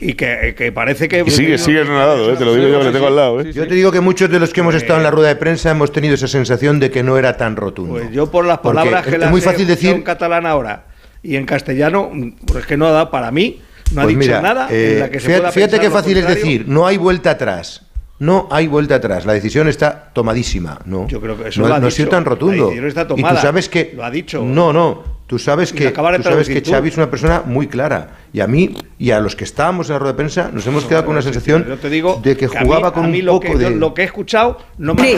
y 0.00 0.12
que, 0.12 0.54
que 0.56 0.72
parece 0.72 1.08
que 1.08 1.24
Y 1.26 1.30
sigue, 1.30 1.56
sigue 1.56 1.80
anonadado, 1.80 2.30
¿eh? 2.32 2.36
te 2.36 2.44
lo 2.44 2.54
digo 2.54 2.68
yo 2.68 2.78
que 2.80 2.84
le 2.84 2.92
tengo 2.92 3.06
al 3.06 3.16
lado. 3.16 3.40
¿eh? 3.40 3.50
Yo 3.52 3.66
te 3.66 3.74
digo 3.74 3.90
que 3.90 4.00
muchos 4.00 4.28
de 4.30 4.38
los 4.38 4.52
que 4.52 4.60
hemos 4.60 4.74
estado 4.74 4.98
en 4.98 5.04
la 5.04 5.10
rueda 5.10 5.28
de 5.28 5.36
prensa 5.36 5.70
hemos 5.70 5.90
tenido 5.90 6.14
esa 6.14 6.28
sensación 6.28 6.80
de 6.80 6.90
que 6.90 7.02
no 7.02 7.16
era 7.16 7.36
tan 7.38 7.56
rotundo. 7.56 7.94
Pues 7.94 8.10
yo 8.12 8.30
por 8.30 8.44
las 8.44 8.58
Porque 8.58 8.76
palabras 8.76 9.06
que 9.06 9.16
es 9.16 9.30
muy 9.30 9.40
he 9.40 9.44
fácil 9.44 9.66
decir 9.66 9.94
en 9.94 10.02
catalán 10.02 10.44
ahora 10.44 10.84
y 11.22 11.36
en 11.36 11.46
castellano, 11.46 12.10
mm, 12.12 12.30
pues 12.46 12.60
es 12.60 12.66
que 12.66 12.76
no 12.76 12.86
ha 12.88 12.90
dado 12.90 13.10
para 13.10 13.30
mí, 13.30 13.62
no 13.92 14.02
ha 14.02 14.04
Pues 14.04 14.18
dicho 14.18 14.28
mira, 14.28 14.42
nada 14.42 14.68
eh, 14.70 14.92
en 14.94 15.00
la 15.00 15.10
que 15.10 15.18
se 15.20 15.26
fíjate, 15.28 15.40
pueda 15.40 15.52
fíjate 15.52 15.80
qué 15.80 15.90
fácil 15.90 16.18
es 16.18 16.28
decir, 16.28 16.64
no 16.68 16.86
hay 16.86 16.98
vuelta 16.98 17.30
atrás. 17.30 17.85
No 18.18 18.48
hay 18.50 18.66
vuelta 18.66 18.94
atrás. 18.94 19.26
La 19.26 19.34
decisión 19.34 19.68
está 19.68 20.10
tomadísima. 20.14 20.78
No, 20.86 21.06
Yo 21.06 21.20
creo 21.20 21.36
que 21.36 21.48
eso 21.48 21.60
no, 21.60 21.68
lo 21.68 21.74
ha 21.74 21.78
no 21.78 21.86
ha 21.86 21.88
dicho. 21.90 21.96
sido 21.96 22.08
tan 22.08 22.24
La 22.24 22.30
rotundo. 22.30 22.64
decisión 22.66 22.86
está 22.88 23.02
Y 23.02 23.06
tú 23.08 23.16
tomada. 23.16 23.42
sabes 23.42 23.68
que 23.68 23.92
Lo 23.94 24.04
ha 24.04 24.10
dicho. 24.10 24.42
No, 24.42 24.72
no. 24.72 25.16
Tú 25.26 25.38
sabes 25.40 25.72
Y 25.72 25.74
que 25.74 25.90
tú 25.90 26.22
sabes 26.22 26.48
que. 26.48 26.62
Xavi 26.62 26.88
es 26.88 26.96
una 26.96 27.10
persona 27.10 27.42
muy 27.44 27.66
clara. 27.66 28.10
Y 28.32 28.40
a 28.40 28.46
mí 28.46 28.76
y 28.98 29.10
a 29.10 29.18
los 29.20 29.34
que 29.36 29.42
estábamos 29.44 29.88
en 29.88 29.94
la 29.94 29.98
rueda 29.98 30.12
de 30.12 30.16
prensa 30.16 30.50
nos 30.52 30.64
hemos 30.66 30.84
quedado 30.84 31.04
con 31.04 31.12
una 31.14 31.22
sensación 31.22 31.66
Yo 31.68 31.76
te 31.78 31.90
digo 31.90 32.20
de 32.22 32.36
que 32.36 32.46
mí- 32.48 32.54
jugaba 32.62 32.88
a 32.88 32.92
con 32.92 33.10
mí 33.10 33.18
un 33.20 33.26
lo 33.26 33.32
poco 33.40 33.52
que, 33.52 33.58
de 33.58 33.70
lo 33.70 33.92
que 33.92 34.02
he 34.02 34.04
escuchado 34.04 34.58
no 34.78 34.94
me 34.94 35.14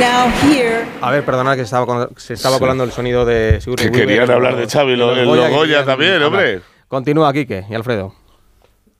Now 0.00 0.32
here, 0.50 0.84
A 1.02 1.10
ver, 1.10 1.24
perdonad 1.24 1.54
que 1.54 1.62
estaba 1.62 1.84
con- 1.86 2.08
se 2.16 2.34
estaba 2.34 2.56
Sí. 2.56 2.60
colando 2.60 2.82
el 2.84 2.90
sonido 2.92 3.24
de 3.24 3.58
Que 3.76 3.90
querían 3.92 4.30
hablar 4.30 4.56
de 4.56 4.66
Xavi, 4.66 4.96
lo- 4.96 5.14
que 5.14 5.24
Goya 5.24 5.84
también, 5.84 6.14
hablar. 6.14 6.28
hombre. 6.28 6.60
Continúa, 6.96 7.32
Quique 7.32 7.64
y 7.70 7.74
Alfredo. 7.74 8.12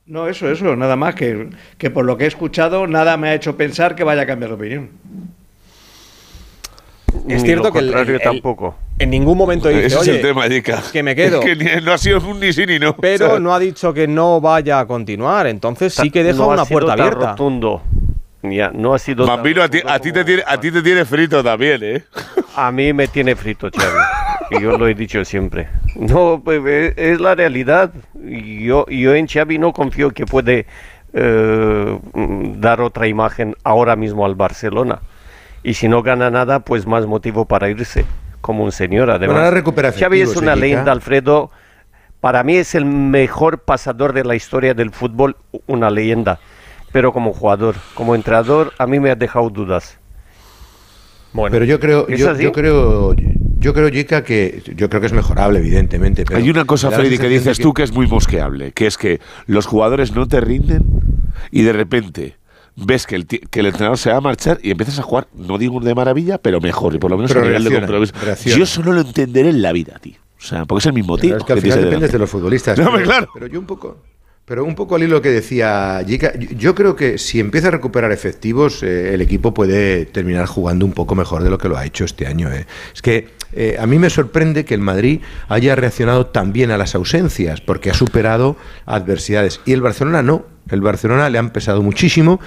No, 0.07 0.26
eso, 0.26 0.51
eso, 0.51 0.74
nada 0.76 0.97
más 0.97 1.14
que, 1.14 1.51
que 1.76 1.90
por 1.90 2.07
lo 2.07 2.16
que 2.16 2.24
he 2.24 2.26
escuchado, 2.26 2.86
nada 2.86 3.18
me 3.18 3.28
ha 3.28 3.34
hecho 3.34 3.55
pensar 3.55 3.95
que 3.95 4.03
vaya 4.03 4.22
a 4.22 4.26
cambiar 4.26 4.49
de 4.49 4.55
opinión. 4.55 4.90
Es 7.28 7.43
Ni 7.43 7.49
cierto 7.49 7.64
lo 7.64 7.72
que 7.74 7.78
el- 7.80 7.84
contrario 7.84 8.14
el- 8.14 8.22
tampoco. 8.22 8.76
En 8.99 9.11
ningún 9.11 9.36
momento 9.36 9.68
dice, 9.68 9.84
Ese 9.84 9.97
es 9.97 10.01
"Oye, 10.01 10.16
el 10.16 10.22
tema, 10.22 10.49
que 10.90 11.03
me 11.03 11.14
quedo. 11.14 11.40
Es 11.43 11.45
que 11.45 11.55
ni- 11.57 11.84
no 11.84 11.93
ha 11.93 11.99
sido 11.99 12.18
un 12.26 12.40
ni 12.40 12.55
sí 12.55 12.64
ni 12.64 12.78
no. 12.78 12.97
Pero 12.97 13.26
¿sabes? 13.26 13.43
no 13.43 13.55
ha 13.55 13.59
dicho 13.59 13.93
que 13.93 14.09
no 14.09 14.40
vaya 14.40 14.80
a 14.80 14.86
continuar, 14.86 15.47
entonces 15.47 15.93
sí 15.93 16.11
que 16.11 16.24
deja 16.24 16.38
No 16.38 16.45
ha 16.45 16.55
una 16.55 16.64
sido 16.64 16.80
puerta 16.80 16.97
tan 16.97 17.01
abierta. 17.07 17.30
rotundo. 17.32 17.82
Ya, 18.43 18.70
no 18.72 18.95
ha 18.95 18.99
sido 18.99 19.26
tan 19.26 19.38
a 19.40 19.68
ti, 19.68 19.82
a, 19.86 19.99
ti 19.99 20.12
te 20.12 20.24
tiene, 20.24 20.43
a 20.47 20.59
ti 20.59 20.70
te 20.72 20.80
tiene 20.80 21.05
frito 21.05 21.45
también, 21.45 21.80
¿eh? 21.82 22.05
A 22.57 22.72
mí 22.72 22.95
me 22.95 23.07
tiene 23.07 23.36
frito, 23.36 23.68
Xavi. 23.70 23.84
y 24.53 24.63
yo 24.63 24.77
lo 24.79 24.87
he 24.87 24.95
dicho 24.95 25.25
siempre. 25.25 25.69
No, 25.97 26.41
pues, 26.45 26.61
eh, 26.67 26.95
es 26.97 27.21
la 27.21 27.35
realidad. 27.35 27.93
Yo, 28.15 28.87
yo 28.87 29.15
en 29.15 29.27
Xavi 29.27 29.59
no 29.59 29.73
confío 29.73 30.11
que 30.11 30.27
puede 30.27 30.67
eh, 31.13 31.99
dar 32.57 32.81
otra 32.81 33.07
imagen 33.07 33.55
ahora 33.65 33.97
mismo 33.97 34.25
al 34.25 34.35
Barcelona. 34.35 35.01
Y 35.63 35.75
si 35.75 35.89
no 35.89 36.03
gana 36.03 36.31
nada, 36.31 36.61
pues 36.61 36.87
más 36.87 37.07
motivo 37.07 37.45
para 37.45 37.69
irse, 37.69 38.05
como 38.41 38.65
un 38.65 38.73
señor 38.73 39.11
además. 39.11 39.35
Bueno, 39.35 39.45
ahora 39.45 39.51
recupera 39.57 39.93
Xavi 39.93 40.21
es 40.21 40.37
una 40.37 40.57
leyenda, 40.57 40.93
Alfredo. 40.93 41.51
Para 42.21 42.43
mí 42.45 42.57
es 42.57 42.75
el 42.75 42.85
mejor 42.85 43.61
pasador 43.61 44.13
de 44.13 44.25
la 44.25 44.35
historia 44.35 44.75
del 44.75 44.91
fútbol, 44.91 45.37
una 45.67 45.91
leyenda. 45.91 46.39
Pero 46.93 47.13
como 47.13 47.33
jugador, 47.33 47.75
como 47.95 48.15
entrenador, 48.15 48.73
a 48.79 48.87
mí 48.87 49.01
me 49.01 49.11
ha 49.11 49.15
dejado 49.15 49.49
dudas. 49.51 49.99
Bueno, 51.33 51.53
Pero 51.53 51.65
yo 51.65 51.81
creo, 51.81 52.07
¿Es 52.09 52.21
yo, 52.21 52.37
yo 52.37 52.53
creo, 52.53 53.15
yo 53.63 53.73
creo, 53.73 53.89
Yeka, 53.89 54.23
que 54.25 54.63
yo 54.77 54.89
creo 54.91 55.01
que 55.01 55.07
es 55.07 55.13
mejorable, 55.13 55.59
evidentemente. 55.61 56.25
Pero 56.25 56.39
Hay 56.39 56.51
una 56.51 56.65
cosa, 56.65 56.91
Freddy, 56.91 57.17
que 57.19 57.29
dices 57.29 57.59
tú 57.59 57.73
que 57.73 57.83
es 57.83 57.93
muy 57.93 58.07
mosqueable, 58.07 58.73
que 58.73 58.87
es 58.87 58.99
que 58.99 59.21
los 59.47 59.67
jugadores 59.67 60.15
no 60.15 60.27
te 60.29 60.41
rinden 60.41 60.85
y 61.51 61.63
de 61.63 61.73
repente 61.73 62.37
ves 62.77 63.07
que 63.07 63.15
el, 63.17 63.27
que 63.27 63.61
el 63.61 63.67
entrenador 63.67 63.99
se 63.99 64.11
va 64.11 64.17
a 64.17 64.21
marchar 64.21 64.59
y 64.63 64.71
empiezas 64.71 64.99
a 64.99 65.03
jugar, 65.03 65.27
no 65.35 65.59
digo 65.59 65.81
de 65.81 65.95
maravilla, 65.95 66.39
pero 66.39 66.61
mejor, 66.61 66.95
y 66.95 66.99
por 66.99 67.11
lo 67.11 67.17
menos 67.17 67.31
Pero 67.33 67.45
a 67.45 67.49
nivel 67.49 67.65
de 67.65 67.75
compromiso. 67.81 68.15
reacciona. 68.23 68.59
Yo 68.59 68.67
solo 68.67 68.93
lo 68.93 69.01
entenderé 69.03 69.49
en 69.51 69.63
la 69.63 69.73
vida, 69.73 69.99
tío. 70.01 70.15
O 70.39 70.45
sea, 70.45 70.65
porque 70.65 70.81
es 70.81 70.87
el 70.87 70.93
mismo 70.95 71.17
tío. 71.19 71.37
Es 71.37 71.45
que 71.45 71.53
al 71.53 71.59
que 71.59 71.63
final 71.63 71.85
dependes 71.85 72.11
de 72.13 72.19
los 72.19 72.29
futbolistas. 72.31 72.77
No, 72.79 72.91
pero, 72.93 73.05
claro. 73.05 73.29
pero 73.33 73.47
yo 73.47 73.61
un 73.61 73.67
poco. 73.67 73.99
Pero 74.45 74.65
un 74.65 74.75
poco 74.75 74.97
al 74.97 75.05
hilo 75.05 75.23
que 75.23 75.29
decía 75.31 76.03
yo- 76.03 76.17
yo 76.59 76.75
creo 76.75 76.97
que 76.97 77.17
si 77.17 77.39
empieza 77.39 77.69
a 77.69 77.71
recuperar 77.71 78.11
efectivos, 78.11 78.83
eh, 78.83 79.15
el 79.15 79.21
equipo 79.21 79.55
puede 79.55 80.05
terminar 80.07 80.47
jugando 80.47 80.85
un 80.85 80.93
poco 80.93 81.15
mejor 81.15 81.45
de 81.45 81.51
lo 81.51 81.59
que 81.59 81.69
lo 81.69 81.77
ha 81.77 81.85
hecho 81.87 82.05
este 82.05 82.27
año. 82.27 82.51
eh. 82.53 82.67
Es 82.93 83.03
que 83.03 83.29
eh, 83.53 83.77
a 83.79 83.87
mí 83.87 83.99
me 83.99 84.11
sorprende 84.11 84.65
que 84.65 84.75
el 84.75 84.81
Madrid 84.81 85.21
haya 85.49 85.75
reaccionado 85.75 86.27
tan 86.27 86.53
bien 86.53 86.71
a 86.71 86.79
las 86.79 86.95
ausencias, 86.95 87.61
porque 87.61 87.91
ha 87.91 87.95
superado 87.95 88.57
adversidades. 88.87 89.61
Y 89.65 89.73
el 89.73 89.83
Barcelona 89.83 90.23
no. 90.23 90.45
El 90.71 90.81
Barcelona 90.81 91.29
le 91.29 91.39
han 91.39 91.51
pesado 91.51 91.83
muchísimo. 91.83 92.41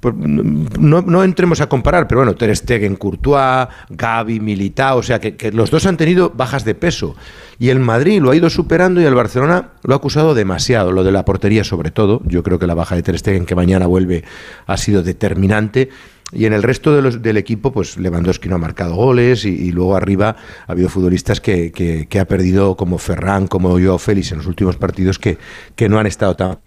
Pues, 0.00 0.14
no, 0.14 1.24
entremos 1.24 1.60
a 1.60 1.68
comparar, 1.68 2.06
pero 2.06 2.20
bueno, 2.20 2.34
Ter 2.34 2.54
Stegen, 2.54 2.96
Courtois, 2.96 3.68
Gavi, 3.88 4.40
Militao, 4.40 4.98
o 4.98 5.02
sea 5.02 5.20
que, 5.20 5.36
que 5.36 5.52
los 5.52 5.70
dos 5.70 5.86
han 5.86 5.96
tenido 5.96 6.30
bajas 6.30 6.64
de 6.64 6.74
peso. 6.74 7.16
Y 7.58 7.70
el 7.70 7.80
Madrid 7.80 8.20
lo 8.20 8.30
ha 8.30 8.36
ido 8.36 8.50
superando 8.50 9.00
y 9.00 9.04
el 9.04 9.14
Barcelona 9.14 9.70
lo 9.84 9.94
ha 9.94 9.96
acusado 9.96 10.34
demasiado, 10.34 10.92
lo 10.92 11.02
de 11.02 11.12
la 11.12 11.24
portería 11.24 11.64
sobre 11.64 11.90
todo. 11.90 12.20
Yo 12.24 12.42
creo 12.42 12.58
que 12.58 12.66
la 12.66 12.74
baja 12.74 12.94
de 12.94 13.02
Ter 13.02 13.18
Stegen, 13.18 13.46
que 13.46 13.54
mañana 13.54 13.86
vuelve, 13.86 14.24
ha 14.66 14.76
sido 14.76 15.02
determinante. 15.02 15.88
Y 16.32 16.46
en 16.46 16.52
el 16.54 16.62
resto 16.62 16.94
de 16.94 17.02
los, 17.02 17.20
del 17.22 17.36
equipo, 17.36 17.72
pues 17.72 17.98
Lewandowski 17.98 18.48
no 18.48 18.54
ha 18.56 18.58
marcado 18.58 18.94
goles 18.94 19.44
y, 19.44 19.70
luego 19.70 19.96
arriba 19.96 20.36
ha 20.66 20.72
habido 20.72 20.88
futbolistas 20.88 21.40
que, 21.40 21.72
que- 21.72 22.06
que 22.08 22.20
ha 22.20 22.24
perdido 22.26 22.76
como 22.76 22.96
Ferran, 22.98 23.46
como 23.46 23.70
Joao 23.78 23.98
Félix 23.98 24.32
en 24.32 24.38
los 24.38 24.46
últimos 24.46 24.76
partidos 24.76 25.18
que, 25.18 25.36
que 25.76 25.88
no 25.88 25.98
han 25.98 26.06
estado 26.06 26.34
tan 26.34 26.58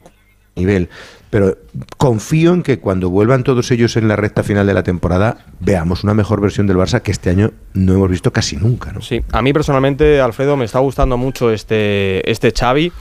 nivel. 0.56 0.90
Pero 1.32 1.58
confío 1.98 2.54
en 2.54 2.64
que 2.64 2.80
cuando 2.80 3.10
vuelvan 3.10 3.44
todos 3.44 3.70
ellos 3.72 3.98
en 3.98 4.08
la 4.08 4.16
recta 4.16 4.44
final 4.44 4.66
de 4.68 4.74
la 4.74 4.84
temporada 4.84 5.46
veamos 5.60 6.04
una 6.04 6.14
mejor 6.14 6.40
versión 6.40 6.68
del 6.68 6.78
Barça 6.78 7.02
que 7.02 7.12
este 7.12 7.30
año 7.32 7.52
no 7.74 7.94
hemos 7.94 8.10
visto 8.10 8.32
casi 8.32 8.56
nunca. 8.56 8.92
¿no? 8.94 9.02
Sí, 9.02 9.22
a 9.32 9.42
mí 9.42 9.52
personalmente, 9.52 10.22
Alfredo, 10.22 10.56
me 10.56 10.66
está 10.66 10.80
gustando 10.80 11.18
mucho 11.18 11.52
este, 11.52 12.30
este 12.32 12.54
Xavi. 12.58 12.92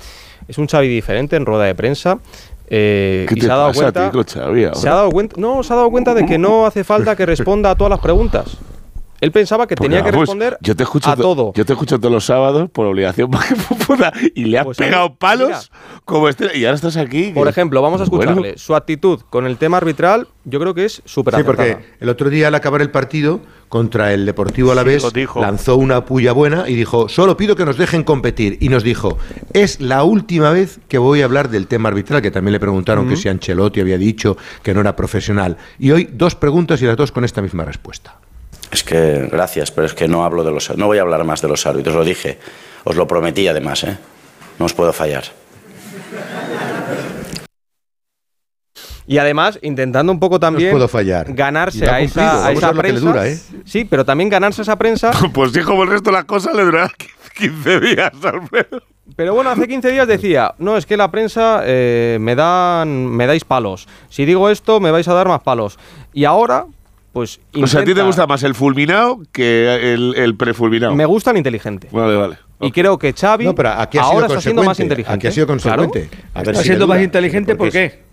Es 0.48 0.58
un 0.58 0.66
Xavi 0.66 0.88
diferente 0.88 1.36
en 1.36 1.46
rueda 1.46 1.64
de 1.64 1.74
prensa. 1.74 2.18
Eh, 2.68 3.26
¿Qué 3.28 3.34
y 3.34 3.40
te 3.40 3.46
se 3.46 3.52
ha 3.52 3.56
dado 3.56 3.68
pasa 3.68 3.88
a 3.88 3.92
cuenta. 3.92 4.10
ti 4.10 4.16
con 4.16 4.24
Xavi 4.42 4.64
ahora? 4.64 4.76
se 4.76 4.88
ha 4.88 4.94
dado 4.94 5.10
cuenta. 5.10 5.36
No, 5.38 5.62
se 5.62 5.72
ha 5.72 5.76
dado 5.76 5.90
cuenta 5.90 6.14
de 6.14 6.26
que 6.26 6.38
no 6.38 6.66
hace 6.66 6.84
falta 6.84 7.14
que 7.16 7.26
responda 7.26 7.70
a 7.70 7.74
todas 7.74 7.90
las 7.90 8.00
preguntas. 8.00 8.56
Él 9.20 9.32
pensaba 9.32 9.66
que 9.66 9.74
tenía 9.74 10.02
que 10.04 10.10
responder 10.10 10.58
yo 10.60 10.76
te 10.76 10.82
escucho 10.82 11.08
a 11.08 11.16
to- 11.16 11.22
todo. 11.22 11.52
Yo 11.54 11.64
te 11.64 11.72
escucho 11.72 11.98
todos 11.98 12.12
los 12.12 12.26
sábados 12.26 12.68
por 12.70 12.84
obligación 12.86 13.30
que 13.48 13.74
pueda, 13.86 14.12
y 14.34 14.44
le 14.46 14.58
has 14.58 14.64
Pues, 14.66 14.76
pegado 14.76 15.04
¿sabes? 15.06 15.18
palos 15.18 15.72
como 16.04 16.28
este 16.28 16.58
y 16.58 16.64
ahora 16.66 16.74
estás 16.74 16.96
aquí. 16.98 17.30
Por 17.32 17.44
que- 17.44 17.50
ejemplo, 17.50 17.80
vamos 17.80 18.02
a 18.02 18.04
Bueno, 18.06 18.32
escucharle. 18.32 18.58
Su 18.58 18.74
actitud 18.74 19.20
con 19.30 19.46
el 19.46 19.56
tema 19.56 19.78
arbitral, 19.78 20.28
yo 20.44 20.60
creo 20.60 20.74
que 20.74 20.84
es 20.84 21.00
súper 21.06 21.34
Sí, 21.34 21.40
acertada. 21.40 21.74
porque 21.76 21.86
el 22.00 22.08
otro 22.10 22.28
día 22.28 22.48
al 22.48 22.54
acabar 22.54 22.82
el 22.82 22.90
partido 22.90 23.40
contra 23.74 24.12
el 24.12 24.24
Deportivo 24.24 24.70
Alavés 24.70 25.12
dijo. 25.12 25.40
lanzó 25.40 25.74
una 25.74 26.04
puya 26.04 26.30
buena 26.30 26.68
y 26.68 26.76
dijo, 26.76 27.08
solo 27.08 27.36
pido 27.36 27.56
que 27.56 27.64
nos 27.64 27.76
dejen 27.76 28.04
competir. 28.04 28.56
Y 28.60 28.68
nos 28.68 28.84
dijo, 28.84 29.18
es 29.52 29.80
la 29.80 30.04
última 30.04 30.52
vez 30.52 30.78
que 30.86 30.96
voy 30.96 31.22
a 31.22 31.24
hablar 31.24 31.48
del 31.48 31.66
tema 31.66 31.88
arbitral, 31.88 32.22
que 32.22 32.30
también 32.30 32.52
le 32.52 32.60
preguntaron 32.60 33.08
que 33.08 33.16
si 33.16 33.28
Ancelotti 33.28 33.80
había 33.80 33.98
dicho 33.98 34.36
que 34.62 34.74
no 34.74 34.80
era 34.80 34.94
profesional. 34.94 35.56
Y 35.80 35.90
hoy 35.90 36.08
dos 36.12 36.36
preguntas 36.36 36.80
y 36.82 36.84
las 36.84 36.96
dos 36.96 37.10
con 37.10 37.24
esta 37.24 37.42
misma 37.42 37.64
respuesta. 37.64 38.14
Es 38.70 38.84
que, 38.84 39.28
gracias, 39.28 39.72
pero 39.72 39.88
es 39.88 39.94
que 39.94 40.06
no 40.06 40.24
hablo 40.24 40.44
de 40.44 40.52
los 40.52 40.76
no 40.76 40.86
voy 40.86 40.98
a 40.98 41.02
hablar 41.02 41.24
más 41.24 41.42
de 41.42 41.48
los 41.48 41.66
árbitros, 41.66 41.96
lo 41.96 42.04
dije. 42.04 42.38
Os 42.84 42.94
lo 42.94 43.08
prometí 43.08 43.48
además, 43.48 43.82
¿eh? 43.82 43.98
No 44.60 44.66
os 44.66 44.72
puedo 44.72 44.92
fallar. 44.92 45.24
Y 49.06 49.18
además, 49.18 49.58
intentando 49.62 50.12
un 50.12 50.18
poco 50.18 50.40
también 50.40 50.70
puedo 50.70 50.88
fallar. 50.88 51.32
ganarse 51.34 51.88
a 51.88 52.00
esa, 52.00 52.46
a 52.46 52.52
esa 52.52 52.68
que 52.70 52.74
le 52.74 52.80
prensa. 52.80 53.00
dura, 53.06 53.28
¿eh? 53.28 53.38
Sí, 53.64 53.84
pero 53.84 54.04
también 54.04 54.30
ganarse 54.30 54.62
esa 54.62 54.76
prensa. 54.76 55.10
Pues 55.34 55.52
sí, 55.52 55.60
como 55.60 55.82
el 55.82 55.90
resto 55.90 56.10
de 56.10 56.16
las 56.16 56.24
cosas 56.24 56.54
le 56.54 56.64
durará 56.64 56.90
15 57.36 57.80
días, 57.80 58.12
Alfredo. 58.22 58.82
Pero 59.16 59.34
bueno, 59.34 59.50
hace 59.50 59.68
15 59.68 59.92
días 59.92 60.08
decía, 60.08 60.54
no, 60.58 60.76
es 60.78 60.86
que 60.86 60.96
la 60.96 61.10
prensa 61.10 61.60
eh, 61.64 62.16
me 62.20 62.34
dan, 62.34 63.06
me 63.06 63.26
dais 63.26 63.44
palos. 63.44 63.86
Si 64.08 64.24
digo 64.24 64.48
esto, 64.48 64.80
me 64.80 64.90
vais 64.90 65.06
a 65.08 65.12
dar 65.12 65.28
más 65.28 65.42
palos. 65.42 65.78
Y 66.14 66.24
ahora, 66.24 66.64
pues 67.12 67.38
O 67.54 67.66
sea, 67.66 67.80
a 67.80 67.82
ti 67.82 67.88
te 67.88 67.90
intenta- 68.00 68.06
gusta 68.06 68.26
más 68.26 68.42
el 68.44 68.54
fulminado 68.54 69.20
que 69.32 69.92
el, 69.92 70.14
el 70.16 70.34
prefulminado. 70.36 70.94
Me 70.94 71.04
gusta 71.04 71.32
el 71.32 71.36
inteligente. 71.36 71.88
Vale, 71.92 72.16
vale. 72.16 72.38
Y 72.60 72.70
creo 72.72 72.96
que 72.98 73.12
Xavi 73.12 73.44
No, 73.44 73.54
pero 73.54 73.70
aquí 73.72 73.98
ha 73.98 74.02
sido 74.04 74.12
ahora 74.14 74.26
está 74.28 74.40
siendo 74.40 74.62
más 74.62 74.80
inteligente. 74.80 75.14
Aquí 75.14 75.26
ha 75.26 75.32
sido 75.32 75.46
consecuente. 75.46 76.08
Claro. 76.08 76.24
A 76.32 76.38
ver 76.40 76.48
Está 76.50 76.62
si 76.62 76.68
siendo 76.68 76.86
más 76.86 77.00
inteligente, 77.02 77.56
¿por 77.56 77.70
qué? 77.70 78.03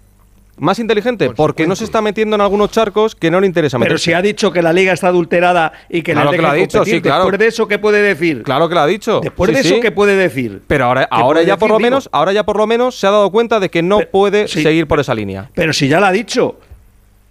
Más 0.62 0.78
inteligente, 0.78 1.32
porque 1.32 1.66
no 1.66 1.76
se 1.76 1.84
está 1.86 2.04
metiendo 2.04 2.36
en 2.36 2.42
algunos 2.42 2.70
charcos 2.70 3.16
que 3.16 3.32
no 3.32 3.42
le 3.42 3.48
interesa 3.48 3.80
Pero 3.80 3.98
si 3.98 4.14
ha 4.14 4.22
dicho 4.22 4.52
que 4.52 4.62
la 4.62 4.72
liga 4.72 4.94
está 4.94 5.08
adulterada 5.08 5.74
y 5.90 6.04
que 6.04 6.14
Claro 6.14 6.30
le 6.30 6.38
que 6.38 6.42
lo 6.44 6.50
ha 6.50 6.54
dicho, 6.54 6.86
sí, 6.86 7.02
claro. 7.02 7.24
después 7.24 7.40
de 7.40 7.48
eso, 7.48 7.68
¿qué 7.68 7.80
puede 7.80 8.00
decir? 8.04 8.44
Claro 8.44 8.70
que 8.70 8.76
lo 8.76 8.82
ha 8.82 8.86
dicho. 8.86 9.22
Después 9.24 9.50
Sí, 9.50 9.56
de 9.56 9.60
eso, 9.62 9.76
sí. 9.76 9.82
¿qué 9.82 9.92
puede 9.92 10.16
decir? 10.16 10.62
Pero 10.68 10.86
ahora, 10.86 11.02
¿Qué 11.06 11.08
ahora 11.10 11.42
ya 11.42 11.58
por 11.58 11.70
decir, 11.70 11.72
lo 11.72 11.78
digo? 11.80 11.90
menos, 11.90 12.10
ahora 12.12 12.32
ya 12.32 12.44
por 12.44 12.58
lo 12.58 12.68
menos 12.68 12.96
se 13.00 13.08
ha 13.08 13.10
dado 13.10 13.32
cuenta 13.32 13.60
de 13.60 13.70
que 13.70 13.82
no 13.82 14.02
puede 14.12 14.48
seguir 14.48 14.86
por 14.86 15.00
esa 15.00 15.16
línea. 15.16 15.50
Pero 15.56 15.74
si 15.74 15.88
ya 15.88 16.00
lo 16.00 16.06
ha 16.06 16.12
dicho. 16.12 16.60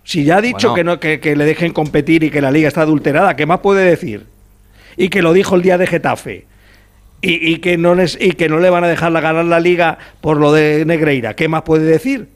Si 0.02 0.24
ya 0.24 0.38
ha 0.38 0.40
dicho 0.40 0.70
Bueno. 0.70 0.74
que, 0.74 0.84
no, 0.84 0.98
que, 1.00 1.20
que 1.20 1.36
le 1.36 1.44
dejen 1.44 1.72
competir 1.72 2.24
y 2.24 2.30
que 2.30 2.40
la 2.40 2.50
liga 2.50 2.66
está 2.66 2.82
adulterada, 2.82 3.36
¿qué 3.36 3.46
más 3.46 3.60
puede 3.60 3.84
decir? 3.84 4.26
Y 4.96 5.08
que 5.08 5.22
lo 5.22 5.32
dijo 5.32 5.54
el 5.54 5.62
día 5.62 5.78
de 5.78 5.86
Getafe. 5.86 6.46
Y, 7.22 7.52
y 7.52 7.58
que 7.58 7.76
no 7.76 7.94
les, 7.94 8.18
y 8.20 8.32
que 8.32 8.48
no 8.48 8.58
le 8.58 8.70
van 8.70 8.82
a 8.82 8.88
dejar 8.88 9.12
la- 9.12 9.20
ganar 9.20 9.44
la 9.44 9.60
liga 9.60 9.98
por 10.20 10.38
lo 10.38 10.52
de 10.52 10.84
Negreira. 10.84 11.34
¿Qué 11.36 11.46
más 11.46 11.62
puede 11.62 11.84
decir? 11.84 12.26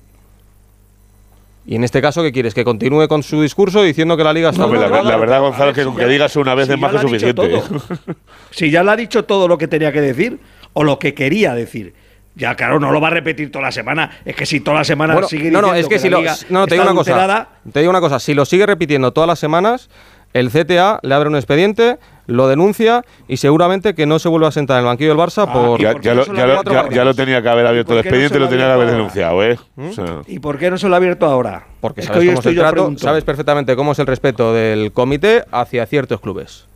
Y 1.67 1.77
en 1.77 1.85
este 1.85 2.03
caso, 2.03 2.23
¿qué 2.23 2.31
quieres? 2.31 2.53
¿Que 2.53 2.63
continúe 2.63 3.09
con 3.09 3.23
su 3.23 3.41
discurso 3.41 3.83
diciendo 3.83 4.17
que 4.19 4.25
la 4.25 4.33
liga 4.35 4.51
está 4.51 4.63
la, 4.63 4.67
adulterada? 4.67 5.03
la 5.03 5.17
verdad, 5.17 5.41
Gonzalo, 5.41 5.73
que 5.73 5.83
si 5.85 5.91
que 5.91 6.01
ya- 6.03 6.07
digas 6.09 6.37
una 6.37 6.55
vez 6.55 6.67
si 6.67 6.75
es 6.75 6.79
más 6.79 6.91
que 6.93 6.95
lo 6.95 7.01
ha 7.01 7.05
dicho 7.05 7.27
suficiente. 7.27 7.59
todo. 7.67 8.17
Si 8.51 8.71
ya 8.71 8.83
le 8.85 8.91
ha 8.91 8.97
dicho 8.97 9.25
todo 9.25 9.49
lo 9.49 9.57
que 9.59 9.67
tenía 9.67 9.91
que 9.93 10.01
decir 10.03 10.39
o 10.75 10.85
lo 10.85 10.99
que 10.99 11.15
quería 11.15 11.55
decir. 11.55 11.95
Ya, 12.37 12.55
claro, 12.57 12.81
no 12.81 12.91
lo 12.91 13.01
va 13.01 13.09
a 13.09 13.11
repetir 13.13 13.51
toda 13.53 13.65
la 13.65 13.73
semana. 13.73 14.19
Es 14.25 14.35
que 14.37 14.45
si 14.45 14.61
toda 14.61 14.79
la 14.79 14.85
semana 14.85 15.15
Bueno, 15.15 15.29
sigue 15.29 15.51
no, 15.51 15.61
no, 15.63 15.69
diciendo 15.73 15.81
es 15.81 15.89
que, 15.89 15.99
si 16.01 16.11
la 16.11 16.17
lo. 16.17 16.23
liga 16.23 16.37
No, 16.51 16.59
no, 16.61 16.67
te 16.67 16.75
está 16.75 16.83
digo 16.83 16.93
una 16.93 16.99
cosa. 17.01 17.49
Te 17.73 17.81
digo 17.81 17.91
una 17.91 18.01
cosa. 18.01 18.19
Si 18.19 18.35
lo 18.35 18.45
sigue 18.45 18.67
repitiendo 18.67 19.13
todas 19.13 19.29
las 19.29 19.39
semanas, 19.39 19.89
el 20.35 20.51
CTA 20.51 21.01
le 21.03 21.15
abre 21.15 21.29
un 21.31 21.37
expediente, 21.37 21.99
lo 22.27 22.49
denuncia 22.49 23.05
y 23.29 23.37
seguramente 23.39 23.95
que 23.95 24.05
no 24.07 24.19
se 24.19 24.29
vuelve 24.29 24.47
a 24.47 24.51
sentar 24.51 24.77
en 24.77 24.81
el 24.81 24.87
banquillo 24.87 25.11
del 25.11 25.19
Barça 25.19 25.51
por. 25.51 25.81
Ya, 25.81 25.93
por 25.93 26.03
ya 26.03 26.15
no 26.15 26.25
lo, 26.25 26.35
ya, 26.35 26.47
lo, 26.47 26.91
ya- 26.91 27.05
lo 27.05 27.15
tenía 27.15 27.41
que 27.43 27.49
haber 27.49 27.67
abierto 27.67 27.93
¿Y 27.95 27.97
el 27.99 28.05
no 28.05 28.09
expediente 28.09 28.37
y 28.37 28.41
lo 28.41 28.49
tenía 28.49 28.67
que 28.67 28.73
haber 28.73 28.91
denunciado, 28.91 29.43
¿eh? 29.45 29.59
O 29.77 29.93
sea, 29.93 30.21
¿Y 30.27 30.39
por 30.39 30.59
qué 30.59 30.71
no 30.71 30.77
se 30.79 30.89
lo 30.89 30.95
ha 30.95 30.97
abierto 30.99 31.27
ahora? 31.27 31.67
Porque 31.81 32.01
Es 32.03 32.07
que 32.09 32.13
sabes 32.15 32.29
cómo 32.29 32.41
es 32.41 32.47
el 32.47 32.57
trato, 32.57 32.93
sabes 32.99 33.25
perfectamente 33.25 33.77
cómo 33.77 33.93
es 33.93 33.99
el 33.99 34.07
respeto 34.07 34.53
del 34.53 34.93
comité 34.93 35.45
hacia 35.53 35.87
ciertos 35.87 36.21
clubes. 36.21 36.67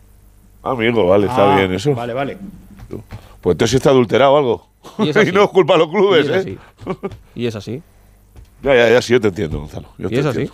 amigo, 0.62 1.06
vale, 1.06 1.26
está 1.26 1.52
Ah, 1.55 1.56
bien 1.59 1.72
eso. 1.72 1.94
Vale, 1.94 2.12
vale. 2.14 2.36
Pues 3.40 3.55
entonces 3.55 3.74
está 3.76 3.90
adulterado 3.90 4.32
o 4.32 4.39
algo. 4.39 4.68
Y 4.98 5.09
es 5.10 5.16
así. 5.16 5.32
no 5.32 5.44
es 5.44 5.51
culpa 5.51 5.74
de 5.74 5.78
los 5.80 5.89
clubes, 5.89 6.26
y 6.26 6.30
es 6.30 6.36
¿eh? 6.36 6.39
así. 6.39 6.59
Y 7.35 7.47
es 7.47 7.56
así. 7.56 7.82
Ya, 8.60 8.74
ya, 8.74 8.89
ya, 8.90 9.01
sí, 9.01 9.12
yo 9.12 9.20
te 9.20 9.28
entiendo, 9.28 9.60
Gonzalo. 9.60 9.89
yo 9.98 10.09
Y 10.09 10.14
te 10.14 10.18
es 10.18 10.26
así. 10.26 10.51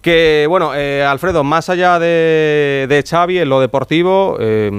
Que 0.00 0.46
bueno, 0.48 0.74
eh, 0.74 1.04
Alfredo, 1.04 1.44
más 1.44 1.68
allá 1.68 1.98
de, 1.98 2.86
de 2.88 3.04
Xavi, 3.06 3.38
en 3.38 3.48
lo 3.50 3.60
deportivo, 3.60 4.38
eh, 4.40 4.70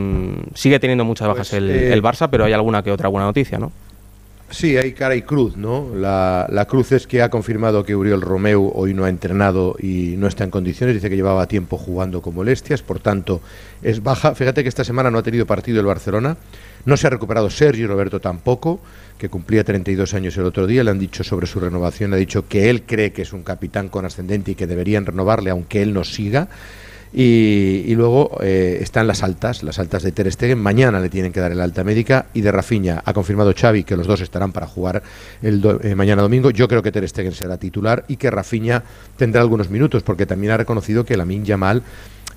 sigue 0.55 0.79
teniendo 0.79 1.05
muchas 1.05 1.27
bajas 1.27 1.49
Pues, 1.49 1.61
el, 1.61 1.69
eh, 1.69 1.93
el 1.93 2.01
Barça, 2.01 2.27
pero 2.29 2.45
hay 2.45 2.53
alguna 2.53 2.81
que 2.81 2.91
otra 2.91 3.07
buena 3.07 3.27
noticia, 3.27 3.59
¿no? 3.59 3.71
Sí, 4.51 4.75
hay 4.75 4.91
cara 4.91 5.15
y 5.15 5.21
cruz, 5.21 5.55
¿no? 5.55 5.95
La, 5.95 6.45
la 6.49 6.65
cruz 6.65 6.91
es 6.91 7.07
que 7.07 7.21
ha 7.21 7.29
confirmado 7.29 7.85
que 7.85 7.95
Uriel 7.95 8.19
Romeu 8.19 8.69
hoy 8.75 8.93
no 8.93 9.05
ha 9.05 9.09
entrenado 9.09 9.77
y 9.79 10.15
no 10.17 10.27
está 10.27 10.43
en 10.43 10.51
condiciones. 10.51 10.93
Dice 10.93 11.09
que 11.09 11.15
llevaba 11.15 11.47
tiempo 11.47 11.77
jugando 11.77 12.21
con 12.21 12.35
molestias, 12.35 12.81
por 12.81 12.99
tanto 12.99 13.39
es 13.81 14.03
baja. 14.03 14.35
Fíjate 14.35 14.61
que 14.61 14.69
esta 14.69 14.83
semana 14.83 15.09
no 15.09 15.19
ha 15.19 15.23
tenido 15.23 15.45
partido 15.45 15.79
el 15.79 15.85
Barcelona. 15.85 16.35
No 16.83 16.97
se 16.97 17.07
ha 17.07 17.09
recuperado 17.09 17.49
Sergio 17.49 17.87
Roberto 17.87 18.19
tampoco, 18.19 18.81
que 19.17 19.29
cumplía 19.29 19.63
32 19.63 20.13
años 20.15 20.35
el 20.37 20.43
otro 20.43 20.67
día. 20.67 20.83
Le 20.83 20.91
han 20.91 20.99
dicho 20.99 21.23
sobre 21.23 21.47
su 21.47 21.61
renovación, 21.61 22.13
ha 22.13 22.17
dicho 22.17 22.47
que 22.47 22.69
él 22.69 22.83
cree 22.83 23.13
que 23.13 23.21
es 23.21 23.31
un 23.31 23.43
capitán 23.43 23.87
con 23.87 24.05
ascendente 24.05 24.51
y 24.51 24.55
que 24.55 24.67
deberían 24.67 25.05
renovarle 25.05 25.49
aunque 25.49 25.81
él 25.81 25.93
no 25.93 26.03
siga. 26.03 26.49
Y, 27.13 27.83
y 27.87 27.95
luego 27.95 28.37
eh, 28.41 28.79
están 28.81 29.05
las 29.05 29.21
altas, 29.23 29.63
las 29.63 29.79
altas 29.79 30.03
de 30.03 30.11
Ter 30.13 30.31
Stegen. 30.31 30.59
Mañana 30.59 30.99
le 30.99 31.09
tienen 31.09 31.33
que 31.33 31.39
dar 31.41 31.51
el 31.51 31.59
alta 31.59 31.83
médica 31.83 32.27
y 32.33 32.41
de 32.41 32.51
Rafinha 32.51 33.01
ha 33.05 33.13
confirmado 33.13 33.53
Xavi 33.53 33.83
que 33.83 33.97
los 33.97 34.07
dos 34.07 34.21
estarán 34.21 34.51
para 34.53 34.65
jugar 34.67 35.03
el 35.41 35.59
do- 35.61 35.79
eh, 35.83 35.93
mañana 35.95 36.21
domingo. 36.21 36.51
Yo 36.51 36.67
creo 36.69 36.81
que 36.81 36.91
Ter 36.91 37.07
Stegen 37.09 37.33
será 37.33 37.57
titular 37.57 38.05
y 38.07 38.15
que 38.15 38.31
Rafinha 38.31 38.83
tendrá 39.17 39.41
algunos 39.41 39.69
minutos 39.69 40.03
porque 40.03 40.25
también 40.25 40.53
ha 40.53 40.57
reconocido 40.57 41.03
que 41.03 41.17
Lamin 41.17 41.43
Yamal 41.43 41.83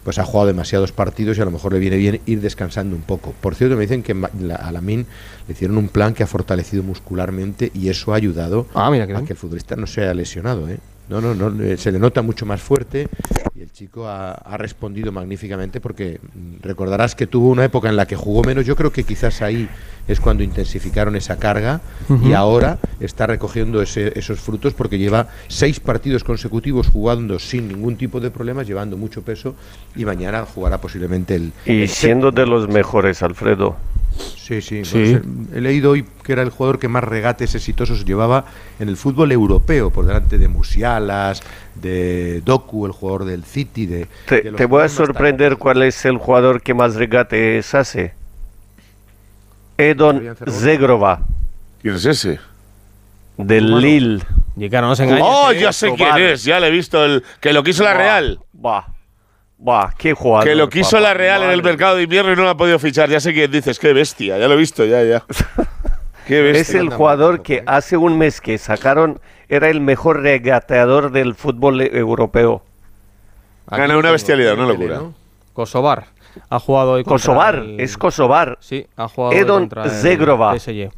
pues 0.03 0.19
ha 0.19 0.25
jugado 0.25 0.49
demasiados 0.49 0.93
partidos 0.93 1.39
y 1.39 1.41
a 1.41 1.47
lo 1.47 1.51
mejor 1.51 1.73
le 1.73 1.79
viene 1.79 1.97
bien 1.97 2.21
ir 2.27 2.43
descansando 2.43 2.95
un 2.95 3.01
poco. 3.03 3.33
Por 3.41 3.55
cierto, 3.55 3.75
me 3.77 3.83
dicen 3.83 4.03
que 4.03 4.13
a 4.13 4.71
Lamin 4.73 5.07
le 5.49 5.53
hicieron 5.55 5.79
un 5.79 5.89
plan 5.89 6.13
que 6.13 6.23
ha 6.23 6.27
fortalecido 6.27 6.83
muscularmente 6.83 7.71
y 7.73 7.89
eso 7.89 8.13
ha 8.13 8.17
ayudado 8.17 8.67
Ah, 8.75 8.91
mira 8.91 9.05
a 9.05 9.23
que 9.25 9.33
el 9.33 9.39
futbolista 9.39 9.77
no 9.77 9.87
se 9.87 10.03
haya 10.03 10.13
lesionado. 10.13 10.69
¿eh? 10.69 10.79
No, 11.09 11.20
no, 11.20 11.35
no, 11.35 11.62
eh, 11.62 11.76
se 11.76 11.93
le 11.93 11.98
nota 11.98 12.22
mucho 12.22 12.47
más 12.47 12.62
fuerte 12.62 13.09
y 13.55 13.60
el 13.60 13.70
chico 13.70 14.09
ha, 14.09 14.32
ha 14.32 14.56
respondido 14.56 15.12
magníficamente 15.12 15.78
porque 15.81 16.18
mm, 16.22 16.62
recordarás 16.62 17.14
que 17.14 17.26
tuvo 17.26 17.48
una 17.51 17.64
época 17.64 17.89
en 17.90 17.97
la 17.97 18.06
que 18.06 18.16
jugó 18.16 18.43
menos. 18.43 18.64
Yo 18.64 18.74
creo 18.74 18.90
que 18.90 19.05
quizás 19.05 19.43
ahí 19.43 19.68
es 20.09 20.18
cuando 20.20 20.43
intensificaron 20.43 21.14
esa 21.16 21.36
carga 21.39 21.81
y 22.24 22.32
ahora 22.32 22.78
está 23.01 23.26
recogiendo 23.26 23.82
ese- 23.82 24.18
esos 24.18 24.40
frutos 24.40 24.72
porque 24.74 24.97
lleva 24.98 25.28
seis 25.48 25.78
partidos 25.78 26.24
consecutivos 26.24 26.89
jugando 26.89 27.39
sin 27.39 27.68
ningún 27.68 27.97
tipo 27.97 28.18
de 28.20 28.31
problemas, 28.31 28.66
llevando 28.66 28.97
mucho 28.97 29.22
peso 29.22 29.55
y 29.94 30.05
mañana 30.06 30.44
jugará 30.47 30.78
posiblemente 30.81 31.35
el. 31.35 31.52
Y 31.66 31.82
el 31.82 31.89
siendo 31.89 32.31
de 32.31 32.47
los 32.47 32.66
mejores, 32.68 33.22
Alfredo. 33.22 33.76
Sí, 34.16 34.61
sí. 34.61 34.85
Sí. 34.85 35.15
bueno, 35.15 35.47
he 35.55 35.61
leído 35.61 35.93
hoy 35.93 36.05
que 36.23 36.32
era 36.32 36.43
el 36.43 36.51
jugador 36.51 36.78
que 36.78 36.89
más 36.89 37.03
regates 37.03 37.55
exitosos 37.55 38.05
llevaba 38.05 38.45
en 38.78 38.89
el 38.89 38.97
fútbol 38.97 39.32
europeo, 39.32 39.91
por 39.91 40.07
delante 40.07 40.39
de 40.39 40.49
Musialas, 40.49 41.43
de 41.74 42.43
Doku, 42.43 42.86
el 42.86 42.93
jugador 42.93 43.24
del 43.24 43.45
City, 43.45 43.86
de... 43.86 44.07
Te, 44.27 44.43
de 44.43 44.53
te 44.53 44.66
voy 44.66 44.82
a 44.82 44.89
sorprender 44.89 45.57
cuál 45.57 45.82
es 45.82 46.05
el 46.05 46.19
jugador 46.19 46.62
que 46.62 46.74
más 46.74 46.95
regates 46.95 47.74
hace. 47.74 48.12
Edon. 49.78 50.36
Zegrova, 50.49 51.20
¿Quién 51.81 51.95
es 51.95 52.05
ese? 52.05 52.39
del 53.36 53.81
Lille. 53.81 54.23
Y 54.57 54.69
claro, 54.69 54.89
no 54.89 54.97
se 54.97 55.05
engañe. 55.05 55.20
¡Oh, 55.23 55.53
ya 55.53 55.73
sé 55.73 55.93
quién 55.95 56.16
es! 56.19 56.45
Ya 56.45 56.61
le 56.61 56.69
he 56.69 56.70
visto. 56.70 57.05
El, 57.05 57.24
que 57.41 57.53
lo 57.53 57.65
quiso 57.65 57.82
la 57.82 57.95
Real. 57.95 58.39
Buah, 58.53 58.85
buah, 59.65 59.91
qué 59.97 60.12
jugador. 60.12 60.47
Que 60.47 60.55
lo 60.55 60.69
quiso 60.69 60.91
papá, 60.97 61.01
la 61.09 61.15
Real 61.15 61.43
en 61.43 61.51
el 61.51 61.62
mercado 61.62 61.97
de 61.97 62.03
invierno 62.03 62.32
y 62.32 62.36
no 62.36 62.43
lo 62.43 62.51
ha 62.51 62.57
podido 62.57 62.78
fichar. 62.78 63.09
Ya 63.09 63.19
sé 63.19 63.32
quién 63.32 63.51
dices. 63.51 63.78
¡Qué 63.78 63.95
bestia! 63.95 64.36
Ya 64.39 64.47
lo 64.47 64.55
he 64.55 64.57
visto, 64.59 64.85
ya, 64.85 65.03
ya. 65.03 65.24
¡Qué 66.27 66.43
bestia! 66.43 66.61
Es 66.61 66.74
el 66.74 66.91
jugador 66.91 67.43
que 67.43 67.62
hace 67.66 67.97
un 67.97 68.19
mes 68.19 68.41
que 68.43 68.59
sacaron, 68.59 69.20
era 69.49 69.70
el 69.70 69.81
mejor 69.81 70.20
regateador 70.20 71.12
del 71.12 71.35
fútbol 71.35 71.81
e- 71.81 71.91
europeo. 71.99 72.62
Aquí 73.66 73.81
Gana 73.81 73.95
lo 73.95 74.01
una 74.01 74.11
bestialidad, 74.11 74.55
una 74.55 74.66
locura. 74.66 74.97
¿no? 74.99 75.15
Kosovar. 75.55 76.07
Ha 76.51 76.59
jugado 76.59 76.93
hoy 76.93 77.05
contra 77.05 77.15
Kosovar, 77.15 77.55
el- 77.57 77.81
es 77.81 77.97
Kosovar. 77.97 78.59
Sí, 78.61 78.86
ha 78.97 79.09
jugado 79.09 79.32
hoy 79.35 79.39
Edon 79.41 79.62
contra 79.62 79.85
el 79.85 79.91
Zegrova. 79.91 80.59
PSG. 80.59 80.91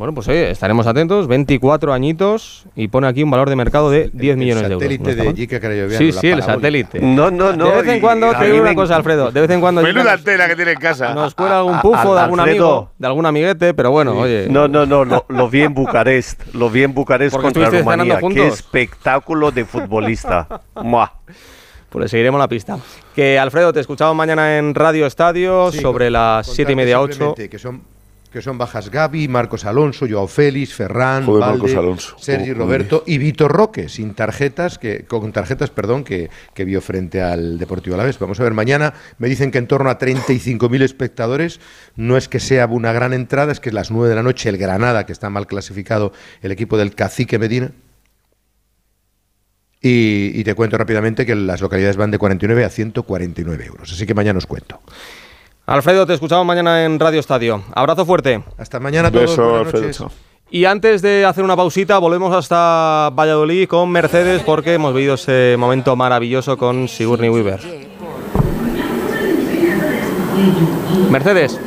Bueno, 0.00 0.14
pues 0.14 0.28
oye, 0.28 0.50
estaremos 0.50 0.86
atentos. 0.86 1.28
24 1.28 1.92
añitos 1.92 2.64
y 2.74 2.88
pone 2.88 3.06
aquí 3.06 3.22
un 3.22 3.30
valor 3.30 3.50
de 3.50 3.54
mercado 3.56 3.90
de 3.90 4.08
10 4.14 4.38
millones 4.38 4.66
de 4.66 4.72
euros. 4.72 4.82
satélite 4.82 5.04
¿No 5.04 5.10
está 5.10 5.22
de? 5.24 5.36
Jica 5.36 5.60
Carayoviano, 5.60 5.98
Sí, 5.98 6.10
sí, 6.12 6.28
el 6.28 6.42
satélite. 6.42 7.00
No, 7.00 7.30
no, 7.30 7.52
no. 7.54 7.66
de 7.68 7.76
vez 7.82 7.86
en 7.88 7.96
y- 7.98 8.00
cuando, 8.00 8.32
te 8.32 8.46
digo 8.50 8.62
una 8.62 8.74
cosa, 8.74 8.96
Alfredo. 8.96 9.30
De 9.30 9.42
vez 9.42 9.50
en 9.50 9.60
cuando 9.60 9.82
Menuda 9.82 10.14
antena 10.14 10.48
que 10.48 10.56
tiene 10.56 10.72
en 10.72 10.78
casa. 10.78 11.12
nos 11.12 11.34
cuela 11.34 11.58
algún 11.58 11.82
pufo 11.82 12.14
de 12.14 12.20
algún 12.22 12.40
amigo, 12.40 12.90
de 12.96 13.06
algún 13.06 13.26
amiguete, 13.26 13.74
pero 13.74 13.90
bueno, 13.90 14.12
oye. 14.12 14.46
No, 14.48 14.68
no, 14.68 14.86
no, 14.86 15.04
lo, 15.04 15.26
lo 15.28 15.50
vi 15.50 15.60
en 15.64 15.74
Bucarest. 15.74 16.54
Lo 16.54 16.70
vi 16.70 16.82
en 16.84 16.94
Bucarest 16.94 17.36
contra 17.36 17.68
Rumanía. 17.68 18.20
Qué 18.32 18.46
espectáculo 18.46 19.50
de 19.50 19.66
futbolista. 19.66 20.62
Mua. 20.82 21.12
Pues 21.90 22.04
le 22.04 22.08
seguiremos 22.08 22.38
la 22.38 22.48
pista. 22.48 22.78
Que 23.14 23.38
Alfredo, 23.38 23.70
te 23.74 23.80
escuchamos 23.80 24.16
mañana 24.16 24.56
en 24.56 24.74
Radio 24.74 25.04
Estadio 25.04 25.70
Sí, 25.72 25.80
sobre 25.80 26.10
las 26.10 26.46
siete 26.46 26.72
y 26.72 26.76
media, 26.76 27.02
ocho. 27.02 27.34
Que 27.34 27.58
son, 27.58 27.82
que 28.30 28.42
son 28.42 28.58
bajas 28.58 28.90
Gaby, 28.90 29.26
Marcos 29.28 29.64
Alonso, 29.64 30.06
Joao 30.08 30.28
Félix, 30.28 30.72
Ferran, 30.72 31.26
Joder, 31.26 31.40
Valde, 31.40 31.76
Alonso. 31.76 32.16
Sergi 32.18 32.50
Uy. 32.50 32.54
Roberto 32.54 33.02
y 33.06 33.18
Vitor 33.18 33.50
Roque, 33.50 33.88
sin 33.88 34.14
tarjetas, 34.14 34.78
que, 34.78 35.04
con 35.04 35.32
tarjetas, 35.32 35.70
perdón, 35.70 36.04
que, 36.04 36.30
que 36.54 36.64
vio 36.64 36.80
frente 36.80 37.20
al 37.20 37.58
Deportivo 37.58 37.94
Alavés. 37.94 38.18
Vamos 38.18 38.38
a 38.38 38.44
ver 38.44 38.54
mañana. 38.54 38.94
Me 39.18 39.28
dicen 39.28 39.50
que 39.50 39.58
en 39.58 39.66
torno 39.66 39.90
a 39.90 39.98
35.000 39.98 40.82
espectadores. 40.82 41.60
No 41.96 42.16
es 42.16 42.28
que 42.28 42.38
sea 42.38 42.66
una 42.66 42.92
gran 42.92 43.12
entrada, 43.12 43.50
es 43.50 43.60
que 43.60 43.70
es 43.70 43.74
las 43.74 43.90
9 43.90 44.08
de 44.08 44.14
la 44.14 44.22
noche 44.22 44.48
el 44.48 44.58
Granada, 44.58 45.06
que 45.06 45.12
está 45.12 45.28
mal 45.28 45.46
clasificado, 45.46 46.12
el 46.42 46.52
equipo 46.52 46.78
del 46.78 46.94
Cacique 46.94 47.38
Medina. 47.38 47.72
Y, 49.82 50.38
y 50.38 50.44
te 50.44 50.54
cuento 50.54 50.76
rápidamente 50.76 51.24
que 51.24 51.34
las 51.34 51.60
localidades 51.62 51.96
van 51.96 52.10
de 52.10 52.18
49 52.18 52.64
a 52.64 52.68
149 52.68 53.64
euros. 53.64 53.92
Así 53.92 54.06
que 54.06 54.14
mañana 54.14 54.38
os 54.38 54.46
cuento. 54.46 54.80
Alfredo, 55.66 56.06
te 56.06 56.14
escuchamos 56.14 56.44
mañana 56.46 56.84
en 56.84 56.98
Radio 56.98 57.20
Estadio. 57.20 57.62
Abrazo 57.74 58.04
fuerte. 58.04 58.42
Hasta 58.58 58.80
mañana 58.80 59.08
a 59.08 59.10
todos. 59.10 59.30
Beso, 59.30 59.56
Alfredo. 59.56 60.10
Y 60.50 60.64
antes 60.64 61.00
de 61.00 61.24
hacer 61.24 61.44
una 61.44 61.54
pausita, 61.54 61.98
volvemos 61.98 62.34
hasta 62.34 63.10
Valladolid 63.14 63.68
con 63.68 63.88
Mercedes 63.90 64.42
porque 64.42 64.74
hemos 64.74 64.92
vivido 64.92 65.14
ese 65.14 65.54
momento 65.56 65.94
maravilloso 65.94 66.58
con 66.58 66.88
Sigourney 66.88 67.30
Weaver. 67.30 67.60
Mercedes. 71.08 71.60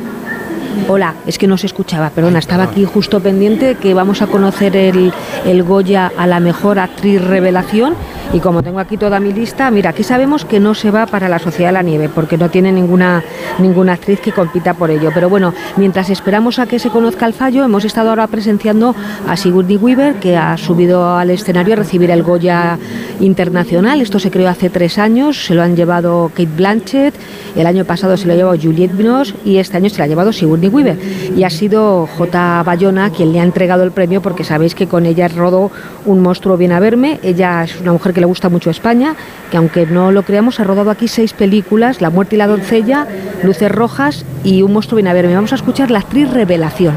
Hola, 0.88 1.14
es 1.26 1.38
que 1.38 1.46
no 1.46 1.56
se 1.56 1.66
escuchaba, 1.66 2.10
perdona, 2.10 2.38
estaba 2.38 2.64
aquí 2.64 2.84
justo 2.84 3.20
pendiente 3.20 3.76
que 3.76 3.94
vamos 3.94 4.20
a 4.20 4.26
conocer 4.26 4.76
el, 4.76 5.12
el 5.46 5.62
Goya 5.62 6.12
a 6.16 6.26
la 6.26 6.40
mejor 6.40 6.78
actriz 6.78 7.22
revelación 7.22 7.94
y 8.34 8.40
como 8.40 8.62
tengo 8.62 8.80
aquí 8.80 8.96
toda 8.96 9.20
mi 9.20 9.32
lista, 9.32 9.70
mira, 9.70 9.90
aquí 9.90 10.02
sabemos 10.02 10.44
que 10.44 10.58
no 10.58 10.74
se 10.74 10.90
va 10.90 11.06
para 11.06 11.28
la 11.28 11.38
Sociedad 11.38 11.68
de 11.68 11.74
la 11.74 11.82
Nieve 11.82 12.10
porque 12.12 12.36
no 12.36 12.50
tiene 12.50 12.72
ninguna, 12.72 13.22
ninguna 13.60 13.92
actriz 13.92 14.18
que 14.20 14.32
compita 14.32 14.74
por 14.74 14.90
ello, 14.90 15.10
pero 15.14 15.28
bueno, 15.28 15.54
mientras 15.76 16.10
esperamos 16.10 16.58
a 16.58 16.66
que 16.66 16.78
se 16.78 16.90
conozca 16.90 17.26
el 17.26 17.32
fallo, 17.32 17.64
hemos 17.64 17.84
estado 17.84 18.10
ahora 18.10 18.26
presenciando 18.26 18.94
a 19.28 19.36
Sigourney 19.36 19.76
Weaver 19.76 20.16
que 20.16 20.36
ha 20.36 20.56
subido 20.56 21.16
al 21.16 21.30
escenario 21.30 21.74
a 21.74 21.76
recibir 21.76 22.10
el 22.10 22.24
Goya 22.24 22.76
internacional, 23.20 24.00
esto 24.00 24.18
se 24.18 24.30
creó 24.30 24.48
hace 24.48 24.68
tres 24.68 24.98
años, 24.98 25.46
se 25.46 25.54
lo 25.54 25.62
han 25.62 25.76
llevado 25.76 26.30
Kate 26.34 26.48
Blanchett, 26.56 27.14
el 27.54 27.66
año 27.68 27.84
pasado 27.84 28.16
se 28.16 28.26
lo 28.26 28.32
ha 28.32 28.36
llevado 28.36 28.58
Juliette 28.60 28.96
Binoche 28.96 29.34
y 29.44 29.58
este 29.58 29.76
año 29.76 29.88
se 29.88 29.98
lo 29.98 30.04
ha 30.04 30.08
llevado 30.08 30.32
Sigourney 30.32 30.63
Weaver. 30.68 30.98
Y 31.36 31.44
ha 31.44 31.50
sido 31.50 32.06
J. 32.06 32.62
Bayona 32.62 33.10
quien 33.10 33.32
le 33.32 33.40
ha 33.40 33.42
entregado 33.42 33.82
el 33.82 33.92
premio 33.92 34.22
porque 34.22 34.44
sabéis 34.44 34.74
que 34.74 34.86
con 34.86 35.06
ella 35.06 35.28
rodó 35.28 35.70
Un 36.06 36.20
monstruo 36.20 36.56
viene 36.56 36.74
a 36.74 36.80
verme. 36.80 37.20
Ella 37.22 37.64
es 37.64 37.80
una 37.80 37.92
mujer 37.92 38.12
que 38.12 38.20
le 38.20 38.26
gusta 38.26 38.48
mucho 38.48 38.70
España, 38.70 39.16
que 39.50 39.56
aunque 39.56 39.86
no 39.86 40.12
lo 40.12 40.22
creamos 40.22 40.60
ha 40.60 40.64
rodado 40.64 40.90
aquí 40.90 41.08
seis 41.08 41.32
películas, 41.32 42.00
La 42.00 42.10
muerte 42.10 42.36
y 42.36 42.38
la 42.38 42.46
doncella, 42.46 43.06
Luces 43.42 43.70
rojas 43.70 44.24
y 44.42 44.62
Un 44.62 44.72
monstruo 44.72 44.96
viene 44.96 45.10
a 45.10 45.14
verme. 45.14 45.34
Vamos 45.34 45.52
a 45.52 45.56
escuchar 45.56 45.90
la 45.90 46.00
actriz 46.00 46.30
Revelación. 46.30 46.94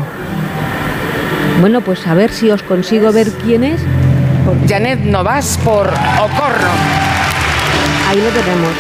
Bueno, 1.60 1.82
pues 1.82 2.06
a 2.06 2.14
ver 2.14 2.32
si 2.32 2.52
os 2.52 2.62
consigo 2.62 3.12
ver 3.12 3.30
quién 3.44 3.64
es. 3.64 3.82
Janet 4.68 5.00
Novas 5.00 5.60
por 5.64 5.88
Ocorno. 5.88 6.72
Ahí 8.10 8.18
lo 8.18 8.30
tenemos. 8.30 8.72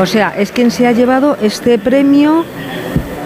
O 0.00 0.06
sea, 0.06 0.34
es 0.36 0.52
quien 0.52 0.70
se 0.70 0.86
ha 0.86 0.92
llevado 0.92 1.36
este 1.40 1.78
premio 1.78 2.44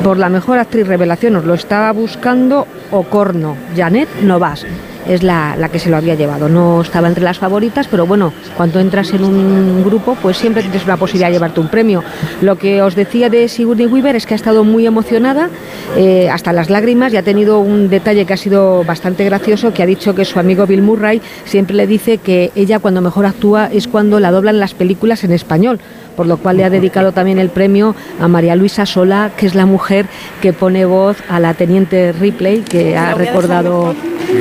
por 0.03 0.19
la 0.19 0.29
mejor 0.29 0.59
actriz 0.59 0.87
revelación. 0.87 1.37
Os 1.37 1.45
lo 1.45 1.55
estaba 1.55 1.93
buscando 1.93 2.67
Ocorno, 2.91 3.57
Janet 3.77 4.09
Novas. 4.23 4.65
Es 5.07 5.23
la, 5.23 5.57
la 5.57 5.69
que 5.69 5.79
se 5.79 5.91
lo 5.91 5.97
había 5.97 6.15
llevado. 6.15 6.49
No 6.49 6.83
estaba 6.83 7.09
entre 7.09 7.25
las 7.25 7.39
favoritas, 7.39 7.89
pero 7.89 8.07
bueno, 8.07 8.33
cuando 8.57 8.81
entras 8.81 9.13
en 9.13 9.25
un 9.25 9.83
grupo, 9.85 10.17
pues 10.21 10.37
siempre 10.37 10.63
tienes 10.63 10.85
una 10.85 10.97
posibilidad 10.97 11.29
de 11.29 11.35
llevarte 11.35 11.61
un 11.61 11.69
premio. 11.69 12.03
Lo 12.43 12.57
que 12.57 12.83
os 12.83 12.95
decía 12.95 13.29
de 13.29 13.49
Sigourney 13.49 13.87
Weaver 13.87 14.17
es 14.17 14.27
que 14.27 14.35
ha 14.35 14.37
estado 14.37 14.65
muy 14.65 14.87
emocionada, 14.87 15.49
eh, 15.97 16.29
hasta 16.31 16.53
las 16.53 16.71
lágrimas, 16.71 17.13
y 17.13 17.17
ha 17.17 17.23
tenido 17.23 17.61
un 17.61 17.89
detalle 17.89 18.27
que 18.27 18.35
ha 18.35 18.37
sido 18.37 18.85
bastante 18.85 19.25
gracioso, 19.25 19.73
que 19.73 19.83
ha 19.83 19.87
dicho 19.87 20.15
que 20.15 20.25
su 20.25 20.39
amigo 20.39 20.67
Bill 20.67 20.83
Murray 20.83 21.21
siempre 21.45 21.77
le 21.77 21.87
dice 21.87 22.19
que 22.19 22.53
ella 22.55 22.79
cuando 22.79 23.01
mejor 23.01 23.27
actúa 23.27 23.69
es 23.73 23.89
cuando 23.89 24.21
la 24.21 24.31
doblan 24.31 24.61
las 24.61 24.75
películas 24.75 25.25
en 25.25 25.33
español 25.33 25.81
por 26.21 26.27
lo 26.27 26.37
cual 26.37 26.59
le 26.59 26.65
ha 26.65 26.71
dedicado 26.71 27.13
también 27.13 27.39
el 27.39 27.49
premio 27.49 27.95
a 28.21 28.29
María 28.29 28.55
Luisa 28.55 28.85
Sola, 28.85 29.31
que 29.39 29.47
es 29.47 29.55
la 29.55 29.65
mujer 29.65 30.05
que 30.43 30.53
pone 30.53 30.85
voz 30.85 31.17
a 31.31 31.41
la 31.41 31.55
teniente 31.55 32.13
Ripley, 32.13 32.61
que 32.61 32.95
ha 32.95 33.15
recordado, 33.15 33.95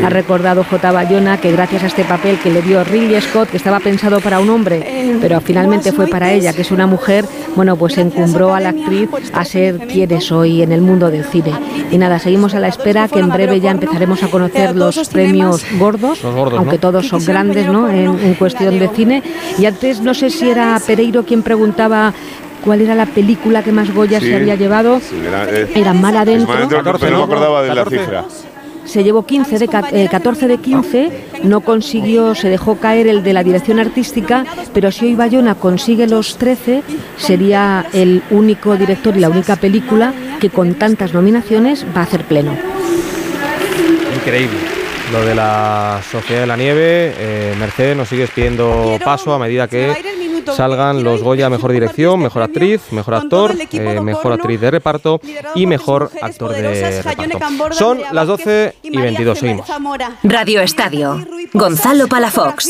ha 0.03 0.09
recordado 0.09 0.48
J. 0.57 0.91
Bayona, 0.91 1.37
que 1.39 1.51
gracias 1.51 1.83
a 1.83 1.87
este 1.87 2.03
papel 2.03 2.37
que 2.39 2.49
le 2.49 2.61
dio 2.61 2.83
Ridley 2.83 3.21
Scott, 3.21 3.49
que 3.49 3.57
estaba 3.57 3.79
pensado 3.79 4.19
para 4.19 4.39
un 4.39 4.49
hombre, 4.49 5.17
pero 5.21 5.39
finalmente 5.41 5.91
fue 5.91 6.07
para 6.07 6.31
ella, 6.31 6.53
que 6.53 6.63
es 6.63 6.71
una 6.71 6.87
mujer, 6.87 7.25
bueno, 7.55 7.75
pues 7.75 7.97
encumbró 7.97 8.53
a 8.55 8.59
la 8.59 8.69
actriz 8.69 9.09
a 9.33 9.45
ser 9.45 9.77
quien 9.87 10.11
es 10.11 10.31
hoy 10.31 10.61
en 10.61 10.71
el 10.71 10.81
mundo 10.81 11.09
del 11.11 11.23
cine. 11.23 11.51
Y 11.91 11.97
nada, 11.97 12.19
seguimos 12.19 12.53
a 12.55 12.59
la 12.59 12.67
espera, 12.67 13.07
que 13.07 13.19
en 13.19 13.29
breve 13.29 13.59
ya 13.59 13.71
empezaremos 13.71 14.21
a 14.23 14.27
conocer 14.27 14.75
los 14.75 15.07
premios 15.09 15.63
gordos, 15.77 16.23
aunque 16.23 16.75
¿no? 16.75 16.79
todos 16.79 17.07
son 17.07 17.23
grandes, 17.25 17.67
¿no? 17.67 17.89
En, 17.89 18.19
en 18.19 18.33
cuestión 18.35 18.77
de 18.79 18.87
cine. 18.89 19.23
Y 19.57 19.65
antes 19.65 20.01
no 20.01 20.13
sé 20.13 20.29
si 20.29 20.49
era 20.49 20.79
Pereiro 20.85 21.23
quien 21.23 21.43
preguntaba 21.43 22.13
cuál 22.63 22.81
era 22.81 22.93
la 22.95 23.05
película 23.05 23.63
que 23.63 23.71
más 23.71 23.93
Goya 23.93 24.19
Sí. 24.19 24.27
se 24.27 24.35
había 24.35 24.55
llevado. 24.55 24.99
Sí, 24.99 25.15
era, 25.25 25.45
eh, 25.49 25.71
Era 25.75 25.93
Mal 25.93 26.17
Adentro. 26.17 26.47
Mal 26.47 26.63
Adentro, 26.63 26.97
pero 26.99 27.11
no 27.11 27.17
me 27.19 27.23
acordaba 27.23 27.61
de 27.61 27.69
la 27.69 27.75
14. 27.83 27.97
cifra. 27.99 28.25
Se 28.89 29.03
llevó 29.03 29.23
15 29.25 29.59
de, 29.59 29.67
ca- 29.67 29.87
eh, 29.91 30.07
14 30.09 30.47
de 30.47 30.57
15, 30.57 31.11
no 31.43 31.61
consiguió, 31.61 32.33
se 32.33 32.49
dejó 32.49 32.77
caer 32.77 33.07
el 33.07 33.21
de 33.21 33.33
la 33.33 33.43
dirección 33.43 33.79
artística, 33.79 34.45
pero 34.73 34.91
si 34.91 35.05
hoy 35.05 35.13
Bayona 35.15 35.53
consigue 35.53 36.07
los 36.07 36.37
13, 36.37 36.81
sería 37.15 37.85
el 37.93 38.23
único 38.31 38.75
director 38.77 39.15
y 39.15 39.19
la 39.19 39.29
única 39.29 39.57
película 39.57 40.11
que 40.39 40.49
con 40.49 40.73
tantas 40.73 41.13
nominaciones 41.13 41.85
va 41.95 42.01
a 42.01 42.03
hacer 42.05 42.23
pleno. 42.23 42.53
Increíble. 44.15 44.57
Lo 45.11 45.23
de 45.25 45.35
la 45.35 46.01
Sociedad 46.11 46.41
de 46.41 46.47
la 46.47 46.57
Nieve, 46.57 47.13
eh, 47.17 47.55
Mercedes, 47.59 47.95
nos 47.95 48.09
sigues 48.09 48.29
pidiendo 48.31 48.97
paso 49.03 49.33
a 49.33 49.39
medida 49.39 49.67
que 49.67 49.91
salgan 50.55 51.03
los 51.03 51.23
Goya 51.23 51.49
Mejor 51.49 51.71
Dirección, 51.71 52.19
Mejor 52.21 52.43
Actriz, 52.43 52.81
Mejor 52.91 53.15
Actor, 53.15 53.55
eh, 53.71 54.01
Mejor 54.01 54.33
Actriz 54.33 54.61
de 54.61 54.71
Reparto 54.71 55.21
y 55.55 55.65
Mejor 55.65 56.11
Actor 56.21 56.51
de 56.51 57.01
reparto. 57.01 57.75
Son 57.75 58.01
las 58.11 58.27
12 58.27 58.75
y 58.83 58.97
22, 58.97 59.39
seguimos. 59.39 59.67
Radio 60.23 60.61
Estadio. 60.61 61.25
Gonzalo 61.53 62.07
Palafox. 62.07 62.69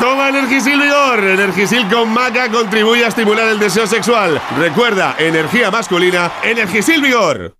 Toma 0.00 0.28
Energisil 0.28 0.80
Vigor. 0.80 1.24
Energisil 1.24 1.88
con 1.88 2.12
maca 2.12 2.48
contribuye 2.48 3.04
a 3.04 3.08
estimular 3.08 3.48
el 3.48 3.58
deseo 3.58 3.86
sexual. 3.86 4.40
Recuerda, 4.58 5.16
energía 5.18 5.70
masculina, 5.70 6.30
Energisil 6.42 7.02
Vigor. 7.02 7.54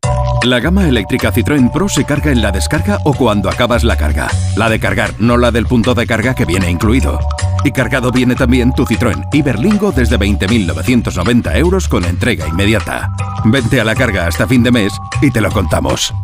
La 0.45 0.61
gama 0.61 0.89
eléctrica 0.89 1.33
Citroën 1.33 1.71
Pro 1.73 1.89
se 1.89 2.05
carga 2.05 2.31
en 2.31 2.41
la 2.41 2.53
descarga 2.53 2.99
o 3.05 3.13
cuando 3.13 3.51
acabas 3.51 3.83
la 3.83 3.97
carga. 3.97 4.29
La 4.57 4.69
de 4.69 4.79
cargar, 4.79 5.13
no 5.19 5.37
la 5.37 5.51
del 5.51 5.67
punto 5.67 5.95
de 5.95 6.07
carga 6.07 6.35
que 6.35 6.45
viene 6.45 6.71
incluido. 6.71 7.19
Y 7.65 7.73
cargado 7.73 8.13
viene 8.13 8.37
también 8.37 8.73
tu 8.73 8.85
Citroën 8.85 9.29
Iberlingo 9.33 9.91
desde 9.91 10.19
20.990 10.19 11.57
euros 11.57 11.89
con 11.89 12.05
entrega 12.05 12.47
inmediata. 12.47 13.11
Vente 13.45 13.81
a 13.81 13.85
la 13.85 13.97
carga 13.97 14.27
hasta 14.27 14.47
fin 14.47 14.63
de 14.63 14.71
mes 14.71 14.93
y 15.21 15.31
te 15.31 15.41
lo 15.41 15.51
contamos. 15.51 16.15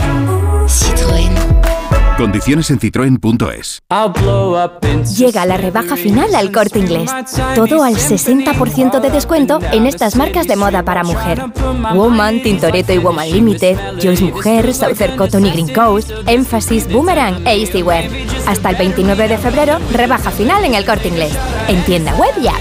Citroën. 0.66 1.53
Condiciones 2.16 2.70
en 2.70 2.78
citroen.es. 2.78 3.82
Llega 5.16 5.46
la 5.46 5.56
rebaja 5.56 5.96
final 5.96 6.34
al 6.34 6.52
corte 6.52 6.78
inglés. 6.78 7.10
Todo 7.56 7.82
al 7.82 7.96
60% 7.96 9.00
de 9.00 9.10
descuento 9.10 9.58
en 9.72 9.86
estas 9.86 10.14
marcas 10.14 10.46
de 10.46 10.54
moda 10.56 10.84
para 10.84 11.02
mujer. 11.02 11.42
Woman, 11.94 12.42
Tintoretto 12.42 12.92
y 12.92 12.98
Woman 12.98 13.30
Limited, 13.30 13.76
Joyce 14.00 14.24
Mujer, 14.24 14.72
Southern 14.72 15.16
Cotton 15.16 15.46
y 15.46 15.50
Green 15.50 15.72
Coast, 15.74 16.10
Emphasis, 16.26 16.90
Boomerang 16.90 17.46
e 17.46 17.60
Easywear. 17.60 18.08
Hasta 18.46 18.70
el 18.70 18.76
29 18.76 19.28
de 19.28 19.38
febrero, 19.38 19.78
rebaja 19.92 20.30
final 20.30 20.64
en 20.64 20.74
el 20.74 20.84
corte 20.84 21.08
inglés. 21.08 21.36
En 21.68 21.84
tienda 21.84 22.14
web 22.14 22.32
y 22.40 22.46
app. 22.46 22.60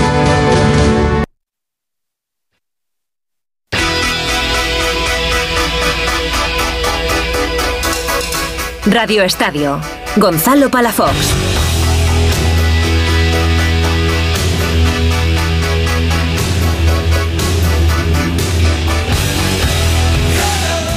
Radio 8.91 9.23
Estadio. 9.23 9.79
Gonzalo 10.17 10.69
Palafox. 10.69 11.15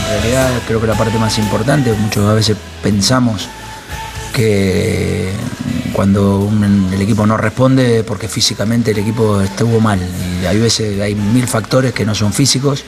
En 0.08 0.22
realidad 0.22 0.50
creo 0.66 0.80
que 0.80 0.86
la 0.86 0.94
parte 0.94 1.18
más 1.18 1.38
importante, 1.38 1.92
muchas 1.92 2.34
veces 2.34 2.56
pensamos 2.82 3.48
que 4.32 5.30
cuando 5.92 6.38
un- 6.40 6.90
el 6.92 7.00
equipo 7.02 7.26
no 7.26 7.36
responde 7.36 8.04
porque 8.04 8.28
físicamente 8.28 8.90
el 8.90 8.98
equipo 8.98 9.40
estuvo 9.40 9.80
mal 9.80 10.00
y 10.42 10.46
hay 10.46 10.58
veces 10.58 11.00
hay 11.00 11.14
mil 11.14 11.46
factores 11.46 11.92
que 11.92 12.04
no 12.04 12.14
son 12.14 12.32
físicos 12.32 12.84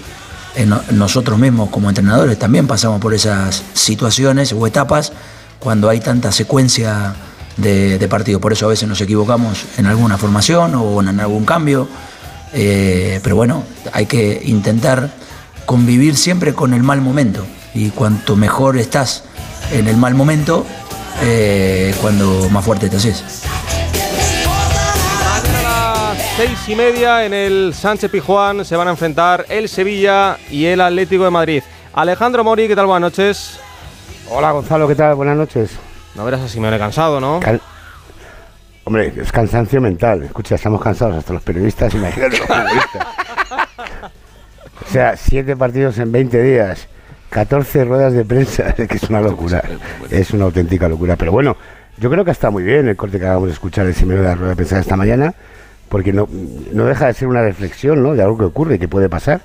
nosotros 0.93 1.39
mismos 1.39 1.69
como 1.71 1.89
entrenadores 1.89 2.39
también 2.39 2.67
pasamos 2.67 3.01
por 3.01 3.13
esas 3.13 3.63
situaciones 3.75 4.53
o 4.53 4.67
etapas 4.67 5.13
cuando 5.59 5.89
hay 5.89 6.01
tanta 6.01 6.33
secuencia 6.33 7.15
de, 7.57 8.07
partidos. 8.09 8.41
Por 8.41 8.53
eso 8.53 8.67
a 8.67 8.71
veces 8.71 8.89
nos 8.89 9.01
equivocamos 9.01 9.65
en 9.77 9.87
alguna 9.87 10.17
formación 10.17 10.75
o 10.75 11.01
en 11.01 11.21
algún 11.21 11.45
cambio. 11.45 11.89
Eh, 12.53 13.21
pero 13.23 13.35
bueno 13.37 13.65
hay 13.93 14.07
que 14.07 14.41
intentar 14.45 15.11
convivir 15.67 16.17
siempre 16.17 16.55
con 16.55 16.73
el 16.75 16.83
mal 16.83 17.01
momento. 17.01 17.45
Y 17.75 17.91
cuanto 17.91 18.37
mejor 18.37 18.79
estás 18.79 19.25
en 19.73 19.89
el 19.89 19.97
mal 19.97 20.15
momento 20.15 20.65
eh, 21.23 21.95
cuando 22.01 22.49
más 22.51 22.65
fuerte 22.65 22.89
te 22.89 22.97
haces. 22.97 23.46
Seis 26.37 26.69
y 26.69 26.75
media 26.77 27.25
en 27.25 27.33
el 27.33 27.73
Sánchez 27.73 28.11
Pijuán 28.11 28.65
se 28.65 28.77
van 28.77 28.89
a 28.89 28.91
enfrentar 28.91 29.47
el 29.49 29.69
Sevilla 29.69 30.37
y 30.51 30.67
el 30.67 30.81
Atlético 30.83 31.25
de 31.25 31.31
Madrid. 31.31 31.63
Alejandro 31.95 32.45
Mori, 32.45 32.69
¿qué 32.69 32.77
tal? 32.77 32.87
Buenas 32.87 33.11
noches. 33.13 33.59
Hola 34.31 34.51
Gonzalo, 34.53 34.87
¿qué 34.87 34.95
tal? 34.95 35.15
Buenas 35.15 35.37
noches. 35.37 35.71
No 36.15 36.25
verás 36.27 36.43
a 36.43 36.49
Simeone 36.49 36.79
cansado, 36.79 37.21
¿no? 37.21 37.41
Cal- 37.41 37.61
Hombre, 38.85 39.13
es 39.17 39.33
cansancio 39.33 39.81
mental. 39.81 40.25
Escucha, 40.25 40.57
estamos 40.57 40.81
cansados 40.83 41.17
hasta 41.17 41.33
los 41.33 41.43
periodistas, 41.43 41.93
imagínate 41.95 42.39
los 42.39 42.47
futbolistas. 42.47 43.07
O 44.89 44.89
sea, 44.93 45.17
siete 45.17 45.57
partidos 45.57 45.99
en 45.99 46.13
20 46.13 46.41
días, 46.43 46.87
14 47.31 47.85
ruedas 47.87 48.13
de 48.13 48.25
prensa, 48.25 48.69
es 48.77 48.87
que 48.89 48.97
es 48.97 49.03
una 49.05 49.21
locura. 49.21 49.63
Es 50.11 50.31
una 50.33 50.45
auténtica 50.45 50.87
locura. 50.89 51.17
Pero 51.17 51.33
bueno, 51.33 51.57
yo 51.97 52.09
creo 52.11 52.25
que 52.25 52.31
está 52.31 52.51
muy 52.51 52.63
bien 52.63 52.87
el 52.87 52.95
corte 52.95 53.19
que 53.19 53.25
acabamos 53.25 53.49
de 53.49 53.55
escuchar 53.55 53.87
el 53.87 53.95
Simeone 53.95 54.21
de 54.23 54.29
la 54.29 54.35
rueda 54.35 54.51
de 54.51 54.57
prensa 54.57 54.75
de 54.77 54.83
esta 54.83 54.95
mañana, 54.97 55.35
porque 55.89 56.13
no, 56.13 56.29
no 56.73 56.85
deja 56.85 57.07
de 57.07 57.15
ser 57.15 57.29
una 57.29 57.43
reflexión 57.43 58.03
¿no? 58.03 58.15
de 58.15 58.23
algo 58.23 58.39
que 58.39 58.45
ocurre 58.45 58.77
y 58.77 58.79
que 58.79 58.89
puede 58.89 59.09
pasar, 59.09 59.41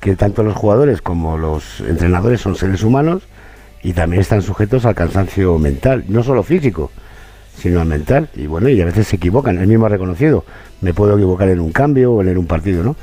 que 0.00 0.16
tanto 0.16 0.42
los 0.42 0.54
jugadores 0.54 1.00
como 1.02 1.38
los 1.38 1.80
entrenadores 1.80 2.40
son 2.40 2.56
seres 2.56 2.82
humanos 2.82 3.22
y 3.82 3.92
también 3.92 4.20
están 4.20 4.42
sujetos 4.42 4.86
al 4.86 4.94
cansancio 4.94 5.58
mental, 5.58 6.04
no 6.08 6.22
solo 6.22 6.42
físico, 6.42 6.90
sino 7.56 7.80
al 7.80 7.86
mental. 7.86 8.28
Y 8.34 8.46
bueno, 8.46 8.68
y 8.68 8.80
a 8.80 8.84
veces 8.84 9.08
se 9.08 9.16
equivocan, 9.16 9.58
él 9.58 9.66
mismo 9.66 9.86
ha 9.86 9.90
reconocido, 9.90 10.44
me 10.80 10.94
puedo 10.94 11.16
equivocar 11.16 11.48
en 11.48 11.60
un 11.60 11.72
cambio 11.72 12.12
o 12.12 12.22
en 12.22 12.38
un 12.38 12.46
partido, 12.46 12.82
¿no? 12.82 12.96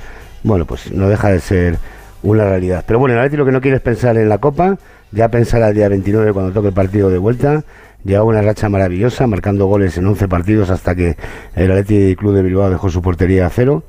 Bueno, 0.43 0.65
pues 0.65 0.91
no 0.91 1.07
deja 1.07 1.29
de 1.29 1.39
ser 1.39 1.77
una 2.23 2.45
realidad. 2.45 2.83
Pero 2.85 2.99
bueno, 2.99 3.13
el 3.13 3.19
Atleti 3.19 3.37
lo 3.37 3.45
que 3.45 3.51
no 3.51 3.61
quiere 3.61 3.77
es 3.77 3.83
pensar 3.83 4.17
en 4.17 4.29
la 4.29 4.39
Copa, 4.39 4.77
ya 5.11 5.29
pensará 5.29 5.69
el 5.69 5.75
día 5.75 5.89
29 5.89 6.33
cuando 6.33 6.51
toque 6.51 6.69
el 6.69 6.73
partido 6.73 7.09
de 7.09 7.17
vuelta. 7.17 7.63
Lleva 8.03 8.23
una 8.23 8.41
racha 8.41 8.67
maravillosa, 8.69 9.27
marcando 9.27 9.67
goles 9.67 9.97
en 9.97 10.07
11 10.07 10.27
partidos 10.27 10.69
hasta 10.69 10.95
que 10.95 11.15
el 11.55 11.71
Atleti 11.71 12.15
Club 12.15 12.33
de 12.35 12.41
Bilbao 12.41 12.69
dejó 12.69 12.89
su 12.89 13.01
portería 13.01 13.45
a 13.45 13.49
cero. 13.49 13.83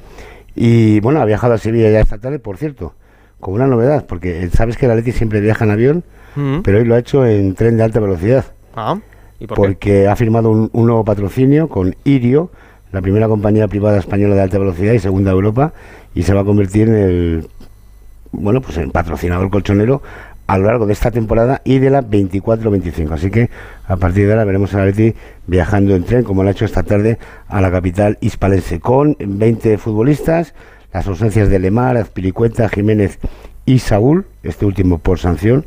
Y 0.54 1.00
bueno, 1.00 1.20
ha 1.20 1.24
viajado 1.24 1.54
a 1.54 1.58
Sevilla 1.58 1.90
ya 1.90 2.00
esta 2.00 2.18
tarde, 2.18 2.38
por 2.38 2.58
cierto, 2.58 2.94
con 3.40 3.54
una 3.54 3.66
novedad, 3.66 4.04
porque 4.06 4.48
sabes 4.54 4.76
que 4.76 4.84
el 4.86 4.92
Atleti 4.92 5.12
siempre 5.12 5.40
viaja 5.40 5.64
en 5.64 5.70
avión, 5.70 6.04
Mm. 6.34 6.60
pero 6.62 6.78
hoy 6.78 6.84
lo 6.86 6.94
ha 6.94 6.98
hecho 6.98 7.26
en 7.26 7.54
tren 7.54 7.76
de 7.76 7.82
alta 7.82 8.00
velocidad 8.00 8.46
Ah, 8.74 8.96
¿y 9.38 9.46
por 9.46 9.56
qué? 9.56 9.62
porque 9.62 10.08
ha 10.08 10.16
firmado 10.16 10.48
un, 10.50 10.70
un 10.72 10.86
nuevo 10.86 11.04
patrocinio 11.04 11.68
con 11.68 11.94
Irio, 12.04 12.50
la 12.90 13.02
primera 13.02 13.28
compañía 13.28 13.68
privada 13.68 13.98
española 13.98 14.34
de 14.34 14.40
alta 14.40 14.58
velocidad 14.58 14.94
y 14.94 14.98
segunda 14.98 15.30
de 15.30 15.34
Europa, 15.36 15.74
y 16.14 16.22
se 16.22 16.32
va 16.32 16.40
a 16.40 16.44
convertir 16.44 16.88
en 16.88 16.94
el 16.94 17.48
bueno 18.30 18.62
pues 18.62 18.78
en 18.78 18.90
patrocinador 18.92 19.50
colchonero 19.50 20.00
a 20.46 20.58
lo 20.58 20.66
largo 20.66 20.86
de 20.86 20.92
esta 20.92 21.10
temporada 21.10 21.62
y 21.64 21.78
de 21.78 21.90
la 21.90 22.02
24-25. 22.02 23.12
Así 23.12 23.30
que 23.30 23.50
a 23.86 23.96
partir 23.96 24.26
de 24.26 24.32
ahora 24.32 24.44
veremos 24.44 24.74
a 24.74 24.82
Atleti 24.82 25.14
viajando 25.46 25.94
en 25.94 26.04
tren, 26.04 26.24
como 26.24 26.42
lo 26.42 26.48
ha 26.48 26.52
hecho 26.52 26.64
esta 26.64 26.82
tarde, 26.82 27.18
a 27.48 27.60
la 27.60 27.70
capital 27.70 28.18
hispalense, 28.20 28.80
con 28.80 29.16
20 29.18 29.78
futbolistas, 29.78 30.54
las 30.92 31.06
ausencias 31.06 31.48
de 31.48 31.58
Lemar, 31.58 31.96
Azpilicueta, 31.96 32.68
Jiménez 32.68 33.18
y 33.64 33.78
Saúl, 33.78 34.26
este 34.42 34.66
último 34.66 34.98
por 34.98 35.18
sanción, 35.18 35.64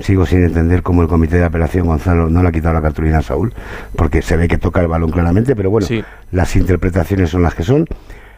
Sigo 0.00 0.26
sin 0.26 0.44
entender 0.44 0.82
cómo 0.82 1.00
el 1.00 1.08
comité 1.08 1.38
de 1.38 1.44
apelación 1.44 1.86
Gonzalo 1.86 2.28
no 2.28 2.42
le 2.42 2.50
ha 2.50 2.52
quitado 2.52 2.74
la 2.74 2.82
cartulina 2.82 3.18
a 3.18 3.22
Saúl, 3.22 3.54
porque 3.96 4.20
se 4.20 4.36
ve 4.36 4.46
que 4.46 4.58
toca 4.58 4.82
el 4.82 4.88
balón 4.88 5.10
claramente, 5.10 5.56
pero 5.56 5.70
bueno, 5.70 5.86
las 6.30 6.56
interpretaciones 6.56 7.30
son 7.30 7.42
las 7.42 7.54
que 7.54 7.62
son. 7.62 7.86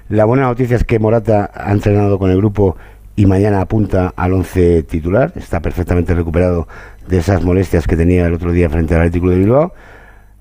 La 0.09 0.25
buena 0.25 0.45
noticia 0.45 0.77
es 0.77 0.85
que 0.85 1.01
Morata 1.01 1.51
ha 1.53 1.73
entrenado 1.73 2.19
con 2.21 2.31
el 2.31 2.37
grupo 2.37 2.77
y 3.21 3.27
mañana 3.27 3.61
apunta 3.61 4.15
al 4.17 4.33
11 4.33 4.85
titular, 4.85 5.35
está 5.37 5.61
perfectamente 5.61 6.15
recuperado 6.15 6.67
de 7.07 7.19
esas 7.19 7.45
molestias 7.45 7.87
que 7.87 7.95
tenía 7.95 8.27
el 8.27 8.33
otro 8.33 8.51
día 8.51 8.71
frente 8.71 8.95
al 8.95 9.03
Atlético 9.03 9.29
de 9.29 9.37
Bilbao. 9.37 9.75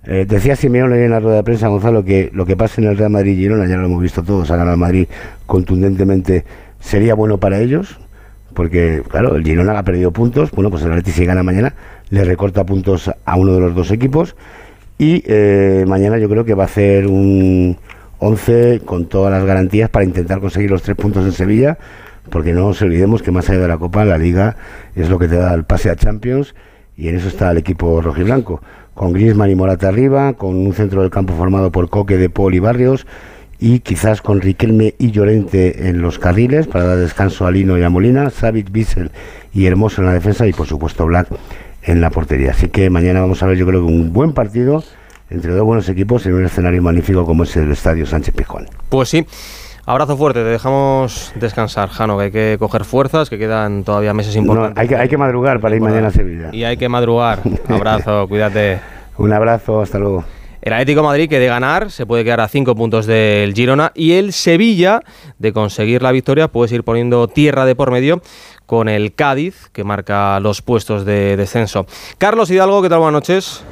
Eh, 0.06 0.26
decía 0.26 0.56
Simeone 0.56 1.03
en 1.03 1.11
la 1.11 1.19
rueda 1.19 1.35
de 1.35 1.43
prensa, 1.43 1.68
Gonzalo, 1.68 2.06
que 2.06 2.30
lo 2.31 2.45
que 2.45 2.56
pasa 2.56 2.80
en 2.80 2.88
el 2.88 2.97
Real 2.97 3.10
Madrid 3.10 3.34
y 3.34 3.41
Girona, 3.41 3.68
ya 3.68 3.76
lo 3.76 3.88
hemos 3.88 4.01
visto 4.01 4.23
todos, 4.23 4.49
ha 4.49 4.56
ganado 4.56 4.76
el 4.76 4.80
Madrid 4.80 5.07
contundentemente, 5.45 6.45
sería 6.80 7.15
bueno 7.15 7.38
para 7.38 7.60
ellos, 7.60 7.99
porque 8.53 9.03
claro, 9.10 9.35
el 9.35 9.43
Girona 9.43 9.77
ha 9.77 9.84
perdido 9.84 10.14
puntos, 10.14 10.49
bueno, 10.51 10.69
pues 10.69 10.81
el 10.84 10.91
Atleti 10.91 11.11
si 11.11 11.26
gana 11.26 11.43
mañana 11.43 11.73
le 12.11 12.23
recorta 12.23 12.65
puntos 12.65 13.11
a 13.26 13.35
uno 13.35 13.56
de 13.56 13.60
los 13.60 13.76
dos 13.76 13.91
equipos. 13.91 14.38
Y 14.97 15.22
eh, 15.27 15.84
mañana 15.85 16.18
yo 16.18 16.30
creo 16.30 16.45
que 16.45 16.53
va 16.53 16.64
a 16.64 16.68
hacer 16.68 17.07
un 17.07 17.76
11 18.19 18.84
con 18.85 19.07
todas 19.07 19.34
las 19.34 19.43
garantías 19.43 19.89
para 19.89 20.06
intentar 20.06 20.39
conseguir 20.39 20.72
los 20.72 20.81
tres 20.81 20.95
puntos 20.95 21.26
en 21.26 21.34
Sevilla, 21.34 21.77
porque 22.30 22.53
no 22.53 22.68
nos 22.68 22.81
olvidemos 22.81 23.22
que 23.22 23.31
más 23.31 23.49
allá 23.49 23.60
de 23.60 23.68
la 23.68 23.77
Copa, 23.77 24.06
la 24.06 24.18
Liga 24.18 24.56
es 24.95 25.10
lo 25.10 25.19
que 25.19 25.27
te 25.27 25.35
da 25.35 25.53
el 25.53 25.64
pase 25.64 25.89
a 25.89 25.95
Champions 25.95 26.56
y 26.95 27.07
en 27.07 27.15
eso 27.15 27.27
está 27.27 27.51
el 27.51 27.57
equipo 27.57 28.01
rojiblanco, 28.01 28.61
con 28.93 29.14
Griezmann 29.14 29.49
y 29.49 29.56
Morata 29.56 29.88
arriba, 29.88 30.34
con 30.34 30.56
un 30.56 30.73
centro 30.73 31.01
del 31.01 31.11
campo 31.11 31.34
formado 31.34 31.72
por 31.72 31.89
Coque, 31.89 32.18
De 32.18 32.30
Paul 32.30 32.56
y 32.56 32.60
Barrios 32.60 33.07
y 33.60 33.80
quizás 33.80 34.22
con 34.22 34.41
Riquelme 34.41 34.95
y 34.97 35.11
Llorente 35.11 35.89
en 35.89 36.01
los 36.01 36.18
carriles 36.18 36.68
para 36.68 36.85
dar 36.85 36.97
descanso 36.97 37.45
a 37.45 37.51
Lino 37.51 37.77
y 37.77 37.84
a 37.84 37.89
Molina, 37.89 38.30
Savic, 38.30 38.72
Bissell 38.72 39.11
y 39.53 39.65
Hermoso 39.65 40.01
en 40.01 40.07
la 40.07 40.14
defensa 40.14 40.47
y 40.47 40.53
por 40.53 40.68
supuesto 40.68 41.06
Black 41.06 41.27
en 41.84 42.01
la 42.01 42.10
portería. 42.10 42.51
Así 42.51 42.69
que 42.69 42.89
mañana 42.89 43.22
vamos 43.22 43.43
a 43.43 43.47
ver 43.47 43.57
yo 43.57 43.65
creo 43.65 43.85
que 43.85 43.91
un 43.91 44.14
buen 44.14 44.34
partido 44.34 44.84
entre 45.30 45.53
dos 45.53 45.64
buenos 45.64 45.89
equipos 45.89 46.26
en 46.26 46.34
un 46.34 46.45
escenario 46.45 46.81
magnífico 46.81 47.26
como 47.26 47.43
es 47.43 47.56
el 47.57 47.72
Estadio 47.72 48.06
Sánchez 48.06 48.34
Pizjuán. 48.34 48.68
Pues 48.89 49.10
sí. 49.10 49.26
Abrazo 49.90 50.18
fuerte, 50.18 50.41
te 50.44 50.49
dejamos 50.49 51.32
descansar, 51.34 51.90
Jano, 51.90 52.16
que 52.20 52.26
hay 52.26 52.32
que 52.32 52.57
coger 52.60 52.86
fuerzas, 52.86 53.28
que 53.28 53.40
quedan 53.40 53.84
todavía 53.84 54.14
meses 54.14 54.36
No, 54.36 54.41
importantes. 54.44 54.80
hay, 54.80 54.88
que, 54.88 54.95
hay 54.95 55.10
que 55.10 55.18
madrugar 55.18 55.60
para 55.60 55.76
ir 55.76 55.82
mañana 55.82 56.10
a 56.10 56.11
Sevilla. 56.11 56.49
Y 56.52 56.64
hay 56.64 56.78
que 56.78 56.88
madrugar. 56.88 57.40
Abrazo, 57.68 58.28
cuídate. 58.28 58.80
Un 59.18 59.34
abrazo, 59.34 59.82
hasta 59.82 59.98
luego. 59.98 60.24
El 60.61 60.74
Atlético 60.74 61.02
de 61.02 61.07
Madrid, 61.07 61.28
que 61.28 61.40
de 61.40 61.48
ganar, 61.48 61.90
se 61.90 62.06
puede 62.06 62.24
quedar 62.24 62.40
a 62.40 62.48
cinco 62.48 62.76
puntos 62.76 63.07
del 63.07 63.56
Girona. 63.56 63.91
Y 63.95 64.11
el 64.11 64.32
Sevilla, 64.32 65.02
de 65.40 65.53
conseguir 65.53 66.03
la 66.03 66.11
victoria, 66.11 66.49
puede 66.49 66.76
ir 66.76 66.84
poniendo 66.84 67.28
tierra 67.28 67.66
de 67.66 67.74
por 67.74 67.90
medio 67.90 68.22
con 68.68 68.90
el 68.90 69.16
Cádiz, 69.16 69.70
que 69.74 69.84
marca 69.84 70.40
los 70.40 70.61
puestos 70.61 71.03
de 71.03 71.36
descenso. 71.36 71.88
Carlos 72.20 72.52
Hidalgo, 72.52 72.84
¿qué 72.84 72.90
tal? 72.90 72.99
Buenas 72.99 73.14
noches. 73.14 73.64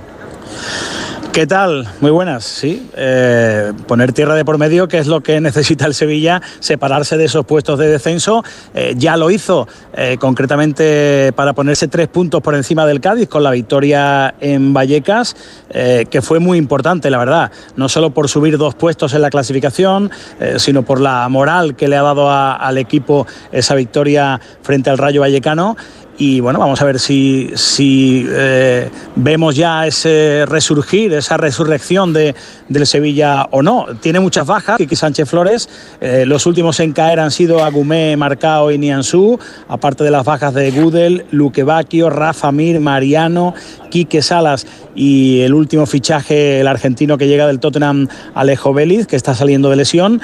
¿Qué 1.38 1.46
tal? 1.46 1.88
Muy 2.02 2.10
buenas, 2.10 2.44
sí. 2.46 2.90
Eh, 2.98 3.72
poner 3.88 4.12
tierra 4.12 4.34
de 4.34 4.44
por 4.44 4.58
medio, 4.58 4.88
que 4.88 4.98
es 4.98 5.06
lo 5.06 5.22
que 5.22 5.40
necesita 5.40 5.86
el 5.86 5.94
Sevilla, 5.94 6.42
separarse 6.60 7.16
de 7.16 7.26
esos 7.26 7.46
puestos 7.46 7.78
de 7.78 7.88
descenso. 7.90 8.44
Eh, 8.74 8.96
ya 8.98 9.18
lo 9.18 9.30
hizo 9.30 9.68
eh, 9.94 10.18
concretamente 10.20 11.32
para 11.36 11.54
ponerse 11.54 11.88
tres 11.90 12.08
puntos 12.08 12.42
por 12.42 12.56
encima 12.56 12.88
del 12.88 13.02
Cádiz 13.02 13.30
con 13.30 13.44
la 13.44 13.52
victoria 13.52 14.34
en 14.40 14.74
Vallecas, 14.74 15.36
que 15.70 16.22
fue 16.24 16.40
muy 16.40 16.58
importante, 16.58 17.12
la 17.12 17.20
verdad. 17.20 17.52
No 17.76 17.88
solo 17.88 18.10
por 18.16 18.30
subir 18.30 18.58
dos 18.58 18.74
puestos 18.74 19.14
en 19.14 19.22
la 19.22 19.30
clasificación, 19.30 20.10
sino 20.56 20.82
por 20.82 21.00
la 21.00 21.30
moral 21.30 21.76
que 21.76 21.88
le 21.88 21.98
ha 21.98 22.02
dado 22.02 22.32
al 22.32 22.80
equipo 22.80 23.28
esa 23.52 23.76
victoria 23.76 24.42
frente 24.64 24.90
al 24.90 24.98
Rayo 24.98 25.22
Vallecano. 25.22 25.78
Y 26.18 26.40
bueno, 26.40 26.60
vamos 26.60 26.82
a 26.82 26.86
ver 26.86 27.00
si, 27.00 27.52
si 27.56 28.26
eh, 28.28 28.90
vemos 29.16 29.56
ya 29.56 29.86
ese 29.86 30.46
resurgir, 30.48 31.14
esa 31.14 31.38
resurrección 31.38 32.12
de, 32.12 32.34
del 32.70 32.88
Sevilla 32.88 33.48
o 33.52 33.62
no. 33.62 33.86
Tiene 34.02 34.20
muchas 34.20 34.48
bajas, 34.48 34.78
Kiki 34.78 34.96
Sánchez 34.96 35.30
Flores, 35.30 35.70
eh, 36.02 36.26
los 36.26 36.46
últimos 36.48 36.80
en 36.80 36.94
caer 36.94 37.20
han 37.20 37.32
sido 37.32 37.64
Agumé, 37.64 38.18
Marcao 38.18 38.72
y 38.72 38.80
Nianzú, 38.80 39.40
aparte 39.68 40.04
de 40.04 40.12
las 40.12 40.26
bajas 40.26 40.54
de 40.54 40.72
Gudel, 40.72 41.26
Luque 41.32 41.64
Bacchio, 41.64 42.10
Rafa 42.10 42.52
Mir, 42.52 42.80
Mariano, 42.80 43.54
Quique 43.92 44.22
Salas 44.22 44.66
y 44.96 45.42
el 45.42 45.54
último 45.54 45.86
fichaje, 45.86 46.60
el 46.60 46.68
argentino 46.68 47.18
que 47.18 47.28
llega 47.28 47.46
del 47.46 47.60
Tottenham, 47.60 48.08
Alejo 48.34 48.74
Vélez, 48.74 49.06
que 49.06 49.16
está 49.16 49.36
saliendo 49.36 49.70
de 49.70 49.76
lesión. 49.76 50.22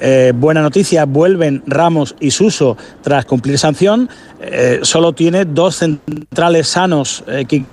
Eh, 0.00 0.32
buena 0.34 0.62
noticia, 0.62 1.04
vuelven 1.04 1.62
Ramos 1.66 2.14
y 2.20 2.30
Suso 2.30 2.76
tras 3.02 3.24
cumplir 3.24 3.58
sanción. 3.58 4.08
Eh, 4.40 4.80
solo 4.82 5.12
tiene 5.12 5.44
dos 5.44 5.76
centrales 5.76 6.68
sanos. 6.68 7.24
eh, 7.26 7.44
que 7.46 7.64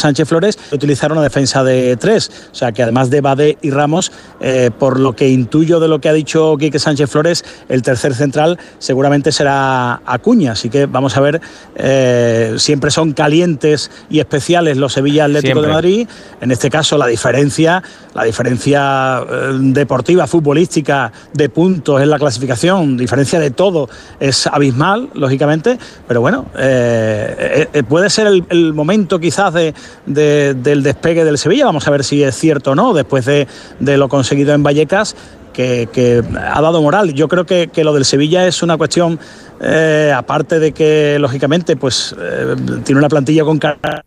Sánchez 0.00 0.28
Flores 0.28 0.58
utilizaron 0.72 1.18
una 1.18 1.24
defensa 1.24 1.62
de 1.62 1.96
tres, 1.96 2.30
o 2.50 2.54
sea 2.54 2.72
que 2.72 2.82
además 2.82 3.10
de 3.10 3.20
Badé 3.20 3.58
y 3.62 3.70
Ramos, 3.70 4.12
eh, 4.40 4.70
por 4.76 4.98
lo 4.98 5.14
que 5.14 5.28
intuyo 5.28 5.80
de 5.80 5.88
lo 5.88 6.00
que 6.00 6.08
ha 6.08 6.12
dicho 6.12 6.56
Quique 6.58 6.78
Sánchez 6.78 7.10
Flores, 7.10 7.44
el 7.68 7.82
tercer 7.82 8.14
central 8.14 8.58
seguramente 8.78 9.32
será 9.32 10.00
Acuña, 10.06 10.52
así 10.52 10.70
que 10.70 10.86
vamos 10.86 11.16
a 11.16 11.20
ver, 11.20 11.40
eh, 11.76 12.54
siempre 12.56 12.90
son 12.90 13.12
calientes 13.12 13.90
y 14.08 14.18
especiales 14.20 14.76
los 14.76 14.92
Sevilla 14.92 15.24
Atlético 15.24 15.60
Siempre. 15.60 15.68
de 15.68 15.74
Madrid, 15.74 16.08
en 16.40 16.50
este 16.50 16.70
caso 16.70 16.98
la 16.98 17.06
diferencia, 17.06 17.82
la 18.14 18.24
diferencia 18.24 19.20
eh, 19.20 19.50
deportiva, 19.60 20.26
futbolística, 20.26 21.12
de 21.32 21.48
puntos 21.48 22.00
en 22.00 22.10
la 22.10 22.18
clasificación, 22.18 22.96
diferencia 22.96 23.38
de 23.38 23.50
todo, 23.50 23.88
es 24.18 24.46
abismal, 24.46 25.10
lógicamente, 25.14 25.78
pero 26.08 26.20
bueno, 26.20 26.46
eh, 26.58 27.82
puede 27.88 28.10
ser 28.10 28.26
el, 28.26 28.44
el 28.48 28.72
momento 28.72 29.18
quizás 29.18 29.54
de, 29.54 29.74
de- 30.06 30.54
del 30.54 30.82
despegue 30.82 31.24
del 31.24 31.38
Sevilla, 31.38 31.66
vamos 31.66 31.86
a 31.86 31.90
ver 31.90 32.04
si 32.04 32.22
es 32.22 32.36
cierto 32.36 32.72
o 32.72 32.74
no, 32.74 32.92
después 32.94 33.24
de, 33.24 33.46
de 33.78 33.96
lo 33.96 34.08
conseguido 34.08 34.54
en 34.54 34.62
Vallecas. 34.62 35.16
Que, 35.52 36.24
ha 36.40 36.62
dado 36.62 36.80
moral. 36.80 37.12
Yo 37.12 37.28
creo 37.28 37.44
que, 37.44 37.68
que 37.70 37.84
lo 37.84 37.92
del 37.92 38.06
Sevilla 38.06 38.46
es 38.46 38.62
una 38.62 38.78
cuestión, 38.78 39.18
eh, 39.60 40.10
aparte 40.16 40.58
de 40.58 40.72
que, 40.72 41.18
lógicamente, 41.20 41.76
pues 41.76 42.14
eh, 42.18 42.56
tiene 42.82 42.98
una 42.98 43.10
plantilla 43.10 43.44
con 43.44 43.58
cara 43.58 44.04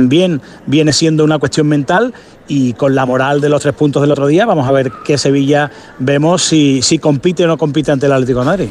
bien 0.00 0.42
viene 0.66 0.92
siendo 0.92 1.24
una 1.24 1.38
cuestión 1.38 1.68
mental 1.68 2.12
y 2.48 2.72
con 2.72 2.94
la 2.94 3.06
moral 3.06 3.40
de 3.40 3.48
los 3.48 3.62
tres 3.62 3.72
puntos 3.74 4.02
del 4.02 4.10
otro 4.10 4.26
día 4.26 4.44
vamos 4.44 4.68
a 4.68 4.72
ver 4.72 4.90
qué 5.04 5.16
Sevilla 5.16 5.70
vemos 6.00 6.42
si, 6.42 6.82
si 6.82 6.98
compite 6.98 7.44
o 7.44 7.46
no 7.46 7.56
compite 7.56 7.92
ante 7.92 8.06
el 8.06 8.12
Atlético 8.12 8.40
de 8.40 8.44
Madrid. 8.46 8.68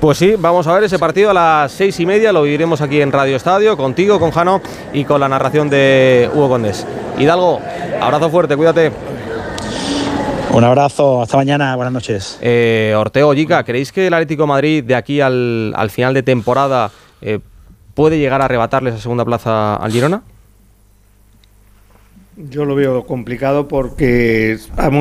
Pues 0.00 0.18
sí, 0.18 0.34
vamos 0.38 0.66
a 0.66 0.74
ver 0.74 0.84
ese 0.84 0.98
partido 0.98 1.30
a 1.30 1.34
las 1.34 1.72
seis 1.72 1.98
y 2.00 2.06
media, 2.06 2.32
lo 2.32 2.42
viviremos 2.42 2.80
aquí 2.82 3.00
en 3.00 3.10
Radio 3.12 3.34
Estadio, 3.34 3.76
contigo, 3.76 4.20
con 4.20 4.30
Jano 4.30 4.60
y 4.92 5.04
con 5.04 5.20
la 5.20 5.28
narración 5.28 5.70
de 5.70 6.30
Hugo 6.34 6.50
Condés. 6.50 6.86
Hidalgo, 7.18 7.60
abrazo 8.00 8.30
fuerte, 8.30 8.56
cuídate. 8.56 8.92
Un 10.52 10.64
abrazo, 10.64 11.22
hasta 11.22 11.38
mañana, 11.38 11.74
buenas 11.76 11.92
noches. 11.92 12.38
Eh, 12.42 12.94
Orteo, 12.96 13.32
Yica, 13.32 13.64
¿creéis 13.64 13.90
que 13.90 14.06
el 14.06 14.14
Atlético 14.14 14.42
de 14.44 14.48
Madrid 14.48 14.84
de 14.84 14.94
aquí 14.94 15.20
al, 15.20 15.72
al 15.74 15.90
final 15.90 16.14
de 16.14 16.22
temporada 16.22 16.90
eh, 17.22 17.40
puede 17.94 18.18
llegar 18.18 18.42
a 18.42 18.44
arrebatarle 18.44 18.90
esa 18.90 19.00
segunda 19.00 19.24
plaza 19.24 19.76
al 19.76 19.90
Girona? 19.90 20.22
Yo 22.38 22.66
lo 22.66 22.74
veo 22.74 23.06
complicado 23.06 23.66
porque 23.66 24.58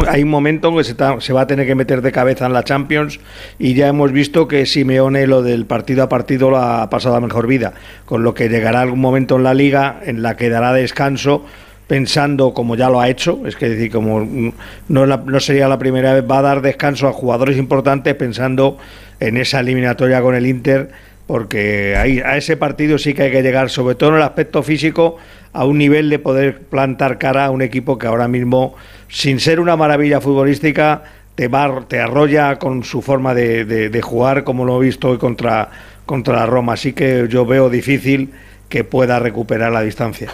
hay 0.07 0.23
un 0.23 0.29
momento 0.29 0.69
en 0.69 0.77
que 0.77 0.83
se, 1.19 1.33
va 1.33 1.41
a 1.41 1.47
tener 1.47 1.67
que 1.67 1.75
meter 1.75 2.01
de 2.01 2.13
cabeza 2.13 2.45
en 2.45 2.53
la 2.53 2.63
Champions 2.63 3.19
y 3.59 3.73
ya 3.73 3.89
hemos 3.89 4.13
visto 4.13 4.47
que 4.47 4.65
Simeone 4.65 5.27
lo 5.27 5.41
del 5.43 5.65
partido 5.65 6.03
a 6.03 6.07
partido 6.07 6.49
lo 6.49 6.57
ha 6.57 6.89
pasado 6.89 7.15
a 7.15 7.19
mejor 7.19 7.45
vida, 7.47 7.73
con 8.05 8.23
lo 8.23 8.33
que 8.33 8.47
llegará 8.47 8.79
algún 8.79 9.01
momento 9.01 9.35
en 9.35 9.43
la 9.43 9.53
liga 9.53 9.99
en 10.05 10.21
la 10.21 10.37
que 10.37 10.47
dará 10.47 10.71
descanso 10.71 11.43
pensando 11.87 12.53
como 12.53 12.77
ya 12.77 12.89
lo 12.89 13.01
ha 13.01 13.09
hecho, 13.09 13.41
es 13.45 13.57
que 13.57 13.67
decir, 13.67 13.91
como 13.91 14.21
mm, 14.21 14.53
no, 14.87 15.05
la- 15.05 15.17
no 15.17 15.39
sería 15.41 15.67
la 15.67 15.77
primera 15.77 16.13
vez, 16.13 16.23
va 16.29 16.39
a 16.39 16.41
dar 16.41 16.61
descanso 16.61 17.09
a 17.09 17.11
jugadores 17.11 17.57
importantes 17.57 18.15
pensando 18.15 18.77
en 19.19 19.35
esa 19.35 19.59
eliminatoria 19.59 20.21
con 20.21 20.35
el 20.35 20.47
Inter, 20.47 20.89
porque 21.27 21.95
ahí, 21.97 22.19
a 22.19 22.37
ese 22.37 22.55
partido 22.55 22.97
sí 22.97 23.13
que 23.13 23.23
hay 23.23 23.31
que 23.31 23.43
llegar, 23.43 23.69
sobre 23.69 23.95
todo 23.95 24.11
en 24.11 24.15
el 24.17 24.21
aspecto 24.21 24.63
físico, 24.63 25.17
a 25.55 25.63
un 25.65 25.77
nivel 25.77 26.09
de 26.09 26.19
poder 26.19 26.59
plantar 26.63 27.17
cara 27.17 27.45
a 27.45 27.49
un 27.49 27.61
equipo 27.61 27.97
que 27.97 28.07
ahora 28.07 28.27
mismo, 28.27 28.75
sin 29.07 29.39
ser 29.39 29.61
una 29.61 29.77
maravilla 29.77 30.19
futbolística, 30.19 31.03
te, 31.35 31.47
va, 31.47 31.85
te 31.87 31.99
arrolla 32.01 32.59
con 32.59 32.83
su 32.83 33.01
forma 33.01 33.33
de, 33.33 33.63
de- 33.63 33.89
de 33.89 34.01
jugar, 34.01 34.43
como 34.43 34.65
lo 34.65 34.81
he 34.81 34.85
visto 34.85 35.09
hoy 35.09 35.17
contra, 35.17 35.69
contra 36.05 36.35
la 36.35 36.45
Roma. 36.45 36.73
Así 36.73 36.91
que 36.91 37.27
yo 37.29 37.45
veo 37.45 37.69
difícil 37.69 38.31
que 38.67 38.83
pueda 38.83 39.17
recuperar 39.19 39.71
la 39.71 39.81
distancia. 39.81 40.29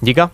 ¿Yica? 0.00 0.30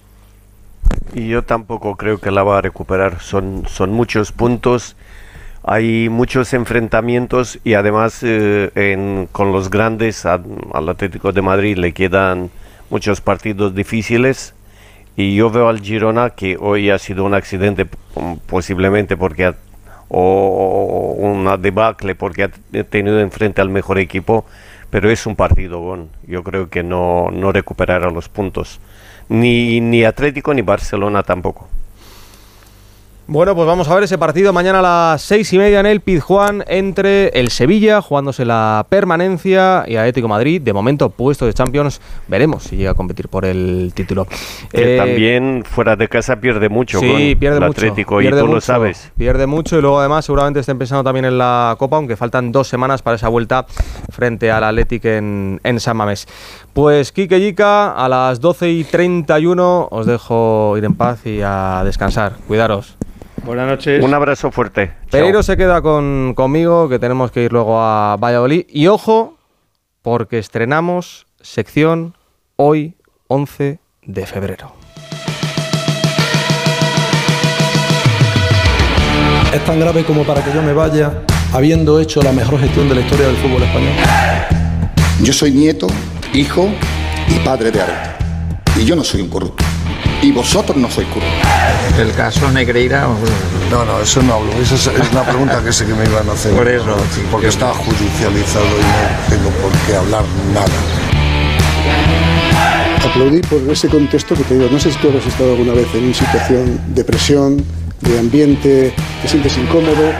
Y 1.12 1.28
yo 1.28 1.42
tampoco 1.42 1.96
creo 1.96 2.18
que 2.18 2.30
la 2.30 2.44
va 2.44 2.58
a 2.58 2.60
recuperar. 2.60 3.20
Son, 3.20 3.64
son 3.68 3.90
muchos 3.92 4.30
puntos, 4.30 4.94
hay 5.64 6.08
muchos 6.08 6.54
enfrentamientos 6.54 7.58
y 7.64 7.74
además 7.74 8.20
eh, 8.22 8.70
en- 8.76 9.28
con 9.32 9.50
los 9.50 9.70
grandes 9.70 10.24
a- 10.24 10.40
al 10.72 10.88
Atlético 10.88 11.32
de 11.32 11.42
Madrid 11.42 11.76
le 11.78 11.92
quedan 11.92 12.50
muchos 12.94 13.20
partidos 13.20 13.74
difíciles. 13.74 14.54
Y 15.16 15.34
yo 15.34 15.50
veo 15.50 15.68
al 15.68 15.80
Girona 15.80 16.30
que 16.30 16.56
hoy 16.58 16.90
ha 16.90 16.98
sido 16.98 17.24
un 17.24 17.34
accidente 17.34 17.86
mm, 18.14 18.34
posiblemente 18.46 19.16
porque 19.16 19.46
ha- 19.46 19.54
o 20.08 21.16
una 21.18 21.56
debacle 21.56 22.14
porque 22.14 22.44
ha 22.44 22.50
tenido 22.84 23.18
enfrente 23.20 23.60
al 23.60 23.68
mejor 23.68 23.98
equipo, 23.98 24.44
pero 24.90 25.10
es 25.10 25.26
un 25.26 25.34
partido 25.34 25.80
bon. 25.80 26.08
Yo 26.28 26.44
creo 26.44 26.68
que 26.70 26.84
no, 26.84 27.30
no 27.32 27.50
recuperará 27.50 28.10
los 28.10 28.28
puntos. 28.28 28.80
Ni, 29.28 29.80
ni 29.80 30.04
Atlético 30.04 30.54
ni 30.54 30.62
Barcelona 30.62 31.24
tampoco. 31.24 31.68
Bueno, 33.26 33.54
pues 33.54 33.66
vamos 33.66 33.88
a 33.88 33.94
ver 33.94 34.04
ese 34.04 34.18
partido 34.18 34.52
mañana 34.52 34.80
a 34.80 34.82
las 34.82 35.22
seis 35.22 35.50
y 35.54 35.56
media 35.56 35.80
en 35.80 35.86
el 35.86 36.02
Pizjuán 36.02 36.62
entre 36.68 37.28
el 37.28 37.48
Sevilla, 37.50 38.02
jugándose 38.02 38.44
la 38.44 38.84
permanencia, 38.90 39.84
y 39.86 39.96
Atlético 39.96 40.28
Madrid. 40.28 40.60
De 40.60 40.74
momento, 40.74 41.08
puesto 41.08 41.46
de 41.46 41.54
Champions, 41.54 42.02
veremos 42.28 42.64
si 42.64 42.76
llega 42.76 42.90
a 42.90 42.94
competir 42.94 43.28
por 43.28 43.46
el 43.46 43.92
título. 43.94 44.26
Que 44.70 44.96
Eh, 44.96 44.98
también 44.98 45.64
fuera 45.66 45.96
de 45.96 46.06
casa 46.06 46.36
pierde 46.36 46.68
mucho 46.68 47.00
Sí, 47.00 47.06
con 47.08 47.40
pierde 47.40 47.56
el 47.56 47.64
mucho. 47.64 47.80
Atlético 47.80 48.18
pierde 48.18 48.36
y 48.36 48.40
tú 48.40 48.46
mucho, 48.46 48.54
lo 48.56 48.60
sabes. 48.60 49.10
Pierde 49.16 49.46
mucho 49.46 49.78
y 49.78 49.80
luego 49.80 50.00
además 50.00 50.26
seguramente 50.26 50.60
estén 50.60 50.78
pensando 50.78 51.02
también 51.02 51.24
en 51.24 51.38
la 51.38 51.76
Copa, 51.78 51.96
aunque 51.96 52.16
faltan 52.16 52.52
dos 52.52 52.68
semanas 52.68 53.00
para 53.00 53.16
esa 53.16 53.28
vuelta 53.28 53.64
frente 54.10 54.50
al 54.50 54.64
Atlético 54.64 55.08
en, 55.08 55.60
en 55.64 55.80
San 55.80 55.96
Mamés. 55.96 56.28
Pues 56.74 57.10
Kike 57.10 57.40
Yica, 57.40 57.92
a 57.92 58.06
las 58.06 58.38
12 58.42 58.70
y 58.70 58.84
31 58.84 59.88
os 59.90 60.04
dejo 60.04 60.74
ir 60.76 60.84
en 60.84 60.94
paz 60.94 61.24
y 61.24 61.40
a 61.42 61.80
descansar. 61.86 62.34
Cuidaros. 62.46 62.98
Buenas 63.44 63.68
noches. 63.68 64.02
Un 64.02 64.14
abrazo 64.14 64.50
fuerte. 64.50 64.92
Pereiro 65.10 65.42
se 65.42 65.56
queda 65.56 65.82
con, 65.82 66.32
conmigo, 66.34 66.88
que 66.88 66.98
tenemos 66.98 67.30
que 67.30 67.44
ir 67.44 67.52
luego 67.52 67.78
a 67.80 68.16
Valladolid. 68.16 68.64
Y 68.70 68.86
ojo, 68.86 69.36
porque 70.00 70.38
estrenamos 70.38 71.26
sección 71.42 72.14
hoy, 72.56 72.94
11 73.28 73.78
de 74.02 74.26
febrero. 74.26 74.72
Es 79.52 79.64
tan 79.64 79.78
grave 79.78 80.04
como 80.04 80.24
para 80.24 80.42
que 80.42 80.52
yo 80.52 80.62
me 80.62 80.72
vaya 80.72 81.22
habiendo 81.52 82.00
hecho 82.00 82.22
la 82.22 82.32
mejor 82.32 82.58
gestión 82.58 82.88
de 82.88 82.94
la 82.96 83.00
historia 83.02 83.26
del 83.26 83.36
fútbol 83.36 83.62
español. 83.62 83.92
Yo 85.22 85.32
soy 85.32 85.52
nieto, 85.52 85.86
hijo 86.32 86.68
y 87.28 87.38
padre 87.44 87.70
de 87.70 87.80
Areta. 87.80 88.18
Y 88.76 88.84
yo 88.84 88.96
no 88.96 89.04
soy 89.04 89.20
un 89.20 89.28
corrupto. 89.28 89.64
Y 90.22 90.32
vosotros 90.32 90.76
no 90.76 90.90
sois 90.90 91.06
corruptos. 91.08 91.98
El 91.98 92.12
caso 92.12 92.50
Negreira. 92.50 93.06
No, 93.70 93.84
no, 93.84 94.00
eso 94.00 94.22
no 94.22 94.34
hablo. 94.34 94.52
Esa 94.60 94.74
es, 94.74 94.90
una 95.12 95.22
pregunta 95.22 95.62
que 95.62 95.72
sé 95.72 95.86
que 95.86 95.94
me 95.94 96.04
iban 96.04 96.28
a 96.28 96.32
hacer. 96.32 96.52
Por 96.52 96.68
eso, 96.68 96.96
Porque 97.30 97.48
está 97.48 97.72
judicializado 97.74 98.64
y 98.64 98.82
no 98.82 99.36
tengo 99.36 99.50
por 99.60 99.72
qué 99.86 99.96
hablar 99.96 100.24
nada. 100.52 100.66
Aplaudí 103.04 103.40
por 103.42 103.60
ese 103.70 103.88
contexto 103.88 104.34
que 104.34 104.44
te 104.44 104.54
digo, 104.54 104.68
no 104.70 104.78
sé 104.78 104.90
si 104.90 104.98
tú 104.98 105.08
habrás 105.08 105.26
estado 105.26 105.52
alguna 105.52 105.74
vez 105.74 105.86
en 105.94 106.04
una 106.04 106.14
situación 106.14 106.80
de 106.94 107.04
presión, 107.04 107.64
de 108.00 108.18
ambiente, 108.18 108.94
te 109.22 109.28
sientes 109.28 109.56
incómodo. 109.58 110.12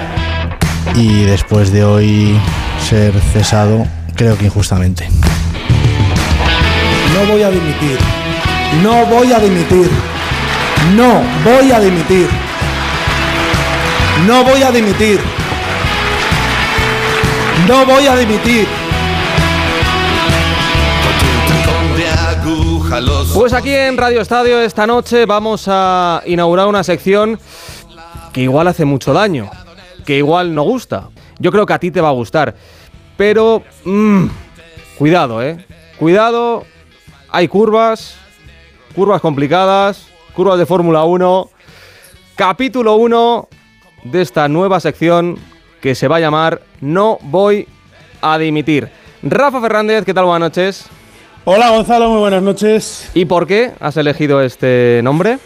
y 0.95 1.25
después 1.25 1.73
de 1.73 1.85
hoy 1.85 2.39
ser 2.89 3.15
cesado, 3.33 3.87
creo 4.15 4.37
que 4.37 4.45
injustamente. 4.45 5.09
No 7.15 7.33
voy 7.33 7.43
a 7.43 7.51
dimitir. 7.51 7.99
No 8.83 9.07
voy 9.07 9.33
a 9.33 9.39
dimitir. 9.39 9.91
No 10.95 11.23
voy 11.45 11.73
a 11.73 11.81
dimitir. 11.81 12.29
No 14.27 14.45
voy 14.45 14.63
a 14.63 14.71
dimitir. 14.71 15.21
No 17.69 17.87
voy 17.87 18.07
a 18.07 18.17
dimitir. 18.17 18.67
Pues 23.35 23.53
aquí 23.53 23.75
en 23.75 23.97
Radio 23.97 24.21
Estadio 24.21 24.61
esta 24.61 24.87
noche 24.87 25.27
vamos 25.27 25.65
a 25.67 26.23
inaugurar 26.27 26.67
una 26.67 26.85
sección 26.85 27.39
que 28.33 28.43
igual 28.43 28.69
hace 28.69 28.85
mucho 28.85 29.13
daño, 29.13 29.51
que 30.05 30.19
igual 30.19 30.55
no 30.55 30.63
gusta. 30.63 31.09
Yo 31.39 31.51
creo 31.51 31.67
que 31.67 31.73
a 31.73 31.79
ti 31.79 31.91
te 31.91 32.01
va 32.01 32.11
a 32.11 32.13
gustar, 32.13 32.55
pero 33.17 33.63
mm, 33.85 34.27
cuidado, 34.99 35.43
¿eh? 35.43 35.65
cuidado, 35.99 36.65
hay 37.31 37.49
curvas, 37.49 38.17
curvas 38.95 39.21
complicadas, 39.21 40.07
curvas 40.35 40.59
de 40.59 40.67
Fórmula 40.67 41.05
1. 41.05 41.51
Capítulo 42.37 42.97
1 42.97 43.49
de 44.05 44.23
esta 44.23 44.49
nueva 44.49 44.81
sección 44.81 45.39
que 45.81 45.95
se 45.95 46.09
va 46.09 46.17
a 46.17 46.21
llamar 46.21 46.63
No 46.81 47.19
voy 47.23 47.67
a 48.23 48.39
dimitir. 48.39 48.89
Rafa 49.23 49.61
Fernández, 49.61 50.05
¿qué 50.05 50.15
tal? 50.15 50.25
Buenas 50.25 50.51
noches. 50.51 50.87
Hola 51.45 51.71
Gonzalo, 51.71 52.09
muy 52.09 52.21
buenas 52.21 52.43
noches. 52.43 53.11
¿Y 53.15 53.25
por 53.27 53.47
qué 53.47 53.73
has 53.81 53.97
elegido 53.97 54.41
este 54.41 55.01
nombre? 55.03 55.39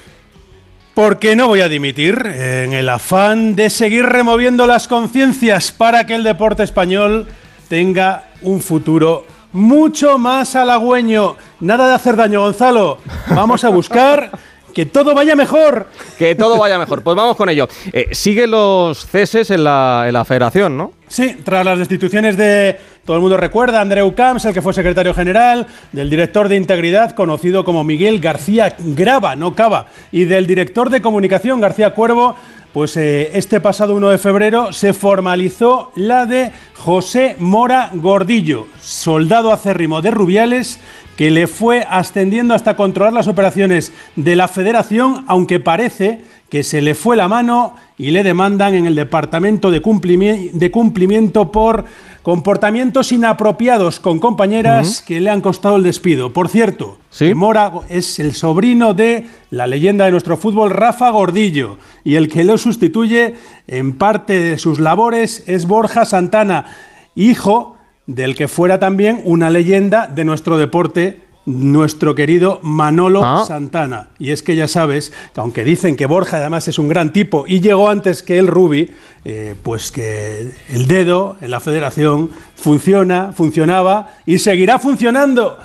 Porque 0.94 1.34
no 1.34 1.48
voy 1.48 1.60
a 1.60 1.68
dimitir 1.68 2.24
en 2.26 2.72
el 2.72 2.88
afán 2.88 3.56
de 3.56 3.70
seguir 3.70 4.04
removiendo 4.04 4.66
las 4.66 4.88
conciencias 4.88 5.72
para 5.72 6.06
que 6.06 6.14
el 6.14 6.22
deporte 6.22 6.62
español 6.62 7.28
tenga 7.68 8.28
un 8.42 8.60
futuro 8.60 9.24
mucho 9.52 10.18
más 10.18 10.54
halagüeño. 10.56 11.36
Nada 11.60 11.88
de 11.88 11.94
hacer 11.94 12.16
daño, 12.16 12.40
Gonzalo. 12.42 12.98
Vamos 13.34 13.64
a 13.64 13.68
buscar 13.68 14.30
que 14.74 14.86
todo 14.86 15.14
vaya 15.14 15.34
mejor. 15.34 15.88
Que 16.18 16.34
todo 16.34 16.58
vaya 16.58 16.78
mejor. 16.78 17.02
Pues 17.02 17.16
vamos 17.16 17.36
con 17.36 17.48
ello. 17.48 17.68
Eh, 17.92 18.08
Sigue 18.12 18.46
los 18.46 19.06
ceses 19.06 19.50
en 19.50 19.64
la, 19.64 20.04
en 20.06 20.12
la 20.12 20.24
federación, 20.24 20.76
¿no? 20.76 20.92
Sí, 21.08 21.36
tras 21.42 21.64
las 21.64 21.78
destituciones 21.78 22.36
de, 22.36 22.78
todo 23.08 23.16
el 23.16 23.22
mundo 23.22 23.38
recuerda, 23.38 23.80
Andreu 23.80 24.14
Camps, 24.14 24.44
el 24.44 24.52
que 24.52 24.60
fue 24.60 24.74
secretario 24.74 25.14
general, 25.14 25.66
del 25.92 26.10
director 26.10 26.46
de 26.46 26.56
integridad, 26.56 27.12
conocido 27.12 27.64
como 27.64 27.82
Miguel 27.82 28.20
García 28.20 28.76
Grava, 28.78 29.34
no 29.34 29.54
Cava, 29.54 29.86
y 30.12 30.26
del 30.26 30.46
director 30.46 30.90
de 30.90 31.00
comunicación, 31.00 31.58
García 31.58 31.94
Cuervo, 31.94 32.36
pues 32.72 32.96
eh, 32.96 33.30
este 33.34 33.60
pasado 33.60 33.94
1 33.94 34.10
de 34.10 34.18
febrero 34.18 34.72
se 34.72 34.92
formalizó 34.92 35.90
la 35.96 36.26
de 36.26 36.52
José 36.74 37.36
Mora 37.38 37.90
Gordillo, 37.94 38.66
soldado 38.80 39.52
acérrimo 39.52 40.02
de 40.02 40.10
Rubiales, 40.10 40.78
que 41.16 41.30
le 41.30 41.46
fue 41.46 41.84
ascendiendo 41.88 42.54
hasta 42.54 42.76
controlar 42.76 43.12
las 43.12 43.26
operaciones 43.26 43.92
de 44.16 44.36
la 44.36 44.46
federación, 44.48 45.24
aunque 45.26 45.58
parece 45.60 46.20
que 46.48 46.62
se 46.62 46.80
le 46.80 46.94
fue 46.94 47.16
la 47.16 47.26
mano 47.28 47.74
y 47.98 48.10
le 48.12 48.22
demandan 48.22 48.74
en 48.74 48.86
el 48.86 48.94
Departamento 48.94 49.70
de, 49.70 49.82
Cumplimi- 49.82 50.52
de 50.52 50.70
Cumplimiento 50.70 51.50
por 51.50 51.84
comportamientos 52.28 53.10
inapropiados 53.10 54.00
con 54.00 54.18
compañeras 54.18 55.00
que 55.00 55.18
le 55.18 55.30
han 55.30 55.40
costado 55.40 55.76
el 55.76 55.82
despido. 55.82 56.34
Por 56.34 56.50
cierto, 56.50 56.98
que 57.18 57.34
Mora 57.34 57.72
es 57.88 58.18
el 58.18 58.34
sobrino 58.34 58.92
de 58.92 59.26
la 59.48 59.66
leyenda 59.66 60.04
de 60.04 60.10
nuestro 60.10 60.36
fútbol, 60.36 60.68
Rafa 60.68 61.08
Gordillo, 61.08 61.78
y 62.04 62.16
el 62.16 62.28
que 62.28 62.44
lo 62.44 62.58
sustituye 62.58 63.36
en 63.66 63.96
parte 63.96 64.38
de 64.40 64.58
sus 64.58 64.78
labores 64.78 65.42
es 65.46 65.66
Borja 65.66 66.04
Santana, 66.04 66.66
hijo 67.14 67.78
del 68.06 68.34
que 68.34 68.46
fuera 68.46 68.78
también 68.78 69.22
una 69.24 69.48
leyenda 69.48 70.06
de 70.06 70.26
nuestro 70.26 70.58
deporte, 70.58 71.22
nuestro 71.48 72.14
querido 72.14 72.60
Manolo 72.62 73.22
Ah. 73.24 73.44
Santana. 73.46 74.08
Y 74.18 74.30
es 74.32 74.42
que 74.42 74.54
ya 74.54 74.68
sabes 74.68 75.12
que 75.34 75.40
aunque 75.40 75.64
dicen 75.64 75.96
que 75.96 76.06
Borja 76.06 76.36
además 76.36 76.68
es 76.68 76.78
un 76.78 76.88
gran 76.88 77.12
tipo 77.12 77.44
y 77.48 77.60
llegó 77.60 77.88
antes 77.88 78.22
que 78.22 78.38
el 78.38 78.46
Rubi, 78.46 78.90
eh, 79.24 79.54
pues 79.62 79.90
que 79.90 80.50
el 80.68 80.86
dedo 80.86 81.36
en 81.40 81.50
la 81.50 81.60
federación 81.60 82.30
funciona, 82.54 83.32
funcionaba 83.32 84.14
y 84.26 84.38
seguirá 84.38 84.78
funcionando. 84.78 85.58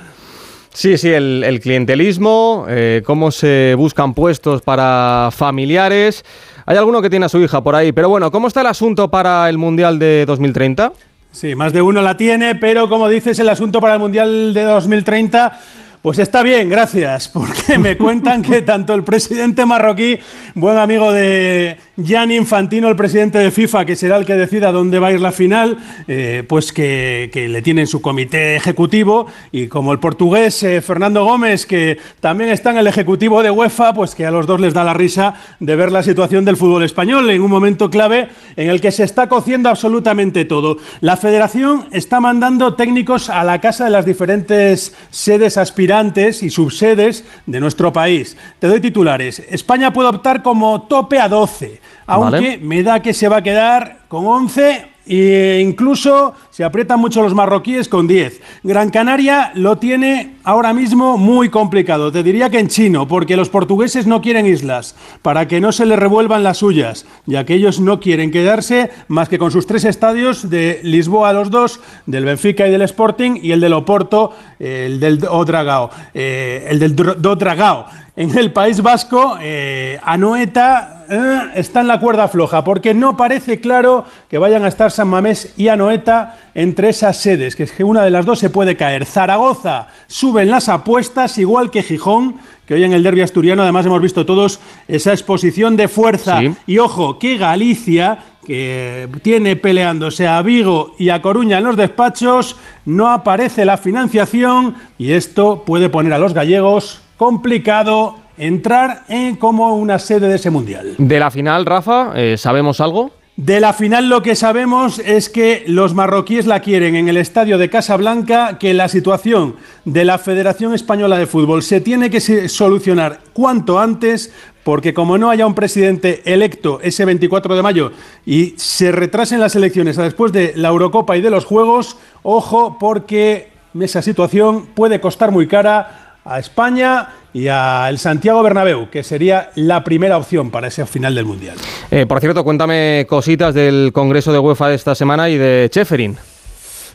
Sí, 0.74 0.98
sí, 0.98 1.10
el, 1.10 1.44
el 1.46 1.60
clientelismo, 1.60 2.66
eh, 2.68 3.04
cómo 3.06 3.30
se 3.32 3.76
buscan 3.78 4.14
puestos 4.14 4.62
para 4.64 5.30
familiares. 5.32 6.24
Hay 6.66 6.78
alguno 6.78 7.02
que 7.02 7.10
tiene 7.10 7.26
a 7.26 7.30
su 7.30 7.40
hija 7.40 7.62
por 7.62 7.76
ahí, 7.76 7.92
pero 7.92 8.10
bueno, 8.10 8.32
¿cómo 8.32 8.48
está 8.48 8.62
el 8.62 8.68
asunto 8.68 9.12
para 9.12 9.48
el 9.50 9.58
Mundial 9.58 10.00
de 10.00 10.26
2030? 10.26 10.94
Sí, 11.34 11.56
más 11.56 11.74
de 11.74 11.82
uno 11.82 12.04
la 12.04 12.16
tiene, 12.16 12.54
pero 12.54 12.88
como 12.88 13.10
dices, 13.10 13.40
el 13.40 13.50
asunto 13.50 13.82
para 13.82 13.96
el 13.96 14.00
Mundial 14.00 14.54
de 14.54 14.62
2030, 14.62 15.60
pues 16.04 16.20
está 16.20 16.44
bien, 16.44 16.68
gracias, 16.68 17.30
porque 17.30 17.78
me 17.80 17.96
cuentan 17.96 18.42
que 18.42 18.62
tanto 18.62 18.94
el 18.94 19.06
presidente 19.06 19.66
marroquí, 19.66 20.20
buen 20.54 20.78
amigo 20.78 21.14
de 21.14 21.78
Gianni 21.96 22.36
Infantino, 22.36 22.90
el 22.90 22.98
presidente 22.98 23.38
de 23.38 23.52
FIFA, 23.52 23.86
que 23.86 23.96
será 23.96 24.18
el 24.18 24.26
que 24.26 24.34
decida 24.34 24.74
dónde 24.74 25.00
va 25.00 25.08
a 25.08 25.12
ir 25.14 25.22
la 25.22 25.32
final, 25.32 25.78
eh, 26.10 26.44
pues 26.46 26.74
que, 26.74 27.32
le 27.34 27.62
tienen 27.62 27.88
su 27.88 28.02
comité 28.02 28.58
ejecutivo, 28.58 29.28
y 29.54 29.68
como 29.68 29.94
el 29.94 30.00
portugués 30.00 30.62
eh, 30.64 30.82
Fernando 30.82 31.24
Gómez, 31.24 31.66
que 31.66 31.98
también 32.20 32.50
está 32.50 32.72
en 32.72 32.80
el 32.80 32.88
ejecutivo 32.88 33.42
de 33.42 33.50
UEFA, 33.50 33.94
pues 33.94 34.14
que 34.14 34.26
a 34.26 34.32
los 34.32 34.46
dos 34.46 34.60
les 34.60 34.74
da 34.74 34.84
la 34.84 34.94
risa 34.94 35.36
de 35.62 35.76
ver 35.78 35.90
la 35.90 36.04
situación 36.04 36.44
del 36.44 36.58
fútbol 36.58 36.84
español 36.84 37.30
en 37.30 37.42
un 37.42 37.50
momento 37.50 37.90
clave 37.90 38.28
en 38.58 38.70
el 38.70 38.82
que 38.82 38.92
se 38.92 39.06
está 39.06 39.30
cociendo 39.30 39.70
absolutamente 39.70 40.44
todo. 40.44 40.80
La 41.00 41.16
federación 41.16 41.88
está 41.92 42.20
mandando 42.20 42.74
técnicos 42.74 43.30
a 43.30 43.46
la 43.46 43.62
casa 43.62 43.86
de 43.86 43.92
las 43.92 44.06
diferentes 44.06 44.94
sedes 45.10 45.56
aspirantes 45.56 45.93
y 46.42 46.50
subsedes 46.50 47.24
de 47.46 47.60
nuestro 47.60 47.94
país. 47.94 48.36
Te 48.58 48.68
doy 48.68 48.80
titulares. 48.80 49.40
España 49.50 49.94
puede 49.94 50.10
optar 50.10 50.42
como 50.42 50.84
tope 50.84 51.20
a 51.20 51.30
12, 51.30 51.80
aunque 52.08 52.32
Vale. 52.32 52.58
me 52.58 52.82
da 52.82 53.00
que 53.00 53.14
se 53.14 53.28
va 53.28 53.38
a 53.38 53.44
quedar 53.44 54.00
con 54.08 54.26
11 54.26 54.93
e 55.06 55.60
incluso 55.62 56.34
se 56.50 56.64
aprietan 56.64 57.00
mucho 57.00 57.22
los 57.22 57.34
marroquíes 57.34 57.90
con 57.90 58.08
10. 58.08 58.42
Gran 58.64 58.90
Canaria 58.90 59.52
lo 59.56 59.78
tiene 59.78 60.36
ahora 60.44 60.74
mismo 60.74 61.18
muy 61.18 61.50
complicado. 61.50 62.12
Te 62.12 62.24
diría 62.24 62.50
que 62.50 62.60
en 62.60 62.68
chino, 62.68 63.08
porque 63.08 63.36
los 63.36 63.50
portugueses 63.50 64.08
no 64.08 64.22
quieren 64.22 64.46
islas, 64.46 64.96
para 65.22 65.48
que 65.48 65.60
no 65.60 65.72
se 65.72 65.86
les 65.86 66.00
revuelvan 66.00 66.44
las 66.44 66.58
suyas, 66.58 67.06
ya 67.26 67.46
que 67.46 67.56
ellos 67.56 67.80
no 67.80 68.00
quieren 68.00 68.32
quedarse 68.32 68.92
más 69.08 69.30
que 69.30 69.40
con 69.40 69.52
sus 69.52 69.68
tres 69.68 69.84
estadios 69.86 70.50
de 70.50 70.80
Lisboa 70.84 71.34
los 71.34 71.50
dos, 71.50 71.80
del 72.06 72.26
Benfica 72.26 72.68
y 72.68 72.72
del 72.72 72.84
Sporting, 72.84 73.40
y 73.42 73.52
el 73.52 73.60
del 73.60 73.74
Oporto, 73.74 74.34
el 74.60 75.00
del 75.00 75.26
Odragao, 75.30 75.90
eh, 76.14 76.68
el 76.70 76.80
del 76.80 76.96
Dodragao. 76.96 77.86
En 78.16 78.38
el 78.38 78.54
País 78.54 78.82
Vasco, 78.82 79.38
eh, 79.42 80.00
Anoeta 80.04 81.03
eh, 81.14 81.52
está 81.56 81.82
en 81.82 81.88
la 81.88 82.00
cuerda 82.00 82.28
floja, 82.28 82.64
porque 82.64 82.96
no 82.96 83.16
parece 83.16 83.60
claro 83.60 84.06
que 84.30 84.40
vayan 84.40 84.66
a 84.66 84.68
estar 84.68 84.90
San 84.90 85.08
Mamés 85.08 85.54
y 85.58 85.68
Anoeta 85.68 86.40
entre 86.56 86.90
esas 86.90 87.18
sedes, 87.18 87.56
que 87.56 87.64
es 87.64 87.72
que 87.72 87.84
una 87.84 88.04
de 88.04 88.10
las 88.10 88.26
dos 88.26 88.40
se 88.40 88.50
puede 88.50 88.76
caer. 88.76 89.06
Zaragoza 89.06 89.90
suben 90.08 90.50
las 90.50 90.70
apuestas, 90.70 91.38
igual 91.38 91.70
que 91.70 91.84
Gijón, 91.84 92.38
que 92.66 92.74
hoy 92.74 92.84
en 92.84 92.94
el 92.94 93.04
derbi 93.04 93.22
asturiano 93.22 93.62
además 93.62 93.86
hemos 93.86 94.02
visto 94.02 94.26
todos 94.26 94.60
esa 94.88 95.12
exposición 95.12 95.78
de 95.78 95.88
fuerza. 95.88 96.40
Sí. 96.40 96.56
Y 96.66 96.80
ojo, 96.80 97.20
que 97.20 97.38
Galicia, 97.38 98.18
que 98.44 99.08
tiene 99.22 99.56
peleándose 99.56 100.28
a 100.28 100.42
Vigo 100.42 100.96
y 100.98 101.10
a 101.10 101.22
Coruña 101.22 101.60
en 101.60 101.66
los 101.66 101.78
despachos, 101.78 102.56
no 102.86 103.10
aparece 103.10 103.66
la 103.66 103.78
financiación 103.78 104.76
y 104.98 105.12
esto 105.12 105.64
puede 105.64 105.90
poner 105.90 106.14
a 106.14 106.18
los 106.18 106.34
gallegos 106.34 107.02
complicado 107.18 108.23
entrar 108.38 109.04
en 109.08 109.36
como 109.36 109.76
una 109.76 110.00
sede 110.00 110.28
de 110.28 110.36
ese 110.36 110.50
mundial. 110.50 110.96
De 110.98 111.20
la 111.20 111.32
final, 111.32 111.66
Rafa, 111.66 112.14
eh, 112.16 112.38
¿sabemos 112.38 112.82
algo? 112.82 113.12
De 113.36 113.60
la 113.60 113.74
final 113.74 114.10
lo 114.10 114.22
que 114.22 114.36
sabemos 114.36 115.00
es 115.00 115.28
que 115.28 115.64
los 115.66 115.96
marroquíes 115.96 116.46
la 116.46 116.60
quieren 116.60 116.96
en 116.96 117.10
el 117.10 117.18
estadio 117.18 117.58
de 117.58 117.68
Casablanca, 117.68 118.60
que 118.60 118.76
la 118.76 118.88
situación 118.88 119.56
de 119.86 120.06
la 120.06 120.20
Federación 120.20 120.76
Española 120.76 121.18
de 121.18 121.26
Fútbol 121.26 121.64
se 121.64 121.82
tiene 121.82 122.12
que 122.12 122.22
solucionar 122.48 123.22
cuanto 123.34 123.80
antes, 123.80 124.32
porque 124.64 124.94
como 124.94 125.18
no 125.18 125.32
haya 125.32 125.48
un 125.48 125.56
presidente 125.56 126.22
electo 126.32 126.80
ese 126.84 127.06
24 127.06 127.56
de 127.56 127.64
mayo 127.64 127.92
y 128.24 128.54
se 128.58 128.92
retrasen 128.92 129.40
las 129.40 129.56
elecciones 129.56 129.98
a 129.98 130.04
después 130.04 130.32
de 130.32 130.54
la 130.56 130.70
Eurocopa 130.70 131.18
y 131.18 131.22
de 131.22 131.32
los 131.32 131.46
Juegos, 131.46 131.98
ojo 132.22 132.78
porque 132.80 133.50
esa 133.82 134.04
situación 134.04 134.68
puede 134.76 135.02
costar 135.02 135.32
muy 135.32 135.48
cara 135.48 136.13
a 136.26 136.40
España 136.40 137.10
y 137.34 137.48
al 137.48 137.98
Santiago 137.98 138.44
Bernabéu, 138.44 138.90
que 138.90 139.04
sería 139.04 139.50
la 139.56 139.84
primera 139.84 140.18
opción 140.18 140.52
para 140.52 140.68
ese 140.68 140.86
final 140.86 141.16
del 141.16 141.26
Mundial. 141.26 141.58
Eh, 141.92 142.06
por 142.06 142.20
cierto, 142.20 142.44
cuéntame 142.44 143.06
cositas 143.10 143.54
del 143.54 143.92
Congreso 143.94 144.32
de 144.32 144.40
UEFA 144.40 144.70
de 144.70 144.76
esta 144.76 144.96
semana 144.96 145.30
y 145.30 145.38
de 145.38 145.70
Cheferin. 145.72 146.18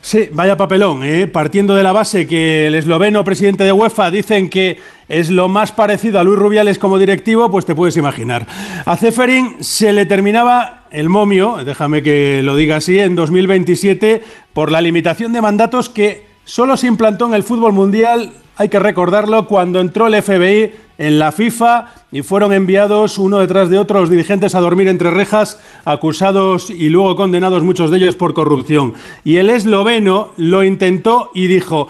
Sí, 0.00 0.28
vaya 0.32 0.56
papelón, 0.56 1.02
¿eh? 1.02 1.26
partiendo 1.26 1.74
de 1.74 1.82
la 1.82 1.92
base 1.92 2.26
que 2.28 2.68
el 2.68 2.76
esloveno 2.76 3.24
presidente 3.24 3.64
de 3.64 3.72
UEFA 3.72 4.12
dicen 4.12 4.48
que 4.48 4.78
es 5.08 5.28
lo 5.28 5.48
más 5.48 5.72
parecido 5.72 6.20
a 6.20 6.24
Luis 6.24 6.38
Rubiales 6.38 6.78
como 6.78 6.98
directivo, 6.98 7.50
pues 7.50 7.66
te 7.66 7.74
puedes 7.74 7.96
imaginar. 7.96 8.46
A 8.84 8.96
Ceferin 8.96 9.56
se 9.60 9.92
le 9.92 10.06
terminaba 10.06 10.84
el 10.92 11.08
momio, 11.08 11.58
déjame 11.64 12.02
que 12.02 12.42
lo 12.42 12.54
diga 12.54 12.76
así, 12.76 12.98
en 13.00 13.16
2027 13.16 14.22
por 14.52 14.70
la 14.70 14.80
limitación 14.80 15.32
de 15.32 15.42
mandatos 15.42 15.88
que 15.88 16.27
solo 16.48 16.78
se 16.78 16.86
implantó 16.86 17.26
en 17.26 17.34
el 17.34 17.42
fútbol 17.42 17.74
mundial, 17.74 18.32
hay 18.56 18.70
que 18.70 18.78
recordarlo, 18.78 19.46
cuando 19.46 19.80
entró 19.80 20.06
el 20.06 20.22
FBI 20.22 20.72
en 20.96 21.18
la 21.18 21.30
FIFA 21.30 21.92
y 22.10 22.22
fueron 22.22 22.54
enviados 22.54 23.18
uno 23.18 23.38
detrás 23.38 23.68
de 23.68 23.78
otro 23.78 24.00
los 24.00 24.08
dirigentes 24.08 24.54
a 24.54 24.60
dormir 24.60 24.88
entre 24.88 25.10
rejas, 25.10 25.60
acusados 25.84 26.70
y 26.70 26.88
luego 26.88 27.16
condenados 27.16 27.62
muchos 27.62 27.90
de 27.90 27.98
ellos 27.98 28.16
por 28.16 28.32
corrupción. 28.32 28.94
Y 29.24 29.36
el 29.36 29.50
esloveno 29.50 30.32
lo 30.38 30.64
intentó 30.64 31.30
y 31.34 31.48
dijo, 31.48 31.88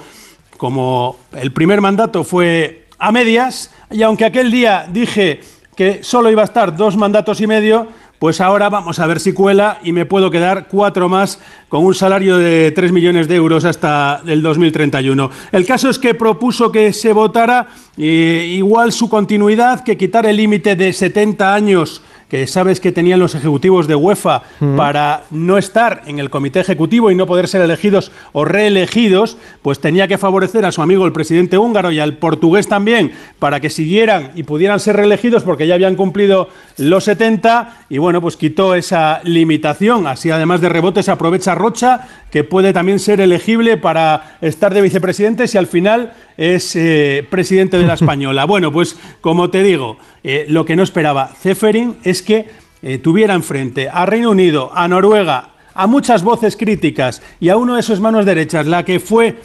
como 0.56 1.16
el 1.40 1.52
primer 1.52 1.80
mandato 1.80 2.24
fue 2.24 2.88
a 2.98 3.12
medias, 3.12 3.72
y 3.92 4.02
aunque 4.02 4.24
aquel 4.24 4.50
día 4.50 4.88
dije 4.92 5.40
que 5.76 6.02
solo 6.02 6.32
iba 6.32 6.42
a 6.42 6.46
estar 6.46 6.76
dos 6.76 6.96
mandatos 6.96 7.40
y 7.40 7.46
medio, 7.46 7.86
pues 8.18 8.40
ahora 8.40 8.68
vamos 8.68 8.98
a 8.98 9.06
ver 9.06 9.20
si 9.20 9.32
cuela 9.32 9.78
y 9.82 9.92
me 9.92 10.06
puedo 10.06 10.30
quedar 10.30 10.66
cuatro 10.68 11.08
más 11.08 11.38
con 11.68 11.84
un 11.84 11.94
salario 11.94 12.36
de 12.36 12.72
3 12.72 12.92
millones 12.92 13.28
de 13.28 13.36
euros 13.36 13.64
hasta 13.64 14.22
el 14.26 14.42
2031. 14.42 15.30
El 15.52 15.66
caso 15.66 15.88
es 15.88 15.98
que 15.98 16.14
propuso 16.14 16.72
que 16.72 16.92
se 16.92 17.12
votara 17.12 17.68
eh, 17.96 18.54
igual 18.56 18.92
su 18.92 19.08
continuidad, 19.08 19.84
que 19.84 19.96
quitar 19.96 20.26
el 20.26 20.36
límite 20.36 20.74
de 20.74 20.92
70 20.92 21.54
años 21.54 22.02
que 22.28 22.46
sabes 22.46 22.80
que 22.80 22.92
tenían 22.92 23.20
los 23.20 23.34
ejecutivos 23.34 23.86
de 23.86 23.94
UEFA 23.94 24.42
para 24.76 25.24
no 25.30 25.56
estar 25.56 26.02
en 26.06 26.18
el 26.18 26.30
comité 26.30 26.60
ejecutivo 26.60 27.10
y 27.10 27.14
no 27.14 27.26
poder 27.26 27.48
ser 27.48 27.62
elegidos 27.62 28.12
o 28.32 28.44
reelegidos, 28.44 29.38
pues 29.62 29.80
tenía 29.80 30.08
que 30.08 30.18
favorecer 30.18 30.64
a 30.66 30.72
su 30.72 30.82
amigo 30.82 31.06
el 31.06 31.12
presidente 31.12 31.56
húngaro 31.56 31.90
y 31.90 32.00
al 32.00 32.18
portugués 32.18 32.68
también 32.68 33.12
para 33.38 33.60
que 33.60 33.70
siguieran 33.70 34.32
y 34.34 34.42
pudieran 34.42 34.80
ser 34.80 34.96
reelegidos 34.96 35.42
porque 35.42 35.66
ya 35.66 35.74
habían 35.74 35.96
cumplido 35.96 36.48
los 36.76 37.04
70 37.04 37.86
y 37.88 37.98
bueno, 37.98 38.20
pues 38.20 38.36
quitó 38.36 38.74
esa 38.74 39.20
limitación. 39.24 40.06
Así 40.06 40.30
además 40.30 40.60
de 40.60 40.68
rebote 40.68 41.02
se 41.02 41.10
aprovecha 41.10 41.54
Rocha, 41.54 42.08
que 42.30 42.44
puede 42.44 42.72
también 42.72 42.98
ser 42.98 43.20
elegible 43.20 43.78
para 43.78 44.36
estar 44.42 44.74
de 44.74 44.82
vicepresidente 44.82 45.48
si 45.48 45.56
al 45.56 45.66
final 45.66 46.12
es 46.36 46.76
eh, 46.76 47.26
presidente 47.30 47.78
de 47.78 47.86
la 47.86 47.94
Española. 47.98 48.44
Bueno, 48.44 48.70
pues 48.70 48.98
como 49.20 49.50
te 49.50 49.62
digo, 49.62 49.98
eh, 50.30 50.44
lo 50.46 50.66
que 50.66 50.76
no 50.76 50.82
esperaba 50.82 51.28
Zeferin 51.28 51.96
es 52.04 52.20
que 52.20 52.50
eh, 52.82 52.98
tuviera 52.98 53.32
enfrente 53.32 53.88
a 53.88 54.04
Reino 54.04 54.30
Unido, 54.30 54.70
a 54.74 54.86
Noruega, 54.86 55.52
a 55.72 55.86
muchas 55.86 56.22
voces 56.22 56.54
críticas 56.54 57.22
y 57.40 57.48
a 57.48 57.56
uno 57.56 57.76
de 57.76 57.82
sus 57.82 57.98
manos 57.98 58.26
derechas, 58.26 58.66
la 58.66 58.84
que 58.84 59.00
fue 59.00 59.36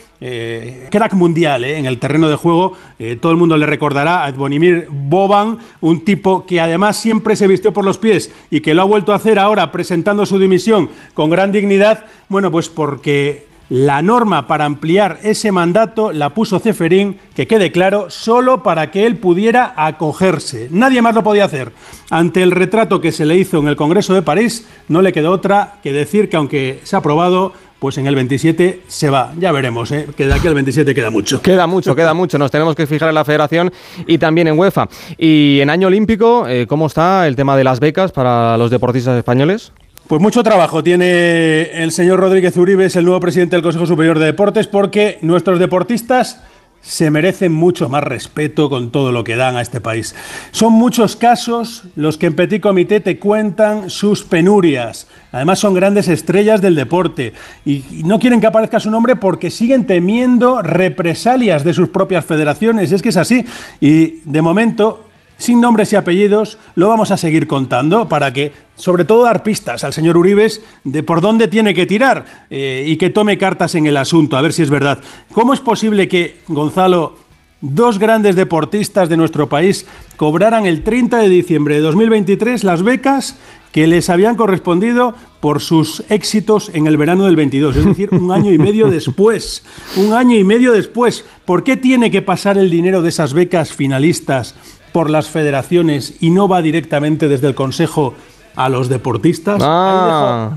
crack 0.90 1.14
mundial 1.14 1.64
en 1.64 1.86
el 1.86 2.00
terreno 2.00 2.28
de 2.28 2.36
juego, 2.36 2.76
todo 3.22 3.32
el 3.32 3.38
mundo 3.38 3.56
le 3.56 3.66
recordará 3.66 4.26
a 4.26 4.32
Bonimir 4.32 4.88
Boban, 4.90 5.60
un 5.80 6.04
tipo 6.04 6.46
que 6.46 6.60
además 6.60 6.98
siempre 6.98 7.36
se 7.36 7.48
vistió 7.48 7.72
por 7.72 7.86
los 7.86 7.98
pies 7.98 8.32
y 8.50 8.62
que 8.62 8.74
lo 8.74 8.82
ha 8.82 8.86
vuelto 8.86 9.14
a 9.14 9.18
hacer 9.18 9.38
ahora 9.38 9.72
presentando 9.72 10.26
su 10.26 10.40
dimisión 10.40 10.90
con 11.14 11.30
gran 11.30 11.52
dignidad, 11.52 12.06
bueno, 12.30 12.52
pues 12.52 12.68
porque 12.68 13.53
la 13.69 14.02
norma 14.02 14.48
para 14.48 14.65
ampliar 14.65 15.19
ese 15.23 15.52
mandato 15.52 16.11
la 16.11 16.31
puso 16.31 16.60
Ceferín, 16.60 17.18
que 17.35 17.48
quede 17.48 17.72
claro, 17.72 18.10
solo 18.10 18.64
para 18.64 18.91
que 18.91 19.06
él 19.06 19.18
pudiera 19.18 19.73
acogerse. 19.76 20.68
Nadie 20.72 21.02
más 21.02 21.15
lo 21.15 21.23
podía 21.23 21.45
hacer. 21.45 21.72
Ante 22.10 22.44
el 22.44 22.52
retrato 22.52 23.02
que 23.02 23.11
se 23.11 23.26
le 23.26 23.38
hizo 23.38 23.57
en 23.60 23.68
el 23.68 23.76
Congreso 23.76 24.14
de 24.14 24.22
París, 24.22 24.68
no 24.88 25.02
le 25.02 25.14
quedó 25.14 25.31
otra 25.31 25.76
que 25.81 25.91
decir 25.91 26.30
que 26.30 26.38
aunque 26.38 26.81
se 26.84 26.95
ha 26.95 26.99
aprobado, 26.99 27.53
pues 27.84 27.98
en 27.98 28.07
el 28.07 28.15
27 28.15 28.84
se 28.88 29.10
va. 29.10 29.34
Ya 29.38 29.52
veremos, 29.52 29.91
¿eh? 29.91 30.07
que 30.15 30.26
de 30.26 30.34
aquí 30.34 30.48
al 30.48 30.53
27 30.53 30.95
queda 30.95 31.10
mucho. 31.10 31.41
Queda 31.41 31.68
mucho, 31.68 31.94
queda 31.94 32.14
mucho. 32.14 32.38
Nos 32.38 32.49
tenemos 32.49 32.76
que 32.76 32.88
fijar 32.88 33.10
en 33.10 33.15
la 33.15 33.26
federación 33.26 33.73
y 34.07 34.18
también 34.18 34.48
en 34.48 34.57
UEFA. 34.57 34.88
Y 35.18 35.60
en 35.60 35.69
año 35.69 35.88
olímpico, 35.88 36.48
eh, 36.48 36.65
¿cómo 36.65 36.88
está 36.88 37.27
el 37.27 37.35
tema 37.35 37.57
de 37.57 37.65
las 37.65 37.81
becas 37.81 38.14
para 38.14 38.57
los 38.57 38.72
deportistas 38.72 39.18
españoles? 39.18 39.73
Pues 40.08 40.22
mucho 40.22 40.44
trabajo 40.44 40.84
tiene 40.84 41.82
el 41.82 41.94
señor 41.94 42.20
Rodríguez 42.20 42.58
Uribe, 42.58 42.86
es 42.86 42.96
el 42.98 43.06
nuevo 43.06 43.22
presidente 43.22 43.56
del 43.56 43.64
Consejo 43.64 43.86
Superior 43.86 44.20
de 44.20 44.26
Deportes, 44.26 44.68
porque 44.68 45.18
nuestros 45.22 45.60
deportistas 45.60 46.42
se 46.82 47.10
merecen 47.10 47.54
mucho 47.54 47.88
más 47.88 48.04
respeto 48.04 48.70
con 48.70 48.92
todo 48.92 49.14
lo 49.14 49.24
que 49.24 49.38
dan 49.38 49.56
a 49.56 49.62
este 49.62 49.80
país. 49.80 50.14
Son 50.52 50.74
muchos 50.74 51.16
casos 51.16 51.86
los 51.96 52.18
que 52.18 52.26
en 52.26 52.36
Petit 52.36 52.62
Comité 52.62 53.00
te 53.00 53.18
cuentan 53.18 53.90
sus 53.90 54.24
penurias. 54.24 55.08
Además 55.32 55.60
son 55.60 55.74
grandes 55.74 56.10
estrellas 56.10 56.62
del 56.62 56.76
deporte 56.76 57.32
y 57.66 57.86
no 58.04 58.20
quieren 58.20 58.42
que 58.42 58.48
aparezca 58.48 58.82
su 58.82 58.92
nombre 58.92 59.16
porque 59.16 59.50
siguen 59.50 59.88
temiendo 59.88 60.62
represalias 60.62 61.64
de 61.64 61.74
sus 61.74 61.88
propias 61.88 62.26
federaciones. 62.26 62.92
Es 62.92 63.02
que 63.02 63.10
es 63.10 63.18
así. 63.18 63.46
Y 63.80 64.20
de 64.26 64.42
momento 64.42 65.06
sin 65.38 65.60
nombres 65.62 65.92
y 65.94 65.96
apellidos, 65.96 66.58
lo 66.76 66.88
vamos 66.88 67.12
a 67.12 67.18
seguir 67.18 67.48
contando 67.48 68.08
para 68.08 68.32
que, 68.34 68.52
sobre 68.76 69.06
todo, 69.06 69.24
dar 69.24 69.44
pistas 69.44 69.84
al 69.84 69.94
señor 69.94 70.18
Uribes 70.18 70.62
de 70.84 71.04
por 71.04 71.22
dónde 71.22 71.48
tiene 71.48 71.74
que 71.74 71.86
tirar 71.86 72.26
eh, 72.50 72.86
y 72.88 72.98
que 72.98 73.10
tome 73.10 73.38
cartas 73.38 73.76
en 73.76 73.86
el 73.86 73.98
asunto, 73.98 74.38
a 74.38 74.42
ver 74.42 74.54
si 74.54 74.64
es 74.64 74.70
verdad. 74.70 75.00
¿Cómo 75.34 75.54
es 75.54 75.60
posible 75.60 76.08
que, 76.08 76.42
Gonzalo, 76.48 77.18
dos 77.64 77.98
grandes 77.98 78.36
deportistas 78.36 79.08
de 79.08 79.16
nuestro 79.16 79.48
país 79.48 79.86
cobraran 80.18 80.66
el 80.66 80.84
30 80.84 81.20
de 81.20 81.30
diciembre 81.30 81.76
de 81.76 81.82
2023 81.82 82.64
las 82.66 82.84
becas 82.84 83.38
que 83.72 83.88
les 83.88 84.10
habían 84.10 84.36
correspondido 84.36 85.16
por 85.40 85.60
sus 85.60 86.04
éxitos 86.10 86.70
en 86.74 86.88
el 86.88 86.96
verano 86.96 87.26
del 87.26 87.36
22, 87.36 87.76
es 87.76 87.86
decir, 87.86 88.10
un 88.12 88.32
año 88.32 88.52
y 88.52 88.60
medio 88.60 88.90
después. 88.90 89.64
Un 89.96 90.14
año 90.14 90.38
y 90.38 90.44
medio 90.44 90.74
después. 90.74 91.26
¿Por 91.46 91.64
qué 91.64 91.76
tiene 91.76 92.12
que 92.12 92.22
pasar 92.22 92.58
el 92.58 92.70
dinero 92.70 93.02
de 93.02 93.10
esas 93.10 93.34
becas 93.34 93.74
finalistas 93.74 94.56
por 94.94 95.10
las 95.10 95.28
federaciones 95.28 96.15
y 96.22 96.30
no 96.30 96.48
va 96.48 96.61
directamente 96.61 97.28
desde 97.28 97.48
el 97.48 97.56
Consejo 97.56 98.14
a 98.56 98.70
los 98.70 98.88
deportistas? 98.88 99.61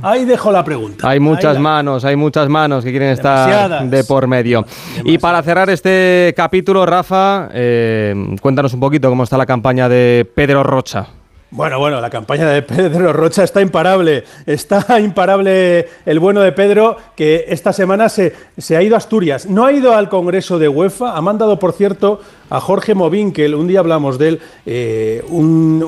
Ahí, 0.02 0.24
dejo, 0.24 0.52
la 0.52 0.62
pregunta. 0.64 1.08
Hay 1.08 1.18
muchas 1.18 1.58
manos, 1.58 2.04
hay 2.04 2.14
muchas 2.14 2.48
manos 2.48 2.84
que 2.84 2.90
quieren 2.90 3.10
estar 3.10 3.88
de 3.88 4.04
por 4.04 4.28
medio. 4.28 4.64
Y 5.04 5.18
para 5.18 5.42
cerrar 5.42 5.70
este 5.70 6.32
capítulo, 6.36 6.86
Rafa, 6.86 7.48
eh, 7.52 8.36
cuéntanos 8.40 8.74
un 8.74 8.80
poquito 8.80 9.08
cómo 9.08 9.24
está 9.24 9.36
la 9.36 9.46
campaña 9.46 9.88
de 9.88 10.30
Pedro 10.34 10.62
Rocha. 10.62 11.06
Bueno, 11.48 11.78
bueno, 11.78 12.00
la 12.00 12.10
campaña 12.10 12.50
de 12.50 12.62
Pedro 12.62 13.12
Rocha 13.12 13.44
está 13.44 13.60
imparable. 13.60 14.24
Está 14.46 14.98
imparable 15.00 15.88
el 16.04 16.18
bueno 16.18 16.40
de 16.40 16.50
Pedro, 16.50 16.96
que 17.14 17.44
esta 17.48 17.72
semana 17.72 18.08
se, 18.08 18.34
se, 18.58 18.76
ha 18.76 18.82
ido 18.82 18.96
a 18.96 18.98
Asturias. 18.98 19.46
No 19.46 19.64
ha 19.64 19.72
ido 19.72 19.94
al 19.94 20.08
Congreso 20.08 20.58
de 20.58 20.68
UEFA. 20.68 21.16
Ha 21.16 21.20
mandado, 21.20 21.58
por 21.58 21.72
cierto, 21.72 22.20
a 22.50 22.60
Jorge 22.60 22.94
Movinkel, 22.94 23.54
un 23.54 23.68
día 23.68 23.78
hablamos 23.78 24.18
de 24.18 24.28
él, 24.28 24.40
eh, 24.66 25.24
un, 25.28 25.82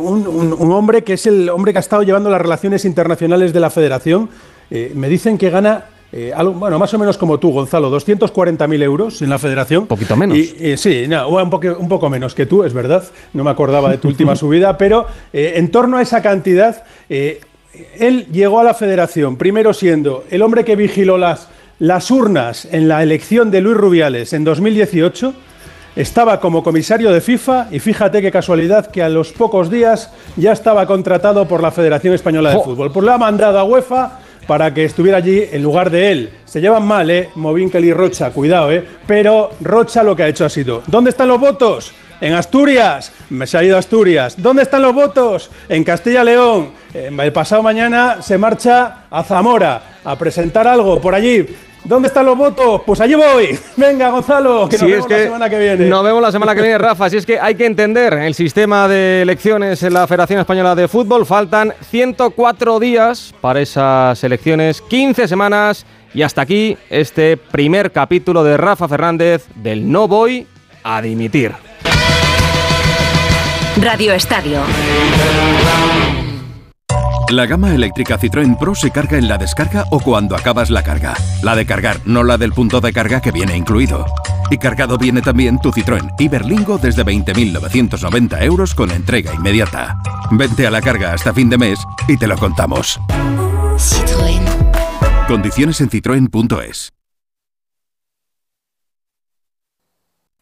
hombre 0.72 1.02
que 1.02 1.14
es 1.14 1.26
el 1.26 1.48
hombre 1.48 1.72
que 1.72 1.78
ha 1.78 1.80
estado 1.80 2.02
llevando 2.02 2.30
las 2.30 2.40
relaciones 2.40 2.84
internacionales 2.84 3.52
de 3.52 3.60
la 3.60 3.70
federación. 3.70 4.30
Eh, 4.70 4.92
me 4.94 5.08
dicen 5.08 5.38
que 5.38 5.50
gana 5.50 5.86
eh, 6.10 6.32
bueno, 6.54 6.78
más 6.78 6.92
o 6.94 6.98
menos 6.98 7.18
como 7.18 7.38
tú, 7.38 7.50
Gonzalo, 7.52 7.90
240.000 7.94 8.82
euros 8.82 9.20
en 9.20 9.28
la 9.28 9.38
federación. 9.38 9.82
Un 9.82 9.88
poquito 9.88 10.16
menos. 10.16 10.38
Y, 10.38 10.76
sí, 10.78 11.04
un, 11.06 11.50
poco, 11.50 11.76
un, 11.78 11.88
poco, 11.88 12.08
menos 12.08 12.34
que 12.34 12.46
tú, 12.46 12.64
es 12.64 12.72
verdad. 12.72 13.04
No 13.34 13.44
me 13.44 13.50
acordaba 13.50 13.90
de 13.90 13.98
tu 13.98 14.08
última 14.08 14.34
subida, 14.36 14.78
pero 14.78 15.06
eh, 15.32 15.54
en 15.56 15.70
torno 15.70 15.98
a 15.98 16.02
esa 16.02 16.22
cantidad, 16.22 16.82
eh, 17.10 17.40
él 17.98 18.26
llegó 18.32 18.58
a 18.58 18.64
la 18.64 18.74
federación, 18.74 19.36
primero 19.36 19.74
siendo 19.74 20.24
el 20.30 20.40
hombre 20.40 20.64
que 20.64 20.76
vigiló 20.76 21.18
las, 21.18 21.48
las 21.78 22.10
urnas 22.10 22.66
en 22.70 22.88
la 22.88 23.02
elección 23.02 23.50
de 23.50 23.60
Luis 23.60 23.76
Rubiales 23.76 24.32
en 24.32 24.44
2018. 24.44 25.34
Estaba 25.94 26.40
como 26.40 26.62
comisario 26.62 27.10
de 27.10 27.20
FIFA 27.20 27.68
y 27.70 27.80
fíjate 27.80 28.22
qué 28.22 28.30
casualidad 28.30 28.86
que 28.86 29.02
a 29.02 29.08
los 29.08 29.32
pocos 29.32 29.68
días 29.68 30.12
ya 30.36 30.52
estaba 30.52 30.86
contratado 30.86 31.48
por 31.48 31.60
la 31.60 31.72
Federación 31.72 32.14
Española 32.14 32.50
de 32.50 32.62
Fútbol. 32.62 32.92
Pues 32.92 33.04
lo 33.04 33.12
ha 33.12 33.18
mandado 33.18 33.58
a 33.58 33.64
UEFA 33.64 34.20
para 34.48 34.72
que 34.72 34.86
estuviera 34.86 35.18
allí 35.18 35.44
en 35.52 35.62
lugar 35.62 35.90
de 35.90 36.10
él. 36.10 36.30
Se 36.46 36.62
llevan 36.62 36.86
mal, 36.86 37.10
¿eh? 37.10 37.28
Movinkel 37.34 37.84
y 37.84 37.92
Rocha, 37.92 38.30
cuidado, 38.30 38.72
¿eh? 38.72 38.82
Pero 39.06 39.50
Rocha 39.60 40.02
lo 40.02 40.16
que 40.16 40.22
ha 40.22 40.28
hecho 40.28 40.46
ha 40.46 40.48
sido, 40.48 40.82
¿dónde 40.86 41.10
están 41.10 41.28
los 41.28 41.38
votos? 41.38 41.92
En 42.20 42.32
Asturias, 42.32 43.12
me 43.28 43.46
se 43.46 43.58
ha 43.58 43.62
ido 43.62 43.76
a 43.76 43.78
Asturias. 43.78 44.34
¿Dónde 44.38 44.62
están 44.62 44.82
los 44.82 44.92
votos? 44.92 45.50
En 45.68 45.84
Castilla-León. 45.84 46.70
Eh, 46.92 47.10
el 47.16 47.32
pasado 47.32 47.62
mañana 47.62 48.22
se 48.22 48.36
marcha 48.38 49.04
a 49.08 49.22
Zamora 49.22 49.98
a 50.02 50.16
presentar 50.16 50.66
algo 50.66 51.00
por 51.00 51.14
allí. 51.14 51.46
¿Dónde 51.84 52.08
están 52.08 52.26
los 52.26 52.36
votos? 52.36 52.82
Pues 52.84 53.00
allí 53.00 53.14
voy. 53.14 53.58
Venga, 53.76 54.10
Gonzalo, 54.10 54.68
que 54.68 54.76
nos 54.78 54.86
vemos 54.86 55.10
la 55.10 55.18
semana 55.18 55.50
que 55.50 55.58
viene. 55.58 55.86
Nos 55.86 56.04
vemos 56.04 56.22
la 56.22 56.32
semana 56.32 56.54
que 56.54 56.60
viene, 56.60 56.78
Rafa. 56.78 57.08
Si 57.08 57.16
es 57.16 57.26
que 57.26 57.38
hay 57.38 57.54
que 57.54 57.66
entender 57.66 58.12
el 58.14 58.34
sistema 58.34 58.88
de 58.88 59.22
elecciones 59.22 59.82
en 59.82 59.94
la 59.94 60.06
Federación 60.06 60.40
Española 60.40 60.74
de 60.74 60.88
Fútbol. 60.88 61.24
Faltan 61.24 61.72
104 61.90 62.78
días 62.80 63.34
para 63.40 63.60
esas 63.60 64.22
elecciones, 64.22 64.82
15 64.82 65.28
semanas. 65.28 65.86
Y 66.14 66.22
hasta 66.22 66.42
aquí 66.42 66.76
este 66.90 67.36
primer 67.36 67.92
capítulo 67.92 68.42
de 68.42 68.56
Rafa 68.56 68.88
Fernández 68.88 69.46
del 69.54 69.90
No 69.90 70.08
Voy 70.08 70.46
a 70.82 71.00
Dimitir. 71.02 71.52
Radio 73.80 74.12
Estadio. 74.12 74.60
La 77.30 77.44
gama 77.44 77.74
eléctrica 77.74 78.18
Citroën 78.18 78.56
Pro 78.56 78.74
se 78.74 78.90
carga 78.90 79.18
en 79.18 79.28
la 79.28 79.36
descarga 79.36 79.84
o 79.90 80.00
cuando 80.00 80.34
acabas 80.34 80.70
la 80.70 80.82
carga. 80.82 81.14
La 81.42 81.54
de 81.54 81.66
cargar, 81.66 82.00
no 82.06 82.24
la 82.24 82.38
del 82.38 82.54
punto 82.54 82.80
de 82.80 82.90
carga 82.90 83.20
que 83.20 83.32
viene 83.32 83.54
incluido. 83.54 84.06
Y 84.50 84.56
cargado 84.56 84.96
viene 84.96 85.20
también 85.20 85.58
tu 85.60 85.70
Citroën 85.70 86.14
Iberlingo 86.18 86.78
desde 86.78 87.04
20.990 87.04 88.42
euros 88.42 88.74
con 88.74 88.90
entrega 88.90 89.34
inmediata. 89.34 90.00
Vente 90.30 90.66
a 90.66 90.70
la 90.70 90.80
carga 90.80 91.12
hasta 91.12 91.34
fin 91.34 91.50
de 91.50 91.58
mes 91.58 91.78
y 92.08 92.16
te 92.16 92.26
lo 92.26 92.38
contamos. 92.38 92.98
Citroën. 93.76 95.26
Condiciones 95.26 95.82
en 95.82 95.90
citroen.es. 95.90 96.92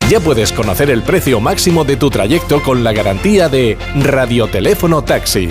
Ya 0.08 0.20
puedes 0.20 0.52
conocer 0.52 0.88
el 0.90 1.02
precio 1.02 1.40
máximo 1.40 1.84
de 1.84 1.96
tu 1.96 2.10
trayecto 2.10 2.62
con 2.62 2.84
la 2.84 2.92
garantía 2.92 3.48
de 3.48 3.76
Radioteléfono 3.96 5.02
Taxi. 5.02 5.48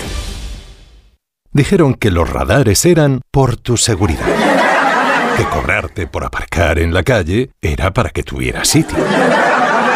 Dijeron 1.54 1.94
que 1.94 2.12
los 2.12 2.30
radares 2.30 2.84
eran 2.84 3.22
por 3.32 3.56
tu 3.56 3.78
seguridad. 3.78 4.28
Que 5.38 5.46
cobrarte 5.46 6.08
por 6.08 6.26
aparcar 6.26 6.80
en 6.80 6.94
la 6.94 7.04
calle 7.04 7.52
era 7.62 7.94
para 7.94 8.10
que 8.10 8.24
tuvieras 8.24 8.68
sitio. 8.68 8.98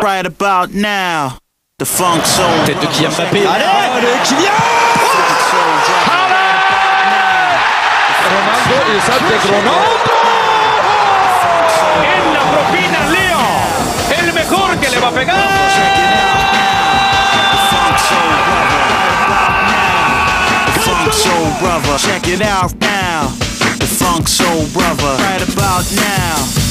Right 0.00 0.24
about 0.24 0.72
now, 0.72 1.38
the 1.80 1.84
funk 1.84 2.24
soul. 2.24 2.46
Tête 2.66 2.78
de 2.78 2.86
Kylian 2.86 3.10
Mbappé. 3.10 3.44
Allez, 3.46 3.64
ah, 3.66 3.96
Allez, 3.96 4.20
Kylian 4.22 4.54
Ronaldo 8.30 8.76
y 8.94 9.00
Sánchez 9.00 9.42
Ronaldo. 9.50 10.14
En 12.04 12.32
la 12.32 12.42
propina 12.52 12.98
Leo, 13.10 13.42
el 14.20 14.32
mejor 14.34 14.78
que 14.78 14.88
le 14.88 15.00
va 15.00 15.08
a 15.08 15.10
pegar. 15.10 15.36
The 20.74 20.80
funk 20.80 21.12
soul 21.12 21.50
brother. 21.60 21.98
Check 21.98 22.28
it 22.28 22.40
out 22.40 22.72
now. 22.80 23.32
The 23.80 23.86
funk 23.86 24.28
soul 24.28 24.64
brother. 24.72 25.16
Right 25.24 25.42
about 25.42 25.90
now. 25.90 26.67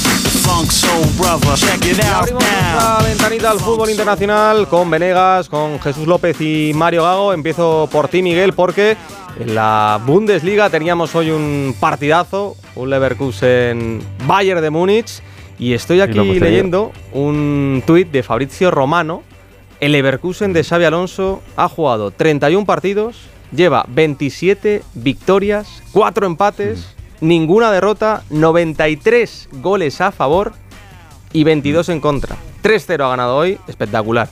The 0.47 0.53
funk 0.53 0.71
soul 0.71 1.05
brother. 1.17 1.55
Check 1.57 1.85
it 1.91 1.99
out 2.05 2.21
Abrimos 2.23 2.41
now. 2.41 2.49
nuestra 2.49 3.03
ventanita 3.09 3.51
al 3.51 3.59
fútbol 3.59 3.89
internacional 3.89 4.67
con 4.69 4.89
Venegas, 4.89 5.49
con 5.49 5.77
Jesús 5.81 6.07
López 6.07 6.39
y 6.39 6.71
Mario 6.73 7.03
Gago. 7.03 7.33
Empiezo 7.33 7.89
por 7.91 8.07
ti, 8.07 8.21
Miguel, 8.21 8.53
porque 8.53 8.95
en 9.39 9.53
la 9.55 9.99
Bundesliga 10.05 10.69
teníamos 10.69 11.13
hoy 11.15 11.31
un 11.31 11.75
partidazo, 11.77 12.55
un 12.75 12.89
Leverkusen 12.89 14.01
Bayern 14.25 14.61
de 14.61 14.69
Múnich. 14.69 15.21
Y 15.59 15.73
estoy 15.73 15.99
aquí 15.99 16.13
tenido. 16.13 16.45
leyendo 16.45 16.91
un 17.11 17.83
tuit 17.85 18.09
de 18.09 18.23
Fabrizio 18.23 18.71
Romano. 18.71 19.23
El 19.81 19.91
Leverkusen 19.91 20.53
de 20.53 20.63
Xavi 20.63 20.85
Alonso 20.85 21.41
ha 21.57 21.67
jugado 21.67 22.11
31 22.11 22.65
partidos, 22.65 23.17
lleva 23.51 23.85
27 23.89 24.81
victorias, 24.93 25.83
4 25.91 26.25
empates, 26.25 26.95
ninguna 27.21 27.71
derrota, 27.71 28.23
93 28.29 29.49
goles 29.53 30.01
a 30.01 30.11
favor 30.11 30.53
y 31.33 31.43
22 31.43 31.89
en 31.89 31.99
contra. 31.99 32.35
3-0 32.63 33.05
ha 33.05 33.09
ganado 33.09 33.35
hoy, 33.37 33.57
espectacular. 33.67 34.27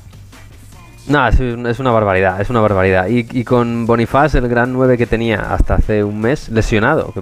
No, 1.07 1.28
es, 1.28 1.40
un- 1.40 1.68
es 1.68 1.78
una 1.78 1.91
barbaridad, 1.91 2.41
es 2.41 2.49
una 2.49 2.62
barbaridad. 2.62 3.06
Y, 3.07 3.44
con 3.44 3.86
Bonifaz, 3.86 4.34
el 4.34 4.48
gran 4.48 4.74
9 4.74 4.98
que 4.98 5.06
tenía 5.06 5.53
hasta 5.53 5.76
hace 5.76 6.03
un 6.03 6.20
mes, 6.20 6.49
lesionado, 6.49 7.14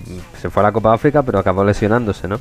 se 0.41 0.49
fue 0.49 0.63
a 0.63 0.67
la 0.67 0.71
Copa 0.71 0.93
África, 0.93 1.21
pero 1.21 1.39
acabó 1.39 1.65
lesionándose, 1.65 2.29
¿no? 2.29 2.39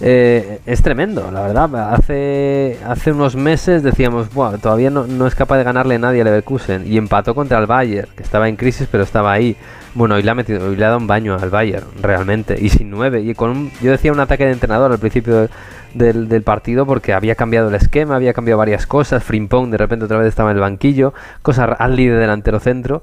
Eh, 0.00 0.60
es 0.64 0.82
tremendo, 0.82 1.30
la 1.30 1.42
verdad. 1.42 1.92
Hace, 1.92 2.78
hace 2.86 3.12
unos 3.12 3.36
meses 3.36 3.82
decíamos, 3.82 4.32
"Buah, 4.32 4.56
todavía 4.56 4.88
no, 4.88 5.06
no 5.06 5.26
es 5.26 5.34
capaz 5.34 5.58
de 5.58 5.64
ganarle 5.64 5.98
nadie 5.98 6.22
a 6.22 6.24
Leverkusen. 6.24 6.90
Y 6.90 6.96
empató 6.96 7.34
contra 7.34 7.58
el 7.58 7.66
Bayern, 7.66 8.08
que 8.16 8.22
estaba 8.22 8.48
en 8.48 8.56
crisis, 8.56 8.88
pero 8.90 9.04
estaba 9.04 9.30
ahí. 9.32 9.58
Bueno, 9.94 10.14
hoy 10.16 10.22
le 10.22 10.30
ha 10.30 10.34
metido, 10.34 10.68
hoy 10.68 10.76
le 10.76 10.84
ha 10.84 10.88
dado 10.88 10.98
un 10.98 11.06
baño 11.06 11.36
al 11.40 11.50
Bayern, 11.50 11.86
realmente. 12.00 12.56
Y 12.60 12.68
sin 12.68 12.90
9. 12.90 13.22
Y 13.22 13.34
con 13.34 13.50
un- 13.50 13.70
yo 13.82 13.90
decía 13.90 14.12
un 14.12 14.20
ataque 14.20 14.44
de 14.44 14.52
entrenador 14.52 14.92
al 14.92 14.98
principio 14.98 15.36
de- 15.36 15.48
del, 15.94 16.42
partido 16.42 16.86
porque 16.86 17.14
había 17.14 17.34
cambiado 17.34 17.68
el 17.68 17.74
esquema, 17.74 18.16
había 18.16 18.32
cambiado 18.34 18.58
varias 18.58 18.86
cosas. 18.86 19.24
Frimpong 19.24 19.70
de 19.70 19.78
repente 19.78 20.04
otra 20.04 20.18
vez 20.18 20.28
estaba 20.28 20.50
en 20.50 20.56
el 20.58 20.60
banquillo, 20.60 21.14
cosa 21.42 21.64
Adli 21.64 22.06
de 22.06 22.16
delantero 22.16 22.60
centro. 22.60 23.02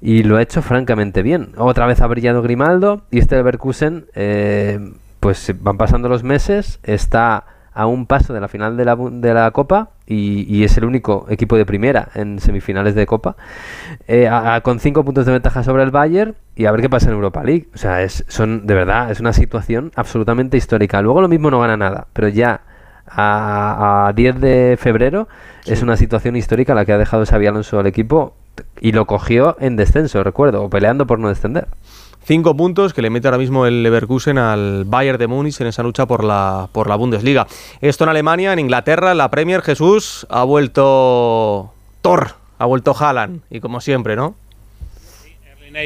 Y 0.00 0.22
lo 0.22 0.36
ha 0.36 0.42
hecho 0.42 0.62
francamente 0.62 1.22
bien. 1.22 1.48
Otra 1.56 1.86
vez 1.86 2.00
ha 2.00 2.06
brillado 2.06 2.42
Grimaldo 2.42 3.02
y 3.10 3.18
este 3.18 3.34
Leverkusen, 3.36 4.06
eh, 4.14 4.78
pues 5.20 5.52
van 5.60 5.76
pasando 5.76 6.08
los 6.08 6.22
meses, 6.22 6.78
está 6.84 7.44
a 7.72 7.86
un 7.86 8.06
paso 8.06 8.32
de 8.32 8.40
la 8.40 8.48
final 8.48 8.76
de 8.76 8.84
la, 8.84 8.96
de 8.96 9.34
la 9.34 9.50
Copa 9.50 9.90
y, 10.08 10.46
y 10.48 10.64
es 10.64 10.76
el 10.78 10.84
único 10.84 11.26
equipo 11.28 11.56
de 11.56 11.66
primera 11.66 12.08
en 12.14 12.38
semifinales 12.40 12.94
de 12.94 13.04
Copa, 13.06 13.36
eh, 14.06 14.26
a- 14.26 14.54
a- 14.56 14.60
con 14.62 14.80
cinco 14.80 15.04
puntos 15.04 15.26
de 15.26 15.32
ventaja 15.32 15.62
sobre 15.62 15.82
el 15.82 15.90
Bayern 15.90 16.34
y 16.56 16.64
a 16.64 16.72
ver 16.72 16.80
qué 16.80 16.88
pasa 16.88 17.08
en 17.08 17.14
Europa 17.14 17.44
League. 17.44 17.68
O 17.74 17.78
sea, 17.78 18.02
es, 18.02 18.24
son 18.28 18.66
de 18.66 18.74
verdad, 18.74 19.10
es 19.10 19.20
una 19.20 19.32
situación 19.32 19.92
absolutamente 19.94 20.56
histórica. 20.56 21.02
Luego 21.02 21.20
lo 21.20 21.28
mismo 21.28 21.50
no 21.50 21.60
gana 21.60 21.76
nada, 21.76 22.06
pero 22.14 22.28
ya 22.28 22.62
a, 23.06 24.08
a 24.08 24.12
10 24.14 24.40
de 24.40 24.76
febrero 24.80 25.28
es 25.66 25.82
una 25.82 25.96
situación 25.96 26.36
histórica 26.36 26.74
la 26.74 26.84
que 26.84 26.92
ha 26.92 26.98
dejado 26.98 27.24
Xavi 27.26 27.46
Alonso 27.46 27.78
al 27.78 27.86
equipo 27.86 28.34
y 28.80 28.92
lo 28.92 29.06
cogió 29.06 29.56
en 29.60 29.76
descenso, 29.76 30.22
recuerdo, 30.24 30.62
o 30.64 30.70
peleando 30.70 31.06
por 31.06 31.18
no 31.18 31.28
descender. 31.28 31.68
Cinco 32.28 32.54
puntos 32.54 32.92
que 32.92 33.00
le 33.00 33.08
mete 33.08 33.26
ahora 33.26 33.38
mismo 33.38 33.64
el 33.64 33.82
Leverkusen 33.82 34.36
al 34.36 34.84
Bayern 34.84 35.16
de 35.16 35.26
Múnich 35.26 35.62
en 35.62 35.66
esa 35.66 35.82
lucha 35.82 36.04
por 36.04 36.24
la, 36.24 36.68
por 36.72 36.86
la 36.86 36.94
Bundesliga. 36.94 37.46
Esto 37.80 38.04
en 38.04 38.10
Alemania, 38.10 38.52
en 38.52 38.58
Inglaterra, 38.58 39.14
la 39.14 39.30
Premier, 39.30 39.62
Jesús, 39.62 40.26
ha 40.28 40.44
vuelto 40.44 41.72
Thor, 42.02 42.32
ha 42.58 42.66
vuelto 42.66 42.94
Haaland. 42.94 43.40
Y 43.48 43.60
como 43.60 43.80
siempre, 43.80 44.14
¿no? 44.14 44.36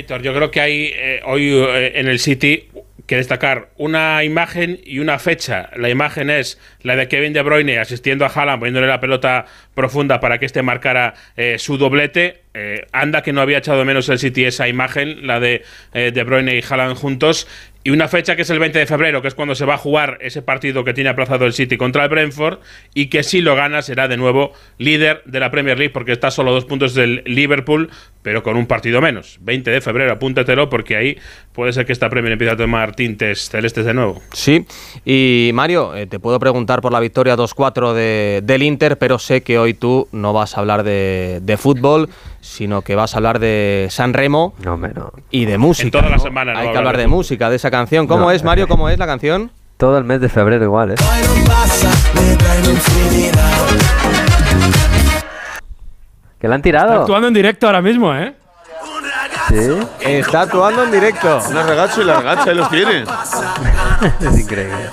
Yo 0.09 0.35
creo 0.35 0.51
que 0.51 0.61
hay 0.61 0.91
eh, 0.93 1.21
hoy 1.27 1.49
eh, 1.49 1.93
en 2.01 2.09
el 2.09 2.19
City 2.19 2.71
que 3.07 3.17
destacar 3.17 3.71
una 3.77 4.25
imagen 4.25 4.81
y 4.85 4.99
una 4.99 5.19
fecha. 5.19 5.71
La 5.77 5.91
imagen 5.91 6.31
es 6.31 6.59
la 6.83 6.97
de 6.97 7.09
Kevin 7.09 7.33
De 7.33 7.43
Bruyne 7.43 7.79
asistiendo 7.79 8.25
a 8.25 8.29
Haaland, 8.29 8.61
poniéndole 8.61 8.87
la 8.87 9.01
pelota 9.01 9.47
profunda 9.75 10.21
para 10.21 10.39
que 10.39 10.47
este 10.47 10.63
marcara 10.63 11.15
eh, 11.37 11.57
su 11.59 11.79
doblete. 11.79 12.43
Eh, 12.55 12.87
anda 12.93 13.23
que 13.23 13.33
no 13.33 13.41
había 13.41 13.59
echado 13.59 13.85
menos 13.85 14.09
el 14.11 14.19
City 14.19 14.45
esa 14.45 14.69
imagen, 14.69 15.27
la 15.27 15.41
de 15.41 15.63
eh, 15.95 16.13
De 16.13 16.23
Bruyne 16.23 16.57
y 16.57 16.63
Haaland 16.63 16.97
juntos. 16.97 17.49
Y 17.85 17.91
una 17.91 18.07
fecha 18.07 18.37
que 18.37 18.43
es 18.43 18.51
el 18.51 18.61
20 18.61 18.79
de 18.79 18.87
febrero, 18.87 19.23
que 19.23 19.29
es 19.29 19.35
cuando 19.35 19.57
se 19.57 19.65
va 19.65 19.75
a 19.75 19.79
jugar 19.79 20.19
ese 20.21 20.41
partido 20.41 20.85
que 20.85 20.95
tiene 20.95 21.11
aplazado 21.11 21.47
el 21.47 21.53
City 21.53 21.77
contra 21.77 22.05
el 22.05 22.11
Brentford 22.11 22.61
y 22.95 23.07
que 23.07 23.25
si 23.25 23.41
lo 23.41 23.57
gana 23.57 23.83
será 23.83 24.07
de 24.07 24.17
nuevo 24.17 24.53
líder 24.79 25.23
de 25.25 25.41
la 25.41 25.51
Premier 25.51 25.77
League 25.79 25.93
porque 25.93 26.13
está 26.13 26.31
solo 26.31 26.53
dos 26.53 26.65
puntos 26.65 26.95
del 26.95 27.23
Liverpool, 27.27 27.91
pero 28.23 28.43
con 28.43 28.57
un 28.57 28.67
partido 28.67 29.01
menos. 29.01 29.39
20 29.41 29.71
de 29.71 29.81
febrero, 29.81 30.13
apúntatelo 30.13 30.71
porque 30.71 30.97
ahí 30.97 31.19
puede 31.53 31.73
ser 31.73 31.85
que 31.87 31.93
esta 31.93 32.09
Premier 32.09 32.33
empiece 32.33 32.53
a 32.53 32.57
tomar 32.57 32.95
tintes 32.95 33.49
celestes 33.51 33.85
de 33.85 33.95
nuevo. 33.95 34.23
Sí. 34.33 34.65
Y 35.05 35.51
Mario, 35.55 35.95
eh, 35.97 36.07
te 36.07 36.19
puedo 36.21 36.39
preguntar 36.39 36.81
por 36.81 36.93
la 36.93 37.01
victoria 37.01 37.37
2-4 37.37 37.93
de- 37.95 38.41
del 38.45 38.63
Inter, 38.63 38.97
pero 38.99 39.19
sé 39.19 39.43
que 39.43 39.59
hoy 39.59 39.75
tú 39.75 40.09
no 40.13 40.33
vas 40.33 40.57
a 40.57 40.61
hablar 40.61 40.83
de, 40.85 41.41
de 41.43 41.57
fútbol, 41.57 42.09
sino 42.41 42.83
que 42.83 42.95
vas 42.95 43.15
a 43.15 43.19
hablar 43.19 43.39
de 43.39 43.89
San 43.91 44.13
Remo 44.15 44.55
y 45.31 45.45
de 45.45 45.59
música. 45.59 45.87
En 45.87 45.91
toda 45.91 46.09
la 46.11 46.17
¿no? 46.17 46.23
semana 46.23 46.53
no 46.53 46.59
Hay 46.59 46.65
que 46.65 46.69
hablar 46.71 46.79
hablar 46.83 46.97
de 46.97 47.03
de 47.03 47.09
música, 47.09 47.51
de 47.51 47.57
esa 47.57 47.71
canción. 47.71 48.07
¿Cómo 48.07 48.25
No. 48.25 48.31
es, 48.31 48.43
Mario? 48.45 48.69
¿Cómo 48.69 48.89
es 48.89 48.99
la 48.99 49.07
canción? 49.07 49.51
todo 49.79 49.99
el 49.99 50.05
mes 50.05 50.21
de 50.21 50.29
febrero 50.29 50.63
igual, 50.65 50.93
¿eh? 50.93 50.95
¿Que 56.43 56.49
la 56.49 56.57
han 56.57 56.63
tirado? 56.63 56.89
Está 56.89 57.01
actuando 57.03 57.29
en 57.29 57.35
directo 57.35 57.67
ahora 57.67 57.81
mismo, 57.81 58.13
¿eh? 58.13 58.35
Sí. 59.49 59.79
Está 60.01 60.41
actuando 60.41 60.83
en 60.83 60.91
directo. 60.91 61.41
Una 61.49 61.63
ragazza 61.63 62.01
y 62.01 62.05
la 62.05 62.15
ragazza 62.15 62.51
ahí 62.51 62.57
los 62.57 62.69
tiene. 62.69 63.05
es 64.21 64.41
increíble. 64.41 64.91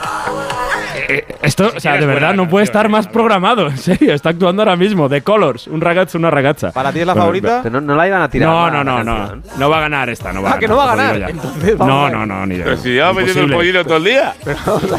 Eh, 1.11 1.25
Esto, 1.41 1.71
o 1.75 1.79
sea, 1.79 1.97
de 1.97 2.05
verdad, 2.05 2.33
no 2.35 2.47
puede 2.47 2.63
estar 2.65 2.87
más 2.87 3.07
programado. 3.07 3.67
En 3.67 3.77
serio, 3.77 4.13
está 4.13 4.29
actuando 4.29 4.61
ahora 4.61 4.75
mismo. 4.75 5.09
The 5.09 5.21
Colors, 5.23 5.65
un 5.67 5.81
ragazzo, 5.81 6.17
una 6.19 6.29
ragazza. 6.29 6.71
¿Para 6.71 6.91
ti 6.93 6.99
es 6.99 7.07
la 7.07 7.15
favorita? 7.15 7.61
Pero 7.63 7.81
no, 7.81 7.87
no 7.87 7.95
la 7.95 8.07
iban 8.07 8.21
a 8.21 8.29
tirar. 8.29 8.47
No, 8.47 8.69
no, 8.69 8.83
no, 8.83 9.03
no. 9.03 9.41
No 9.57 9.69
va 9.69 9.77
a 9.77 9.81
ganar 9.81 10.09
esta, 10.09 10.31
no 10.31 10.41
va 10.43 10.51
Ah, 10.51 10.53
a 10.53 10.59
que 10.59 10.67
ganar. 10.67 10.77
no 10.77 10.85
va 10.85 10.93
a 10.93 10.95
ganar. 10.95 11.29
Entonces, 11.31 11.77
no, 11.79 12.09
no, 12.09 12.25
no, 12.25 12.45
ni 12.45 12.57
de 12.57 12.63
Pero 12.63 12.77
si 12.77 12.89
lleva 12.89 13.11
metiendo 13.13 13.41
el 13.43 13.51
pollino 13.53 13.83
todo 13.83 13.97
el 13.97 14.03
día. 14.03 14.33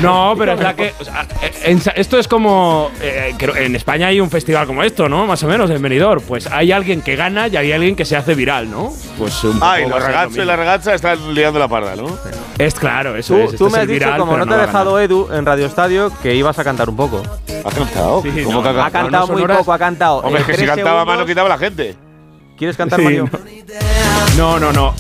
No, 0.01 0.35
pero 0.37 0.53
es 0.53 0.61
la 0.61 0.75
que. 0.75 0.93
o 0.99 1.05
sea, 1.05 1.27
eh, 1.43 1.53
en 1.65 1.81
sa- 1.81 1.93
esto 1.93 2.19
es 2.19 2.27
como. 2.29 2.91
eh, 3.01 3.35
creo- 3.39 3.57
en 3.57 3.77
España 3.77 4.09
hay 4.09 4.21
un 4.21 4.31
festival 4.31 4.67
como 4.67 4.83
esto, 4.83 5.09
¿no? 5.09 5.27
Más 5.27 5.43
o 5.43 5.47
menos, 5.49 5.71
en 5.71 5.81
Benidorm. 5.81 6.23
Pues 6.27 6.47
hay 6.51 6.73
alguien 6.73 7.03
que 7.03 7.17
gana 7.17 7.49
y 7.49 7.57
hay 7.57 7.73
alguien 7.73 7.95
que 7.97 8.05
se 8.05 8.17
hace 8.17 8.35
viral, 8.35 8.71
¿no? 8.71 8.93
Pues 9.19 9.43
un 9.45 9.59
Ah, 9.63 9.79
y 9.81 9.85
poco 9.85 9.97
los 9.99 10.05
ragazzi 10.07 10.41
y 10.41 10.45
la 10.45 10.57
ragazza 10.57 10.95
están 10.95 11.35
liando 11.35 11.59
la 11.59 11.69
parda, 11.69 11.95
¿no? 11.97 12.07
Es 12.59 12.75
claro, 12.75 13.17
eso 13.17 13.35
Tú, 13.35 13.41
es. 13.41 13.47
tú 13.51 13.53
esto 13.67 13.71
me 13.71 13.79
has 13.79 13.89
dicho, 13.89 14.07
como 14.19 14.37
no 14.37 14.47
te 14.47 14.55
ha 14.55 14.59
dejado 14.59 14.99
Edu 15.01 15.29
en 15.33 15.47
Radio 15.47 15.67
Estadio, 15.67 16.00
que 16.09 16.35
ibas 16.35 16.59
a 16.59 16.65
cantar 16.65 16.89
un 16.89 16.97
poco. 16.97 17.21
¿Ha 17.65 17.71
cantado? 17.71 18.23
Sí, 18.23 18.31
¿Cómo 18.45 18.63
no, 18.63 18.73
que 18.73 18.81
ha 18.81 18.91
cantado? 18.91 19.27
muy 19.27 19.37
sonoras. 19.37 19.59
poco, 19.59 19.73
ha 19.75 19.79
cantado. 19.79 20.17
Hombre, 20.19 20.41
eh, 20.41 20.45
es 20.45 20.47
que 20.47 20.57
si 20.57 20.67
cantaba 20.67 21.05
más 21.05 21.07
no 21.07 21.11
segundos. 21.13 21.27
quitaba 21.27 21.49
la 21.49 21.59
gente. 21.59 21.97
¿Quieres 22.57 22.77
cantar, 22.77 22.99
Sí, 22.99 23.05
Mario? 23.05 23.29
No, 24.39 24.59
no, 24.59 24.73
no. 24.73 24.95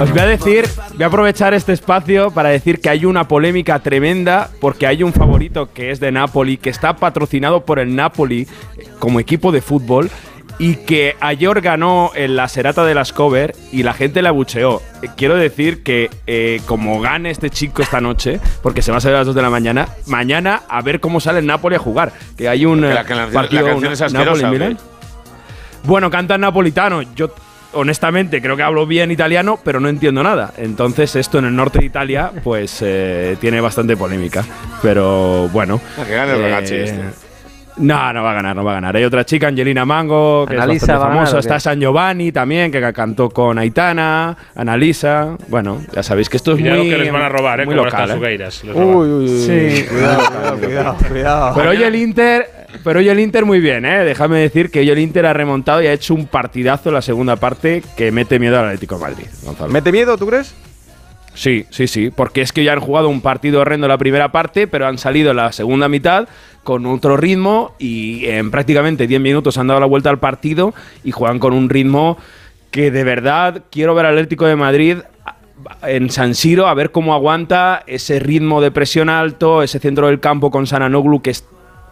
Os 0.00 0.10
voy 0.10 0.20
a 0.20 0.26
decir, 0.26 0.68
voy 0.94 1.02
a 1.04 1.06
aprovechar 1.06 1.54
este 1.54 1.72
espacio 1.72 2.30
para 2.30 2.50
decir 2.50 2.80
que 2.80 2.90
hay 2.90 3.06
una 3.06 3.26
polémica 3.28 3.78
tremenda 3.78 4.50
porque 4.60 4.86
hay 4.86 5.02
un 5.02 5.12
favorito 5.14 5.72
que 5.72 5.90
es 5.90 6.00
de 6.00 6.12
Napoli, 6.12 6.58
que 6.58 6.68
está 6.70 6.96
patrocinado 6.96 7.64
por 7.64 7.78
el 7.78 7.96
Napoli 7.96 8.46
eh, 8.76 8.88
como 8.98 9.20
equipo 9.20 9.52
de 9.52 9.62
fútbol 9.62 10.10
y 10.58 10.76
que 10.76 11.16
ayer 11.20 11.60
ganó 11.60 12.12
en 12.14 12.34
la 12.36 12.48
Serata 12.48 12.84
de 12.84 12.94
las 12.94 13.12
Cover 13.12 13.54
y 13.72 13.82
la 13.82 13.92
gente 13.92 14.22
le 14.22 14.28
abucheó. 14.28 14.80
Eh, 15.02 15.08
Quiero 15.16 15.36
decir 15.36 15.82
que 15.82 16.08
eh, 16.26 16.60
como 16.66 17.00
gane 17.00 17.30
este 17.30 17.50
chico 17.50 17.82
esta 17.82 18.00
noche, 18.00 18.40
porque 18.62 18.80
se 18.82 18.90
va 18.90 18.98
a 18.98 19.00
salir 19.00 19.16
a 19.16 19.18
las 19.18 19.26
2 19.26 19.34
de 19.36 19.42
la 19.42 19.50
mañana, 19.50 19.88
mañana 20.06 20.62
a 20.68 20.80
ver 20.82 21.00
cómo 21.00 21.20
sale 21.20 21.40
el 21.40 21.46
Napoli 21.46 21.76
a 21.76 21.78
jugar. 21.78 22.12
Que 22.38 22.48
hay 22.48 22.64
un 22.64 22.84
eh, 22.84 22.94
la- 22.94 23.02
la- 23.02 23.26
la 23.26 23.32
partido 23.32 23.66
canción 23.66 23.92
es 23.92 24.00
asquerosa, 24.00 24.42
Napoli-Milan. 24.42 24.72
¿o 24.72 24.76
qué? 24.76 24.82
Bueno, 25.88 26.10
canta 26.10 26.34
en 26.36 26.40
napolitano. 26.40 27.02
Yo, 27.14 27.32
honestamente, 27.74 28.40
creo 28.40 28.56
que 28.56 28.62
hablo 28.62 28.86
bien 28.86 29.10
italiano, 29.10 29.58
pero 29.62 29.78
no 29.78 29.88
entiendo 29.88 30.22
nada. 30.22 30.52
Entonces, 30.56 31.14
esto 31.16 31.38
en 31.38 31.44
el 31.44 31.54
norte 31.54 31.78
de 31.80 31.84
Italia, 31.84 32.32
pues 32.42 32.78
eh, 32.80 33.36
tiene 33.40 33.60
bastante 33.60 33.96
polémica. 33.96 34.42
Pero 34.82 35.48
bueno. 35.52 35.80
Ah, 35.98 36.04
que 36.06 36.14
gane 36.14 36.32
el 36.32 36.40
eh, 36.42 36.84
este. 36.84 37.25
No, 37.78 38.12
no 38.12 38.22
va 38.22 38.30
a 38.30 38.34
ganar, 38.34 38.56
no 38.56 38.64
va 38.64 38.72
a 38.72 38.74
ganar. 38.74 38.96
Hay 38.96 39.04
otra 39.04 39.24
chica, 39.24 39.48
Angelina 39.48 39.84
Mango, 39.84 40.46
que 40.46 40.54
Annalisa 40.54 40.74
es 40.74 40.80
bastante 40.80 40.98
va 40.98 41.04
a 41.04 41.08
ganar, 41.08 41.26
famosa. 41.26 41.38
Está 41.40 41.60
San 41.60 41.80
Giovanni 41.80 42.32
también, 42.32 42.70
que 42.72 42.92
cantó 42.92 43.28
con 43.30 43.58
Aitana, 43.58 44.36
Analisa. 44.54 45.36
Bueno, 45.48 45.82
ya 45.94 46.02
sabéis 46.02 46.28
que 46.28 46.38
esto 46.38 46.52
es 46.52 46.60
Cuidado 46.60 46.78
muy. 46.78 46.90
que 46.90 46.98
les 46.98 47.12
van 47.12 47.22
a 47.22 47.28
robar, 47.28 47.60
¿eh? 47.60 47.66
muy 47.66 47.74
Como 47.74 47.84
local, 47.84 48.08
las 48.08 48.18
¿eh? 48.30 48.72
Uy, 48.74 49.08
uy, 49.08 49.24
uy. 49.24 49.28
Sí. 49.28 49.84
Cuidado, 49.88 50.22
cuidado, 50.28 50.58
cuidado, 50.58 50.96
cuidado. 51.08 51.54
Pero 51.56 51.70
hoy 51.70 51.82
el 51.82 51.94
Inter, 51.94 52.46
pero 52.82 52.98
hoy 53.00 53.08
el 53.08 53.20
Inter 53.20 53.44
muy 53.44 53.60
bien, 53.60 53.84
¿eh? 53.84 54.04
Déjame 54.04 54.38
decir 54.38 54.70
que 54.70 54.80
hoy 54.80 54.90
el 54.90 54.98
Inter 54.98 55.26
ha 55.26 55.32
remontado 55.34 55.82
y 55.82 55.86
ha 55.86 55.92
hecho 55.92 56.14
un 56.14 56.26
partidazo 56.26 56.88
en 56.88 56.94
la 56.94 57.02
segunda 57.02 57.36
parte 57.36 57.82
que 57.96 58.10
mete 58.10 58.38
miedo 58.38 58.58
al 58.58 58.66
Atlético 58.66 58.96
de 58.96 59.00
Madrid. 59.02 59.26
Gonzalo. 59.44 59.70
¿Mete 59.72 59.92
miedo, 59.92 60.16
tú 60.16 60.26
crees? 60.26 60.54
Sí, 61.36 61.66
sí, 61.68 61.86
sí, 61.86 62.10
porque 62.10 62.40
es 62.40 62.50
que 62.50 62.64
ya 62.64 62.72
han 62.72 62.80
jugado 62.80 63.10
un 63.10 63.20
partido 63.20 63.60
horrendo 63.60 63.86
en 63.86 63.90
la 63.90 63.98
primera 63.98 64.32
parte, 64.32 64.66
pero 64.66 64.86
han 64.86 64.96
salido 64.96 65.34
la 65.34 65.52
segunda 65.52 65.86
mitad 65.86 66.28
con 66.64 66.86
otro 66.86 67.18
ritmo 67.18 67.74
y 67.78 68.24
en 68.24 68.50
prácticamente 68.50 69.06
10 69.06 69.20
minutos 69.20 69.58
han 69.58 69.66
dado 69.66 69.78
la 69.78 69.86
vuelta 69.86 70.08
al 70.08 70.18
partido 70.18 70.72
y 71.04 71.12
juegan 71.12 71.38
con 71.38 71.52
un 71.52 71.68
ritmo 71.68 72.16
que 72.70 72.90
de 72.90 73.04
verdad 73.04 73.64
quiero 73.70 73.94
ver 73.94 74.06
al 74.06 74.14
Atlético 74.14 74.46
de 74.46 74.56
Madrid 74.56 74.96
en 75.82 76.08
San 76.08 76.34
Siro 76.34 76.68
a 76.68 76.74
ver 76.74 76.90
cómo 76.90 77.12
aguanta 77.12 77.84
ese 77.86 78.18
ritmo 78.18 78.62
de 78.62 78.70
presión 78.70 79.10
alto, 79.10 79.62
ese 79.62 79.78
centro 79.78 80.06
del 80.06 80.20
campo 80.20 80.50
con 80.50 80.66
Sananoglu 80.66 81.20
que 81.20 81.30
es 81.30 81.44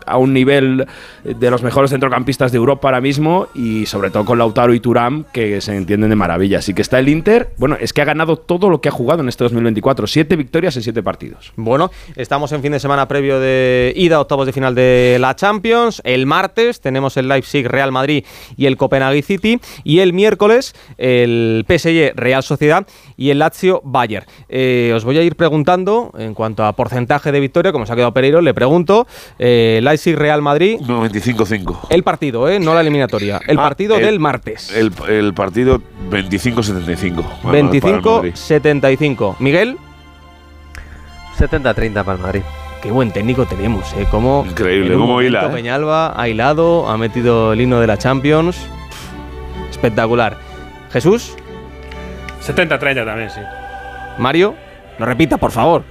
a 0.06 0.16
un 0.18 0.32
nivel 0.32 0.86
de 1.24 1.50
los 1.50 1.62
mejores 1.62 1.90
centrocampistas 1.90 2.52
de 2.52 2.58
Europa 2.58 2.88
ahora 2.88 3.00
mismo 3.00 3.48
y 3.54 3.86
sobre 3.86 4.10
todo 4.10 4.24
con 4.24 4.38
Lautaro 4.38 4.74
y 4.74 4.80
Turam 4.80 5.24
que 5.32 5.60
se 5.60 5.74
entienden 5.76 6.10
de 6.10 6.16
maravilla. 6.16 6.58
Así 6.58 6.74
que 6.74 6.82
está 6.82 6.98
el 6.98 7.08
Inter, 7.08 7.50
bueno, 7.58 7.76
es 7.80 7.92
que 7.92 8.02
ha 8.02 8.04
ganado 8.04 8.36
todo 8.36 8.68
lo 8.68 8.80
que 8.80 8.88
ha 8.88 8.92
jugado 8.92 9.22
en 9.22 9.28
este 9.28 9.44
2024, 9.44 10.06
siete 10.06 10.36
victorias 10.36 10.76
en 10.76 10.82
siete 10.82 11.02
partidos. 11.02 11.52
Bueno, 11.56 11.90
estamos 12.16 12.52
en 12.52 12.62
fin 12.62 12.72
de 12.72 12.80
semana 12.80 13.08
previo 13.08 13.40
de 13.40 13.92
ida 13.96 14.20
octavos 14.20 14.46
de 14.46 14.52
final 14.52 14.74
de 14.74 15.18
la 15.20 15.36
Champions. 15.36 16.00
El 16.04 16.26
martes 16.26 16.80
tenemos 16.80 17.16
el 17.16 17.28
Leipzig 17.28 17.66
Real 17.66 17.92
Madrid 17.92 18.24
y 18.56 18.66
el 18.66 18.76
Copenhague 18.76 19.22
City. 19.22 19.60
Y 19.82 20.00
el 20.00 20.12
miércoles 20.12 20.74
el 20.98 21.64
PSG 21.68 22.12
Real 22.16 22.42
Sociedad 22.42 22.86
y 23.16 23.30
el 23.30 23.38
Lazio 23.38 23.80
Bayern. 23.84 24.26
Eh, 24.48 24.92
os 24.94 25.04
voy 25.04 25.18
a 25.18 25.22
ir 25.22 25.36
preguntando 25.36 26.12
en 26.16 26.34
cuanto 26.34 26.64
a 26.64 26.72
porcentaje 26.74 27.32
de 27.32 27.40
victoria, 27.40 27.72
como 27.72 27.86
se 27.86 27.92
ha 27.92 27.96
quedado 27.96 28.12
Pereiro, 28.12 28.40
le 28.40 28.54
pregunto. 28.54 29.06
Eh, 29.38 29.80
Real 30.16 30.42
Madrid. 30.42 30.78
95-5. 30.80 31.86
El 31.90 32.02
partido, 32.02 32.48
¿eh? 32.48 32.58
no 32.60 32.74
la 32.74 32.80
eliminatoria. 32.80 33.40
El 33.46 33.58
Ah, 33.58 33.62
partido 33.62 33.96
el- 33.96 34.04
del 34.04 34.20
martes. 34.20 34.70
El, 34.74 34.92
el 35.08 35.34
partido 35.34 35.80
25-75. 36.10 37.22
para 37.42 37.58
el- 37.58 37.80
para 37.80 37.96
el 37.96 38.02
Madrid. 38.02 38.32
25-75. 38.34 39.36
Miguel. 39.38 39.76
70-30 41.38 42.04
para 42.04 42.16
el 42.16 42.22
Madrid. 42.22 42.42
Qué 42.82 42.90
buen 42.90 43.10
técnico 43.10 43.46
tenemos, 43.46 43.92
¿eh? 43.94 44.06
Cómo 44.10 44.44
Increíble, 44.46 44.94
cómo 44.94 45.22
hila, 45.22 45.46
¿eh? 45.46 45.50
Peñalba 45.50 46.20
ha 46.20 46.28
hilado, 46.28 46.88
ha 46.88 46.98
metido 46.98 47.52
el 47.54 47.60
himno 47.62 47.80
de 47.80 47.86
la 47.86 47.96
Champions. 47.96 48.56
Espectacular. 49.70 50.36
Jesús, 50.92 51.34
70-30 52.46 53.04
también, 53.06 53.30
sí. 53.30 53.40
Mario, 54.18 54.54
lo 54.98 55.06
repita, 55.06 55.38
por 55.38 55.50
favor. 55.50 55.82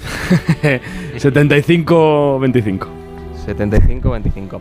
75-25. 1.16 2.88
75-25. 3.46 4.60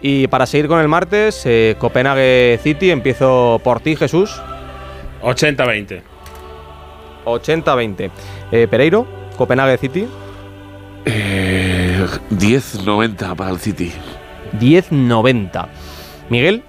Y 0.00 0.26
para 0.26 0.46
seguir 0.46 0.66
con 0.68 0.80
el 0.80 0.88
martes, 0.88 1.42
eh, 1.44 1.76
Copenhague 1.78 2.58
City, 2.62 2.90
empiezo 2.90 3.60
por 3.62 3.80
ti, 3.80 3.96
Jesús. 3.96 4.40
80-20. 5.22 6.02
80-20. 7.24 8.10
Eh, 8.50 8.66
Pereiro, 8.68 9.06
Copenhague 9.36 9.78
City. 9.78 10.08
Eh, 11.04 12.04
10-90 12.30 13.36
para 13.36 13.50
el 13.50 13.58
City. 13.58 13.92
10-90. 14.58 15.68
Miguel. 16.28 16.62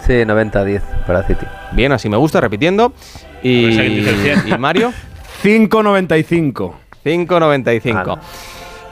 Sí, 0.00 0.12
90-10 0.12 0.82
para 1.06 1.22
City. 1.26 1.46
Bien, 1.72 1.92
así 1.92 2.08
me 2.08 2.16
gusta, 2.16 2.40
repitiendo. 2.40 2.92
Y, 3.42 3.66
y 3.66 4.58
Mario. 4.58 4.92
5-95. 5.42 6.72
5.95. 7.04 8.18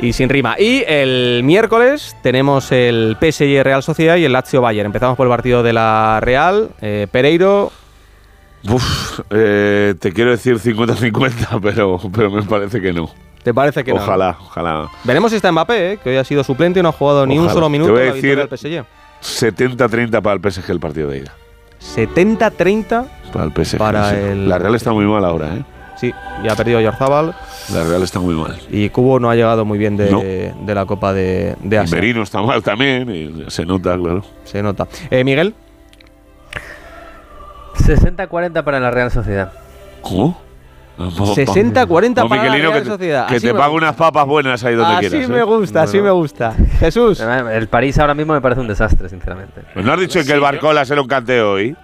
Y 0.00 0.12
sin 0.12 0.28
rima. 0.28 0.54
Y 0.58 0.84
el 0.86 1.42
miércoles 1.44 2.16
tenemos 2.22 2.70
el 2.70 3.16
PSG 3.20 3.62
Real 3.64 3.82
Sociedad 3.82 4.16
y 4.16 4.24
el 4.24 4.32
Lazio 4.32 4.60
Bayern. 4.60 4.86
Empezamos 4.86 5.16
por 5.16 5.26
el 5.26 5.30
partido 5.30 5.62
de 5.62 5.72
la 5.72 6.20
Real. 6.22 6.70
Eh, 6.80 7.06
Pereiro. 7.10 7.72
Uf, 8.68 9.20
eh, 9.30 9.94
te 9.98 10.12
quiero 10.12 10.30
decir 10.30 10.58
50-50, 10.58 11.60
pero, 11.62 11.98
pero 12.14 12.30
me 12.30 12.42
parece 12.42 12.80
que 12.80 12.92
no. 12.92 13.10
¿Te 13.42 13.54
parece 13.54 13.82
que 13.84 13.92
no? 13.92 14.00
Ojalá, 14.02 14.36
ojalá. 14.40 14.88
Veremos 15.04 15.30
si 15.30 15.36
está 15.36 15.50
Mbappé, 15.50 15.92
eh, 15.92 15.98
que 16.02 16.10
hoy 16.10 16.16
ha 16.16 16.24
sido 16.24 16.42
suplente 16.44 16.80
y 16.80 16.82
no 16.82 16.88
ha 16.90 16.92
jugado 16.92 17.24
ni 17.26 17.34
un 17.34 17.44
Ojalá. 17.44 17.54
solo 17.54 17.68
minuto 17.68 17.88
Te 17.88 17.92
voy 17.92 18.00
a 18.00 18.04
en 18.04 18.08
la 18.10 18.14
victoria 18.14 18.46
decir 18.46 18.74
del 18.74 18.84
PSG. 18.84 19.78
70-30 20.10 20.22
para 20.22 20.34
el 20.34 20.52
PSG 20.52 20.70
el 20.70 20.80
partido 20.80 21.08
de 21.10 21.18
ida. 21.18 21.32
70-30 21.80 23.06
Para 23.32 23.44
el 23.44 23.52
PSG. 23.52 23.78
Para 23.78 24.10
sí. 24.10 24.16
el- 24.16 24.48
La 24.48 24.58
Real 24.58 24.74
está 24.74 24.92
muy 24.92 25.04
mal 25.06 25.24
ahora, 25.24 25.54
¿eh? 25.54 25.64
Sí, 26.00 26.12
ya 26.44 26.52
ha 26.52 26.56
perdido 26.56 26.80
Yorzábal. 26.80 27.34
La 27.72 27.82
Real 27.84 28.02
está 28.02 28.20
muy 28.20 28.34
mal. 28.34 28.56
Y 28.70 28.88
Cubo 28.90 29.18
no 29.18 29.30
ha 29.30 29.34
llegado 29.34 29.64
muy 29.64 29.78
bien 29.78 29.96
de, 29.96 30.10
No. 30.10 30.20
de 30.20 30.74
la 30.74 30.86
Copa 30.86 31.12
de, 31.12 31.56
de 31.60 31.76
Y 31.76 31.78
Asia. 31.78 31.96
Merino 31.96 32.22
está 32.22 32.40
mal 32.40 32.62
también, 32.62 33.10
y 33.10 33.50
se 33.50 33.66
nota, 33.66 33.96
claro. 33.96 34.22
Se 34.44 34.62
nota. 34.62 34.86
Eh, 35.10 35.24
Miguel. 35.24 35.54
60-40 37.84 38.62
para 38.64 38.80
la 38.80 38.90
Real 38.90 39.10
Sociedad. 39.10 39.52
¿Cómo? 40.02 40.40
60-40 40.98 42.22
No, 42.22 42.28
para 42.28 42.44
la 42.44 42.52
Real 42.56 42.72
que 42.72 42.80
te- 42.80 42.86
Sociedad. 42.86 43.26
Que 43.28 43.36
Así 43.36 43.46
te 43.46 43.52
me 43.52 43.58
pague 43.58 43.74
unas 43.74 43.94
papas 43.94 44.26
buenas 44.26 44.64
ahí 44.64 44.74
donde 44.74 44.96
Así 44.96 45.08
quieras. 45.10 45.28
me 45.28 45.38
¿eh? 45.38 45.42
gusta, 45.44 45.82
así 45.82 46.00
me 46.00 46.10
gusta. 46.10 46.54
Jesús. 46.80 47.20
El 47.20 47.68
París 47.68 47.98
ahora 47.98 48.14
mismo 48.14 48.32
me 48.34 48.40
parece 48.40 48.60
un 48.60 48.66
desastre, 48.68 49.08
sinceramente. 49.08 49.62
Pues 49.74 49.84
no 49.86 49.92
has 49.92 50.00
dicho 50.00 50.20
que 50.24 50.32
el 50.32 50.40
Barcola 50.40 50.84
será 50.84 51.00
un 51.00 51.06
canteo 51.08 51.52
hoy. 51.52 51.76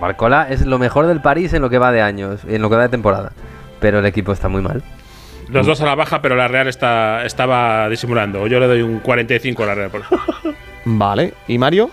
Barcola 0.00 0.46
es 0.50 0.64
lo 0.66 0.78
mejor 0.78 1.06
del 1.06 1.20
París 1.20 1.52
en 1.52 1.62
lo 1.62 1.70
que 1.70 1.78
va 1.78 1.92
de 1.92 2.02
años, 2.02 2.40
en 2.48 2.60
lo 2.62 2.68
que 2.70 2.76
va 2.76 2.82
de 2.82 2.88
temporada. 2.88 3.32
Pero 3.80 3.98
el 4.00 4.06
equipo 4.06 4.32
está 4.32 4.48
muy 4.48 4.62
mal. 4.62 4.82
Los 5.48 5.66
dos 5.66 5.80
a 5.82 5.86
la 5.86 5.94
baja, 5.94 6.22
pero 6.22 6.34
la 6.34 6.48
Real 6.48 6.68
está, 6.68 7.24
estaba 7.24 7.88
disimulando. 7.88 8.46
Yo 8.46 8.58
le 8.60 8.66
doy 8.66 8.82
un 8.82 9.00
45 9.00 9.62
a 9.62 9.66
la 9.66 9.74
Real. 9.74 9.90
Vale. 10.84 11.34
¿Y 11.48 11.58
Mario? 11.58 11.90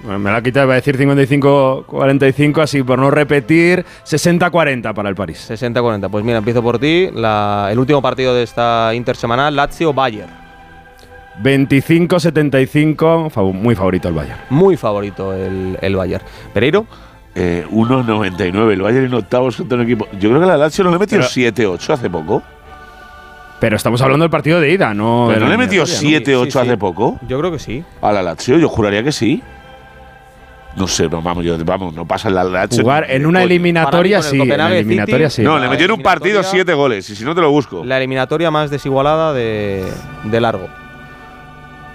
Bueno, 0.00 0.18
me 0.18 0.30
la 0.30 0.36
ha 0.38 0.42
quitado, 0.42 0.66
iba 0.66 0.74
a 0.74 0.76
decir 0.76 0.98
55-45, 0.98 2.62
así 2.62 2.82
por 2.82 2.98
no 2.98 3.10
repetir, 3.10 3.84
60-40 4.04 4.92
para 4.94 5.08
el 5.08 5.14
París. 5.14 5.50
60-40. 5.50 6.10
Pues 6.10 6.24
mira, 6.24 6.38
empiezo 6.38 6.62
por 6.62 6.78
ti. 6.78 7.08
La- 7.14 7.68
el 7.70 7.78
último 7.78 8.00
partido 8.02 8.34
de 8.34 8.42
esta 8.42 8.92
intersemanal, 8.94 9.54
Lazio-Bayern. 9.56 10.45
25-75, 11.42 13.30
fav- 13.30 13.52
muy 13.52 13.74
favorito 13.74 14.08
el 14.08 14.14
Bayern. 14.14 14.38
Muy 14.50 14.76
favorito 14.76 15.32
el, 15.34 15.78
el 15.80 15.96
Bayern. 15.96 16.24
Pereiro. 16.52 16.86
Eh, 17.34 17.66
1.99. 17.70 18.72
El 18.72 18.82
Bayern 18.82 19.06
en 19.06 19.14
octavos 19.14 19.56
contra 19.56 19.76
un 19.76 19.84
equipo. 19.84 20.06
Yo 20.18 20.30
creo 20.30 20.40
que 20.40 20.46
la 20.46 20.56
Lazio 20.56 20.84
no 20.84 20.90
le 20.90 20.98
metió 20.98 21.18
Pero- 21.18 21.28
7-8 21.28 21.90
hace 21.92 22.08
poco. 22.10 22.42
Pero 23.60 23.76
estamos 23.76 24.02
hablando 24.02 24.22
del 24.24 24.30
partido 24.30 24.60
de 24.60 24.70
ida, 24.70 24.92
no. 24.92 25.26
¿Pero 25.28 25.46
no 25.46 25.50
le 25.50 25.56
metió 25.56 25.84
eliminatoria, 25.84 26.20
7-8 26.42 26.44
Sí, 26.44 26.50
sí. 26.50 26.58
hace 26.58 26.76
poco? 26.76 27.18
Yo 27.26 27.38
creo 27.38 27.50
que 27.50 27.58
sí. 27.58 27.82
A 28.02 28.12
la 28.12 28.22
Lazio, 28.22 28.58
yo 28.58 28.68
juraría 28.68 29.02
que 29.02 29.12
sí. 29.12 29.42
No 30.76 30.86
sé, 30.86 31.08
no, 31.08 31.22
vamos, 31.22 31.42
yo, 31.42 31.56
vamos, 31.64 31.94
no 31.94 32.04
pasa 32.06 32.28
en 32.28 32.34
la 32.34 32.44
Lazio. 32.44 32.82
Jugar 32.82 33.06
en 33.10 33.24
una 33.24 33.42
eliminatoria 33.42 34.20
sí, 34.20 34.32
en 34.34 34.38
la 34.40 34.44
Copenhague 34.44 34.78
eliminatoria 34.80 35.30
City- 35.30 35.42
sí. 35.42 35.46
No, 35.46 35.58
le 35.58 35.68
metió 35.70 35.86
en 35.86 35.92
un 35.92 36.02
partido 36.02 36.42
7 36.42 36.74
goles, 36.74 37.08
y 37.08 37.16
si 37.16 37.24
no 37.24 37.34
te 37.34 37.40
lo 37.40 37.50
busco. 37.50 37.82
La 37.82 37.96
eliminatoria 37.96 38.50
más 38.50 38.68
desigualada 38.70 39.32
de, 39.32 39.86
de 40.24 40.40
largo. 40.40 40.68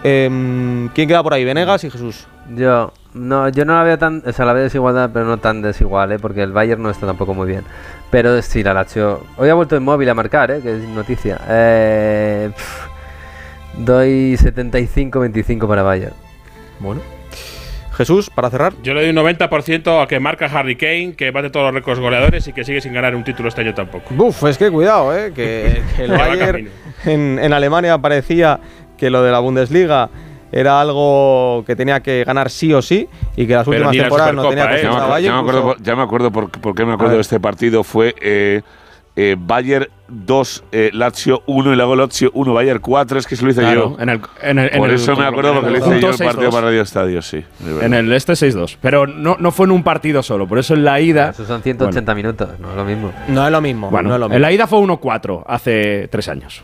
Em, 0.03 0.90
¿Quién 0.90 1.07
queda 1.07 1.22
por 1.22 1.34
ahí? 1.34 1.45
Venegas 1.45 1.84
y 1.84 1.90
Jesús. 1.90 2.28
Yo 2.56 2.91
no, 3.14 3.49
yo 3.49 3.65
no 3.65 3.76
la 3.76 3.84
veo 3.84 3.98
tan, 3.98 4.23
o 4.26 4.32
sea, 4.32 4.45
la 4.45 4.53
veo 4.53 4.64
desigualdad, 4.64 5.11
pero 5.14 5.26
no 5.26 5.38
tan 5.38 5.61
desigual, 5.61 6.11
¿eh? 6.11 6.19
porque 6.19 6.41
el 6.41 6.52
Bayern 6.52 6.82
no 6.82 6.90
está 6.90 7.06
tampoco 7.06 7.34
muy 7.34 7.48
bien. 7.48 7.64
Pero 8.10 8.41
sí, 8.41 8.64
la 8.64 8.73
Lazio. 8.73 9.23
Hoy 9.38 9.49
ha 9.49 9.53
vuelto 9.53 9.76
inmóvil 9.76 10.10
a 10.10 10.14
marcar, 10.14 10.52
¿eh? 10.52 10.60
que 10.61 10.78
es 10.78 10.84
noticia. 10.90 11.40
Eh, 11.48 12.52
pf, 12.56 12.90
doy 13.78 14.34
75-25 14.34 15.68
para 15.68 15.84
Bayern. 15.84 16.15
Bueno. 16.80 17.02
Jesús, 17.94 18.30
para 18.30 18.49
cerrar. 18.49 18.73
Yo 18.82 18.94
le 18.94 19.02
doy 19.02 19.10
un 19.10 19.18
90% 19.18 20.02
a 20.02 20.07
que 20.07 20.19
marca 20.19 20.45
Harry 20.45 20.76
Kane, 20.76 21.14
que 21.15 21.30
bate 21.30 21.49
todos 21.49 21.68
los 21.68 21.76
récords 21.76 21.99
goleadores 21.99 22.48
y 22.48 22.53
que 22.53 22.64
sigue 22.64 22.82
sin 22.82 22.94
ganar 22.94 23.15
un 23.15 23.23
título 23.23 23.49
este 23.49 23.61
año 23.61 23.73
tampoco. 23.76 24.06
Buf, 24.15 24.44
es 24.45 24.57
que 24.57 24.72
cuidado, 24.72 25.15
¿eh? 25.15 25.32
que, 25.34 25.84
que 25.95 26.06
el 26.06 26.11
Bayern 26.11 26.69
en, 27.06 27.38
en 27.38 27.53
Alemania 27.53 27.98
parecía 27.99 28.60
que 29.02 29.10
lo 29.10 29.23
de 29.23 29.32
la 29.32 29.40
Bundesliga 29.40 30.10
era 30.52 30.80
algo 30.80 31.64
que 31.65 31.76
tenía 31.76 32.02
que 32.02 32.23
ganar 32.23 32.52
sí 32.52 32.72
o 32.72 32.84
sí 32.84 33.07
y 33.36 33.48
que 33.48 33.56
las 33.56 33.68
Pero 33.68 33.90
últimas 33.90 33.95
la 33.95 34.03
temporadas 34.03 34.36
no 34.36 34.48
tenía 34.49 34.69
que 34.69 34.76
¿eh? 34.76 34.84
Ya 34.84 35.19
ya 35.19 35.34
me 35.34 35.40
acuerdo 35.40 35.60
incluso- 35.60 35.64
por, 35.78 35.82
ya 35.84 35.95
me 35.95 36.02
acuerdo 36.03 36.32
por, 36.32 36.49
por 36.52 36.76
qué 36.76 36.86
me 36.86 36.94
acuerdo 36.94 37.15
de 37.15 37.22
este 37.22 37.40
partido. 37.40 37.84
Fue 37.84 38.14
eh, 38.22 38.61
eh, 39.15 39.36
Bayern 39.40 39.88
2, 40.07 40.64
eh, 40.72 40.90
Lazio 40.94 41.41
1 41.48 41.73
y 41.73 41.76
luego 41.76 41.95
Lazio 41.95 42.30
1, 42.34 42.53
Bayern 42.53 42.80
4. 42.80 43.18
Es 43.19 43.26
que 43.28 43.36
se 43.36 43.44
lo 43.45 43.52
hice 43.52 43.61
Claro, 43.61 43.95
yo. 43.98 44.03
en 44.03 44.10
el, 44.10 44.22
en 44.41 44.60
el- 44.60 44.69
en 44.73 44.78
por 44.78 44.90
el- 44.90 44.95
eso 44.95 45.15
me 45.15 45.26
acuerdo 45.26 45.49
en 45.52 45.56
porque 45.56 45.68
el 45.68 45.73
lo 45.73 45.80
hice 45.80 45.99
yo 46.02 46.10
el 46.11 46.18
partido 46.18 46.49
6-2. 46.49 46.52
para 46.53 46.68
Radio 46.68 46.82
Estadio, 46.82 47.22
sí. 47.22 47.44
En 47.82 47.94
el 47.94 48.11
este 48.14 48.34
6-2. 48.34 48.78
Pero 48.82 49.07
no, 49.07 49.38
no 49.40 49.52
fue 49.52 49.65
en 49.65 49.72
un 49.72 49.84
partido 49.84 50.22
solo, 50.22 50.48
por 50.48 50.60
eso 50.60 50.73
en 50.76 50.84
la 50.84 50.99
ida. 50.99 51.30
Eso 51.30 51.45
son 51.45 51.61
180 51.64 52.14
minutos, 52.14 52.49
no 52.60 52.69
es 52.72 52.76
lo 52.76 52.84
mismo. 52.86 53.11
No 53.30 53.45
es 53.45 53.52
lo 53.52 53.61
mismo. 53.61 53.90
Bueno, 53.90 54.10
no 54.10 54.15
es 54.15 54.19
lo 54.19 54.26
en 54.28 54.32
mismo. 54.34 54.41
la 54.41 54.52
ida 54.52 54.68
fue 54.68 54.80
1-4 54.80 55.44
hace 55.48 56.07
tres 56.11 56.28
años. 56.30 56.61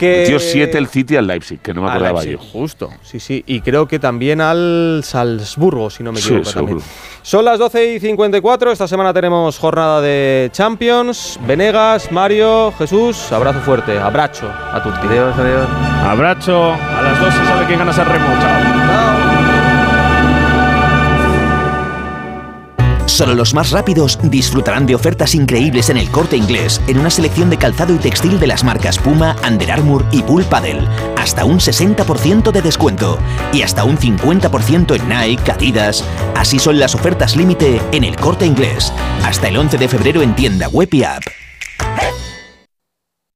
Que- 0.00 0.20
Metió 0.22 0.40
7 0.40 0.78
el 0.78 0.86
City 0.88 1.16
al 1.16 1.26
Leipzig, 1.26 1.60
que 1.60 1.74
no 1.74 1.82
me 1.82 1.88
Al 1.88 1.96
acordaba 1.98 2.22
Leipzig, 2.24 2.40
yo. 2.46 2.52
Justo, 2.52 2.90
sí, 3.02 3.20
sí. 3.20 3.44
Y 3.46 3.60
creo 3.60 3.86
que 3.86 3.98
también 3.98 4.40
al 4.40 5.02
Salzburgo, 5.04 5.90
si 5.90 6.02
no 6.02 6.10
me 6.12 6.18
Sí, 6.20 6.28
equivoco. 6.28 6.50
también. 6.50 6.80
seguro. 6.80 6.94
Son 7.22 7.44
las 7.44 7.58
12 7.58 7.94
y 7.94 8.00
54. 8.00 8.72
Esta 8.72 8.88
semana 8.88 9.12
tenemos 9.12 9.58
jornada 9.58 10.00
de 10.00 10.48
Champions. 10.52 11.38
Venegas, 11.46 12.10
Mario, 12.10 12.72
Jesús, 12.78 13.30
abrazo 13.30 13.60
fuerte. 13.60 13.98
Abracho 13.98 14.48
a 14.48 14.82
tu 14.82 14.88
Adiós, 14.88 15.36
adiós. 15.38 15.68
Abracho, 16.04 16.72
a 16.72 17.02
las 17.02 17.20
2 17.20 17.34
se 17.34 17.44
sabe 17.44 17.66
quién 17.66 17.78
gana 17.78 17.90
ese 17.90 18.02
remo. 18.04 18.26
Chao. 18.40 19.29
Solo 23.20 23.34
los 23.34 23.52
más 23.52 23.70
rápidos 23.70 24.18
disfrutarán 24.22 24.86
de 24.86 24.94
ofertas 24.94 25.34
increíbles 25.34 25.90
en 25.90 25.98
el 25.98 26.10
corte 26.10 26.38
inglés, 26.38 26.80
en 26.86 26.98
una 26.98 27.10
selección 27.10 27.50
de 27.50 27.58
calzado 27.58 27.94
y 27.94 27.98
textil 27.98 28.40
de 28.40 28.46
las 28.46 28.64
marcas 28.64 28.96
Puma, 28.96 29.36
Under 29.46 29.72
Armour 29.72 30.06
y 30.10 30.22
Bull 30.22 30.42
Paddle. 30.44 30.88
Hasta 31.18 31.44
un 31.44 31.58
60% 31.58 32.50
de 32.50 32.62
descuento 32.62 33.18
y 33.52 33.60
hasta 33.60 33.84
un 33.84 33.98
50% 33.98 34.96
en 34.96 35.06
Nike, 35.10 35.52
Adidas. 35.52 36.02
Así 36.34 36.58
son 36.58 36.78
las 36.78 36.94
ofertas 36.94 37.36
límite 37.36 37.82
en 37.92 38.04
el 38.04 38.16
corte 38.16 38.46
inglés. 38.46 38.90
Hasta 39.22 39.48
el 39.48 39.58
11 39.58 39.76
de 39.76 39.88
febrero 39.88 40.22
en 40.22 40.34
tienda 40.34 40.68
web 40.68 40.88
y 40.90 41.04
app. 41.04 41.22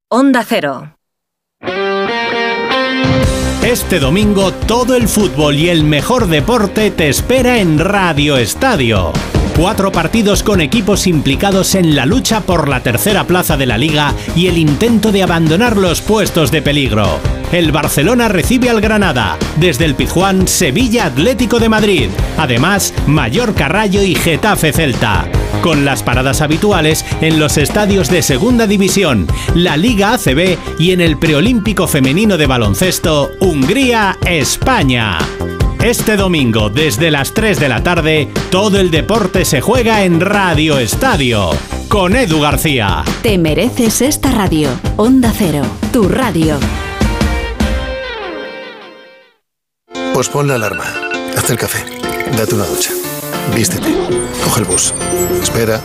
Onda 0.09 0.43
Cero. 0.49 0.95
Este 3.61 3.99
domingo 3.99 4.51
todo 4.51 4.95
el 4.95 5.07
fútbol 5.07 5.53
y 5.57 5.69
el 5.69 5.83
mejor 5.83 6.25
deporte 6.25 6.89
te 6.89 7.07
espera 7.07 7.59
en 7.59 7.77
Radio 7.77 8.37
Estadio. 8.37 9.13
Cuatro 9.57 9.89
partidos 9.89 10.43
con 10.43 10.59
equipos 10.59 11.07
implicados 11.07 11.75
en 11.75 11.95
la 11.95 12.05
lucha 12.05 12.41
por 12.41 12.67
la 12.67 12.83
tercera 12.83 13.25
plaza 13.25 13.55
de 13.55 13.65
la 13.65 13.77
liga 13.77 14.13
y 14.35 14.47
el 14.47 14.57
intento 14.57 15.13
de 15.13 15.23
abandonar 15.23 15.77
los 15.77 16.01
puestos 16.01 16.51
de 16.51 16.61
peligro. 16.61 17.21
El 17.53 17.71
Barcelona 17.71 18.27
recibe 18.27 18.69
al 18.69 18.81
Granada, 18.81 19.37
desde 19.55 19.85
el 19.85 19.95
Pizjuán 19.95 20.45
Sevilla 20.49 21.05
Atlético 21.05 21.59
de 21.59 21.69
Madrid, 21.69 22.09
además 22.37 22.93
Mallorca 23.07 23.69
Rayo 23.69 24.03
y 24.03 24.13
Getafe 24.13 24.73
Celta. 24.73 25.25
Con 25.61 25.85
las 25.85 26.03
paradas 26.03 26.41
habituales 26.41 27.05
en 27.21 27.39
los 27.39 27.57
estadios 27.57 28.09
de 28.09 28.23
Segunda 28.23 28.67
División, 28.67 29.25
la 29.55 29.77
Liga 29.77 30.13
ACB 30.13 30.57
y 30.79 30.91
en 30.91 30.99
el 30.99 31.17
preolímpico 31.17 31.87
femenino 31.87 32.37
de 32.37 32.45
baloncesto 32.45 33.31
Hungría-España. 33.39 35.17
Este 35.85 36.17
domingo, 36.17 36.71
desde 36.71 37.11
las 37.11 37.35
3 37.35 37.59
de 37.59 37.69
la 37.69 37.83
tarde, 37.83 38.27
todo 38.49 38.79
el 38.79 38.89
deporte 38.89 39.45
se 39.45 39.61
juega 39.61 40.03
en 40.03 40.19
Radio 40.19 40.79
Estadio, 40.79 41.51
con 41.89 42.15
Edu 42.15 42.41
García. 42.41 43.03
Te 43.21 43.37
mereces 43.37 44.01
esta 44.01 44.31
radio. 44.31 44.67
Onda 44.97 45.31
Cero, 45.31 45.61
tu 45.93 46.09
radio. 46.09 46.57
Pues 50.11 50.27
pon 50.29 50.47
la 50.47 50.55
alarma, 50.55 50.85
hazte 51.37 51.53
el 51.53 51.59
café, 51.59 51.85
date 52.35 52.55
una 52.55 52.65
ducha, 52.65 52.89
vístete, 53.55 53.93
coge 54.43 54.61
el 54.61 54.65
bus, 54.65 54.91
espera, 55.43 55.79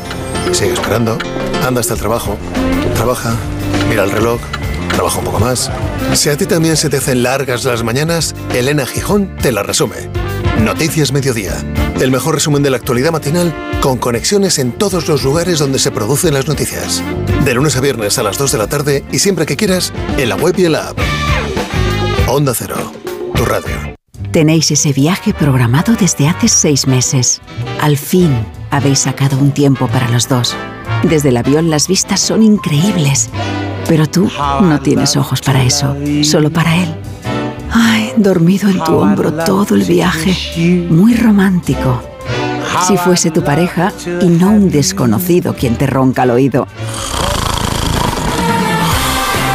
sigue 0.53 0.73
esperando, 0.73 1.19
anda 1.63 1.83
hasta 1.83 1.93
el 1.93 2.01
trabajo, 2.01 2.39
trabaja, 2.95 3.35
mira 3.91 4.05
el 4.05 4.13
reloj, 4.13 4.41
trabaja 5.01 5.19
un 5.21 5.25
poco 5.25 5.41
más. 5.41 5.71
Si 6.13 6.29
a 6.29 6.37
ti 6.37 6.45
también 6.45 6.77
se 6.77 6.91
te 6.91 6.99
hacen 6.99 7.23
largas 7.23 7.65
las 7.65 7.83
mañanas, 7.83 8.35
Elena 8.53 8.85
Gijón 8.85 9.35
te 9.41 9.51
la 9.51 9.63
resume. 9.63 10.11
Noticias 10.63 11.11
Mediodía, 11.11 11.55
el 12.03 12.11
mejor 12.11 12.35
resumen 12.35 12.63
de 12.63 12.69
la 12.69 12.77
actualidad 12.77 13.11
matinal 13.11 13.55
con 13.81 13.97
conexiones 13.97 14.59
en 14.59 14.73
todos 14.73 15.09
los 15.09 15.23
lugares 15.23 15.59
donde 15.59 15.79
se 15.79 15.91
producen 15.91 16.35
las 16.35 16.47
noticias. 16.47 17.03
De 17.47 17.55
lunes 17.55 17.77
a 17.77 17.81
viernes 17.81 18.19
a 18.19 18.23
las 18.23 18.37
2 18.37 18.53
de 18.53 18.59
la 18.59 18.67
tarde 18.67 19.03
y 19.11 19.21
siempre 19.21 19.47
que 19.47 19.57
quieras, 19.57 19.91
en 20.19 20.29
la 20.29 20.37
web 20.37 20.55
y 20.59 20.67
en 20.67 20.73
la 20.73 20.89
app. 20.89 20.99
Onda 22.29 22.53
Cero, 22.55 22.93
tu 23.35 23.47
radio. 23.47 23.73
Tenéis 24.33 24.71
ese 24.71 24.93
viaje 24.93 25.33
programado 25.33 25.95
desde 25.95 26.29
hace 26.29 26.47
seis 26.47 26.87
meses. 26.87 27.41
Al 27.81 27.97
fin 27.97 28.37
habéis 28.71 28.99
sacado 28.99 29.39
un 29.39 29.53
tiempo 29.53 29.89
para 29.89 30.11
los 30.11 30.29
dos. 30.29 30.55
Desde 31.05 31.31
el 31.31 31.39
avión 31.39 31.71
las 31.71 31.89
vistas 31.89 32.21
son 32.21 32.43
increíbles. 32.43 33.31
Pero 33.91 34.07
tú 34.07 34.31
no 34.61 34.81
tienes 34.81 35.17
ojos 35.17 35.41
para 35.41 35.65
eso, 35.65 35.97
solo 36.23 36.49
para 36.53 36.77
él. 36.77 36.95
Ay, 37.73 38.13
dormido 38.17 38.69
en 38.69 38.79
tu 38.85 38.95
hombro 38.95 39.33
todo 39.33 39.75
el 39.75 39.83
viaje. 39.83 40.33
Muy 40.89 41.17
romántico. 41.17 42.01
Si 42.87 42.97
fuese 42.97 43.33
tu 43.33 43.43
pareja 43.43 43.93
y 44.21 44.27
no 44.27 44.51
un 44.51 44.71
desconocido 44.71 45.57
quien 45.57 45.75
te 45.75 45.89
ronca 45.89 46.23
al 46.23 46.31
oído. 46.31 46.69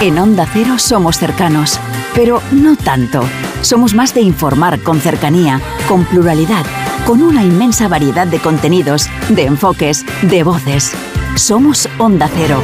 En 0.02 0.20
Onda 0.20 0.46
Cero 0.52 0.80
somos 0.80 1.18
cercanos, 1.18 1.80
pero 2.14 2.42
no 2.52 2.76
tanto. 2.76 3.24
Somos 3.62 3.94
más 3.94 4.14
de 4.14 4.20
informar 4.20 4.82
con 4.82 5.00
cercanía, 5.00 5.62
con 5.88 6.04
pluralidad, 6.04 6.66
con 7.08 7.24
una 7.24 7.42
inmensa 7.42 7.88
variedad 7.88 8.28
de 8.28 8.40
contenidos, 8.40 9.08
de 9.30 9.46
enfoques, 9.46 10.06
de 10.24 10.44
voces. 10.44 10.92
Somos 11.36 11.88
Onda 12.00 12.30
Cero, 12.36 12.60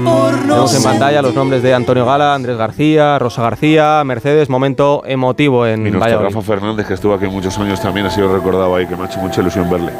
por 0.05 0.35
no 0.35 0.49
Tenemos 0.49 0.75
en 0.75 0.83
pantalla 0.83 1.23
los 1.23 1.35
nombres 1.35 1.63
de 1.63 1.73
Antonio 1.73 2.05
Gala, 2.05 2.35
Andrés 2.35 2.59
García, 2.59 3.19
Rosa 3.19 3.41
García, 3.41 4.05
Mercedes. 4.05 4.51
Momento 4.51 5.03
emotivo 5.07 5.67
en 5.67 5.81
Y 5.81 5.91
nuestro 5.91 6.01
Valladolid. 6.01 6.35
Rafa 6.35 6.47
Fernández, 6.47 6.87
que 6.87 6.93
estuvo 6.93 7.15
aquí 7.15 7.25
muchos 7.25 7.57
años 7.57 7.81
también, 7.81 8.05
ha 8.05 8.11
sido 8.11 8.31
recordado 8.31 8.77
ahí, 8.77 8.87
que 8.87 8.97
me 8.97 9.05
ha 9.05 9.07
hecho 9.07 9.21
mucha 9.21 9.41
ilusión 9.41 9.71
verle. 9.71 9.93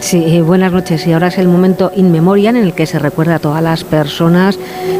Sí, 0.00 0.40
buenas 0.40 0.72
noches. 0.72 1.06
Y 1.06 1.12
ahora 1.12 1.28
es 1.28 1.36
el 1.36 1.46
momento 1.46 1.92
in 1.94 2.10
memoriam 2.10 2.56
en 2.56 2.64
el 2.64 2.72
que 2.72 2.86
se 2.86 2.98
recuerda 2.98 3.34
a 3.34 3.38
todas 3.38 3.62
las 3.62 3.84
personas 3.84 4.58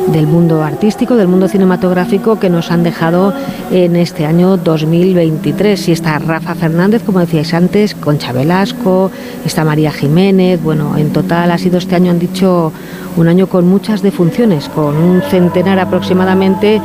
del 0.09 0.27
mundo 0.27 0.63
artístico, 0.63 1.17
del 1.17 1.27
mundo 1.27 1.49
cinematográfico 1.49 2.39
que 2.39 2.51
nos 2.51 2.71
han 2.71 2.83
dejado 2.83 3.33
en 3.71 3.97
este 3.97 4.27
año 4.27 4.59
2023. 4.59 5.89
Y 5.89 5.93
está 5.93 6.19
Rafa 6.19 6.55
Fernández, 6.55 7.03
como 7.03 7.21
decíais 7.21 7.55
antes, 7.55 7.95
Concha 7.95 8.33
Velasco, 8.33 9.11
está 9.45 9.65
María 9.65 9.91
Jiménez. 9.91 10.63
Bueno, 10.63 10.97
en 10.99 11.13
total 11.13 11.51
ha 11.51 11.59
sido 11.59 11.79
este 11.79 11.97
año, 11.97 12.11
han 12.11 12.19
dicho, 12.19 12.71
un 13.17 13.29
año 13.29 13.49
con 13.49 13.67
muchas 13.67 14.03
defunciones, 14.03 14.69
con 14.69 14.97
un 14.97 15.23
centenar 15.23 15.79
aproximadamente 15.79 16.81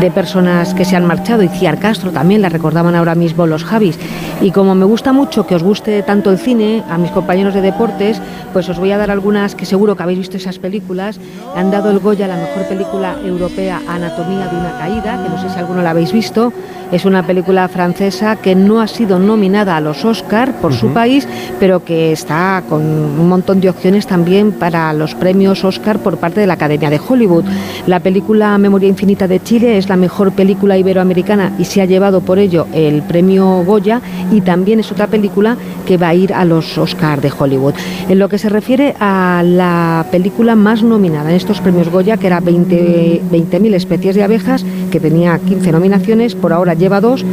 de 0.00 0.10
personas 0.10 0.74
que 0.74 0.84
se 0.84 0.96
han 0.96 1.06
marchado. 1.06 1.42
Y 1.42 1.48
Ciar 1.48 1.78
Castro 1.78 2.10
también, 2.10 2.42
la 2.42 2.48
recordaban 2.48 2.94
ahora 2.94 3.14
mismo 3.14 3.46
los 3.46 3.64
Javis. 3.64 3.98
Y 4.40 4.50
como 4.50 4.74
me 4.74 4.84
gusta 4.84 5.12
mucho 5.12 5.46
que 5.46 5.54
os 5.54 5.62
guste 5.62 6.02
tanto 6.02 6.30
el 6.30 6.38
cine, 6.38 6.82
a 6.88 6.98
mis 6.98 7.10
compañeros 7.10 7.54
de 7.54 7.60
deportes, 7.60 8.20
pues 8.52 8.68
os 8.68 8.78
voy 8.78 8.92
a 8.92 8.98
dar 8.98 9.10
algunas 9.10 9.54
que 9.54 9.66
seguro 9.66 9.96
que 9.96 10.02
habéis 10.02 10.18
visto 10.20 10.36
esas 10.36 10.58
películas. 10.58 11.18
Han 11.56 11.70
dado 11.70 11.90
el 11.90 11.98
Goya 11.98 12.26
a 12.26 12.28
la 12.28 12.36
mejor 12.36 12.68
película 12.68 13.16
europea 13.24 13.80
Anatomía 13.88 14.46
de 14.46 14.56
una 14.56 14.78
caída, 14.78 15.22
que 15.22 15.28
no 15.28 15.40
sé 15.40 15.48
si 15.48 15.58
alguno 15.58 15.82
la 15.82 15.90
habéis 15.90 16.12
visto. 16.12 16.52
Es 16.90 17.04
una 17.04 17.26
película 17.26 17.68
francesa 17.68 18.36
que 18.36 18.54
no 18.54 18.80
ha 18.80 18.86
sido 18.86 19.18
nominada 19.18 19.76
a 19.76 19.80
los 19.80 20.04
Oscar 20.04 20.54
por 20.60 20.72
su 20.72 20.88
país, 20.88 21.28
pero 21.60 21.84
que 21.84 22.12
está 22.12 22.62
con 22.68 22.80
un 22.82 23.28
montón 23.28 23.60
de 23.60 23.68
opciones 23.68 24.06
también 24.06 24.52
para 24.52 24.92
los 24.94 25.14
premios 25.14 25.64
Oscar 25.64 25.98
por 25.98 26.16
parte 26.16 26.40
de 26.40 26.46
la 26.46 26.54
Academia 26.54 26.88
de 26.88 26.98
Hollywood. 27.06 27.44
La 27.86 28.00
película 28.00 28.56
Memoria 28.56 28.88
Infinita 28.88 29.28
de 29.28 29.42
Chile 29.42 29.76
es 29.76 29.88
la 29.88 29.96
mejor 29.96 30.32
película 30.32 30.78
iberoamericana 30.78 31.52
y 31.58 31.64
se 31.66 31.82
ha 31.82 31.84
llevado 31.84 32.22
por 32.22 32.38
ello 32.38 32.66
el 32.72 33.02
premio 33.02 33.62
Goya 33.64 34.00
y 34.32 34.40
también 34.40 34.80
es 34.80 34.90
otra 34.90 35.08
película 35.08 35.56
que 35.86 35.98
va 35.98 36.08
a 36.08 36.14
ir 36.14 36.32
a 36.32 36.44
los 36.44 36.78
Oscar 36.78 37.20
de 37.20 37.30
Hollywood. 37.36 37.74
En 38.08 38.18
lo 38.18 38.28
que 38.28 38.38
se 38.38 38.48
refiere 38.48 38.94
a 38.98 39.42
la 39.44 40.06
película 40.10 40.56
más 40.56 40.82
nominada 40.82 41.30
en 41.30 41.36
estos 41.36 41.60
premios 41.60 41.90
Goya, 41.90 42.16
que 42.16 42.26
era 42.26 42.40
20.000 42.40 43.20
20 43.30 43.76
especies 43.76 44.16
de 44.16 44.22
abejas, 44.22 44.64
que 44.88 45.00
tenía 45.00 45.38
15 45.38 45.72
nominaciones, 45.72 46.34
por 46.34 46.52
ahora 46.52 46.74
lleva 46.74 47.00
dos. 47.00 47.24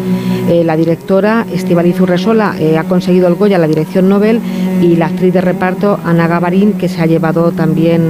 Eh, 0.49 0.63
la 0.63 0.77
directora 0.77 1.45
Estivaliz 1.51 1.99
Urresola 1.99 2.55
eh, 2.59 2.77
ha 2.77 2.83
conseguido 2.83 3.27
el 3.27 3.35
Goya, 3.35 3.57
la 3.57 3.67
dirección 3.67 4.09
Nobel, 4.09 4.39
y 4.81 4.95
la 4.95 5.07
actriz 5.07 5.33
de 5.33 5.41
reparto 5.41 5.99
Ana 6.03 6.27
Gavarín, 6.27 6.73
que 6.73 6.89
se 6.89 7.01
ha 7.01 7.05
llevado 7.05 7.51
también 7.51 8.01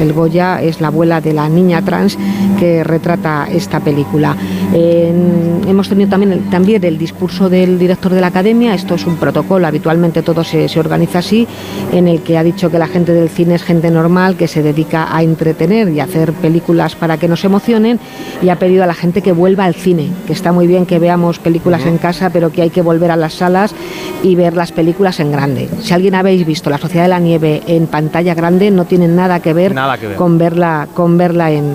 el, 0.00 0.12
Goya, 0.12 0.60
es 0.62 0.80
la 0.80 0.88
abuela 0.88 1.20
de 1.20 1.32
la 1.32 1.48
niña 1.48 1.82
trans 1.82 2.18
que 2.58 2.82
retrata 2.82 3.46
esta 3.52 3.80
película. 3.80 4.36
Hemos 4.74 5.88
tenido 5.88 6.10
también 6.10 6.32
el, 6.32 6.40
también 6.50 6.82
el 6.84 6.98
discurso 6.98 7.48
del 7.48 7.78
director 7.78 8.12
de 8.12 8.20
la 8.20 8.28
Academia, 8.28 8.74
esto 8.74 8.94
es 8.94 9.06
un 9.06 9.16
protocolo, 9.16 9.66
habitualmente 9.66 10.22
todo 10.22 10.42
se, 10.42 10.68
se 10.68 10.80
organiza 10.80 11.20
así, 11.20 11.46
en 11.92 12.08
el 12.08 12.22
que 12.22 12.38
ha 12.38 12.42
dicho 12.42 12.70
que 12.70 12.78
la 12.78 12.88
gente 12.88 13.12
del 13.12 13.28
cine 13.28 13.54
es 13.54 13.62
gente 13.62 13.90
normal, 13.90 14.36
que 14.36 14.48
se 14.48 14.62
dedica 14.62 15.14
a 15.14 15.22
entretener 15.22 15.88
y 15.90 16.00
hacer 16.00 16.32
películas 16.32 16.96
para 16.96 17.18
que 17.18 17.28
nos 17.28 17.44
emocionen, 17.44 18.00
y 18.42 18.48
ha 18.50 18.56
pedido 18.56 18.84
a 18.84 18.86
la 18.86 18.94
gente 18.94 19.22
que 19.22 19.32
vuelva 19.32 19.64
al 19.64 19.74
cine, 19.74 20.08
que 20.26 20.32
está 20.32 20.52
muy 20.52 20.66
bien 20.66 20.86
que 20.86 20.98
veamos 20.98 21.38
películas 21.38 21.84
en 21.86 21.98
casa, 21.98 22.30
pero 22.30 22.50
que 22.52 22.62
hay 22.62 22.70
que 22.70 22.82
volver 22.82 23.10
a 23.10 23.16
las 23.16 23.34
salas 23.34 23.74
y 24.22 24.34
ver 24.34 24.54
las 24.54 24.72
películas 24.72 25.20
en 25.20 25.32
grande. 25.32 25.68
Si 25.80 25.92
alguien 25.94 26.14
habéis 26.14 26.46
visto 26.46 26.70
La 26.70 26.78
Sociedad 26.78 27.04
de 27.04 27.08
la 27.08 27.18
Nieve 27.20 27.62
en 27.66 27.86
pantalla 27.86 28.34
grande, 28.34 28.70
no 28.70 28.84
tiene 28.84 29.08
nada 29.08 29.40
que 29.40 29.52
ver, 29.52 29.74
Nada 29.74 29.98
que 29.98 30.08
ver. 30.08 30.16
con 30.16 30.38
verla, 30.38 30.88
con 30.94 31.16
verla 31.18 31.50
en, 31.50 31.66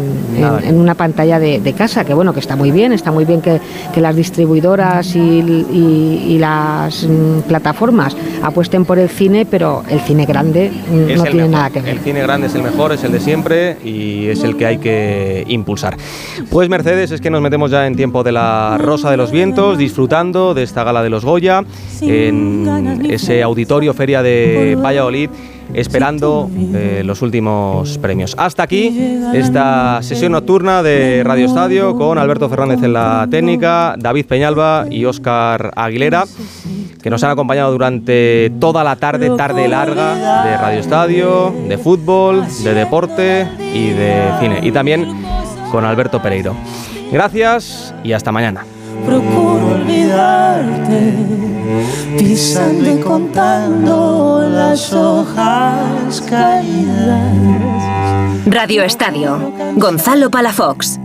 una 0.73 0.95
pantalla 0.95 1.39
de, 1.39 1.59
de 1.59 1.73
casa, 1.73 2.03
que 2.05 2.13
bueno, 2.13 2.33
que 2.33 2.39
está 2.39 2.55
muy 2.55 2.71
bien, 2.71 2.93
está 2.93 3.11
muy 3.11 3.25
bien 3.25 3.41
que, 3.41 3.59
que 3.93 4.01
las 4.01 4.15
distribuidoras 4.15 5.15
y, 5.15 5.19
y- 5.19 6.25
y 6.33 6.37
las 6.37 7.03
mm, 7.03 7.41
plataformas 7.47 8.15
apuesten 8.41 8.85
por 8.85 8.99
el 8.99 9.09
cine, 9.09 9.45
pero 9.45 9.83
el 9.89 9.99
cine 10.01 10.25
grande 10.25 10.71
mm, 10.91 11.09
Es 11.09 11.17
no 11.17 11.23
tiene 11.23 11.35
mejor. 11.43 11.51
nada 11.51 11.69
que 11.69 11.81
ver. 11.81 11.89
El 11.91 11.99
cine 11.99 12.21
grande 12.21 12.47
es 12.47 12.55
el 12.55 12.63
mejor, 12.63 12.91
es 12.93 13.03
el 13.03 13.11
de 13.11 13.19
siempre 13.19 13.77
y 13.83 14.27
es 14.27 14.43
el 14.43 14.55
que 14.57 14.65
hay 14.65 14.77
que 14.77 15.43
impulsar. 15.47 15.95
Pues 16.53 16.69
Mercedes, 16.69 17.09
es 17.09 17.19
que 17.19 17.31
nos 17.31 17.41
metemos 17.41 17.71
ya 17.71 17.87
en 17.87 17.95
tiempo 17.95 18.21
de 18.21 18.31
la 18.31 18.77
Rosa 18.77 19.09
de 19.09 19.17
los 19.17 19.31
Vientos, 19.31 19.75
disfrutando 19.75 20.53
de 20.53 20.61
esta 20.61 20.83
gala 20.83 21.01
de 21.01 21.09
los 21.09 21.25
Goya, 21.25 21.63
en 21.99 23.07
ese 23.09 23.41
auditorio 23.41 23.95
Feria 23.95 24.21
de 24.21 24.77
Valladolid, 24.79 25.31
esperando 25.73 26.51
eh, 26.75 27.01
los 27.03 27.23
últimos 27.23 27.97
premios. 27.97 28.35
Hasta 28.37 28.61
aquí 28.61 28.95
esta 29.33 30.03
sesión 30.03 30.33
nocturna 30.33 30.83
de 30.83 31.23
Radio 31.25 31.47
Estadio 31.47 31.95
con 31.95 32.19
Alberto 32.19 32.47
Fernández 32.49 32.83
en 32.83 32.93
la 32.93 33.27
técnica, 33.31 33.95
David 33.97 34.27
Peñalba 34.27 34.85
y 34.91 35.05
Óscar 35.05 35.71
Aguilera 35.75 36.25
que 37.01 37.09
nos 37.09 37.21
han 37.23 37.31
acompañado 37.31 37.71
durante 37.71 38.49
toda 38.61 38.83
la 38.83 38.95
tarde, 38.95 39.29
tarde 39.35 39.67
larga 39.67 40.45
de 40.45 40.55
Radio 40.55 40.79
Estadio, 40.79 41.53
de 41.67 41.77
fútbol, 41.77 42.45
de 42.63 42.73
deporte 42.73 43.45
y 43.73 43.89
de 43.89 44.21
cine. 44.39 44.59
Y 44.63 44.71
también 44.71 45.42
con 45.73 45.85
Alberto 45.85 46.21
Pereiro. 46.21 46.55
Gracias 47.11 47.95
y 48.03 48.13
hasta 48.13 48.31
mañana. 48.31 48.63
Procuro 49.07 49.71
olvidarte, 49.71 51.15
pisando 52.15 52.93
y 52.93 52.99
contando 53.01 54.47
las 54.51 54.93
hojas 54.93 56.21
caídas. 56.29 57.33
Radio 58.45 58.83
Estadio. 58.83 59.51
Gonzalo 59.75 60.29
Palafox. 60.29 60.99